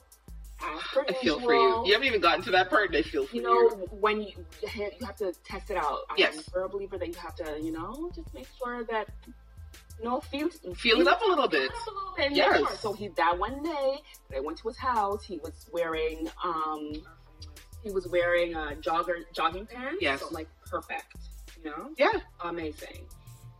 as 0.61 0.81
per 0.93 1.05
I 1.07 1.13
feel 1.13 1.39
for 1.39 1.53
you. 1.53 1.83
You 1.85 1.93
haven't 1.93 2.07
even 2.07 2.21
gotten 2.21 2.43
to 2.43 2.51
that 2.51 2.69
part, 2.69 2.87
and 2.87 2.97
I 2.97 3.01
feel 3.01 3.25
for 3.25 3.35
you 3.35 3.41
you. 3.41 3.47
know, 3.47 3.69
when 3.91 4.21
you 4.21 4.45
you 4.61 5.05
have 5.05 5.15
to 5.17 5.33
test 5.43 5.71
it 5.71 5.77
out. 5.77 5.99
Yes. 6.17 6.33
I'm 6.33 6.39
a 6.39 6.43
firm 6.43 6.71
believer 6.71 6.97
that 6.97 7.07
you 7.07 7.15
have 7.15 7.35
to, 7.35 7.59
you 7.61 7.71
know, 7.71 8.11
just 8.15 8.33
make 8.33 8.47
sure 8.61 8.83
that 8.85 9.09
you 9.99 10.05
know, 10.05 10.21
feel 10.21 10.49
Feel 10.75 11.01
it 11.01 11.07
up 11.07 11.21
a 11.21 11.25
little 11.25 11.47
bit. 11.47 11.69
Up 11.69 11.87
a 11.87 11.91
little 11.91 12.13
bit 12.15 12.31
Yes. 12.31 12.79
So 12.79 12.93
he 12.93 13.09
that 13.09 13.37
one 13.37 13.61
day 13.63 13.97
that 14.29 14.37
I 14.37 14.39
went 14.39 14.57
to 14.59 14.67
his 14.69 14.77
house, 14.77 15.25
he 15.25 15.37
was 15.37 15.67
wearing 15.71 16.29
um 16.43 16.93
he 17.83 17.91
was 17.91 18.07
wearing 18.07 18.55
a 18.55 18.75
jogger 18.81 19.23
jogging 19.33 19.65
pants. 19.65 19.97
Yes. 20.01 20.21
So 20.21 20.29
like 20.31 20.47
perfect. 20.69 21.15
You 21.63 21.71
know? 21.71 21.89
Yeah. 21.97 22.19
Amazing. 22.41 23.05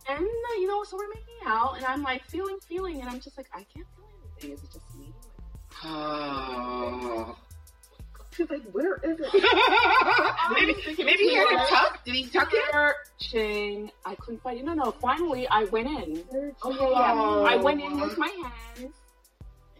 And 0.08 0.20
uh, 0.20 0.54
you 0.54 0.66
know, 0.66 0.82
so 0.84 0.96
we're 0.96 1.08
making 1.08 1.46
out 1.46 1.76
and 1.76 1.84
I'm 1.84 2.02
like 2.02 2.24
feeling, 2.24 2.58
feeling, 2.66 3.00
and 3.00 3.10
I'm 3.10 3.20
just 3.20 3.36
like, 3.36 3.48
I 3.52 3.64
can't 3.74 3.86
feel 3.96 4.08
anything. 4.32 4.52
Is 4.52 4.64
it 4.64 4.72
just 4.72 4.94
me? 4.98 5.12
Oh. 5.84 7.36
She's 8.32 8.48
like, 8.48 8.62
where 8.72 8.96
is 9.02 9.18
it? 9.20 9.28
maybe 10.54 11.04
maybe 11.04 11.24
he 11.24 11.34
had 11.34 11.46
it 11.50 11.68
tucked. 11.68 12.04
Did 12.04 12.14
he 12.14 12.26
tuck 12.26 12.48
it? 12.52 12.62
Searching. 12.72 13.90
I 14.06 14.14
couldn't 14.14 14.42
find 14.42 14.58
it. 14.58 14.64
No, 14.64 14.74
no. 14.74 14.92
Finally, 14.92 15.48
I 15.48 15.64
went 15.64 15.88
in. 15.88 16.22
Oh 16.62 16.70
yeah, 16.70 16.90
yeah. 16.90 17.14
Oh. 17.16 17.44
I 17.44 17.56
went 17.56 17.80
in 17.82 18.00
with 18.00 18.16
my 18.16 18.28
hands, 18.28 18.94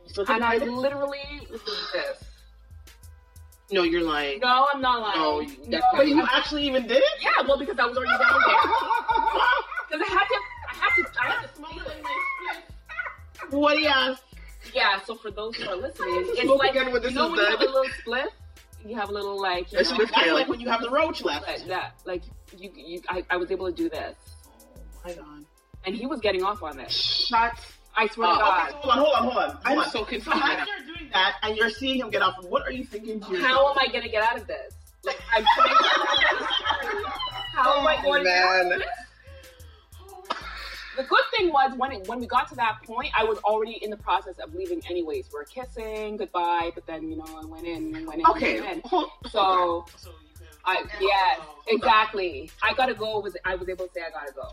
So 0.07 0.25
and 0.29 0.45
I 0.45 0.57
it? 0.57 0.69
literally 0.69 1.21
was 1.51 1.63
doing 1.63 1.79
this. 1.93 2.25
No, 3.73 3.85
you're 3.85 4.03
lying. 4.03 4.41
No, 4.41 4.67
I'm 4.75 4.81
not 4.81 5.01
lying. 5.01 5.15
Oh, 5.17 5.41
no, 5.41 5.71
that's 5.71 5.87
But 5.95 6.09
you 6.09 6.21
actually 6.23 6.67
even 6.67 6.89
did 6.89 6.99
it? 6.99 7.05
Yeah, 7.23 7.47
well, 7.47 7.57
because 7.57 7.79
I 7.79 7.87
was 7.87 7.97
already 7.97 8.13
down 8.19 8.41
there. 8.47 8.57
Because 9.91 10.07
I 10.09 10.13
had 10.13 10.27
to, 10.29 10.39
I 10.69 10.75
had 10.75 10.95
to, 10.95 11.21
I 11.21 11.25
had 11.31 11.49
to 11.49 11.55
smoke 11.57 11.73
it 11.75 11.97
in 11.97 12.03
my 12.05 12.17
split. 13.41 13.53
What 13.61 13.75
do 13.75 13.81
you 13.81 13.89
ask? 13.89 14.23
Yeah, 14.75 15.01
so 15.05 15.15
for 15.15 15.31
those 15.31 15.57
who 15.57 15.69
are 15.69 15.77
listening, 15.77 16.09
it's 16.29 16.41
Smoke 16.43 16.59
like 16.59 16.71
again 16.73 16.93
with 16.93 17.05
you 17.05 17.11
know 17.11 17.27
is 17.27 17.31
when 17.33 17.41
you 17.41 17.47
have 17.51 17.61
a 17.61 17.65
little 17.65 17.85
spliff, 18.07 18.29
you 18.85 18.97
have 18.97 19.09
a 19.09 19.13
little 19.13 19.41
like 19.41 19.71
you 19.73 19.79
That's 19.79 19.91
know, 19.91 19.99
That's 19.99 20.11
tail. 20.13 20.35
like 20.35 20.49
when 20.49 20.61
you 20.61 20.69
have 20.69 20.81
the 20.81 20.91
roach 20.91 21.23
left. 21.23 21.47
like 21.47 21.67
that. 21.67 21.95
Like 22.05 22.23
you, 22.57 22.71
you, 22.75 23.03
I, 23.09 23.25
I 23.31 23.37
was 23.37 23.51
able 23.51 23.67
to 23.67 23.73
do 23.73 23.89
this, 23.89 24.17
Oh 24.77 24.81
my 25.05 25.13
god. 25.15 25.45
and 25.85 25.95
he 25.95 26.07
was 26.07 26.21
getting 26.21 26.43
off 26.43 26.63
on 26.63 26.77
this. 26.77 26.93
Shut. 26.93 27.53
I 27.97 28.07
swear 28.07 28.29
to 28.33 28.39
God. 28.41 28.69
Okay, 28.69 28.77
hold 28.79 28.93
on, 28.93 28.99
hold 28.99 29.15
on, 29.15 29.23
hold 29.25 29.37
on. 29.37 29.59
I'm 29.65 29.73
Hold 29.75 29.85
on. 29.87 29.91
so 29.91 30.05
confused. 30.05 30.39
So 30.39 30.45
as 30.45 30.67
you're 30.69 30.95
doing 30.95 31.11
that 31.13 31.37
and 31.43 31.57
you're 31.57 31.71
seeing 31.71 31.99
him 32.01 32.11
get 32.11 32.23
off, 32.23 32.37
what 32.45 32.63
are 32.63 32.71
you 32.71 32.85
thinking 32.85 33.21
to 33.21 33.33
yourself? 33.33 33.51
How 33.51 33.71
am 33.73 33.79
I 33.79 33.87
gonna 33.93 34.09
get 34.09 34.23
out 34.23 34.39
of 34.39 34.47
this? 34.47 34.75
Like 35.03 35.19
I'm 35.35 35.45
trying 35.57 35.69
to 35.77 35.85
How 37.53 37.81
am 37.81 37.87
I 37.87 37.97
oh, 37.99 38.03
going 38.03 38.23
to 38.25 38.29
get 38.31 38.45
out 38.45 38.61
of 38.63 38.69
man. 38.69 38.79
this? 38.79 38.89
The 40.97 41.05
good 41.05 41.23
thing 41.37 41.53
was 41.53 41.73
when 41.77 41.93
it, 41.93 42.09
when 42.09 42.19
we 42.21 42.27
got 42.27 42.49
to 42.49 42.57
that 42.57 42.79
point, 42.85 43.13
I 43.17 43.25
was 43.25 43.39
already 43.39 43.79
in 43.83 43.91
the 43.91 43.97
process 43.97 44.35
of 44.43 44.53
leaving. 44.55 44.83
Anyways, 44.91 45.29
we're 45.33 45.45
kissing 45.45 46.17
goodbye, 46.17 46.73
but 46.75 46.87
then 46.87 47.09
you 47.09 47.17
know 47.17 47.25
I 47.41 47.45
went 47.47 47.65
in, 47.65 47.95
and 47.95 48.07
went 48.07 48.21
in, 48.21 48.27
Okay. 48.27 48.61
went 48.61 48.73
in. 48.73 48.81
Hold, 48.91 49.11
So 49.31 49.85
So 49.97 50.11
you 50.11 50.17
can. 50.37 50.47
I 50.65 50.83
yes, 51.01 51.41
exactly. 51.69 52.51
I 52.63 52.75
gotta 52.75 52.95
go. 52.95 53.21
Was 53.21 53.37
I 53.45 53.55
was 53.55 53.69
able 53.69 53.87
to 53.87 53.93
say 53.95 54.01
I 54.07 54.11
gotta 54.11 54.33
go? 54.33 54.49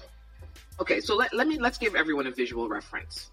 Okay, 0.80 1.02
so 1.02 1.16
let, 1.16 1.34
let 1.34 1.48
me 1.48 1.58
let's 1.58 1.78
give 1.80 1.96
everyone 1.96 2.28
a 2.28 2.32
visual 2.32 2.70
reference. 2.70 3.32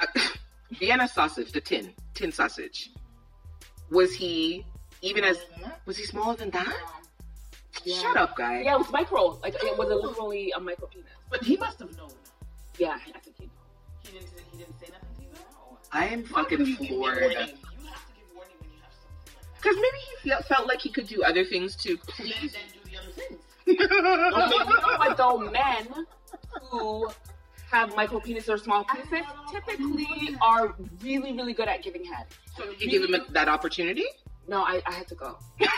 Uh, 0.00 0.06
Vienna 0.78 1.06
sausage, 1.08 1.52
the 1.52 1.60
tin, 1.60 1.92
tin 2.14 2.32
sausage. 2.32 2.90
Was 3.90 4.14
he 4.14 4.64
even 5.02 5.24
as 5.24 5.36
was 5.84 5.98
he 5.98 6.04
smaller 6.04 6.36
than 6.36 6.50
that? 6.50 6.74
Yeah. 7.84 7.96
Shut 7.96 8.16
up, 8.16 8.36
guy. 8.36 8.62
Yeah, 8.62 8.74
it 8.74 8.78
was 8.78 8.90
micro. 8.90 9.38
Like 9.42 9.54
it 9.54 9.78
was 9.78 9.88
literally 9.88 10.52
a 10.56 10.60
micro 10.60 10.86
penis. 10.88 11.08
But 11.30 11.42
he 11.42 11.56
must 11.56 11.78
have 11.80 11.96
known. 11.96 12.10
Yeah, 12.78 12.98
I 13.14 13.18
think 13.20 13.36
he. 13.38 13.44
Knew. 13.44 13.50
He 14.00 14.12
didn't. 14.12 14.28
He 14.52 14.58
didn't 14.58 14.80
say 14.80 14.86
nothing 14.92 15.16
to 15.16 15.22
you. 15.22 15.28
Or... 15.70 15.78
I 15.92 16.06
am 16.06 16.24
Why 16.24 16.42
fucking 16.42 16.66
you 16.66 16.76
floored. 16.76 16.90
warning? 16.90 17.30
You 17.30 17.36
have 17.38 17.46
to 17.46 18.14
give 18.14 18.34
warning 18.34 18.56
when 18.60 18.70
you 18.70 18.80
have 18.82 18.92
something 18.92 19.32
like. 19.34 19.62
Because 19.62 19.76
maybe 19.76 19.98
he 20.22 20.28
felt, 20.28 20.44
felt 20.46 20.66
like 20.68 20.80
he 20.80 20.90
could 20.90 21.06
do 21.06 21.22
other 21.22 21.44
things 21.44 21.76
too. 21.76 21.96
Please. 21.98 22.52
then 22.52 22.62
do 22.72 22.90
the 22.90 22.96
other 22.98 23.12
things. 23.12 23.40
But 23.66 24.50
you 24.50 24.74
know 24.74 24.98
what 24.98 25.16
though, 25.16 25.38
men 25.38 26.06
who 26.70 27.08
have 27.70 27.94
micro 27.94 28.18
penises 28.18 28.48
or 28.48 28.58
small 28.58 28.84
penises 28.84 29.24
typically 29.50 30.36
are 30.42 30.74
really, 31.02 31.32
really 31.32 31.52
good 31.52 31.68
at 31.68 31.82
giving 31.82 32.04
head. 32.04 32.26
So 32.56 32.66
did 32.66 32.80
you 32.80 32.90
give 32.90 33.08
him 33.08 33.24
that 33.30 33.48
opportunity? 33.48 34.06
No, 34.48 34.62
I, 34.62 34.82
I 34.86 34.92
had 34.92 35.06
to 35.08 35.14
go. 35.14 35.38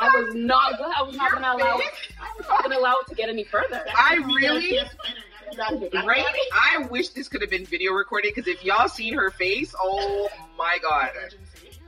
I 0.00 0.22
was 0.22 0.34
not 0.34 0.78
good. 0.78 0.92
I 0.96 1.02
was 1.02 1.16
not 1.16 1.32
gonna 1.32 1.54
allow 1.54 1.78
it. 1.78 1.86
I 2.20 2.32
was 2.36 2.46
not 2.48 2.62
gonna 2.62 2.78
allow 2.78 2.96
it 3.00 3.08
to 3.08 3.14
get 3.14 3.28
any 3.28 3.44
further. 3.44 3.84
I 3.96 4.16
really, 4.16 4.62
see 4.62 4.76
a 4.76 4.88
spider, 4.88 5.20
you 5.50 5.56
gotta 5.56 5.78
do 5.78 5.90
that. 5.92 6.06
right? 6.06 6.24
I 6.52 6.86
wish 6.90 7.10
this 7.10 7.28
could 7.28 7.40
have 7.40 7.50
been 7.50 7.66
video 7.66 7.92
recorded 7.92 8.32
because 8.34 8.48
if 8.48 8.64
y'all 8.64 8.88
seen 8.88 9.14
her 9.14 9.30
face, 9.30 9.74
oh 9.78 10.28
my 10.56 10.78
god. 10.82 11.10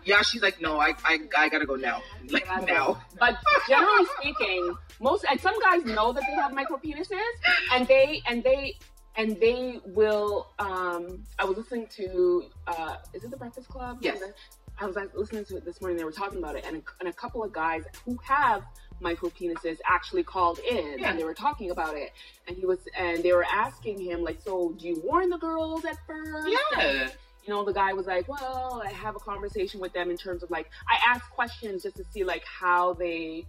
Yeah, 0.05 0.23
she's 0.23 0.43
like, 0.43 0.61
no, 0.62 0.81
I, 0.81 0.95
I, 1.05 1.18
I 1.37 1.49
gotta 1.51 1.66
go 1.66 1.77
now, 1.77 2.03
like 2.31 2.47
now. 2.66 3.03
But 3.18 3.37
generally 3.68 4.07
speaking, 4.18 4.75
most 4.99 5.27
and 5.31 5.39
some 5.41 5.61
guys 5.61 5.85
know 5.85 6.12
that 6.12 6.23
they 6.27 6.35
have 6.35 6.55
micro 6.55 6.79
penises, 6.79 7.21
and 7.73 7.87
they 7.87 8.23
and 8.27 8.43
they 8.43 8.77
and 9.16 9.38
they 9.40 9.80
will. 9.86 10.48
Um, 10.58 11.24
I 11.38 11.44
was 11.44 11.56
listening 11.56 11.86
to 11.96 12.44
uh, 12.66 12.96
is 13.14 13.24
it 13.24 13.30
the 13.30 13.36
Breakfast 13.36 13.68
Club? 13.68 13.98
Yes. 14.00 14.22
I 14.80 14.86
was 14.86 14.96
like, 14.96 15.14
listening 15.14 15.44
to 15.46 15.58
it 15.58 15.64
this 15.66 15.80
morning. 15.82 15.98
They 15.98 16.04
were 16.04 16.12
talking 16.12 16.38
about 16.38 16.56
it, 16.56 16.64
and 16.66 16.76
a, 16.76 16.82
and 17.00 17.08
a 17.08 17.12
couple 17.12 17.44
of 17.44 17.52
guys 17.52 17.82
who 18.06 18.18
have 18.22 18.64
micro 19.00 19.28
penises 19.28 19.76
actually 19.86 20.22
called 20.22 20.58
in, 20.61 20.98
Yeah. 20.98 21.11
and 21.11 21.18
they 21.18 21.24
were 21.24 21.34
talking 21.34 21.70
about 21.70 21.96
it. 21.96 22.12
And 22.48 22.56
he 22.56 22.64
was, 22.64 22.78
and 22.98 23.22
they 23.22 23.32
were 23.32 23.44
asking 23.44 24.00
him 24.00 24.22
like, 24.22 24.40
"So, 24.42 24.74
do 24.78 24.88
you 24.88 25.02
warn 25.04 25.28
the 25.28 25.38
girls 25.38 25.84
at 25.84 25.98
first? 26.06 26.48
Yeah. 26.76 27.11
you 27.44 27.54
know, 27.54 27.64
the 27.64 27.72
guy 27.72 27.92
was 27.92 28.06
like, 28.06 28.28
well, 28.28 28.82
I 28.84 28.90
have 28.90 29.16
a 29.16 29.18
conversation 29.18 29.80
with 29.80 29.92
them 29.92 30.11
in 30.11 30.16
terms 30.16 30.42
of 30.42 30.50
like, 30.50 30.70
I 30.88 30.98
ask 31.06 31.28
questions 31.30 31.82
just 31.82 31.96
to 31.96 32.04
see 32.12 32.22
like 32.22 32.44
how 32.44 32.92
they 32.92 33.46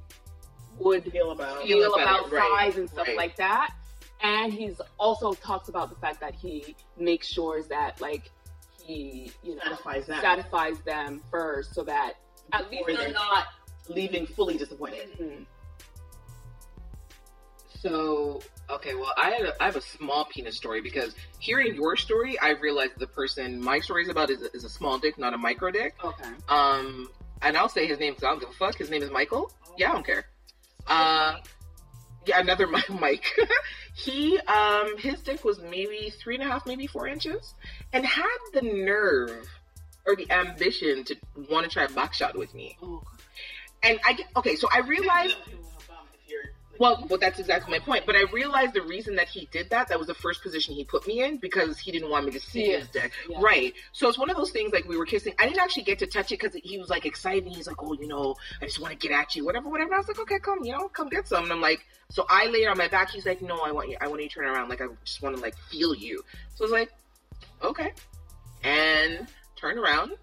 would 0.80 1.04
Feel 1.12 1.32
about. 1.32 1.64
Feel 1.64 1.94
about 1.94 2.02
about 2.02 2.32
it, 2.32 2.36
right, 2.36 2.72
size 2.72 2.78
and 2.78 2.90
stuff 2.90 3.08
right. 3.08 3.18
like 3.18 3.36
that. 3.36 3.74
And 4.24 4.54
he's 4.54 4.80
also 5.00 5.34
talks 5.34 5.70
about 5.70 5.90
the 5.90 5.96
fact 5.96 6.20
that 6.22 6.36
he 6.36 6.76
makes 6.98 7.28
sure 7.28 7.64
that 7.64 8.00
like 8.02 8.30
he, 8.84 9.32
you 9.44 9.56
know, 9.56 9.62
Satisfies 9.64 10.06
them. 10.08 10.22
satisfies 10.22 10.80
them 10.82 11.22
first 11.32 11.74
so 11.74 11.84
that 11.84 12.14
at 12.54 12.70
least 12.72 12.86
Before 12.86 12.98
they're 13.04 13.06
they're- 13.06 13.14
not. 13.14 13.46
Leaving 13.90 14.28
fully 14.28 14.58
disappointed. 14.58 15.10
Mhm. 15.20 15.46
So 17.80 18.42
okay, 18.70 18.94
well, 18.94 19.12
I 19.18 19.32
had 19.32 19.42
a, 19.48 19.62
I 19.62 19.66
have 19.66 19.76
a 19.76 19.82
small 19.82 20.26
penis 20.26 20.56
story 20.56 20.82
because 20.82 21.16
hearing 21.40 21.74
your 21.76 21.96
story, 21.98 22.38
I 22.40 22.52
realized 22.52 22.94
the 23.00 23.08
person 23.08 23.60
my 23.62 23.80
story 23.80 24.04
is 24.04 24.10
about 24.10 24.30
is, 24.30 24.42
is 24.54 24.64
a 24.64 24.70
small 24.70 25.00
dick, 25.00 25.18
not 25.18 25.34
a 25.34 25.38
micro 25.38 25.72
dick. 25.72 25.96
Okay. 26.04 26.30
Um, 26.48 27.10
and 27.42 27.58
I'll 27.58 27.70
say 27.70 27.88
his 27.88 28.00
name 28.00 28.14
because 28.14 28.24
I 28.24 28.30
don't 28.30 28.40
give 28.40 28.50
a 28.50 28.54
fuck. 28.54 28.78
His 28.78 28.90
name 28.92 29.02
is 29.02 29.10
Michael. 29.10 29.52
Yeah, 29.78 29.90
I 29.90 29.94
don't 29.94 30.06
care. 30.06 30.26
Uh, 30.86 31.38
yeah, 32.26 32.40
another 32.40 32.68
Mi- 32.68 32.82
Mike. 33.00 33.26
he, 33.94 34.38
um, 34.40 34.98
his 34.98 35.20
dick 35.22 35.44
was 35.44 35.60
maybe 35.60 36.12
three 36.22 36.36
and 36.36 36.44
a 36.44 36.48
half, 36.48 36.66
maybe 36.66 36.88
four 36.88 37.08
inches, 37.08 37.54
and 37.94 38.06
had 38.06 38.38
the 38.54 38.62
nerve 38.62 39.48
or 40.06 40.16
the 40.16 40.30
ambition 40.32 41.04
to 41.06 41.16
want 41.50 41.64
to 41.66 41.70
try 41.72 41.84
a 41.84 41.90
back 41.90 42.14
shot 42.14 42.38
with 42.38 42.54
me. 42.56 42.78
Oh, 42.82 43.04
And 43.84 44.00
I 44.06 44.14
get 44.14 44.28
okay, 44.38 44.56
so 44.56 44.68
I 44.74 44.80
realized. 44.80 45.38
Well, 46.82 47.06
well, 47.08 47.20
that's 47.20 47.38
exactly 47.38 47.72
my 47.72 47.78
point. 47.78 48.08
But 48.08 48.16
I 48.16 48.24
realized 48.34 48.74
the 48.74 48.82
reason 48.82 49.16
that 49.18 49.30
he 49.30 49.48
did 49.52 49.70
that, 49.70 49.90
that 49.90 50.00
was 50.00 50.08
the 50.08 50.16
first 50.16 50.42
position 50.42 50.74
he 50.74 50.84
put 50.84 51.06
me 51.06 51.22
in 51.24 51.38
because 51.38 51.78
he 51.78 51.92
didn't 51.92 52.10
want 52.10 52.26
me 52.26 52.32
to 52.32 52.40
see 52.40 52.66
See 52.66 52.72
his 52.72 52.88
dick. 52.88 53.12
Yeah. 53.30 53.38
Right. 53.40 53.76
So 53.92 54.10
it's 54.10 54.18
one 54.18 54.32
of 54.32 54.36
those 54.36 54.50
things 54.50 54.74
like 54.74 54.88
we 54.88 54.98
were 54.98 55.06
kissing. 55.06 55.36
I 55.38 55.46
didn't 55.46 55.60
actually 55.60 55.84
get 55.84 56.00
to 56.00 56.08
touch 56.08 56.32
it 56.32 56.40
because 56.40 56.56
he 56.64 56.80
was 56.80 56.90
like 56.90 57.06
excited. 57.06 57.48
He's 57.54 57.68
like, 57.68 57.84
oh, 57.84 57.94
you 57.94 58.08
know, 58.08 58.34
I 58.64 58.66
just 58.66 58.80
want 58.80 59.00
to 59.00 59.08
get 59.08 59.16
at 59.16 59.36
you, 59.36 59.46
whatever, 59.46 59.70
whatever. 59.70 59.94
I 59.94 60.00
was 60.00 60.08
like, 60.08 60.20
okay, 60.22 60.40
come, 60.40 60.64
you 60.64 60.72
know, 60.72 60.88
come 60.88 61.08
get 61.10 61.28
some. 61.28 61.44
And 61.44 61.54
I'm 61.54 61.62
like, 61.62 61.86
so 62.10 62.26
I 62.28 62.48
laid 62.48 62.66
on 62.66 62.80
my 62.80 62.88
back. 62.88 63.12
He's 63.12 63.28
like, 63.28 63.44
no, 63.44 63.60
I 63.60 63.72
want 63.72 63.90
you, 63.90 63.98
I 64.02 64.08
want 64.08 64.24
you 64.24 64.30
to 64.30 64.34
turn 64.34 64.46
around. 64.46 64.70
Like, 64.70 64.82
I 64.82 64.88
just 65.06 65.22
want 65.22 65.36
to 65.36 65.42
like 65.44 65.56
feel 65.70 65.94
you. 65.94 66.24
So 66.56 66.64
I 66.64 66.66
was 66.66 66.72
like, 66.72 66.90
okay. 67.62 67.94
And 68.64 69.28
turned 69.56 69.78
around 69.78 70.14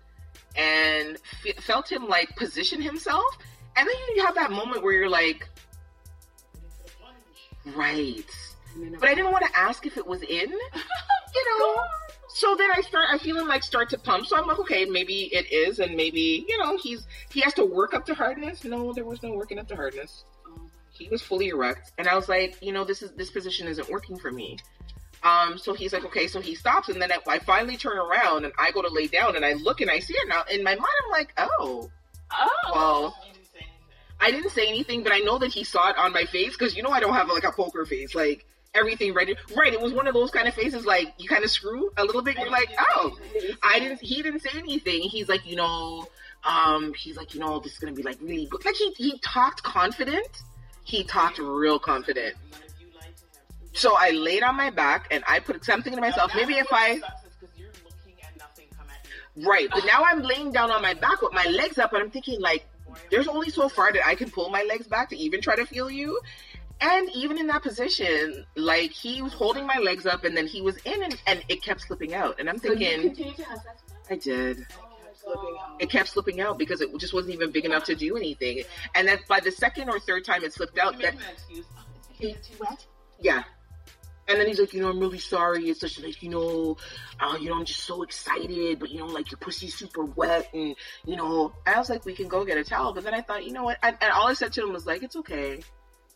and 0.57 1.19
f- 1.47 1.63
felt 1.63 1.89
him 1.89 2.09
like 2.09 2.35
position 2.35 2.83
himself. 2.83 3.39
And 3.77 3.87
then 3.87 4.17
you 4.17 4.27
have 4.27 4.35
that 4.35 4.51
moment 4.51 4.83
where 4.83 4.93
you're 4.93 5.09
like, 5.09 5.49
right. 7.77 8.25
But 9.01 9.09
I 9.09 9.15
didn't 9.15 9.33
want 9.33 9.45
to 9.47 9.59
ask 9.59 9.87
if 9.87 9.97
it 9.97 10.07
was 10.07 10.23
in, 10.23 10.51
you 11.35 11.59
know. 11.61 11.77
So 12.29 12.55
then 12.57 12.69
I 12.77 12.81
start, 12.83 13.07
I 13.11 13.19
feel 13.19 13.37
him 13.39 13.49
like 13.49 13.63
start 13.63 13.91
to 13.91 13.99
pump. 13.99 14.27
So 14.27 14.37
I'm 14.37 14.47
like, 14.47 14.59
okay, 14.61 14.85
maybe 14.85 15.31
it 15.35 15.51
is, 15.53 15.79
and 15.81 15.97
maybe 15.97 16.45
you 16.49 16.59
know 16.59 16.77
he's 16.77 17.07
he 17.31 17.41
has 17.41 17.55
to 17.55 17.65
work 17.65 17.95
up 17.95 18.05
to 18.07 18.15
hardness. 18.15 18.65
No, 18.65 18.93
there 18.93 19.05
was 19.05 19.23
no 19.23 19.33
working 19.33 19.59
up 19.59 19.67
to 19.69 19.77
hardness. 19.77 20.25
He 20.91 21.09
was 21.09 21.23
fully 21.23 21.49
erect, 21.49 21.93
and 21.99 22.07
I 22.09 22.15
was 22.15 22.29
like, 22.29 22.57
you 22.63 22.73
know, 22.73 22.85
this 22.85 23.03
is 23.03 23.13
this 23.13 23.31
position 23.31 23.67
isn't 23.69 23.89
working 23.89 24.17
for 24.19 24.31
me. 24.31 24.59
Um, 25.25 25.59
so 25.59 25.75
he's 25.75 25.93
like, 25.93 26.05
okay, 26.05 26.29
so 26.29 26.41
he 26.41 26.55
stops, 26.55 26.89
and 26.89 27.03
then 27.03 27.11
I, 27.11 27.19
I 27.27 27.39
finally 27.41 27.77
turn 27.77 27.99
around 27.99 28.45
and 28.45 28.53
I 28.59 28.71
go 28.71 28.83
to 28.83 28.89
lay 28.89 29.09
down, 29.09 29.35
and 29.35 29.45
I 29.45 29.55
look 29.55 29.81
and 29.81 29.91
I 29.91 29.99
see 29.99 30.15
it 30.15 30.29
now. 30.29 30.43
In 30.51 30.63
my 30.63 30.75
mind, 30.75 30.87
I'm 31.07 31.11
like, 31.11 31.33
oh, 31.39 31.91
Oh. 32.31 32.49
well, 32.75 33.17
I 34.21 34.31
didn't 34.31 34.51
say 34.51 34.67
anything, 34.67 35.03
but 35.03 35.13
I 35.13 35.19
know 35.19 35.39
that 35.39 35.53
he 35.53 35.65
saw 35.65 35.91
it 35.91 35.97
on 35.97 36.13
my 36.13 36.25
face 36.25 36.57
because 36.57 36.77
you 36.77 36.83
know 36.83 36.91
I 36.91 37.01
don't 37.01 37.15
have 37.15 37.29
like 37.29 37.45
a 37.45 37.53
poker 37.53 37.85
face, 37.87 38.15
like 38.15 38.45
everything 38.75 39.15
ready. 39.15 39.37
Right, 39.57 39.73
it 39.73 39.81
was 39.81 39.93
one 39.93 40.07
of 40.07 40.15
those 40.15 40.31
kind 40.31 40.49
of 40.49 40.55
faces 40.55 40.85
like 40.85 41.15
you 41.19 41.29
kind 41.29 41.45
of 41.45 41.51
screw 41.51 41.91
a 41.97 42.05
little 42.05 42.23
bit. 42.23 42.37
You're 42.39 42.51
like, 42.51 42.71
oh, 42.79 43.17
I 43.63 43.79
didn't. 43.79 44.01
He 44.01 44.23
didn't 44.23 44.41
say 44.41 44.51
anything. 44.59 45.03
He's 45.03 45.29
like, 45.29 45.47
you 45.47 45.57
know, 45.57 46.09
um, 46.45 46.95
he's 46.95 47.17
like, 47.17 47.35
you 47.35 47.41
know, 47.41 47.61
this 47.61 47.73
is 47.73 47.79
gonna 47.79 47.93
be 47.93 48.03
like 48.03 48.19
really 48.21 48.47
good. 48.47 48.65
Like 48.65 48.77
he 48.77 48.93
he 48.97 49.19
talked 49.19 49.63
confident. 49.63 50.43
He 50.85 51.05
talked 51.05 51.39
real 51.39 51.79
confident. 51.79 52.35
So 53.75 53.95
I 53.97 54.11
laid 54.11 54.43
on 54.43 54.57
my 54.57 54.71
back 54.71 55.07
and 55.11 55.23
I 55.29 55.39
put 55.39 55.65
something 55.65 55.95
to 55.95 56.01
myself. 56.01 56.33
Maybe 56.35 56.55
if 56.55 56.69
I 56.73 57.01
Right, 59.47 59.69
but 59.71 59.85
now 59.87 60.03
I'm 60.05 60.23
laying 60.23 60.51
down 60.53 60.71
on 60.71 60.83
my 60.83 60.95
back 60.95 61.23
with 61.23 61.33
my 61.33 61.45
legs 61.45 61.79
up, 61.79 61.93
and 61.93 62.03
I'm 62.03 62.11
thinking 62.11 62.41
like, 62.41 62.67
there's 63.11 63.29
only 63.29 63.51
so 63.51 63.69
far 63.69 63.93
that 63.93 64.07
I 64.07 64.15
can 64.15 64.31
pull 64.31 64.51
my 64.51 64.63
legs 64.63 64.87
back 64.87 65.11
to 65.11 65.17
even 65.17 65.41
try 65.41 65.57
to 65.57 65.67
feel 65.67 65.91
you. 65.91 66.21
And 66.81 67.11
even 67.13 67.39
in 67.39 67.49
that 67.49 67.63
position, 67.63 68.47
like 68.55 68.93
he 68.93 69.21
was 69.21 69.33
holding 69.33 69.67
my 69.67 69.79
legs 69.79 70.07
up, 70.07 70.25
and 70.25 70.37
then 70.37 70.47
he 70.47 70.61
was 70.61 70.77
in, 70.85 71.03
and, 71.03 71.21
and 71.27 71.43
it 71.49 71.63
kept 71.63 71.81
slipping 71.81 72.15
out. 72.15 72.39
And 72.39 72.49
I'm 72.49 72.59
So 72.59 72.69
you 72.73 72.79
thinking, 72.79 73.03
continue 73.03 73.35
to 73.35 73.45
have 73.45 73.59
sex 73.59 73.83
with 73.83 73.93
him? 73.93 73.99
I 74.11 74.17
did. 74.17 74.67
Oh, 75.27 75.77
It 75.81 75.91
kept 75.91 76.09
slipping 76.09 76.41
out 76.41 76.57
because 76.57 76.81
it 76.81 76.97
just 76.99 77.13
wasn't 77.13 77.35
even 77.35 77.51
big 77.51 77.65
enough 77.65 77.85
to 77.85 77.97
do 77.97 78.17
anything. 78.17 78.63
And 78.95 79.09
then 79.09 79.19
by 79.29 79.41
the 79.41 79.51
second 79.51 79.91
or 79.91 79.99
third 79.99 80.25
time 80.25 80.45
it 80.45 80.53
slipped 80.53 80.79
out, 80.79 80.99
that 81.01 81.15
yeah. 83.21 83.43
And 84.29 84.39
then 84.39 84.47
he's 84.47 84.61
like, 84.61 84.75
you 84.75 84.83
know, 84.83 84.91
I'm 84.91 85.01
really 85.01 85.19
sorry. 85.19 85.69
It's 85.71 85.81
just 85.81 86.03
like, 86.03 86.23
you 86.23 86.29
know, 86.29 86.77
uh, 87.19 87.37
you 87.41 87.49
know, 87.49 87.57
I'm 87.57 87.65
just 87.65 87.85
so 87.85 88.03
excited, 88.03 88.79
but 88.79 88.91
you 88.91 88.99
know, 88.99 89.07
like 89.07 89.31
your 89.31 89.39
pussy's 89.39 89.75
super 89.75 90.05
wet, 90.05 90.49
and 90.53 90.77
you 91.07 91.17
know, 91.17 91.53
I 91.67 91.79
was 91.79 91.89
like, 91.89 92.05
we 92.05 92.15
can 92.15 92.29
go 92.29 92.45
get 92.45 92.59
a 92.59 92.65
towel. 92.65 92.93
But 92.93 93.05
then 93.05 93.15
I 93.15 93.23
thought, 93.23 93.45
you 93.47 93.53
know 93.53 93.65
what? 93.65 93.79
I, 93.83 93.89
and 93.89 94.13
all 94.13 94.29
I 94.29 94.35
said 94.35 94.53
to 94.55 94.63
him 94.65 94.73
was 94.73 94.87
like, 94.87 95.03
it's 95.03 95.17
okay. 95.17 95.61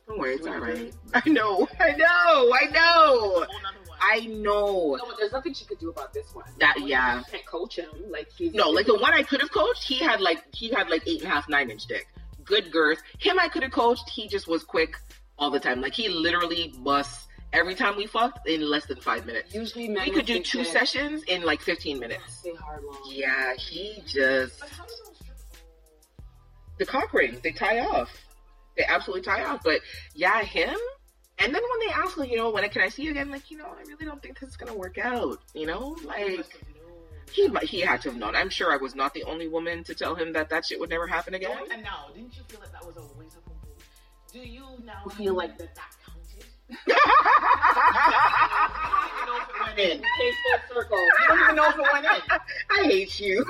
Don't 0.06 0.18
worry, 0.18 0.34
it's 0.34 0.46
all 0.46 0.58
right. 0.58 0.92
I 1.14 1.28
know, 1.28 1.66
I 1.80 1.92
know, 1.92 2.06
I 2.52 2.66
know, 2.70 3.18
Whole 3.18 3.40
nother 3.40 3.78
one. 3.86 3.98
I 4.00 4.20
know. 4.26 4.96
No, 4.96 5.06
but 5.06 5.16
there's 5.18 5.32
nothing 5.32 5.54
she 5.54 5.64
could 5.64 5.78
do 5.78 5.90
about 5.90 6.12
this 6.12 6.34
one. 6.34 6.44
That- 6.58 6.80
yeah. 6.80 7.18
You 7.18 7.24
can't 7.30 7.46
coach 7.46 7.76
him. 7.78 7.88
Like 8.10 8.28
he's 8.36 8.52
No, 8.52 8.68
like 8.70 8.86
the 8.86 8.98
one 8.98 9.14
I 9.14 9.22
could 9.22 9.40
have 9.40 9.52
coached, 9.52 9.84
he 9.84 9.98
had 10.00 10.20
like 10.20 10.42
he 10.54 10.70
had 10.70 10.90
like 10.90 11.06
eight 11.06 11.22
and 11.22 11.30
a 11.30 11.34
half, 11.34 11.48
nine 11.48 11.70
inch 11.70 11.86
dick. 11.86 12.08
Good 12.44 12.72
girth. 12.72 13.00
Him 13.20 13.38
I 13.38 13.48
could 13.48 13.62
have 13.62 13.72
coached, 13.72 14.08
he 14.10 14.26
just 14.28 14.48
was 14.48 14.64
quick 14.64 14.96
all 15.38 15.50
the 15.50 15.60
time. 15.60 15.80
Like 15.80 15.94
he 15.94 16.08
literally 16.08 16.74
busts 16.80 17.28
every 17.53 17.74
time 17.74 17.96
we 17.96 18.07
fucked 18.07 18.48
in 18.48 18.62
less 18.62 18.86
than 18.86 19.00
five 19.00 19.26
minutes. 19.26 19.55
Usually 19.55 19.88
men 19.88 20.09
We 20.09 20.11
could 20.12 20.26
do 20.26 20.40
two 20.40 20.59
that 20.59 20.72
sessions 20.72 21.22
in 21.24 21.42
like 21.42 21.61
fifteen 21.61 21.98
minutes. 21.98 22.42
They 22.42 22.53
hard 22.55 22.82
long. 22.84 22.98
Yeah, 23.07 23.55
he 23.55 24.03
just 24.07 24.61
But 24.61 24.68
how 24.70 24.84
does 24.84 25.00
those 25.07 25.16
strip? 25.16 25.36
the 26.78 26.86
cock 26.86 27.12
ring, 27.12 27.38
they 27.42 27.53
tie 27.53 27.80
off. 27.80 28.11
They 28.76 28.84
absolutely 28.84 29.22
tie 29.22 29.44
off. 29.44 29.61
But 29.64 29.80
yeah, 30.14 30.42
him. 30.42 30.76
And 31.38 31.53
then 31.53 31.62
when 31.62 31.88
they 31.88 31.92
ask, 31.92 32.16
like, 32.16 32.30
you 32.30 32.36
know, 32.36 32.50
when 32.50 32.68
can 32.68 32.82
I 32.82 32.88
see 32.88 33.03
you 33.03 33.11
again? 33.11 33.30
Like, 33.30 33.50
you 33.50 33.59
know, 33.59 33.66
I 33.66 33.82
really 33.88 34.05
don't 34.05 34.22
think 34.22 34.38
this 34.38 34.50
is 34.50 34.57
gonna 34.57 34.74
work 34.74 34.98
out. 34.98 35.40
You 35.55 35.66
know, 35.66 35.96
like 36.05 36.36
must 36.38 36.53
have 36.53 36.62
known. 37.50 37.62
he 37.62 37.66
he 37.66 37.80
had 37.80 38.00
to 38.03 38.11
have 38.11 38.18
known. 38.18 38.36
I'm 38.36 38.48
sure 38.50 38.72
I 38.72 38.76
was 38.76 38.94
not 38.94 39.12
the 39.12 39.24
only 39.24 39.48
woman 39.48 39.82
to 39.84 39.94
tell 39.94 40.14
him 40.14 40.32
that 40.34 40.50
that 40.50 40.66
shit 40.66 40.78
would 40.78 40.90
never 40.90 41.07
happen 41.07 41.34
again. 41.34 41.59
And 41.72 41.82
now, 41.82 42.07
didn't 42.14 42.36
you 42.36 42.42
feel 42.48 42.61
like 42.61 42.72
that 42.72 42.86
was 42.86 42.96
a 42.96 43.18
waste 43.18 43.36
of 43.36 43.44
poo 43.44 43.53
Do 44.32 44.38
you 44.38 44.64
now 44.84 45.05
feel 45.16 45.34
like 45.34 45.59
that 45.59 45.74
that 45.74 45.96
went 49.66 49.78
in. 49.78 49.98
Full 49.98 50.74
circle. 50.74 50.96
I 50.98 51.26
don't 51.28 51.40
even 51.40 51.56
know 51.56 51.68
if 51.68 51.76
it 51.76 51.86
went 51.92 52.04
in. 52.04 52.10
I 52.70 52.84
hate 52.84 53.20
you. 53.20 53.36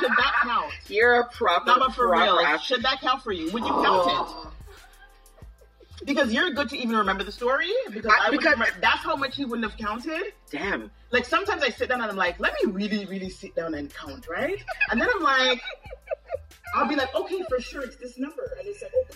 Should 0.00 0.10
that 0.10 0.34
count? 0.42 0.72
You're 0.88 1.20
a 1.20 1.28
proper. 1.28 1.66
No, 1.66 1.78
but 1.78 1.94
for 1.94 2.08
proper 2.08 2.36
real, 2.38 2.58
should 2.58 2.82
that 2.82 3.00
count 3.00 3.22
for 3.22 3.32
you? 3.32 3.50
Would 3.52 3.64
you 3.64 3.70
count 3.72 4.10
it? 4.10 6.06
Because 6.06 6.32
you're 6.32 6.50
good 6.50 6.68
to 6.70 6.76
even 6.76 6.96
remember 6.96 7.24
the 7.24 7.32
story. 7.32 7.70
Because, 7.90 8.12
I- 8.12 8.26
I, 8.26 8.30
because- 8.30 8.52
remember, 8.54 8.74
that's 8.80 8.98
how 8.98 9.16
much 9.16 9.38
you 9.38 9.46
wouldn't 9.46 9.70
have 9.70 9.78
counted. 9.78 10.32
Damn. 10.50 10.90
Like 11.12 11.24
sometimes 11.24 11.62
I 11.62 11.70
sit 11.70 11.88
down 11.88 12.00
and 12.02 12.10
I'm 12.10 12.16
like, 12.16 12.38
let 12.40 12.52
me 12.62 12.72
really, 12.72 13.06
really 13.06 13.30
sit 13.30 13.54
down 13.54 13.74
and 13.74 13.92
count, 13.94 14.26
right? 14.28 14.62
And 14.90 15.00
then 15.00 15.08
I'm 15.14 15.22
like, 15.22 15.62
I'll 16.74 16.88
be 16.88 16.96
like, 16.96 17.14
okay, 17.14 17.42
for 17.48 17.60
sure, 17.60 17.82
it's 17.82 17.96
this 17.96 18.18
number, 18.18 18.56
and 18.58 18.66
it's 18.68 18.82
like, 18.82 18.90
oh, 18.96 19.06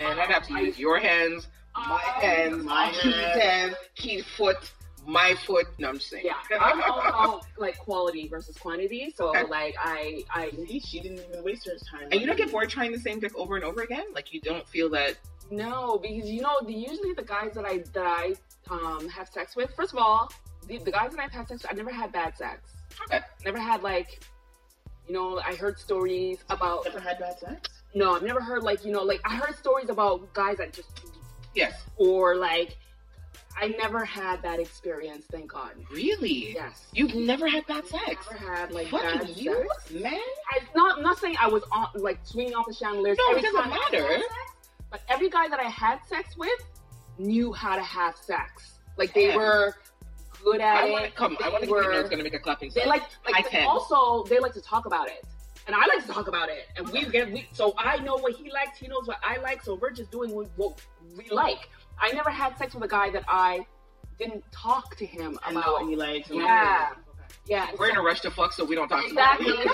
Man, 0.00 0.18
I'd 0.18 0.30
have 0.30 0.46
to 0.48 0.54
use 0.62 0.78
your 0.78 0.98
hands, 0.98 1.48
my 1.76 1.82
Um, 2.16 2.22
hands, 2.22 2.64
my 2.64 2.90
Keith's 2.90 3.38
hands. 3.38 3.74
Keith's 3.94 4.28
foot, 4.36 4.56
my 5.06 5.34
foot. 5.46 5.66
No, 5.78 5.90
I'm 5.90 5.98
just 5.98 6.08
saying. 6.08 6.24
Yeah, 6.24 6.34
I'm 6.60 6.82
all 6.82 7.00
about 7.00 7.46
like 7.58 7.76
quality 7.78 8.26
versus 8.28 8.56
quantity. 8.56 9.12
So 9.14 9.28
Okay. 9.28 9.44
like 9.44 9.74
I 9.78 10.24
I 10.34 10.50
See, 10.50 10.80
she 10.80 11.00
didn't 11.00 11.20
even 11.28 11.44
waste 11.44 11.66
her 11.66 11.76
time. 11.90 12.08
and 12.10 12.20
you 12.20 12.26
don't 12.26 12.36
get 12.38 12.50
bored 12.50 12.70
trying 12.70 12.92
the 12.92 12.98
same 12.98 13.20
dick 13.20 13.32
over 13.36 13.56
and 13.56 13.64
over 13.64 13.82
again? 13.82 14.06
Like 14.14 14.32
you 14.32 14.40
don't 14.40 14.66
feel 14.66 14.88
that 14.90 15.16
no 15.50 15.98
because 15.98 16.30
you 16.30 16.40
know 16.40 16.56
the, 16.64 16.72
usually 16.72 17.12
the 17.12 17.22
guys 17.24 17.52
that 17.54 17.66
I 17.66 17.78
that 17.92 18.06
I 18.06 18.34
um 18.70 19.06
have 19.08 19.28
sex 19.28 19.54
with. 19.54 19.70
First 19.74 19.92
of 19.92 19.98
all, 19.98 20.32
the, 20.66 20.78
the 20.78 20.92
guys 20.92 21.10
that 21.10 21.20
I've 21.20 21.32
had 21.32 21.46
sex 21.48 21.62
with, 21.62 21.70
I've 21.70 21.76
never 21.76 21.92
had 21.92 22.10
bad 22.10 22.36
sex. 22.38 22.72
Okay. 23.04 23.20
Never 23.44 23.58
had 23.58 23.82
like, 23.82 24.20
you 25.06 25.12
know, 25.14 25.38
I 25.40 25.54
heard 25.56 25.78
stories 25.78 26.38
about. 26.48 26.84
Never 26.86 27.00
had 27.00 27.18
bad 27.18 27.38
sex? 27.38 27.79
No, 27.94 28.14
I've 28.14 28.22
never 28.22 28.40
heard 28.40 28.62
like 28.62 28.84
you 28.84 28.92
know 28.92 29.02
like 29.02 29.20
I 29.24 29.36
heard 29.36 29.56
stories 29.56 29.88
about 29.90 30.32
guys 30.34 30.58
that 30.58 30.72
just 30.72 30.88
Yes. 31.54 31.84
or 31.96 32.36
like 32.36 32.76
I 33.60 33.68
never 33.68 34.04
had 34.04 34.42
that 34.42 34.60
experience. 34.60 35.26
Thank 35.30 35.50
God. 35.52 35.72
Really? 35.90 36.52
Yes. 36.54 36.86
You've 36.92 37.14
never 37.16 37.48
had 37.48 37.66
bad 37.66 37.86
sex? 37.86 38.26
Never 38.30 38.52
had 38.54 38.70
like 38.72 38.86
Fucking 38.88 39.18
bad 39.18 39.28
you, 39.36 39.68
sex. 39.88 39.90
man. 39.90 40.20
I 40.50 40.60
not 40.76 40.98
I'm 40.98 41.02
not 41.02 41.18
saying 41.18 41.36
I 41.40 41.48
was 41.48 41.62
on 41.72 41.88
like 41.96 42.20
swinging 42.24 42.54
off 42.54 42.66
the 42.68 42.74
chandeliers. 42.74 43.18
No, 43.28 43.36
it 43.36 43.42
doesn't 43.42 43.66
I 43.66 43.68
matter. 43.68 44.06
sex, 44.18 44.24
but 44.90 45.00
every 45.08 45.28
guy 45.28 45.48
that 45.48 45.58
I 45.58 45.64
had 45.64 45.98
sex 46.08 46.36
with 46.36 46.60
knew 47.18 47.52
how 47.52 47.74
to 47.74 47.82
have 47.82 48.16
sex. 48.16 48.78
Like 48.96 49.12
they 49.14 49.28
Yeah. 49.28 49.36
were 49.36 49.74
good 50.44 50.60
at 50.60 50.84
I 50.84 50.86
it. 50.86 50.92
want 50.92 51.04
to 51.06 51.10
come. 51.10 51.36
I 51.40 51.46
They 51.46 51.50
want 51.50 51.64
to 51.64 51.70
were- 51.70 51.82
know 51.82 51.98
it's 52.00 52.08
going 52.08 52.18
to 52.18 52.24
make 52.24 52.34
a 52.34 52.38
clapping 52.38 52.70
They 52.72 52.82
sound. 52.82 52.90
like 52.90 53.02
I 53.26 53.32
like 53.32 53.48
can. 53.50 53.66
also 53.66 54.22
they 54.24 54.38
like 54.38 54.54
to 54.54 54.62
talk 54.62 54.86
about 54.86 55.08
it. 55.08 55.24
And 55.70 55.76
I 55.80 55.86
like 55.86 56.04
to 56.04 56.12
talk 56.12 56.26
about 56.26 56.48
it. 56.48 56.66
And 56.76 56.88
we 56.88 57.04
get 57.04 57.30
we 57.30 57.46
so 57.52 57.74
I 57.78 57.98
know 57.98 58.16
what 58.16 58.32
he 58.34 58.50
likes, 58.50 58.76
he 58.80 58.88
knows 58.88 59.06
what 59.06 59.18
I 59.22 59.36
like, 59.40 59.62
so 59.62 59.76
we're 59.76 59.92
just 59.92 60.10
doing 60.10 60.30
what, 60.56 60.80
we 61.16 61.28
like. 61.30 61.68
I 62.00 62.10
never 62.10 62.28
had 62.28 62.58
sex 62.58 62.74
with 62.74 62.82
a 62.82 62.88
guy 62.88 63.10
that 63.10 63.22
I 63.28 63.64
didn't 64.18 64.42
talk 64.50 64.96
to 64.96 65.06
him 65.06 65.38
I 65.44 65.52
about. 65.52 65.72
what 65.74 65.88
he 65.88 65.94
likes. 65.94 66.28
Yeah. 66.28 66.88
doesn't. 66.88 67.04
Yeah. 67.46 67.68
We're 67.78 67.90
in 67.90 67.96
a 67.96 68.02
rush 68.02 68.18
to 68.22 68.32
fuck, 68.32 68.52
so 68.52 68.64
we 68.64 68.74
don't 68.74 68.88
talk 68.88 69.04
Exactly. 69.06 69.52
about 69.52 69.70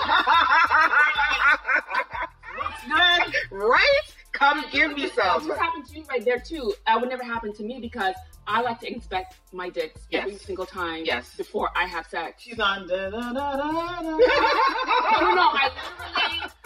it. 3.27 3.33
right? 3.49 4.01
Come 4.33 4.63
give 4.71 4.93
me 4.95 5.07
That 5.07 5.15
some. 5.39 5.47
just 5.47 5.59
happened 5.59 5.87
to 5.87 5.97
you 5.97 6.03
right 6.07 6.23
there 6.23 6.39
too. 6.39 6.75
That 6.85 6.99
would 7.01 7.09
never 7.09 7.23
happen 7.23 7.53
to 7.53 7.63
me 7.63 7.79
because 7.79 8.13
I 8.47 8.61
like 8.61 8.79
to 8.79 8.91
inspect 8.91 9.35
my 9.51 9.69
dicks 9.69 10.01
every 10.11 10.37
single 10.37 10.65
time 10.65 11.03
Yes. 11.05 11.35
before 11.35 11.69
I 11.75 11.85
have 11.85 12.07
sex. 12.07 12.41
She's 12.41 12.59
on. 12.59 12.87
Da, 12.87 13.09
da, 13.09 13.33
da, 13.33 13.33
da, 13.33 13.57
da. 13.57 14.01
No, 14.01 14.17
no, 14.17 15.33
no. 15.35 15.51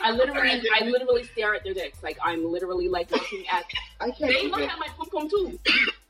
I 0.03 0.11
literally, 0.11 0.39
I 0.49 0.55
literally, 0.55 0.69
I 0.81 0.85
literally 0.85 1.23
stare 1.25 1.55
at 1.55 1.63
their 1.63 1.73
dicks. 1.73 2.01
Like 2.03 2.17
I'm 2.23 2.45
literally 2.45 2.87
like 2.87 3.09
looking 3.11 3.45
at. 3.51 3.65
I 3.99 4.11
can't 4.11 4.31
They 4.31 4.47
look 4.47 4.59
even 4.59 4.69
at 4.69 4.79
my 4.79 4.87
pum 4.97 5.09
pum 5.09 5.29
too. 5.29 5.59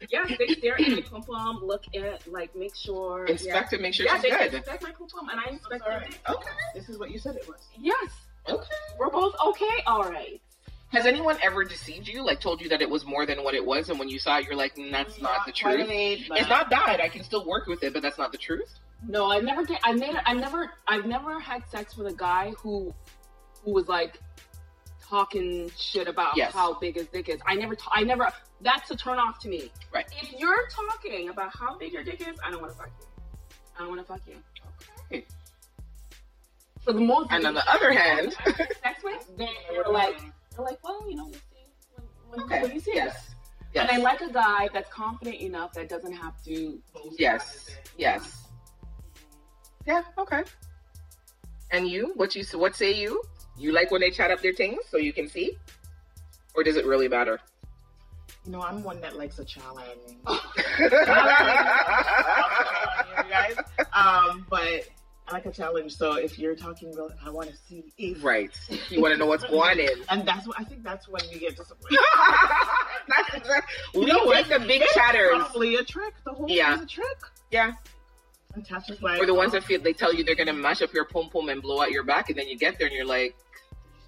Yes, 0.09 0.32
they 0.39 0.47
stare 0.55 0.76
at 0.80 0.88
my 0.89 1.01
pum 1.01 1.24
pum. 1.24 1.59
Look 1.63 1.84
at 1.95 2.28
like 2.32 2.55
make 2.55 2.76
sure. 2.76 3.26
inspect 3.26 3.72
yeah. 3.72 3.80
it, 3.80 3.82
make 3.82 3.93
sure 3.93 4.05
Yeah, 4.05 4.13
she's 4.15 4.24
they 4.24 4.30
good. 4.30 4.53
inspect 4.55 4.84
my 4.84 4.91
pum 4.91 5.07
pum, 5.07 5.30
and 5.30 5.39
I 5.39 5.49
inspect 5.51 5.69
That's 5.69 5.84
their 5.84 5.99
right. 5.99 6.19
Okay. 6.30 6.49
This 6.76 6.89
is 6.89 6.97
what 6.99 7.11
you 7.11 7.19
said 7.19 7.36
it 7.36 7.47
was. 7.47 7.59
Yes, 7.78 8.09
Okay. 8.49 8.63
we're 8.99 9.09
both 9.09 9.36
okay. 9.47 9.84
All 9.88 10.03
right. 10.03 10.41
Has 10.92 11.06
anyone 11.06 11.38
ever 11.42 11.64
deceived 11.64 12.08
you? 12.08 12.24
Like 12.26 12.42
told 12.42 12.60
you 12.62 12.68
that 12.70 12.82
it 12.82 12.89
was 12.89 13.06
more 13.06 13.26
than 13.26 13.44
what 13.44 13.54
it 13.54 13.66
was, 13.66 13.89
and 13.89 13.98
when 13.98 14.10
you 14.10 14.20
saw 14.20 14.38
it, 14.39 14.46
you're 14.46 14.56
like, 14.56 14.76
mm, 14.76 14.92
"That's 14.92 15.22
not 15.22 15.46
the 15.46 15.52
truth." 15.52 15.88
but- 16.28 16.39
It's 16.39 16.50
not 16.50 16.70
bad. 16.70 17.00
I 17.00 17.08
can 17.08 17.24
still 17.24 17.46
work 17.46 17.68
with 17.68 17.84
it, 17.84 17.94
but 17.94 18.02
that's 18.02 18.18
not 18.18 18.32
the 18.32 18.38
truth. 18.38 18.78
No, 19.08 19.28
I've 19.32 19.44
never. 19.44 19.64
Get, 19.66 19.80
I 19.84 19.94
made. 19.94 20.16
I've 20.26 20.38
never. 20.38 20.70
I've 20.88 21.06
never 21.06 21.39
had 21.39 21.68
sex 21.70 21.98
with 21.98 22.08
a 22.08 22.14
guy 22.16 22.52
who, 22.58 22.94
who 23.64 23.72
was 23.72 23.88
like, 23.88 24.20
talking 25.10 25.72
shit 25.78 26.08
about 26.08 26.36
Yes. 26.38 26.54
how 26.54 26.74
big 26.78 26.96
his 26.96 27.08
dick 27.08 27.30
is. 27.30 27.39
I 27.48 27.56
never. 27.56 27.76
T- 27.76 27.84
I 27.92 28.04
never. 28.04 28.28
That's 28.60 28.92
a 28.92 28.96
turn 28.98 29.18
off 29.18 29.39
to 29.39 29.48
me. 29.50 29.72
Right. 29.94 30.06
If 30.22 30.34
you're 30.38 30.68
talking 30.70 31.30
about 31.30 31.56
how 31.56 31.78
big 31.78 31.94
your 31.94 32.04
dick 32.04 32.22
is, 32.22 32.38
I 32.46 32.52
don't 32.52 32.62
want 32.62 32.74
to 32.74 32.78
fuck 32.78 32.92
you. 33.00 33.08
I 33.76 33.80
don't 33.80 33.89
want 33.89 34.02
to 34.02 34.08
fuck 34.08 34.22
you. 34.28 34.36
Okay. 35.06 35.26
For 36.84 36.94
the 36.94 37.00
most. 37.02 37.32
And 37.32 37.46
on 37.48 37.54
the 37.54 37.68
other 37.72 37.92
hand, 37.94 38.34
sex 38.34 39.04
with, 39.04 39.38
they're 39.38 39.48
like, 39.92 40.20
they're 40.62 40.72
like, 40.72 40.84
well, 40.84 41.09
you 41.09 41.16
know, 41.16 41.26
we'll 41.26 41.34
see 41.34 41.39
when, 41.95 42.05
when, 42.30 42.41
okay, 42.45 42.62
when 42.64 42.72
you 42.74 42.80
see 42.80 42.91
it. 42.91 42.95
yes, 42.95 43.34
And 43.76 43.89
I 43.89 43.97
like 43.97 44.22
a 44.22 44.32
guy 44.32 44.70
that's 44.74 44.91
confident 44.91 45.38
enough 45.38 45.74
that 45.74 45.89
doesn't 45.89 46.14
have 46.14 46.41
to. 46.45 46.80
yes, 47.18 47.70
yes. 47.97 48.47
Yeah. 49.86 50.03
Okay. 50.18 50.43
And 51.72 51.88
you? 51.88 52.14
What 52.15 52.36
you? 52.36 52.44
What 52.53 52.76
say 52.76 52.94
you? 52.94 53.23
You 53.57 53.72
like 53.72 53.90
when 53.91 54.02
they 54.02 54.11
chat 54.11 54.30
up 54.30 54.41
their 54.41 54.53
things 54.53 54.81
so 54.90 54.98
you 54.98 55.11
can 55.14 55.27
see, 55.27 55.57
or 56.56 56.64
does 56.64 56.76
it 56.76 56.86
really 56.86 57.07
matter? 57.07 57.40
You 58.45 58.52
know, 58.52 58.61
I'm 58.61 58.84
one 58.84 59.02
that 59.02 59.18
likes 59.18 59.40
a 59.40 59.45
challenge. 59.45 59.88
right. 60.27 60.94
you 63.18 63.30
guys. 63.30 63.56
Um, 63.94 64.45
but 64.49 64.88
I 65.32 65.36
like 65.36 65.45
a 65.45 65.52
challenge. 65.52 65.95
So 65.95 66.14
if 66.16 66.38
you're 66.38 66.56
talking 66.56 66.94
about, 66.94 67.14
I 67.26 67.30
want 67.30 67.49
to 67.49 67.56
see 67.56 67.86
if. 67.98 68.22
Right, 68.24 68.52
you 68.90 69.02
want 69.02 69.14
to 69.14 69.18
know 69.18 69.26
what's 69.28 69.45
going 69.45 69.80
in. 69.80 69.90
And 70.10 70.28
that's 70.28 70.45
what 70.45 70.60
I 70.60 70.64
think. 70.66 70.84
That's 70.84 71.08
when 71.08 71.22
we 71.32 71.40
get 71.40 71.56
disappointed. 71.56 71.98
That's 73.08 73.34
exactly. 73.36 74.02
We 74.02 74.08
You 74.08 74.14
know 74.14 74.24
like 74.26 74.49
the 74.49 74.60
big 74.60 74.82
It's 74.82 74.94
chatters. 74.94 75.32
Probably 75.38 75.76
a 75.76 75.84
trick. 75.84 76.14
The 76.26 76.32
whole 76.34 76.49
Yeah. 76.49 76.72
thing 76.76 76.80
is 76.80 76.84
a 76.84 76.88
trick. 76.88 77.18
Yeah. 77.49 77.72
And 78.53 78.66
Tasha's 78.68 79.02
like, 79.02 79.22
Or 79.22 79.26
the 79.26 79.34
ones 79.34 79.53
that 79.53 79.64
feel 79.64 79.80
they 79.82 79.94
tell 79.94 80.14
you 80.14 80.24
they're 80.26 80.36
gonna 80.36 80.52
mash 80.53 80.82
up 80.82 80.94
your 80.94 81.06
pom 81.06 81.30
pom 81.30 81.48
and 81.49 81.62
blow 81.62 81.82
out 81.82 81.91
your 81.91 82.03
back, 82.03 82.30
and 82.30 82.38
then 82.38 82.48
you 82.49 82.58
get 82.58 82.78
there 82.78 82.88
and 82.88 82.95
you're 82.95 83.06
like, 83.06 83.36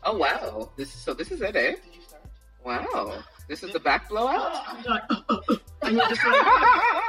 oh 0.03 0.17
wow, 0.17 0.69
this 0.75 0.91
so 0.91 1.13
this 1.13 1.31
is 1.31 1.41
it, 1.41 1.55
eh? 1.55 1.71
Did 1.71 1.79
you 1.95 2.01
start? 2.01 2.23
Wow, 2.65 3.23
this 3.47 3.63
is 3.63 3.71
the 3.71 3.79
back 3.79 4.09
blowout. 4.09 4.61
And 5.81 5.97
you're 5.97 6.07
just 6.09 6.25
like, 6.25 7.03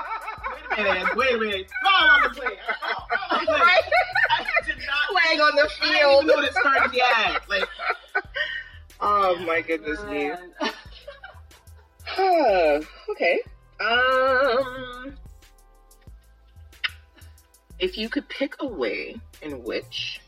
wait 1.17 1.39
wait 1.41 1.71
fall 1.83 2.11
on 2.11 2.23
the 2.23 2.29
plate. 2.31 2.59
Fall, 2.81 3.09
fall 3.09 3.39
on 3.39 3.41
the 3.41 3.47
plate. 3.47 3.61
Right? 3.61 3.83
I 4.31 4.67
did 4.67 4.77
not. 4.79 5.23
Playing 5.23 5.41
on 5.41 5.57
the 5.57 5.63
I 5.63 5.69
didn't 5.69 5.89
even 5.89 6.01
field. 6.01 6.27
know 6.27 6.41
it 6.43 6.53
started 6.55 6.95
yet. 6.95 7.49
Like, 7.49 7.69
Oh 9.01 9.37
my 9.47 9.61
goodness 9.61 10.03
me. 10.05 10.33
Okay. 13.11 13.41
Um, 13.81 15.15
if 17.79 17.99
you 17.99 18.09
could 18.09 18.29
pick 18.29 18.55
a 18.61 18.67
way 18.67 19.17
in 19.43 19.63
which 19.63 20.21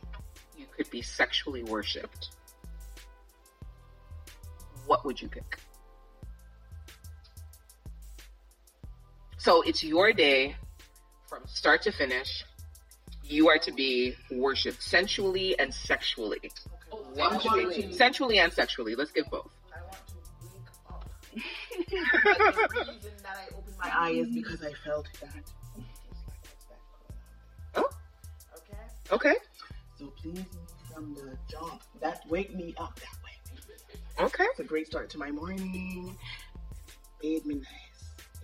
you 0.59 0.67
could 0.77 0.91
be 0.91 1.01
sexually 1.01 1.63
worshipped, 1.63 2.31
what 4.87 5.05
would 5.05 5.21
you 5.23 5.29
pick? 5.29 5.59
So 9.47 9.63
it's 9.63 9.85
your 9.85 10.13
day 10.13 10.57
from 11.29 11.47
start 11.47 11.81
to 11.83 11.93
finish. 11.93 12.45
You 13.23 13.49
are 13.49 13.59
to 13.59 13.71
be 13.71 14.17
worshipped 14.29 14.83
sensually 14.83 15.57
and 15.61 15.73
sexually. 15.73 16.51
Sensually. 17.15 17.93
Sensually 17.93 18.41
and 18.41 18.53
sexually. 18.53 18.97
Let's 18.97 19.13
give 19.13 19.31
both. 19.31 19.53
I 19.73 19.83
want 19.83 19.99
to 20.09 20.17
wake 20.51 20.67
up. 20.91 21.09
The 22.77 22.93
reason 22.93 23.13
that 23.23 23.37
I 23.37 23.57
opened 23.57 23.77
my 23.79 23.91
eye 23.97 24.11
is 24.11 24.31
because 24.35 24.65
I 24.65 24.73
felt 24.85 25.07
that. 25.21 25.45
Oh. 27.77 27.89
Okay. 28.57 29.13
Okay. 29.13 29.37
So 29.97 30.13
please 30.21 30.45
from 30.93 31.15
the 31.15 31.39
jump. 31.49 31.83
That 32.01 32.29
wake 32.29 32.53
me 32.53 32.75
up 32.79 32.99
that 32.99 33.17
way. 33.23 34.27
Okay. 34.27 34.47
It's 34.51 34.59
a 34.59 34.65
great 34.65 34.89
start 34.89 35.09
to 35.11 35.19
my 35.19 35.31
morning. 35.31 36.19
Bathe 37.23 37.47
me 37.47 37.55
nice. 37.55 37.86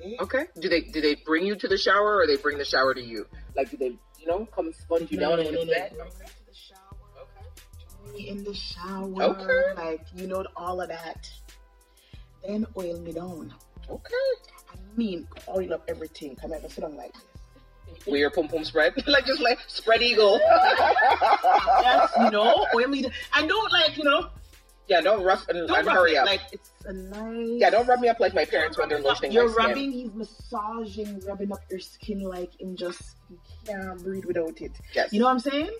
Okay. 0.01 0.17
Okay. 0.21 0.45
Do 0.61 0.69
they 0.69 0.81
do 0.81 1.01
they 1.01 1.15
bring 1.15 1.47
you 1.47 1.57
to 1.57 1.69
the 1.69 1.79
shower 1.79 2.17
or 2.19 2.27
they 2.27 2.37
bring 2.37 2.59
the 2.59 2.65
shower 2.65 2.95
to 2.95 3.03
you? 3.03 3.27
Like 3.57 3.71
do 3.71 3.77
they 3.77 3.97
you 4.19 4.27
know 4.27 4.47
come 4.55 4.73
sponge 4.73 5.11
you 5.11 5.19
down 5.19 5.41
in 5.41 5.53
the 5.53 5.67
bed? 5.67 5.95
Bring 5.97 6.07
me 6.07 6.11
to 6.11 6.47
the 6.47 6.55
shower. 6.55 7.27
Join 8.05 8.15
me 8.15 8.29
in 8.29 8.45
the 8.45 8.55
shower. 8.55 9.23
Okay. 9.23 9.75
Like 9.77 10.07
you 10.17 10.27
know 10.27 10.45
all 10.57 10.81
of 10.81 10.89
that. 10.89 11.31
Then 12.47 12.67
oil 12.77 12.99
me 13.01 13.13
down. 13.13 13.55
Okay. 13.89 14.15
I 14.71 14.97
mean 14.97 15.29
oil 15.49 15.75
up 15.75 15.85
everything. 15.89 16.37
Come 16.37 16.51
here, 16.51 16.61
sit 16.69 16.81
down 16.81 16.97
like 16.97 17.13
this. 17.13 17.23
With 18.07 18.21
your 18.21 18.31
pom 18.31 18.49
pum 18.49 18.65
spread, 18.65 18.95
like 19.07 19.27
just 19.27 19.41
like 19.41 19.59
spread 19.69 20.03
eagle. 20.03 20.41
yes, 21.83 22.11
you 22.19 22.31
know, 22.31 22.67
oil 22.75 22.89
me. 22.89 23.03
down. 23.03 23.13
I 23.33 23.47
don't 23.47 23.73
like 23.73 23.97
you 23.97 24.05
know. 24.05 24.31
Yeah, 24.89 25.01
don't 25.01 25.23
rough 25.25 25.49
and, 25.49 25.67
Don't 25.69 25.79
and 25.79 25.87
rub 25.87 25.97
hurry 25.97 26.13
it, 26.15 26.19
up. 26.19 26.27
Like 26.27 26.41
it's 26.53 26.71
a 26.87 26.93
nice. 26.93 27.61
yeah, 27.61 27.71
don't 27.71 27.87
rub 27.87 28.01
me 28.01 28.09
up 28.09 28.21
like 28.21 28.35
my 28.35 28.45
parents 28.45 28.79
when 28.79 28.89
they're 28.89 29.01
lotioning 29.01 29.33
You're 29.33 29.47
my 29.47 29.53
skin. 29.53 29.67
rubbing, 29.67 29.93
he's 29.93 30.13
massaging, 30.15 31.21
rubbing 31.21 31.53
up 31.53 31.61
your 31.71 31.81
skin 31.81 32.21
like 32.23 32.51
and 32.61 32.77
just 32.77 33.17
you 33.31 33.39
can't 33.67 34.03
breathe 34.03 34.25
without 34.25 34.61
it. 34.61 34.73
Yes. 34.95 35.13
You 35.13 35.21
know 35.21 35.27
what 35.27 35.33
I'm 35.33 35.39
saying? 35.41 35.71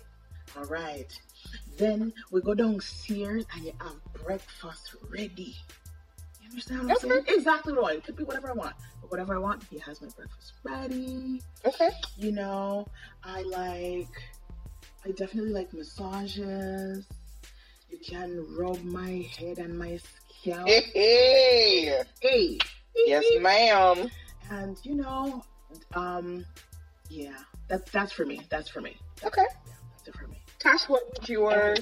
All 0.57 0.65
right. 0.65 1.11
Then 1.77 2.13
we 2.31 2.41
go 2.41 2.53
downstairs 2.53 3.45
and 3.55 3.65
you 3.65 3.73
have 3.79 3.95
breakfast 4.25 4.95
ready. 5.09 5.55
You 6.41 6.49
understand 6.49 6.83
what 6.87 7.03
I'm 7.03 7.09
saying? 7.09 7.23
Exactly 7.27 7.73
what 7.73 7.79
I 7.79 7.81
want. 7.83 7.95
It 7.97 8.03
could 8.05 8.15
be 8.15 8.23
whatever 8.23 8.49
I 8.49 8.53
want. 8.53 8.75
But 9.01 9.11
whatever 9.11 9.35
I 9.35 9.39
want, 9.39 9.63
he 9.69 9.79
has 9.79 10.01
my 10.01 10.07
breakfast 10.15 10.53
ready. 10.63 11.41
Okay. 11.65 11.89
You 12.17 12.31
know, 12.31 12.87
I 13.23 13.41
like, 13.43 14.07
I 15.05 15.11
definitely 15.11 15.51
like 15.51 15.73
massages. 15.73 17.05
You 17.93 17.99
can 17.99 18.55
rub 18.57 18.83
my 18.83 19.29
head 19.37 19.59
and 19.59 19.77
my 19.77 19.99
scalp. 20.39 20.67
Hey, 20.67 20.81
hey. 20.95 22.03
Hey. 22.21 22.57
Yes, 22.95 23.23
ma'am. 23.39 24.09
And 24.49 24.77
you 24.81 24.95
know, 24.95 25.45
um, 25.93 26.43
yeah, 27.09 27.37
that's 27.67 27.91
that's 27.91 28.11
for 28.11 28.25
me. 28.25 28.41
That's 28.49 28.67
for 28.67 28.81
me. 28.81 28.97
Okay. 29.23 29.45
That's 29.91 30.07
it 30.07 30.15
for 30.15 30.27
me. 30.27 30.41
Tash, 30.57 30.89
what 30.89 31.03
would 31.13 31.29
your 31.29 31.75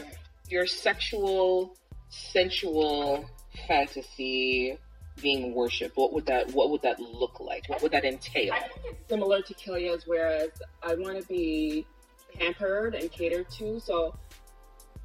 your 0.49 0.67
sexual, 0.67 1.77
sensual 2.09 3.25
fantasy 3.65 4.77
being 5.21 5.53
worshipped? 5.53 5.95
What 5.95 6.11
would 6.11 6.25
that 6.25 6.51
What 6.51 6.71
would 6.71 6.81
that 6.81 6.99
look 6.99 7.39
like? 7.39 7.69
What 7.69 7.81
would 7.81 7.93
that 7.93 8.03
entail? 8.03 8.51
I 8.51 8.59
think 8.59 8.81
it's 8.83 9.09
similar 9.09 9.41
to 9.41 9.53
Keeley's, 9.53 10.05
whereas 10.05 10.49
I 10.83 10.93
want 10.95 11.21
to 11.21 11.27
be 11.29 11.85
pampered 12.33 12.95
and 12.95 13.09
catered 13.09 13.49
to. 13.51 13.79
So 13.79 14.13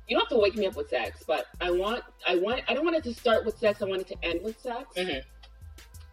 you 0.09 0.17
don't 0.17 0.25
have 0.29 0.37
to 0.37 0.43
wake 0.43 0.57
me 0.57 0.67
up 0.67 0.77
with 0.77 0.89
sex, 0.89 1.25
but 1.27 1.47
I 1.61 1.71
want, 1.71 2.03
I 2.27 2.37
want, 2.37 2.63
I 2.69 2.75
don't 2.75 2.85
want 2.85 2.97
it 2.97 3.05
to 3.05 3.15
start 3.15 3.45
with 3.45 3.59
sex. 3.59 3.83
I 3.83 3.87
want 3.87 4.03
it 4.03 4.09
to 4.09 4.17
end 4.25 4.43
with 4.43 4.59
sex, 4.61 4.85
Mhm. 4.97 5.23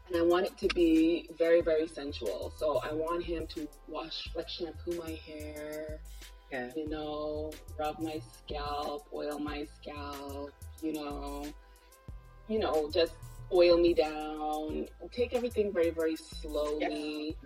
and 0.07 0.15
I 0.18 0.22
want 0.22 0.48
it 0.48 0.57
to 0.57 0.68
be 0.74 1.30
very, 1.38 1.61
very 1.61 1.88
sensual. 1.88 2.52
So 2.57 2.78
I 2.80 2.91
want 2.91 3.24
him 3.24 3.45
to 3.48 3.68
wash, 3.88 4.30
like 4.36 4.49
shampoo 4.49 4.94
my 4.94 5.11
hair, 5.11 5.99
Yeah. 6.52 6.72
you 6.76 6.88
know, 6.90 7.52
rub 7.78 7.99
my 7.99 8.20
scalp, 8.38 9.07
oil 9.14 9.38
my 9.40 9.65
scalp, 9.65 10.52
you 10.82 10.94
know, 10.94 11.45
you 12.48 12.60
know, 12.60 12.90
just 12.91 13.14
oil 13.52 13.78
me 13.78 13.94
down, 13.94 14.88
take 15.11 15.34
everything 15.34 15.72
very, 15.72 15.91
very 15.91 16.15
slowly. 16.15 17.38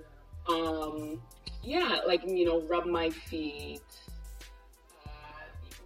Um, 0.48 1.22
yeah, 1.62 2.00
like 2.08 2.24
you 2.26 2.46
know, 2.46 2.62
rub 2.62 2.86
my 2.86 3.10
feet, 3.10 3.82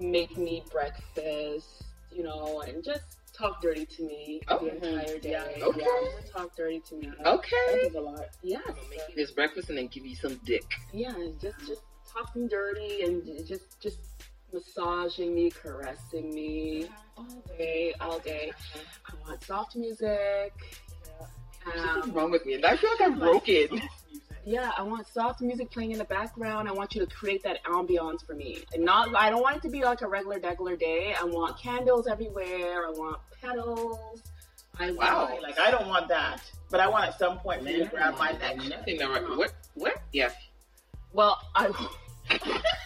make 0.02 0.38
me 0.38 0.64
breakfast, 0.72 1.84
you 2.12 2.24
know, 2.24 2.62
and 2.62 2.84
just 2.84 3.04
talk 3.34 3.62
dirty 3.62 3.86
to 3.86 4.04
me 4.04 4.42
Oh, 4.50 4.60
the 4.60 4.76
entire 4.76 5.18
day. 5.20 5.32
yeah, 5.58 5.66
okay. 5.66 5.82
Yeah, 5.86 6.32
talk 6.32 6.56
dirty 6.56 6.82
to 6.90 6.96
me. 6.96 7.12
Okay. 7.26 7.56
That 7.72 7.88
is 7.88 7.96
a 7.96 8.02
lot. 8.02 8.26
Yes. 8.44 8.62
I'm 8.68 8.74
gonna 8.76 8.88
make 8.90 9.00
you 9.10 9.16
this 9.16 9.32
breakfast 9.32 9.70
and 9.70 9.78
then 9.78 9.88
give 9.88 10.06
you 10.06 10.16
some 10.16 10.40
dick. 10.46 10.66
Yeah, 10.94 11.14
just 11.42 11.60
just 11.68 11.82
talking 12.12 12.48
dirty 12.48 13.04
and 13.04 13.24
just 13.48 13.80
just 13.80 14.00
massaging 14.54 15.34
me, 15.34 15.50
caressing 15.50 16.34
me 16.34 16.88
all 17.16 17.44
day, 17.58 17.94
all 18.02 18.20
day. 18.20 18.52
I 19.08 19.14
want 19.28 19.44
soft 19.44 19.76
music. 19.76 20.54
What's 21.64 21.80
Um, 22.06 22.12
wrong 22.14 22.32
with 22.32 22.46
me? 22.46 22.62
I 22.64 22.76
feel 22.76 22.90
like 22.92 23.02
I'm 23.02 23.20
broken. 23.20 23.82
Yeah, 24.46 24.72
I 24.78 24.82
want 24.84 25.08
soft 25.08 25.42
music 25.42 25.70
playing 25.72 25.92
in 25.92 25.98
the 25.98 26.06
background. 26.06 26.68
I 26.68 26.72
want 26.72 26.96
you 26.96 27.06
to 27.06 27.08
create 27.14 27.44
that 27.44 27.64
ambiance 27.66 28.26
for 28.26 28.34
me. 28.34 28.64
And 28.74 28.84
not 28.84 29.14
I 29.16 29.30
don't 29.30 29.42
want 29.42 29.58
it 29.58 29.62
to 29.64 29.70
be 29.70 29.84
like 29.84 30.02
a 30.02 30.08
regular 30.08 30.40
regular 30.40 30.76
day. 30.76 31.16
I 31.20 31.24
want 31.26 31.60
candles 31.60 32.08
everywhere. 32.08 32.86
I 32.88 32.92
want 32.92 33.20
petals. 33.42 34.22
I 34.80 34.92
Wow. 34.92 35.28
want 35.30 35.44
Like 35.44 35.60
I 35.60 35.70
don't 35.72 35.88
want 35.88 36.08
that, 36.10 36.42
but 36.70 36.80
I 36.80 36.88
want 36.88 37.06
at 37.06 37.20
some 37.20 37.40
point 37.40 37.64
for 37.64 37.70
you 37.70 37.84
to 37.84 37.90
grab 37.90 38.18
my 38.18 38.32
neck. 38.32 38.58
Nothing 38.58 39.00
right. 39.00 39.24
What? 39.38 39.54
What? 39.76 40.02
Yeah. 40.12 40.30
Well, 41.14 41.38
I 41.56 41.68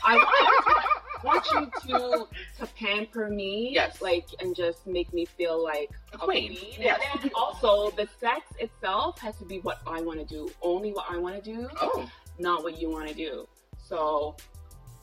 I 0.03 0.15
want, 0.15 0.86
want 1.26 1.46
you 1.52 1.72
to 1.88 2.28
to 2.60 2.66
pamper 2.76 3.30
me, 3.30 3.72
Yes. 3.74 4.02
like 4.02 4.28
and 4.40 4.56
just 4.56 4.86
make 4.88 5.12
me 5.14 5.26
feel 5.26 5.62
like 5.64 5.90
A 6.14 6.18
queen. 6.18 6.52
And 6.76 6.84
Yes. 6.84 7.02
then 7.22 7.32
also, 7.36 7.90
the 7.92 8.08
sex 8.20 8.42
itself 8.60 9.20
has 9.20 9.36
to 9.38 9.46
be 9.46 9.60
what 9.60 9.80
I 9.88 10.02
want 10.02 10.20
to 10.20 10.26
do, 10.26 10.50
only 10.62 10.92
what 10.92 11.06
I 11.10 11.18
want 11.18 11.36
to 11.36 11.42
do, 11.42 11.68
Oh. 11.82 12.10
not 12.40 12.64
what 12.64 12.80
you 12.80 12.90
want 12.90 13.08
to 13.10 13.14
do. 13.14 13.48
So, 13.78 14.36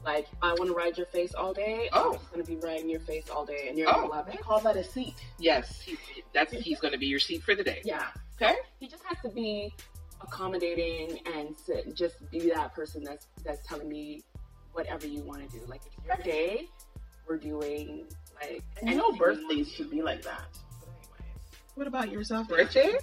like, 0.05 0.27
I 0.43 0.49
want 0.55 0.67
to 0.69 0.75
ride 0.75 0.97
your 0.97 1.07
face 1.07 1.33
all 1.35 1.53
day. 1.55 1.89
Oh. 1.93 2.13
I'm 2.13 2.19
just 2.19 2.31
gonna 2.33 2.45
be 2.45 2.57
riding 2.57 2.89
your 2.91 3.01
face 3.01 3.29
all 3.31 3.45
day, 3.47 3.69
and 3.69 3.79
you're 3.79 3.89
Oh. 3.91 3.93
gonna 3.95 4.07
love 4.09 4.27
We 4.29 4.35
it. 4.35 4.41
call 4.41 4.61
that 4.61 4.77
a 4.77 4.83
seat. 4.85 5.15
Yes. 5.39 5.81
He, 5.81 5.97
that's 6.33 6.53
he's 6.53 6.81
going 6.81 6.93
to 6.93 6.99
be 6.99 7.07
your 7.07 7.21
seat 7.21 7.43
for 7.43 7.55
the 7.55 7.63
day. 7.63 7.83
Yeah. 7.85 8.09
Okay. 8.41 8.57
He 8.81 8.89
just 8.89 9.05
has 9.05 9.19
to 9.23 9.29
be 9.29 9.73
accommodating 10.21 11.21
and 11.35 11.55
sit, 11.57 11.95
just 11.95 12.17
be 12.31 12.51
that 12.51 12.75
person 12.75 13.03
that's 13.05 13.27
that's 13.45 13.65
telling 13.67 13.89
me 13.89 14.23
whatever 14.73 15.07
you 15.07 15.23
want 15.23 15.49
to 15.49 15.59
do. 15.59 15.65
Like 15.67 15.83
it's 15.87 15.97
your 16.07 16.17
day, 16.25 16.69
we're 17.29 17.37
doing 17.37 18.05
like 18.41 18.63
I 18.87 18.95
know, 18.95 19.11
mm-hmm. 19.11 19.19
want 19.19 19.19
birthdays 19.19 19.73
should 19.73 19.91
be 19.91 20.03
like 20.03 20.23
that. 20.23 20.47
What 21.75 21.87
about 21.87 22.11
yourself? 22.11 22.49
Birthdays? 22.49 23.01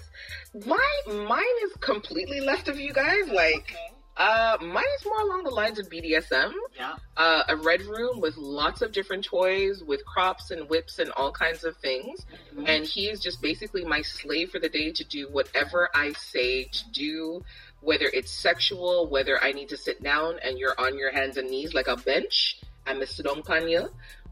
Mine, 0.53 1.25
mine 1.27 1.43
is 1.65 1.73
completely 1.79 2.39
left 2.39 2.67
of 2.67 2.79
you 2.79 2.93
guys. 2.93 3.27
Like, 3.27 3.75
uh, 4.19 4.57
mine 4.61 4.83
is 4.99 5.05
more 5.05 5.21
along 5.21 5.45
the 5.45 5.49
lines 5.49 5.79
of 5.79 5.89
BDSM. 5.89 6.51
Yeah. 6.75 6.95
Uh, 7.15 7.43
a 7.47 7.55
red 7.55 7.81
room 7.83 8.19
with 8.19 8.35
lots 8.35 8.81
of 8.81 8.91
different 8.91 9.23
toys, 9.23 9.81
with 9.81 10.05
crops 10.05 10.51
and 10.51 10.69
whips 10.69 10.99
and 10.99 11.09
all 11.11 11.31
kinds 11.31 11.63
of 11.63 11.77
things. 11.77 12.25
And 12.65 12.85
he 12.85 13.09
is 13.09 13.21
just 13.21 13.41
basically 13.41 13.85
my 13.85 14.01
slave 14.01 14.51
for 14.51 14.59
the 14.59 14.67
day 14.67 14.91
to 14.91 15.03
do 15.05 15.29
whatever 15.31 15.89
I 15.95 16.11
say 16.13 16.65
to 16.65 16.91
do, 16.91 17.43
whether 17.79 18.05
it's 18.13 18.31
sexual, 18.31 19.07
whether 19.07 19.41
I 19.41 19.53
need 19.53 19.69
to 19.69 19.77
sit 19.77 20.03
down 20.03 20.35
and 20.43 20.59
you're 20.59 20.75
on 20.77 20.97
your 20.97 21.13
hands 21.13 21.37
and 21.37 21.49
knees 21.49 21.73
like 21.73 21.87
a 21.87 21.95
bench, 21.95 22.59
I'm 22.85 23.01
a 23.01 23.05
Sidompanya 23.05 23.89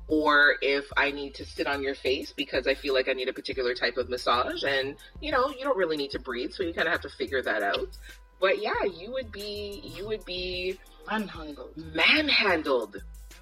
or 0.10 0.56
if 0.62 0.86
I 0.96 1.12
need 1.12 1.36
to 1.36 1.46
sit 1.46 1.68
on 1.68 1.82
your 1.84 1.96
face 1.96 2.34
because 2.36 2.66
I 2.66 2.76
feel 2.76 2.94
like 2.94 3.10
I 3.10 3.14
need 3.14 3.28
a 3.28 3.34
particular 3.34 3.74
type 3.74 3.98
of 3.98 4.10
massage. 4.10 4.64
And, 4.64 4.96
you 5.22 5.32
know, 5.32 5.50
you 5.50 5.64
don't 5.64 5.78
really 5.78 5.98
need 5.98 6.12
to 6.12 6.20
breathe, 6.20 6.52
so 6.54 6.64
you 6.64 6.74
kind 6.74 6.88
of 6.88 6.94
have 6.94 7.02
to 7.02 7.10
figure 7.10 7.42
that 7.42 7.62
out. 7.62 7.98
But 8.40 8.62
yeah, 8.62 8.84
you 8.84 9.12
would 9.14 9.32
be, 9.32 9.82
you 9.96 10.08
would 10.08 10.26
be 10.26 10.78
Manhandled. 11.10 11.74
manhandled. 11.96 12.98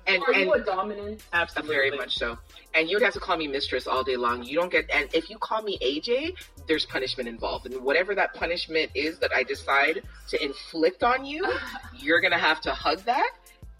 And, 0.07 0.21
Are 0.21 0.31
and 0.33 0.41
you 0.41 0.53
a 0.53 0.59
dominant? 0.59 1.23
Absolutely, 1.33 1.75
Very 1.75 1.91
much 1.91 2.17
so. 2.17 2.37
And 2.75 2.87
you 2.87 2.95
would 2.95 3.03
have 3.03 3.13
to 3.13 3.19
call 3.19 3.37
me 3.37 3.47
mistress 3.47 3.87
all 3.87 4.03
day 4.03 4.17
long. 4.17 4.43
You 4.43 4.55
don't 4.59 4.71
get, 4.71 4.89
and 4.93 5.09
if 5.15 5.29
you 5.31 5.37
call 5.39 5.63
me 5.63 5.79
AJ, 5.79 6.35
there's 6.67 6.85
punishment 6.85 7.27
involved. 7.27 7.65
And 7.65 7.83
whatever 7.83 8.13
that 8.13 8.33
punishment 8.35 8.91
is 8.93 9.17
that 9.19 9.31
I 9.35 9.41
decide 9.43 10.03
to 10.29 10.43
inflict 10.43 11.03
on 11.03 11.25
you, 11.25 11.43
you're 11.97 12.21
going 12.21 12.33
to 12.33 12.37
have 12.37 12.61
to 12.61 12.71
hug 12.71 12.99
that 13.05 13.31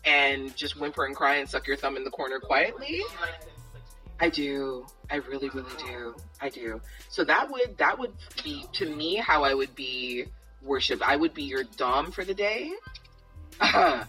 and 0.03 0.55
just 0.55 0.79
whimper 0.79 1.05
and 1.05 1.15
cry 1.15 1.35
and 1.35 1.47
suck 1.49 1.67
your 1.67 1.77
thumb 1.77 1.95
in 1.95 2.03
the 2.03 2.11
corner 2.11 2.39
quietly. 2.39 3.01
I 4.19 4.29
do. 4.29 4.85
I 5.11 5.17
really, 5.17 5.49
really 5.49 5.71
do. 5.85 6.15
I 6.41 6.49
do. 6.49 6.81
So 7.09 7.23
that 7.25 7.51
would, 7.51 7.77
that 7.77 7.99
would 7.99 8.13
be, 8.43 8.65
to 8.73 8.95
me, 8.95 9.15
how 9.15 9.43
I 9.43 9.53
would 9.53 9.75
be 9.75 10.25
worshipped. 10.65 11.01
I 11.01 11.15
would 11.15 11.33
be 11.33 11.43
your 11.43 11.63
dom 11.63 12.11
for 12.11 12.25
the 12.25 12.33
day. 12.33 12.71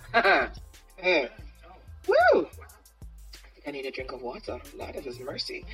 Woo! 2.09 2.49
I 3.67 3.71
need 3.71 3.87
a 3.87 3.91
drink 3.91 4.13
of 4.13 4.23
water. 4.23 4.61
Lord 4.77 4.97
of 4.97 5.05
His 5.05 5.19
mercy. 5.21 5.65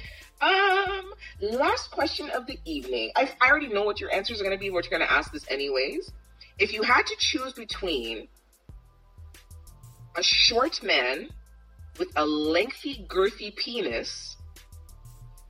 Um, 0.41 1.13
last 1.41 1.91
question 1.91 2.31
of 2.31 2.47
the 2.47 2.59
evening. 2.65 3.13
I, 3.15 3.31
I 3.41 3.49
already 3.49 3.69
know 3.69 3.85
what 3.85 4.01
your 4.01 4.13
answers 4.13 4.41
are 4.41 4.45
going 4.45 4.57
to 4.57 4.61
be. 4.61 4.71
We're 4.71 4.83
going 4.83 5.03
to 5.03 5.13
ask 5.13 5.33
this 5.33 5.45
anyways. 5.49 6.11
If 6.59 6.73
you 6.73 6.83
had 6.83 7.07
to 7.07 7.17
choose 7.19 7.53
between 7.53 8.29
a 10.17 10.23
short 10.23 10.83
man 10.83 11.29
with 11.99 12.09
a 12.17 12.25
lengthy, 12.25 13.07
girthy 13.09 13.55
penis, 13.55 14.37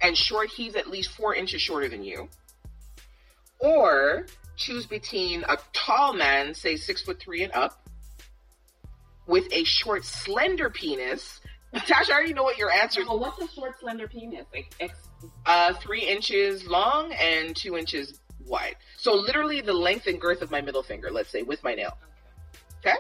and 0.01 0.17
short, 0.17 0.51
he's 0.51 0.75
at 0.75 0.89
least 0.89 1.11
four 1.11 1.35
inches 1.35 1.63
shorter 1.63 1.89
than 1.89 2.03
you, 2.03 2.29
or 3.61 4.27
choose 4.63 4.87
between 4.87 5.45
a 5.49 5.59
tall 5.73 6.15
man, 6.15 6.55
say 6.55 6.77
six 6.77 7.03
foot 7.03 7.21
three 7.21 7.43
and 7.43 7.53
up, 7.53 7.87
with 9.27 9.47
a 9.53 9.65
short, 9.65 10.05
slender 10.05 10.71
penis. 10.71 11.41
Tasha, 11.75 12.11
I 12.11 12.15
already 12.15 12.35
know 12.35 12.43
what 12.43 12.59
your 12.59 12.71
answer 12.71 13.01
is. 13.01 13.07
Oh, 13.09 13.17
what's 13.17 13.41
a 13.41 13.49
short, 13.49 13.81
slender 13.81 14.07
penis? 14.07 14.47
Like, 14.53 14.73
ex- 14.79 15.09
Uh, 15.47 15.73
three 15.75 16.07
inches 16.07 16.67
long 16.67 17.13
and 17.13 17.57
two 17.57 17.77
inches 17.77 18.21
wide. 18.45 18.77
So 18.99 19.15
literally 19.15 19.61
the 19.61 19.73
length 19.73 20.07
and 20.07 20.21
girth 20.21 20.43
of 20.43 20.51
my 20.51 20.61
middle 20.61 20.83
finger, 20.83 21.11
let's 21.11 21.31
say, 21.31 21.43
with 21.43 21.63
my 21.63 21.75
nail. 21.75 21.97
Okay? 22.81 22.97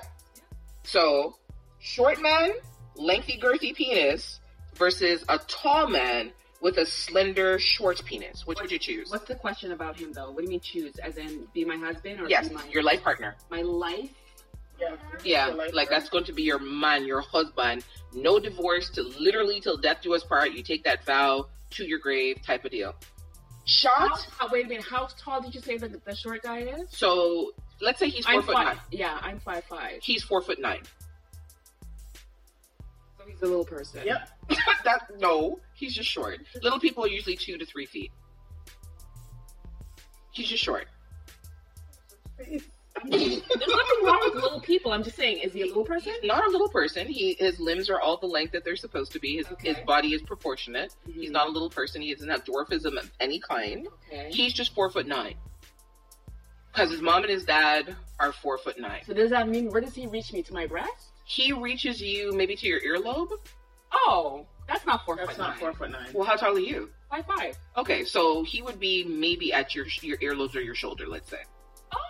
So, 0.84 1.36
short 1.80 2.20
man, 2.22 2.52
lengthy, 2.94 3.38
girthy 3.38 3.74
penis 3.74 4.40
versus 4.74 5.24
a 5.28 5.38
tall 5.38 5.88
man 5.88 6.32
with 6.62 6.78
a 6.78 6.86
slender, 6.86 7.58
short 7.58 8.02
penis. 8.04 8.46
Which 8.46 8.60
would 8.62 8.70
you 8.70 8.78
choose? 8.78 9.10
what's 9.10 9.26
the 9.26 9.34
question 9.34 9.72
about 9.72 9.98
him 9.98 10.12
though? 10.12 10.30
What 10.30 10.38
do 10.38 10.42
you 10.44 10.48
mean 10.50 10.60
choose? 10.60 10.96
As 10.98 11.16
in, 11.18 11.46
be 11.52 11.64
my 11.64 11.76
husband 11.76 12.20
or 12.20 12.28
Yes, 12.28 12.48
be 12.48 12.54
my 12.54 12.64
your 12.70 12.82
life 12.84 13.02
partner. 13.02 13.36
my 13.50 13.62
life? 13.62 14.08
Yeah. 14.80 14.96
Yeah, 15.24 15.46
life 15.48 15.70
like 15.74 15.90
that's 15.90 16.08
going 16.08 16.24
to 16.24 16.32
be 16.32 16.42
your 16.44 16.58
man, 16.60 17.04
your 17.04 17.20
husband. 17.20 17.84
No 18.14 18.38
divorce 18.38 18.88
to 18.90 19.02
literally 19.02 19.60
till 19.60 19.76
death 19.76 19.98
do 20.02 20.14
us 20.14 20.22
part. 20.24 20.52
You 20.52 20.62
take 20.62 20.84
that 20.84 21.04
vow 21.04 21.46
to 21.70 21.84
your 21.84 21.98
grave 21.98 22.40
type 22.46 22.64
of 22.64 22.70
deal. 22.70 22.92
How, 22.92 23.66
Shot. 23.66 24.28
how- 24.38 24.48
wait 24.50 24.66
a 24.66 24.68
minute. 24.68 24.84
How 24.84 25.08
tall 25.18 25.40
did 25.40 25.54
you 25.54 25.60
say 25.60 25.76
the, 25.78 25.88
the 26.04 26.14
short 26.14 26.42
guy 26.42 26.60
is? 26.60 26.88
So 26.90 27.52
let's 27.80 27.98
say 27.98 28.08
he's 28.08 28.24
4 28.24 28.34
I'm 28.34 28.42
foot 28.42 28.54
five. 28.54 28.66
nine. 28.66 28.76
Yeah, 28.90 29.18
I'm 29.22 29.38
five 29.40 29.64
five. 29.64 30.00
He's 30.02 30.22
four 30.24 30.42
foot 30.42 30.60
nine. 30.60 30.82
So 33.18 33.24
he's 33.26 33.40
a 33.42 33.46
little 33.46 33.64
person. 33.64 34.02
Yep. 34.04 34.28
that 34.84 35.00
no, 35.20 35.60
he's 35.74 35.94
just 35.94 36.08
short. 36.08 36.40
Little 36.62 36.80
people 36.80 37.04
are 37.04 37.08
usually 37.08 37.36
two 37.36 37.58
to 37.58 37.64
three 37.66 37.86
feet. 37.86 38.10
He's 40.32 40.48
just 40.48 40.62
short. 40.62 40.86
There's 42.38 42.62
nothing 43.08 44.04
wrong 44.04 44.20
with 44.32 44.42
little 44.42 44.60
people. 44.60 44.92
I'm 44.92 45.02
just 45.02 45.16
saying, 45.16 45.38
is 45.38 45.52
he 45.52 45.62
a 45.62 45.66
little 45.66 45.84
person? 45.84 46.12
He's 46.20 46.28
not 46.28 46.46
a 46.46 46.50
little 46.50 46.68
person. 46.68 47.06
He 47.06 47.34
his 47.38 47.58
limbs 47.58 47.88
are 47.90 48.00
all 48.00 48.16
the 48.16 48.26
length 48.26 48.52
that 48.52 48.64
they're 48.64 48.76
supposed 48.76 49.12
to 49.12 49.18
be. 49.18 49.36
His 49.36 49.46
his 49.60 49.76
body 49.86 50.08
is 50.14 50.22
proportionate. 50.22 50.94
He's 51.06 51.30
Mhm. 51.30 51.32
not 51.32 51.48
a 51.48 51.50
little 51.50 51.70
person. 51.70 52.02
He 52.02 52.12
doesn't 52.14 52.28
have 52.28 52.44
dwarfism 52.44 52.96
of 52.98 53.10
any 53.20 53.38
kind. 53.40 53.88
Okay. 54.08 54.30
He's 54.32 54.52
just 54.52 54.74
four 54.74 54.90
foot 54.90 55.06
nine. 55.06 55.34
Because 56.72 56.90
his 56.90 57.00
mom 57.02 57.22
and 57.22 57.30
his 57.30 57.44
dad 57.44 57.94
are 58.18 58.32
four 58.32 58.56
foot 58.58 58.78
nine. 58.78 59.02
So 59.06 59.12
does 59.14 59.30
that 59.30 59.48
mean 59.48 59.70
where 59.70 59.80
does 59.80 59.94
he 59.94 60.06
reach 60.06 60.32
me 60.32 60.42
to 60.42 60.52
my 60.52 60.66
breast? 60.66 61.10
He 61.24 61.52
reaches 61.52 62.00
you 62.00 62.32
maybe 62.32 62.56
to 62.56 62.66
your 62.66 62.80
earlobe. 62.80 63.30
Oh, 63.92 64.46
that's 64.68 64.86
not 64.86 65.04
four 65.04 65.16
That's 65.16 65.30
foot 65.30 65.38
not 65.38 65.50
nine. 65.50 65.58
four 65.58 65.72
foot 65.74 65.90
nine. 65.90 66.08
Well, 66.14 66.24
how 66.26 66.36
tall 66.36 66.56
are 66.56 66.60
you? 66.60 66.88
Five 67.10 67.26
five. 67.26 67.56
Okay, 67.76 68.04
so 68.04 68.42
he 68.42 68.62
would 68.62 68.80
be 68.80 69.04
maybe 69.04 69.52
at 69.52 69.74
your 69.74 69.86
your 70.00 70.16
earlobes 70.18 70.54
or 70.56 70.60
your 70.60 70.74
shoulder, 70.74 71.06
let's 71.06 71.30
say. 71.30 71.38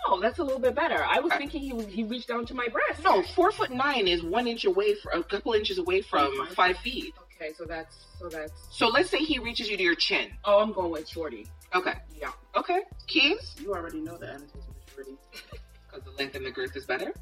Oh, 0.07 0.21
that's 0.21 0.39
a 0.39 0.45
little 0.45 0.61
bit 0.61 0.77
better. 0.77 1.03
I 1.05 1.19
was 1.19 1.33
Okay. 1.33 1.39
thinking 1.39 1.61
he 1.61 1.73
was, 1.73 1.87
he 1.87 2.05
reached 2.05 2.29
down 2.29 2.47
to 2.47 2.55
my 2.55 2.69
breast. 2.69 3.03
No, 3.03 3.23
four 3.35 3.51
foot 3.51 3.73
nine 3.73 4.07
is 4.07 4.23
one 4.23 4.47
inch 4.47 4.65
away 4.65 4.95
from 4.95 5.21
a 5.21 5.25
couple 5.25 5.53
inches 5.55 5.79
away 5.79 6.03
from 6.03 6.31
five 6.55 6.77
feet. 6.79 7.15
Okay, 7.35 7.53
so 7.53 7.65
that's 7.65 7.97
so 8.19 8.29
that's. 8.29 8.53
So 8.71 8.87
let's 8.89 9.11
say 9.11 9.19
he 9.19 9.39
reaches 9.41 9.69
you 9.69 9.77
to 9.77 9.83
your 9.83 9.97
chin. 9.97 10.31
Oh, 10.45 10.61
I'm 10.61 10.73
going 10.73 10.93
with 10.93 11.09
shorty. 11.09 11.47
Okay. 11.75 11.95
Yeah. 12.21 12.31
Okay. 12.55 12.83
Keys? 13.09 13.57
You 13.61 13.75
already 13.75 14.01
know 14.01 14.17
the 14.19 14.29
answers, 14.35 14.51
Miss 14.55 14.95
Shorty. 14.95 15.17
Because 15.91 16.05
the 16.07 16.13
length 16.13 16.35
and 16.37 16.47
the 16.47 16.51
girth 16.51 16.75
is 16.75 16.87
better. 16.87 17.13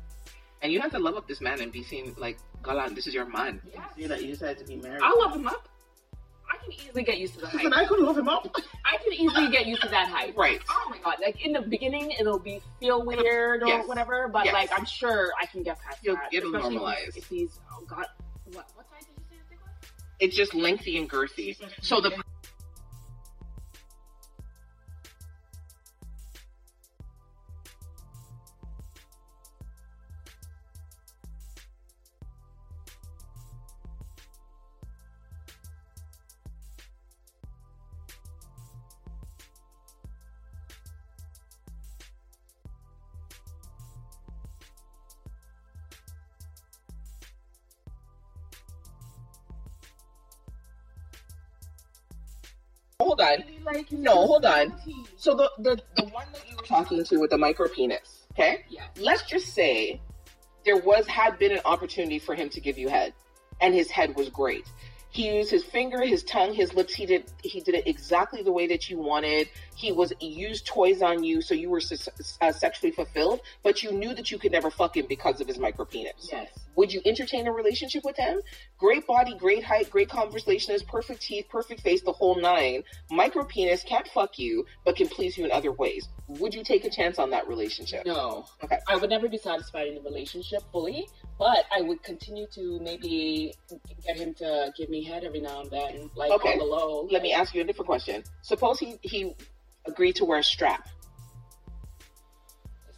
And 0.63 0.73
you 0.73 0.81
have 0.81 0.91
to 0.93 0.99
love 0.99 1.17
up 1.17 1.27
this 1.27 1.41
man 1.41 1.61
and 1.61 1.73
be 1.73 1.83
seen 1.83 2.15
like, 2.19 2.39
Galan, 2.63 2.95
this 2.95 3.07
is 3.07 3.15
your 3.15 3.27
man. 3.27 3.61
Yes. 3.73 3.83
See 3.97 4.07
that 4.07 4.23
you 4.23 4.33
decided 4.33 4.59
to 4.59 4.65
be 4.65 4.77
married. 4.77 5.01
I'll 5.03 5.19
love 5.19 5.35
him 5.35 5.47
up. 5.47 5.69
I 6.53 6.57
can 6.63 6.73
easily 6.73 7.03
get 7.05 7.19
used 7.19 7.35
to 7.35 7.41
that. 7.41 7.47
height. 7.51 7.57
Listen, 7.65 7.73
I 7.73 7.87
could 7.87 8.01
love 8.01 8.19
him 8.19 8.29
up. 8.29 8.45
I 8.85 8.97
can 9.03 9.13
easily 9.15 9.51
get 9.51 9.67
used 9.67 9.83
to 9.83 9.89
that 9.89 10.09
height. 10.09 10.35
Right. 10.37 10.61
Oh 10.69 10.87
my 10.91 10.99
god! 10.99 11.17
Like 11.25 11.45
in 11.47 11.53
the 11.53 11.63
beginning, 11.63 12.11
it'll 12.19 12.41
be 12.41 12.61
feel 12.81 13.05
weird 13.07 13.63
or 13.63 13.67
Yes. 13.69 13.87
whatever, 13.87 14.29
but 14.29 14.45
Yes. 14.45 14.55
like 14.55 14.71
I'm 14.77 14.85
sure 14.85 15.31
I 15.41 15.47
can 15.47 15.63
get 15.63 15.79
past 15.81 15.99
You'll- 16.03 16.17
that. 16.17 16.29
it'll 16.35 16.55
especially 16.57 16.77
if 16.77 16.83
normalize. 16.83 17.17
If 17.17 17.27
he's 17.27 17.61
oh 17.73 17.85
god, 17.87 18.07
what 18.53 18.67
what 18.75 18.87
size 18.91 19.07
did 19.07 19.15
you 19.17 19.25
say 19.31 19.37
his 19.37 19.47
dick 19.49 19.59
was? 19.63 19.73
It's 20.19 20.37
just 20.37 20.53
lengthy 20.53 20.99
and 20.99 21.09
girthy. 21.09 21.57
So 21.83 22.01
the 22.01 22.11
hold 53.21 53.41
on. 53.41 53.65
Like, 53.65 53.93
No, 53.93 54.27
hold 54.27 54.45
on. 54.45 54.75
So 55.17 55.35
the, 55.35 55.51
the 55.59 55.81
the 55.97 56.09
one 56.09 56.27
that 56.33 56.49
you 56.49 56.57
were 56.57 56.63
talking 56.63 57.03
to 57.03 57.17
with 57.19 57.31
the 57.31 57.39
micro 57.39 57.69
penis, 57.69 58.27
okay? 58.33 58.65
Yeah. 58.69 58.85
Let's 58.99 59.23
just 59.23 59.55
say 59.55 60.01
there 60.65 60.77
was 60.79 61.07
had 61.07 61.39
been 61.39 61.53
an 61.53 61.61
opportunity 61.65 62.19
for 62.19 62.35
him 62.35 62.49
to 62.51 62.61
give 62.61 62.79
you 62.79 62.89
head, 62.89 63.13
and 63.61 63.75
his 63.75 63.91
head 63.91 64.17
was 64.17 64.29
great. 64.29 64.67
He 65.13 65.37
used 65.37 65.51
his 65.51 65.65
finger, 65.65 66.07
his 66.07 66.23
tongue, 66.23 66.55
his 66.55 66.73
lips. 66.73 66.95
He 66.95 67.05
did 67.05 67.33
he 67.43 67.61
did 67.61 67.75
it 67.75 67.87
exactly 67.87 68.43
the 68.43 68.53
way 68.53 68.69
that 68.69 68.89
you 68.89 68.99
wanted. 68.99 69.49
He 69.75 69.91
was 69.91 70.13
he 70.21 70.29
used 70.29 70.67
toys 70.67 71.03
on 71.03 71.25
you, 71.25 71.43
so 71.43 71.53
you 71.53 71.69
were 71.69 71.83
uh, 72.41 72.53
sexually 72.53 72.93
fulfilled. 72.93 73.41
But 73.65 73.83
you 73.83 73.91
knew 73.91 74.15
that 74.15 74.31
you 74.31 74.39
could 74.39 74.53
never 74.53 74.71
fuck 74.71 74.97
him 74.97 75.07
because 75.09 75.41
of 75.41 75.49
his 75.49 75.59
micro 75.59 75.85
penis. 75.85 76.29
Yes. 76.31 76.49
Would 76.77 76.93
you 76.93 77.01
entertain 77.05 77.47
a 77.47 77.53
relationship 77.53 78.05
with 78.05 78.17
him? 78.17 78.41
Great 78.79 79.07
body, 79.07 79.35
great 79.37 79.63
height, 79.65 79.91
great 79.91 80.09
conversationalist, 80.09 80.87
perfect 80.89 81.21
teeth, 81.23 81.47
perfect 81.51 81.81
face, 81.83 82.03
the 82.03 82.13
whole 82.13 82.41
nine. 82.41 82.83
Micro 83.11 83.45
penis 83.45 83.83
can't 83.83 84.07
fuck 84.09 84.39
you, 84.39 84.65
but 84.85 84.97
can 84.97 85.09
please 85.09 85.37
you 85.37 85.45
in 85.45 85.53
other 85.53 85.73
ways. 85.73 86.09
Would 86.29 86.55
you 86.55 86.63
take 86.63 86.85
a 86.85 86.91
chance 86.91 87.19
on 87.19 87.31
that 87.31 87.49
relationship? 87.49 88.07
No. 88.07 88.47
Okay. 88.63 88.79
I 88.89 88.97
would 88.97 89.11
never 89.11 89.29
be 89.29 89.37
satisfied 89.39 89.89
in 89.89 89.95
the 89.97 90.01
relationship 90.03 90.63
fully, 90.73 91.07
but 91.39 91.65
I 91.77 91.81
would 91.83 92.03
continue 92.03 92.47
to 92.55 92.79
maybe 92.81 93.53
get 94.07 94.17
him 94.17 94.35
to 94.35 94.73
give 94.77 94.89
me 94.89 95.03
head 95.03 95.25
every 95.25 95.41
now 95.41 95.63
and 95.63 95.71
then, 95.71 96.11
like 96.15 96.31
Okay. 96.33 96.53
on 96.53 96.59
the 96.59 96.65
low. 96.65 97.09
Let 97.11 97.23
me 97.23 97.33
ask 97.33 97.55
you 97.55 97.63
a 97.63 97.65
different 97.65 97.87
question. 97.89 98.23
Suppose 98.43 98.79
he 98.79 98.99
he 99.03 99.35
agreed 99.87 100.17
to 100.17 100.25
wear 100.25 100.39
a 100.39 100.45
strap. 100.45 100.89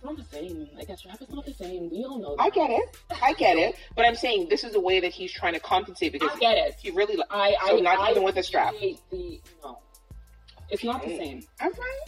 It's 0.03 0.09
not 0.11 0.17
the 0.17 0.25
same. 0.37 0.69
Like 0.77 0.89
a 0.89 0.97
strap 0.97 1.23
is 1.23 1.31
not 1.31 1.47
the 1.47 1.55
same. 1.55 1.89
We 1.89 2.05
all 2.05 2.19
know. 2.19 2.35
That. 2.37 2.43
I 2.43 2.51
get 2.51 2.71
it. 2.71 2.97
I 3.23 3.33
get 3.35 3.57
it. 3.57 3.77
But 3.95 4.05
I'm 4.05 4.17
saying 4.17 4.49
this 4.49 4.65
is 4.65 4.75
a 4.75 4.81
way 4.81 4.99
that 4.99 5.13
he's 5.13 5.31
trying 5.33 5.55
to 5.55 5.61
compensate 5.61 6.11
because 6.13 6.31
I 6.35 6.39
get 6.41 6.59
it. 6.59 6.75
he 6.83 6.91
really. 6.91 7.15
li- 7.17 7.23
I, 7.31 7.55
So 7.69 7.77
I, 7.79 7.81
not 7.81 8.01
I 8.01 8.11
even 8.11 8.25
with 8.25 8.37
a 8.37 8.43
strap? 8.43 8.71
appreciate 8.71 8.99
The, 9.13 9.41
no, 9.63 9.79
it's 10.71 10.83
not 10.83 11.03
the 11.03 11.07
Okay. 11.07 11.19
same. 11.19 11.43
All 11.61 11.69
right. 11.71 12.01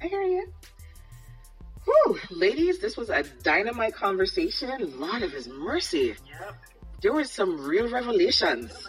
I 0.00 0.06
hear 0.06 0.22
you. 0.22 0.50
Whew, 1.84 2.18
ladies, 2.30 2.78
this 2.80 2.96
was 2.96 3.10
a 3.10 3.22
dynamite 3.42 3.94
conversation. 3.94 4.98
Lord 4.98 5.22
of 5.22 5.30
His 5.32 5.48
mercy. 5.48 6.14
Yep. 6.40 6.54
There 7.02 7.12
were 7.12 7.24
some 7.24 7.60
real 7.66 7.90
revelations. 7.90 8.72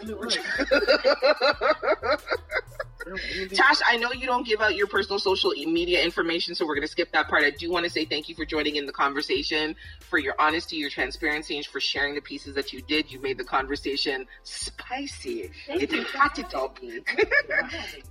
Tash, 3.52 3.78
I 3.86 3.96
know 3.96 4.12
you 4.12 4.26
don't 4.26 4.46
give 4.46 4.60
out 4.60 4.74
your 4.74 4.86
personal 4.86 5.18
social 5.18 5.50
media 5.50 6.02
information, 6.02 6.54
so 6.54 6.66
we're 6.66 6.74
going 6.74 6.86
to 6.86 6.90
skip 6.90 7.12
that 7.12 7.28
part. 7.28 7.44
I 7.44 7.50
do 7.50 7.70
want 7.70 7.84
to 7.84 7.90
say 7.90 8.04
thank 8.04 8.28
you 8.28 8.34
for 8.34 8.44
joining 8.44 8.76
in 8.76 8.86
the 8.86 8.92
conversation, 8.92 9.76
for 10.00 10.18
your 10.18 10.34
honesty, 10.38 10.76
your 10.76 10.90
transparency, 10.90 11.56
and 11.56 11.66
for 11.66 11.80
sharing 11.80 12.14
the 12.14 12.20
pieces 12.20 12.54
that 12.54 12.72
you 12.72 12.82
did. 12.82 13.10
You 13.10 13.20
made 13.20 13.38
the 13.38 13.44
conversation 13.44 14.26
spicy. 14.42 15.50
It 15.68 15.90
hot 16.08 16.38
it 16.38 16.54
up. 16.54 16.78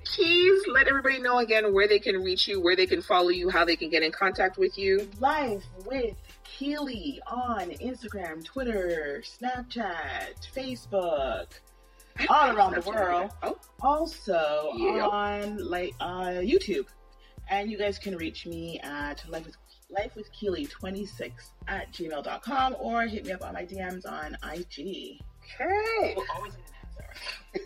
Keys, 0.06 0.62
let 0.68 0.88
everybody 0.88 1.20
know 1.20 1.40
again 1.40 1.74
where 1.74 1.88
they 1.88 2.00
can 2.00 2.24
reach 2.24 2.48
you, 2.48 2.62
where 2.62 2.76
they 2.76 2.86
can 2.86 3.02
follow 3.02 3.30
you, 3.30 3.50
how 3.50 3.66
they 3.66 3.76
can 3.76 3.90
get 3.90 4.04
in 4.04 4.12
contact 4.12 4.58
with 4.58 4.78
you. 4.78 5.10
Life 5.20 5.64
with 5.86 6.16
Keeley 6.44 7.22
on 7.28 7.70
Instagram, 7.72 8.44
Twitter, 8.44 9.24
Snapchat, 9.24 10.36
Facebook, 10.54 11.48
all 12.30 12.56
around 12.56 12.74
the 12.76 12.82
world. 12.90 13.32
Oh, 13.44 13.58
Also 13.82 14.72
Yeah. 14.76 15.08
on 15.08 15.58
like 15.58 15.94
uh, 16.00 16.42
YouTube, 16.42 16.86
and 17.50 17.72
you 17.72 17.78
guys 17.78 17.98
can 18.00 18.16
reach 18.18 18.46
me 18.46 18.80
at 18.82 19.24
life 19.30 19.46
with 19.46 19.56
life 19.90 20.16
with 20.16 20.32
Keeley 20.32 20.66
26 20.68 21.52
at 21.68 21.92
gmail.com 21.92 22.76
or 22.80 23.04
hit 23.08 23.26
me 23.26 23.32
up 23.32 23.44
on 23.44 23.54
my 23.54 23.66
DMs 23.66 24.06
on 24.06 24.38
IG. 24.54 25.20
okay. 25.60 26.14
We're 26.16 26.24
always 26.36 26.54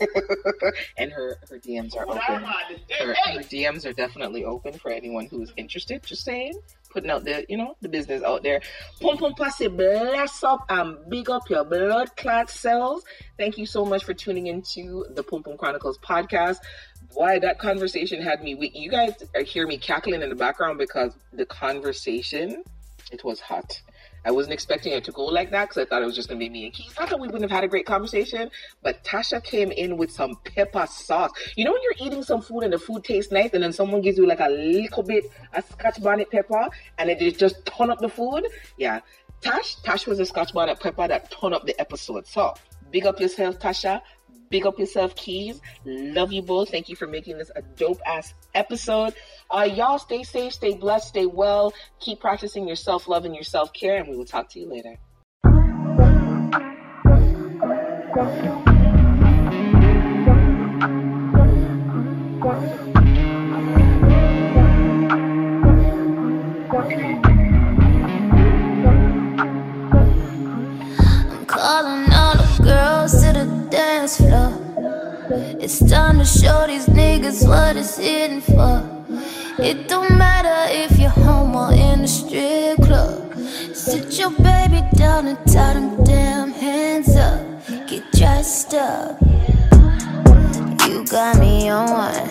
and 0.96 1.12
her 1.12 1.36
her 1.50 1.58
DMs 1.58 1.94
are 1.96 2.04
open. 2.08 2.18
Her, 2.18 3.14
her 3.14 3.40
DMs 3.40 3.84
are 3.84 3.92
definitely 3.92 4.42
open 4.44 4.72
for 4.72 4.90
anyone 4.90 5.26
who 5.26 5.42
is 5.42 5.52
interested. 5.58 6.02
Just 6.02 6.24
saying, 6.24 6.54
putting 6.94 7.10
out 7.10 7.24
the 7.24 7.44
you 7.48 7.58
know 7.58 7.76
the 7.82 7.88
business 7.88 8.22
out 8.22 8.42
there. 8.42 8.60
Pum 9.02 9.18
pum 9.18 9.34
passy, 9.34 9.66
bless 9.66 10.42
up 10.42 10.64
and 10.70 10.96
big 11.10 11.28
up 11.28 11.50
your 11.50 11.64
blood 11.64 12.16
clot 12.16 12.48
cells. 12.48 13.04
Thank 13.36 13.58
you 13.58 13.66
so 13.66 13.84
much 13.84 14.04
for 14.04 14.14
tuning 14.14 14.46
into 14.46 15.04
the 15.10 15.22
Pum 15.22 15.42
Pum 15.42 15.58
Chronicles 15.58 15.98
podcast. 15.98 16.58
Why 17.12 17.38
that 17.40 17.58
conversation 17.58 18.22
had 18.22 18.42
me 18.42 18.54
weak. 18.54 18.72
You 18.74 18.90
guys 18.90 19.12
hear 19.44 19.66
me 19.66 19.76
cackling 19.76 20.22
in 20.22 20.30
the 20.30 20.36
background 20.36 20.78
because 20.78 21.14
the 21.32 21.44
conversation 21.44 22.62
it 23.12 23.22
was 23.24 23.40
hot. 23.40 23.80
I 24.24 24.30
wasn't 24.30 24.54
expecting 24.54 24.92
it 24.92 25.04
to 25.04 25.12
go 25.12 25.24
like 25.24 25.50
that 25.50 25.68
because 25.68 25.78
I 25.78 25.84
thought 25.84 26.02
it 26.02 26.06
was 26.06 26.14
just 26.14 26.28
gonna 26.28 26.38
be 26.38 26.48
me 26.48 26.64
and 26.64 26.72
Keys. 26.72 26.94
I 26.98 27.06
thought 27.06 27.20
we 27.20 27.28
wouldn't 27.28 27.42
have 27.42 27.50
had 27.50 27.64
a 27.64 27.68
great 27.68 27.86
conversation, 27.86 28.50
but 28.82 29.02
Tasha 29.04 29.42
came 29.42 29.70
in 29.70 29.96
with 29.96 30.10
some 30.10 30.36
pepper 30.44 30.86
sauce. 30.86 31.30
You 31.56 31.64
know 31.64 31.72
when 31.72 31.82
you're 31.82 32.06
eating 32.06 32.22
some 32.22 32.40
food 32.40 32.62
and 32.64 32.72
the 32.72 32.78
food 32.78 33.04
tastes 33.04 33.30
nice, 33.32 33.50
and 33.52 33.62
then 33.62 33.72
someone 33.72 34.00
gives 34.00 34.16
you 34.18 34.26
like 34.26 34.40
a 34.40 34.48
little 34.48 35.02
bit 35.02 35.24
of 35.52 35.64
Scotch 35.70 36.02
bonnet 36.02 36.30
pepper, 36.30 36.68
and 36.98 37.10
it 37.10 37.18
just- 37.18 37.38
just 37.38 37.66
turn 37.66 37.90
up 37.90 37.98
the 37.98 38.08
food. 38.08 38.46
Yeah, 38.78 39.00
Tash, 39.40 39.76
Tash 39.82 40.06
was 40.06 40.18
a 40.20 40.26
Scotch 40.26 40.54
bonnet 40.54 40.80
pepper 40.80 41.06
that 41.06 41.30
turned 41.30 41.54
up 41.54 41.66
the 41.66 41.78
episode. 41.78 42.26
So 42.26 42.54
big 42.90 43.04
up 43.06 43.20
yourself, 43.20 43.58
Tasha. 43.58 44.00
Big 44.50 44.66
up 44.66 44.78
yourself, 44.78 45.14
Keys. 45.16 45.60
Love 45.84 46.32
you 46.32 46.42
both. 46.42 46.70
Thank 46.70 46.88
you 46.88 46.96
for 46.96 47.06
making 47.06 47.38
this 47.38 47.50
a 47.54 47.62
dope 47.62 48.00
ass 48.06 48.34
episode. 48.54 49.14
Uh, 49.50 49.62
y'all 49.62 49.98
stay 49.98 50.22
safe, 50.22 50.52
stay 50.52 50.74
blessed, 50.76 51.08
stay 51.08 51.26
well. 51.26 51.72
Keep 52.00 52.20
practicing 52.20 52.66
your 52.66 52.76
self 52.76 53.08
love 53.08 53.24
and 53.24 53.34
your 53.34 53.44
self 53.44 53.72
care, 53.72 53.96
and 53.96 54.08
we 54.08 54.16
will 54.16 54.24
talk 54.24 54.50
to 54.50 54.60
you 54.60 54.68
later. 54.68 54.98
I'm 62.46 62.93
dance 74.04 74.16
floor. 74.18 74.52
It's 75.60 75.78
time 75.90 76.18
to 76.18 76.24
show 76.24 76.66
these 76.66 76.86
niggas 76.86 77.48
what 77.48 77.76
it's 77.76 77.96
hitting 77.96 78.42
for. 78.42 78.82
It 79.58 79.88
don't 79.88 80.18
matter 80.18 80.72
if 80.72 80.98
you're 80.98 81.08
home 81.08 81.56
or 81.56 81.72
in 81.72 82.02
the 82.02 82.08
strip 82.08 82.76
club. 82.82 83.34
Sit 83.74 84.18
your 84.18 84.30
baby 84.30 84.82
down 84.96 85.26
and 85.28 85.38
tie 85.50 85.74
them 85.74 86.04
damn 86.04 86.52
hands 86.52 87.16
up. 87.16 87.40
Get 87.88 88.04
dressed 88.12 88.74
up. 88.74 89.16
You 90.86 91.06
got 91.06 91.38
me 91.38 91.70
on 91.70 91.90
one. 91.90 92.28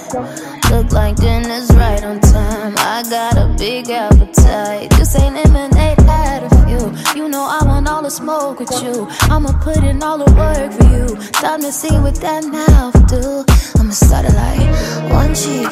Look 0.70 0.92
like 0.92 1.16
dinner's 1.16 1.72
right 1.72 2.04
on 2.04 2.20
time. 2.20 2.76
I 2.78 3.04
got 3.10 3.38
a 3.38 3.48
big 3.58 3.90
appetite. 3.90 4.92
This 4.92 5.16
ain't 5.20 5.36
lemonade 5.36 6.00
out 6.02 6.44
of 6.44 6.53
you. 6.74 6.82
You 7.16 7.30
know 7.30 7.46
I 7.58 7.66
want 7.66 7.88
all 7.88 8.02
the 8.02 8.10
smoke 8.10 8.60
with 8.60 8.74
you. 8.84 9.08
I'ma 9.34 9.52
put 9.62 9.84
in 9.84 10.02
all 10.04 10.18
the 10.18 10.32
work 10.34 10.72
for 10.78 10.88
you. 10.96 11.08
Time 11.44 11.62
to 11.62 11.72
see 11.72 11.96
what 12.04 12.16
that 12.26 12.44
mouth 12.46 12.98
do. 13.08 13.46
I'ma 13.80 13.92
start 13.92 14.26
it 14.26 14.36
like 14.44 14.70
one 15.12 15.34
cheek, 15.36 15.72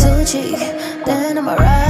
two 0.00 0.18
cheek, 0.30 0.58
then 1.06 1.38
I'ma 1.38 1.54
ride 1.54 1.81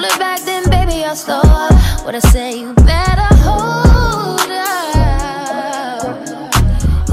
roll 0.00 0.10
it 0.10 0.18
back, 0.18 0.40
then 0.40 0.68
baby 0.70 1.04
I'll 1.04 1.16
slow 1.16 1.40
up. 1.40 2.04
What 2.04 2.14
I 2.14 2.20
say, 2.20 2.58
you 2.58 2.72
better 2.74 3.34
hold 3.44 4.50
out. 4.50 6.00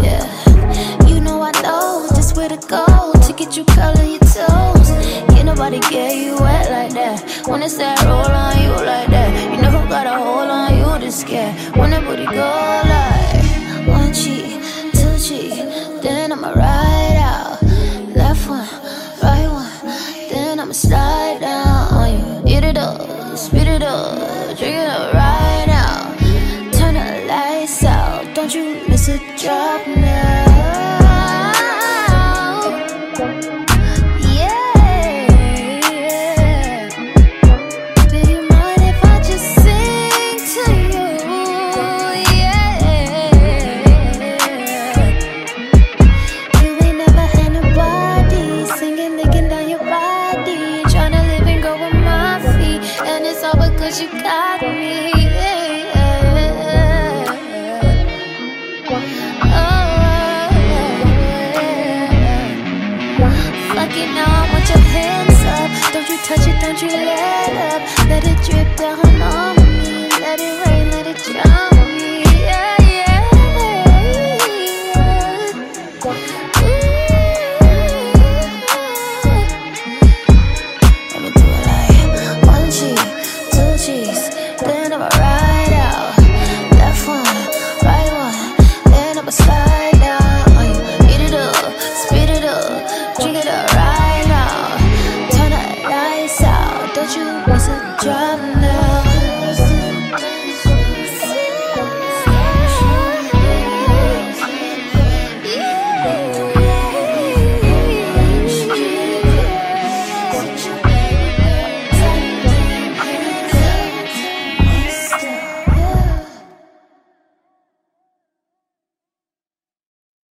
Yeah, 0.02 1.06
you 1.06 1.20
know 1.20 1.42
I 1.42 1.52
know 1.62 2.08
just 2.16 2.38
where 2.38 2.50
to 2.50 2.58
go 2.68 2.86
to 3.14 3.34
get 3.34 3.58
you 3.58 3.66
curling 3.66 4.12
your 4.12 4.20
toes. 4.20 4.90
Ain't 5.36 5.46
nobody 5.46 5.80
get 5.80 6.16
you 6.16 6.38
wet 6.40 6.70
like 6.72 6.94
that. 6.94 7.48
When 7.48 7.62
it's 7.62 7.78
that 7.78 8.02
roll 8.06 8.32
on 8.44 8.62
you 8.62 8.72
like 8.86 9.07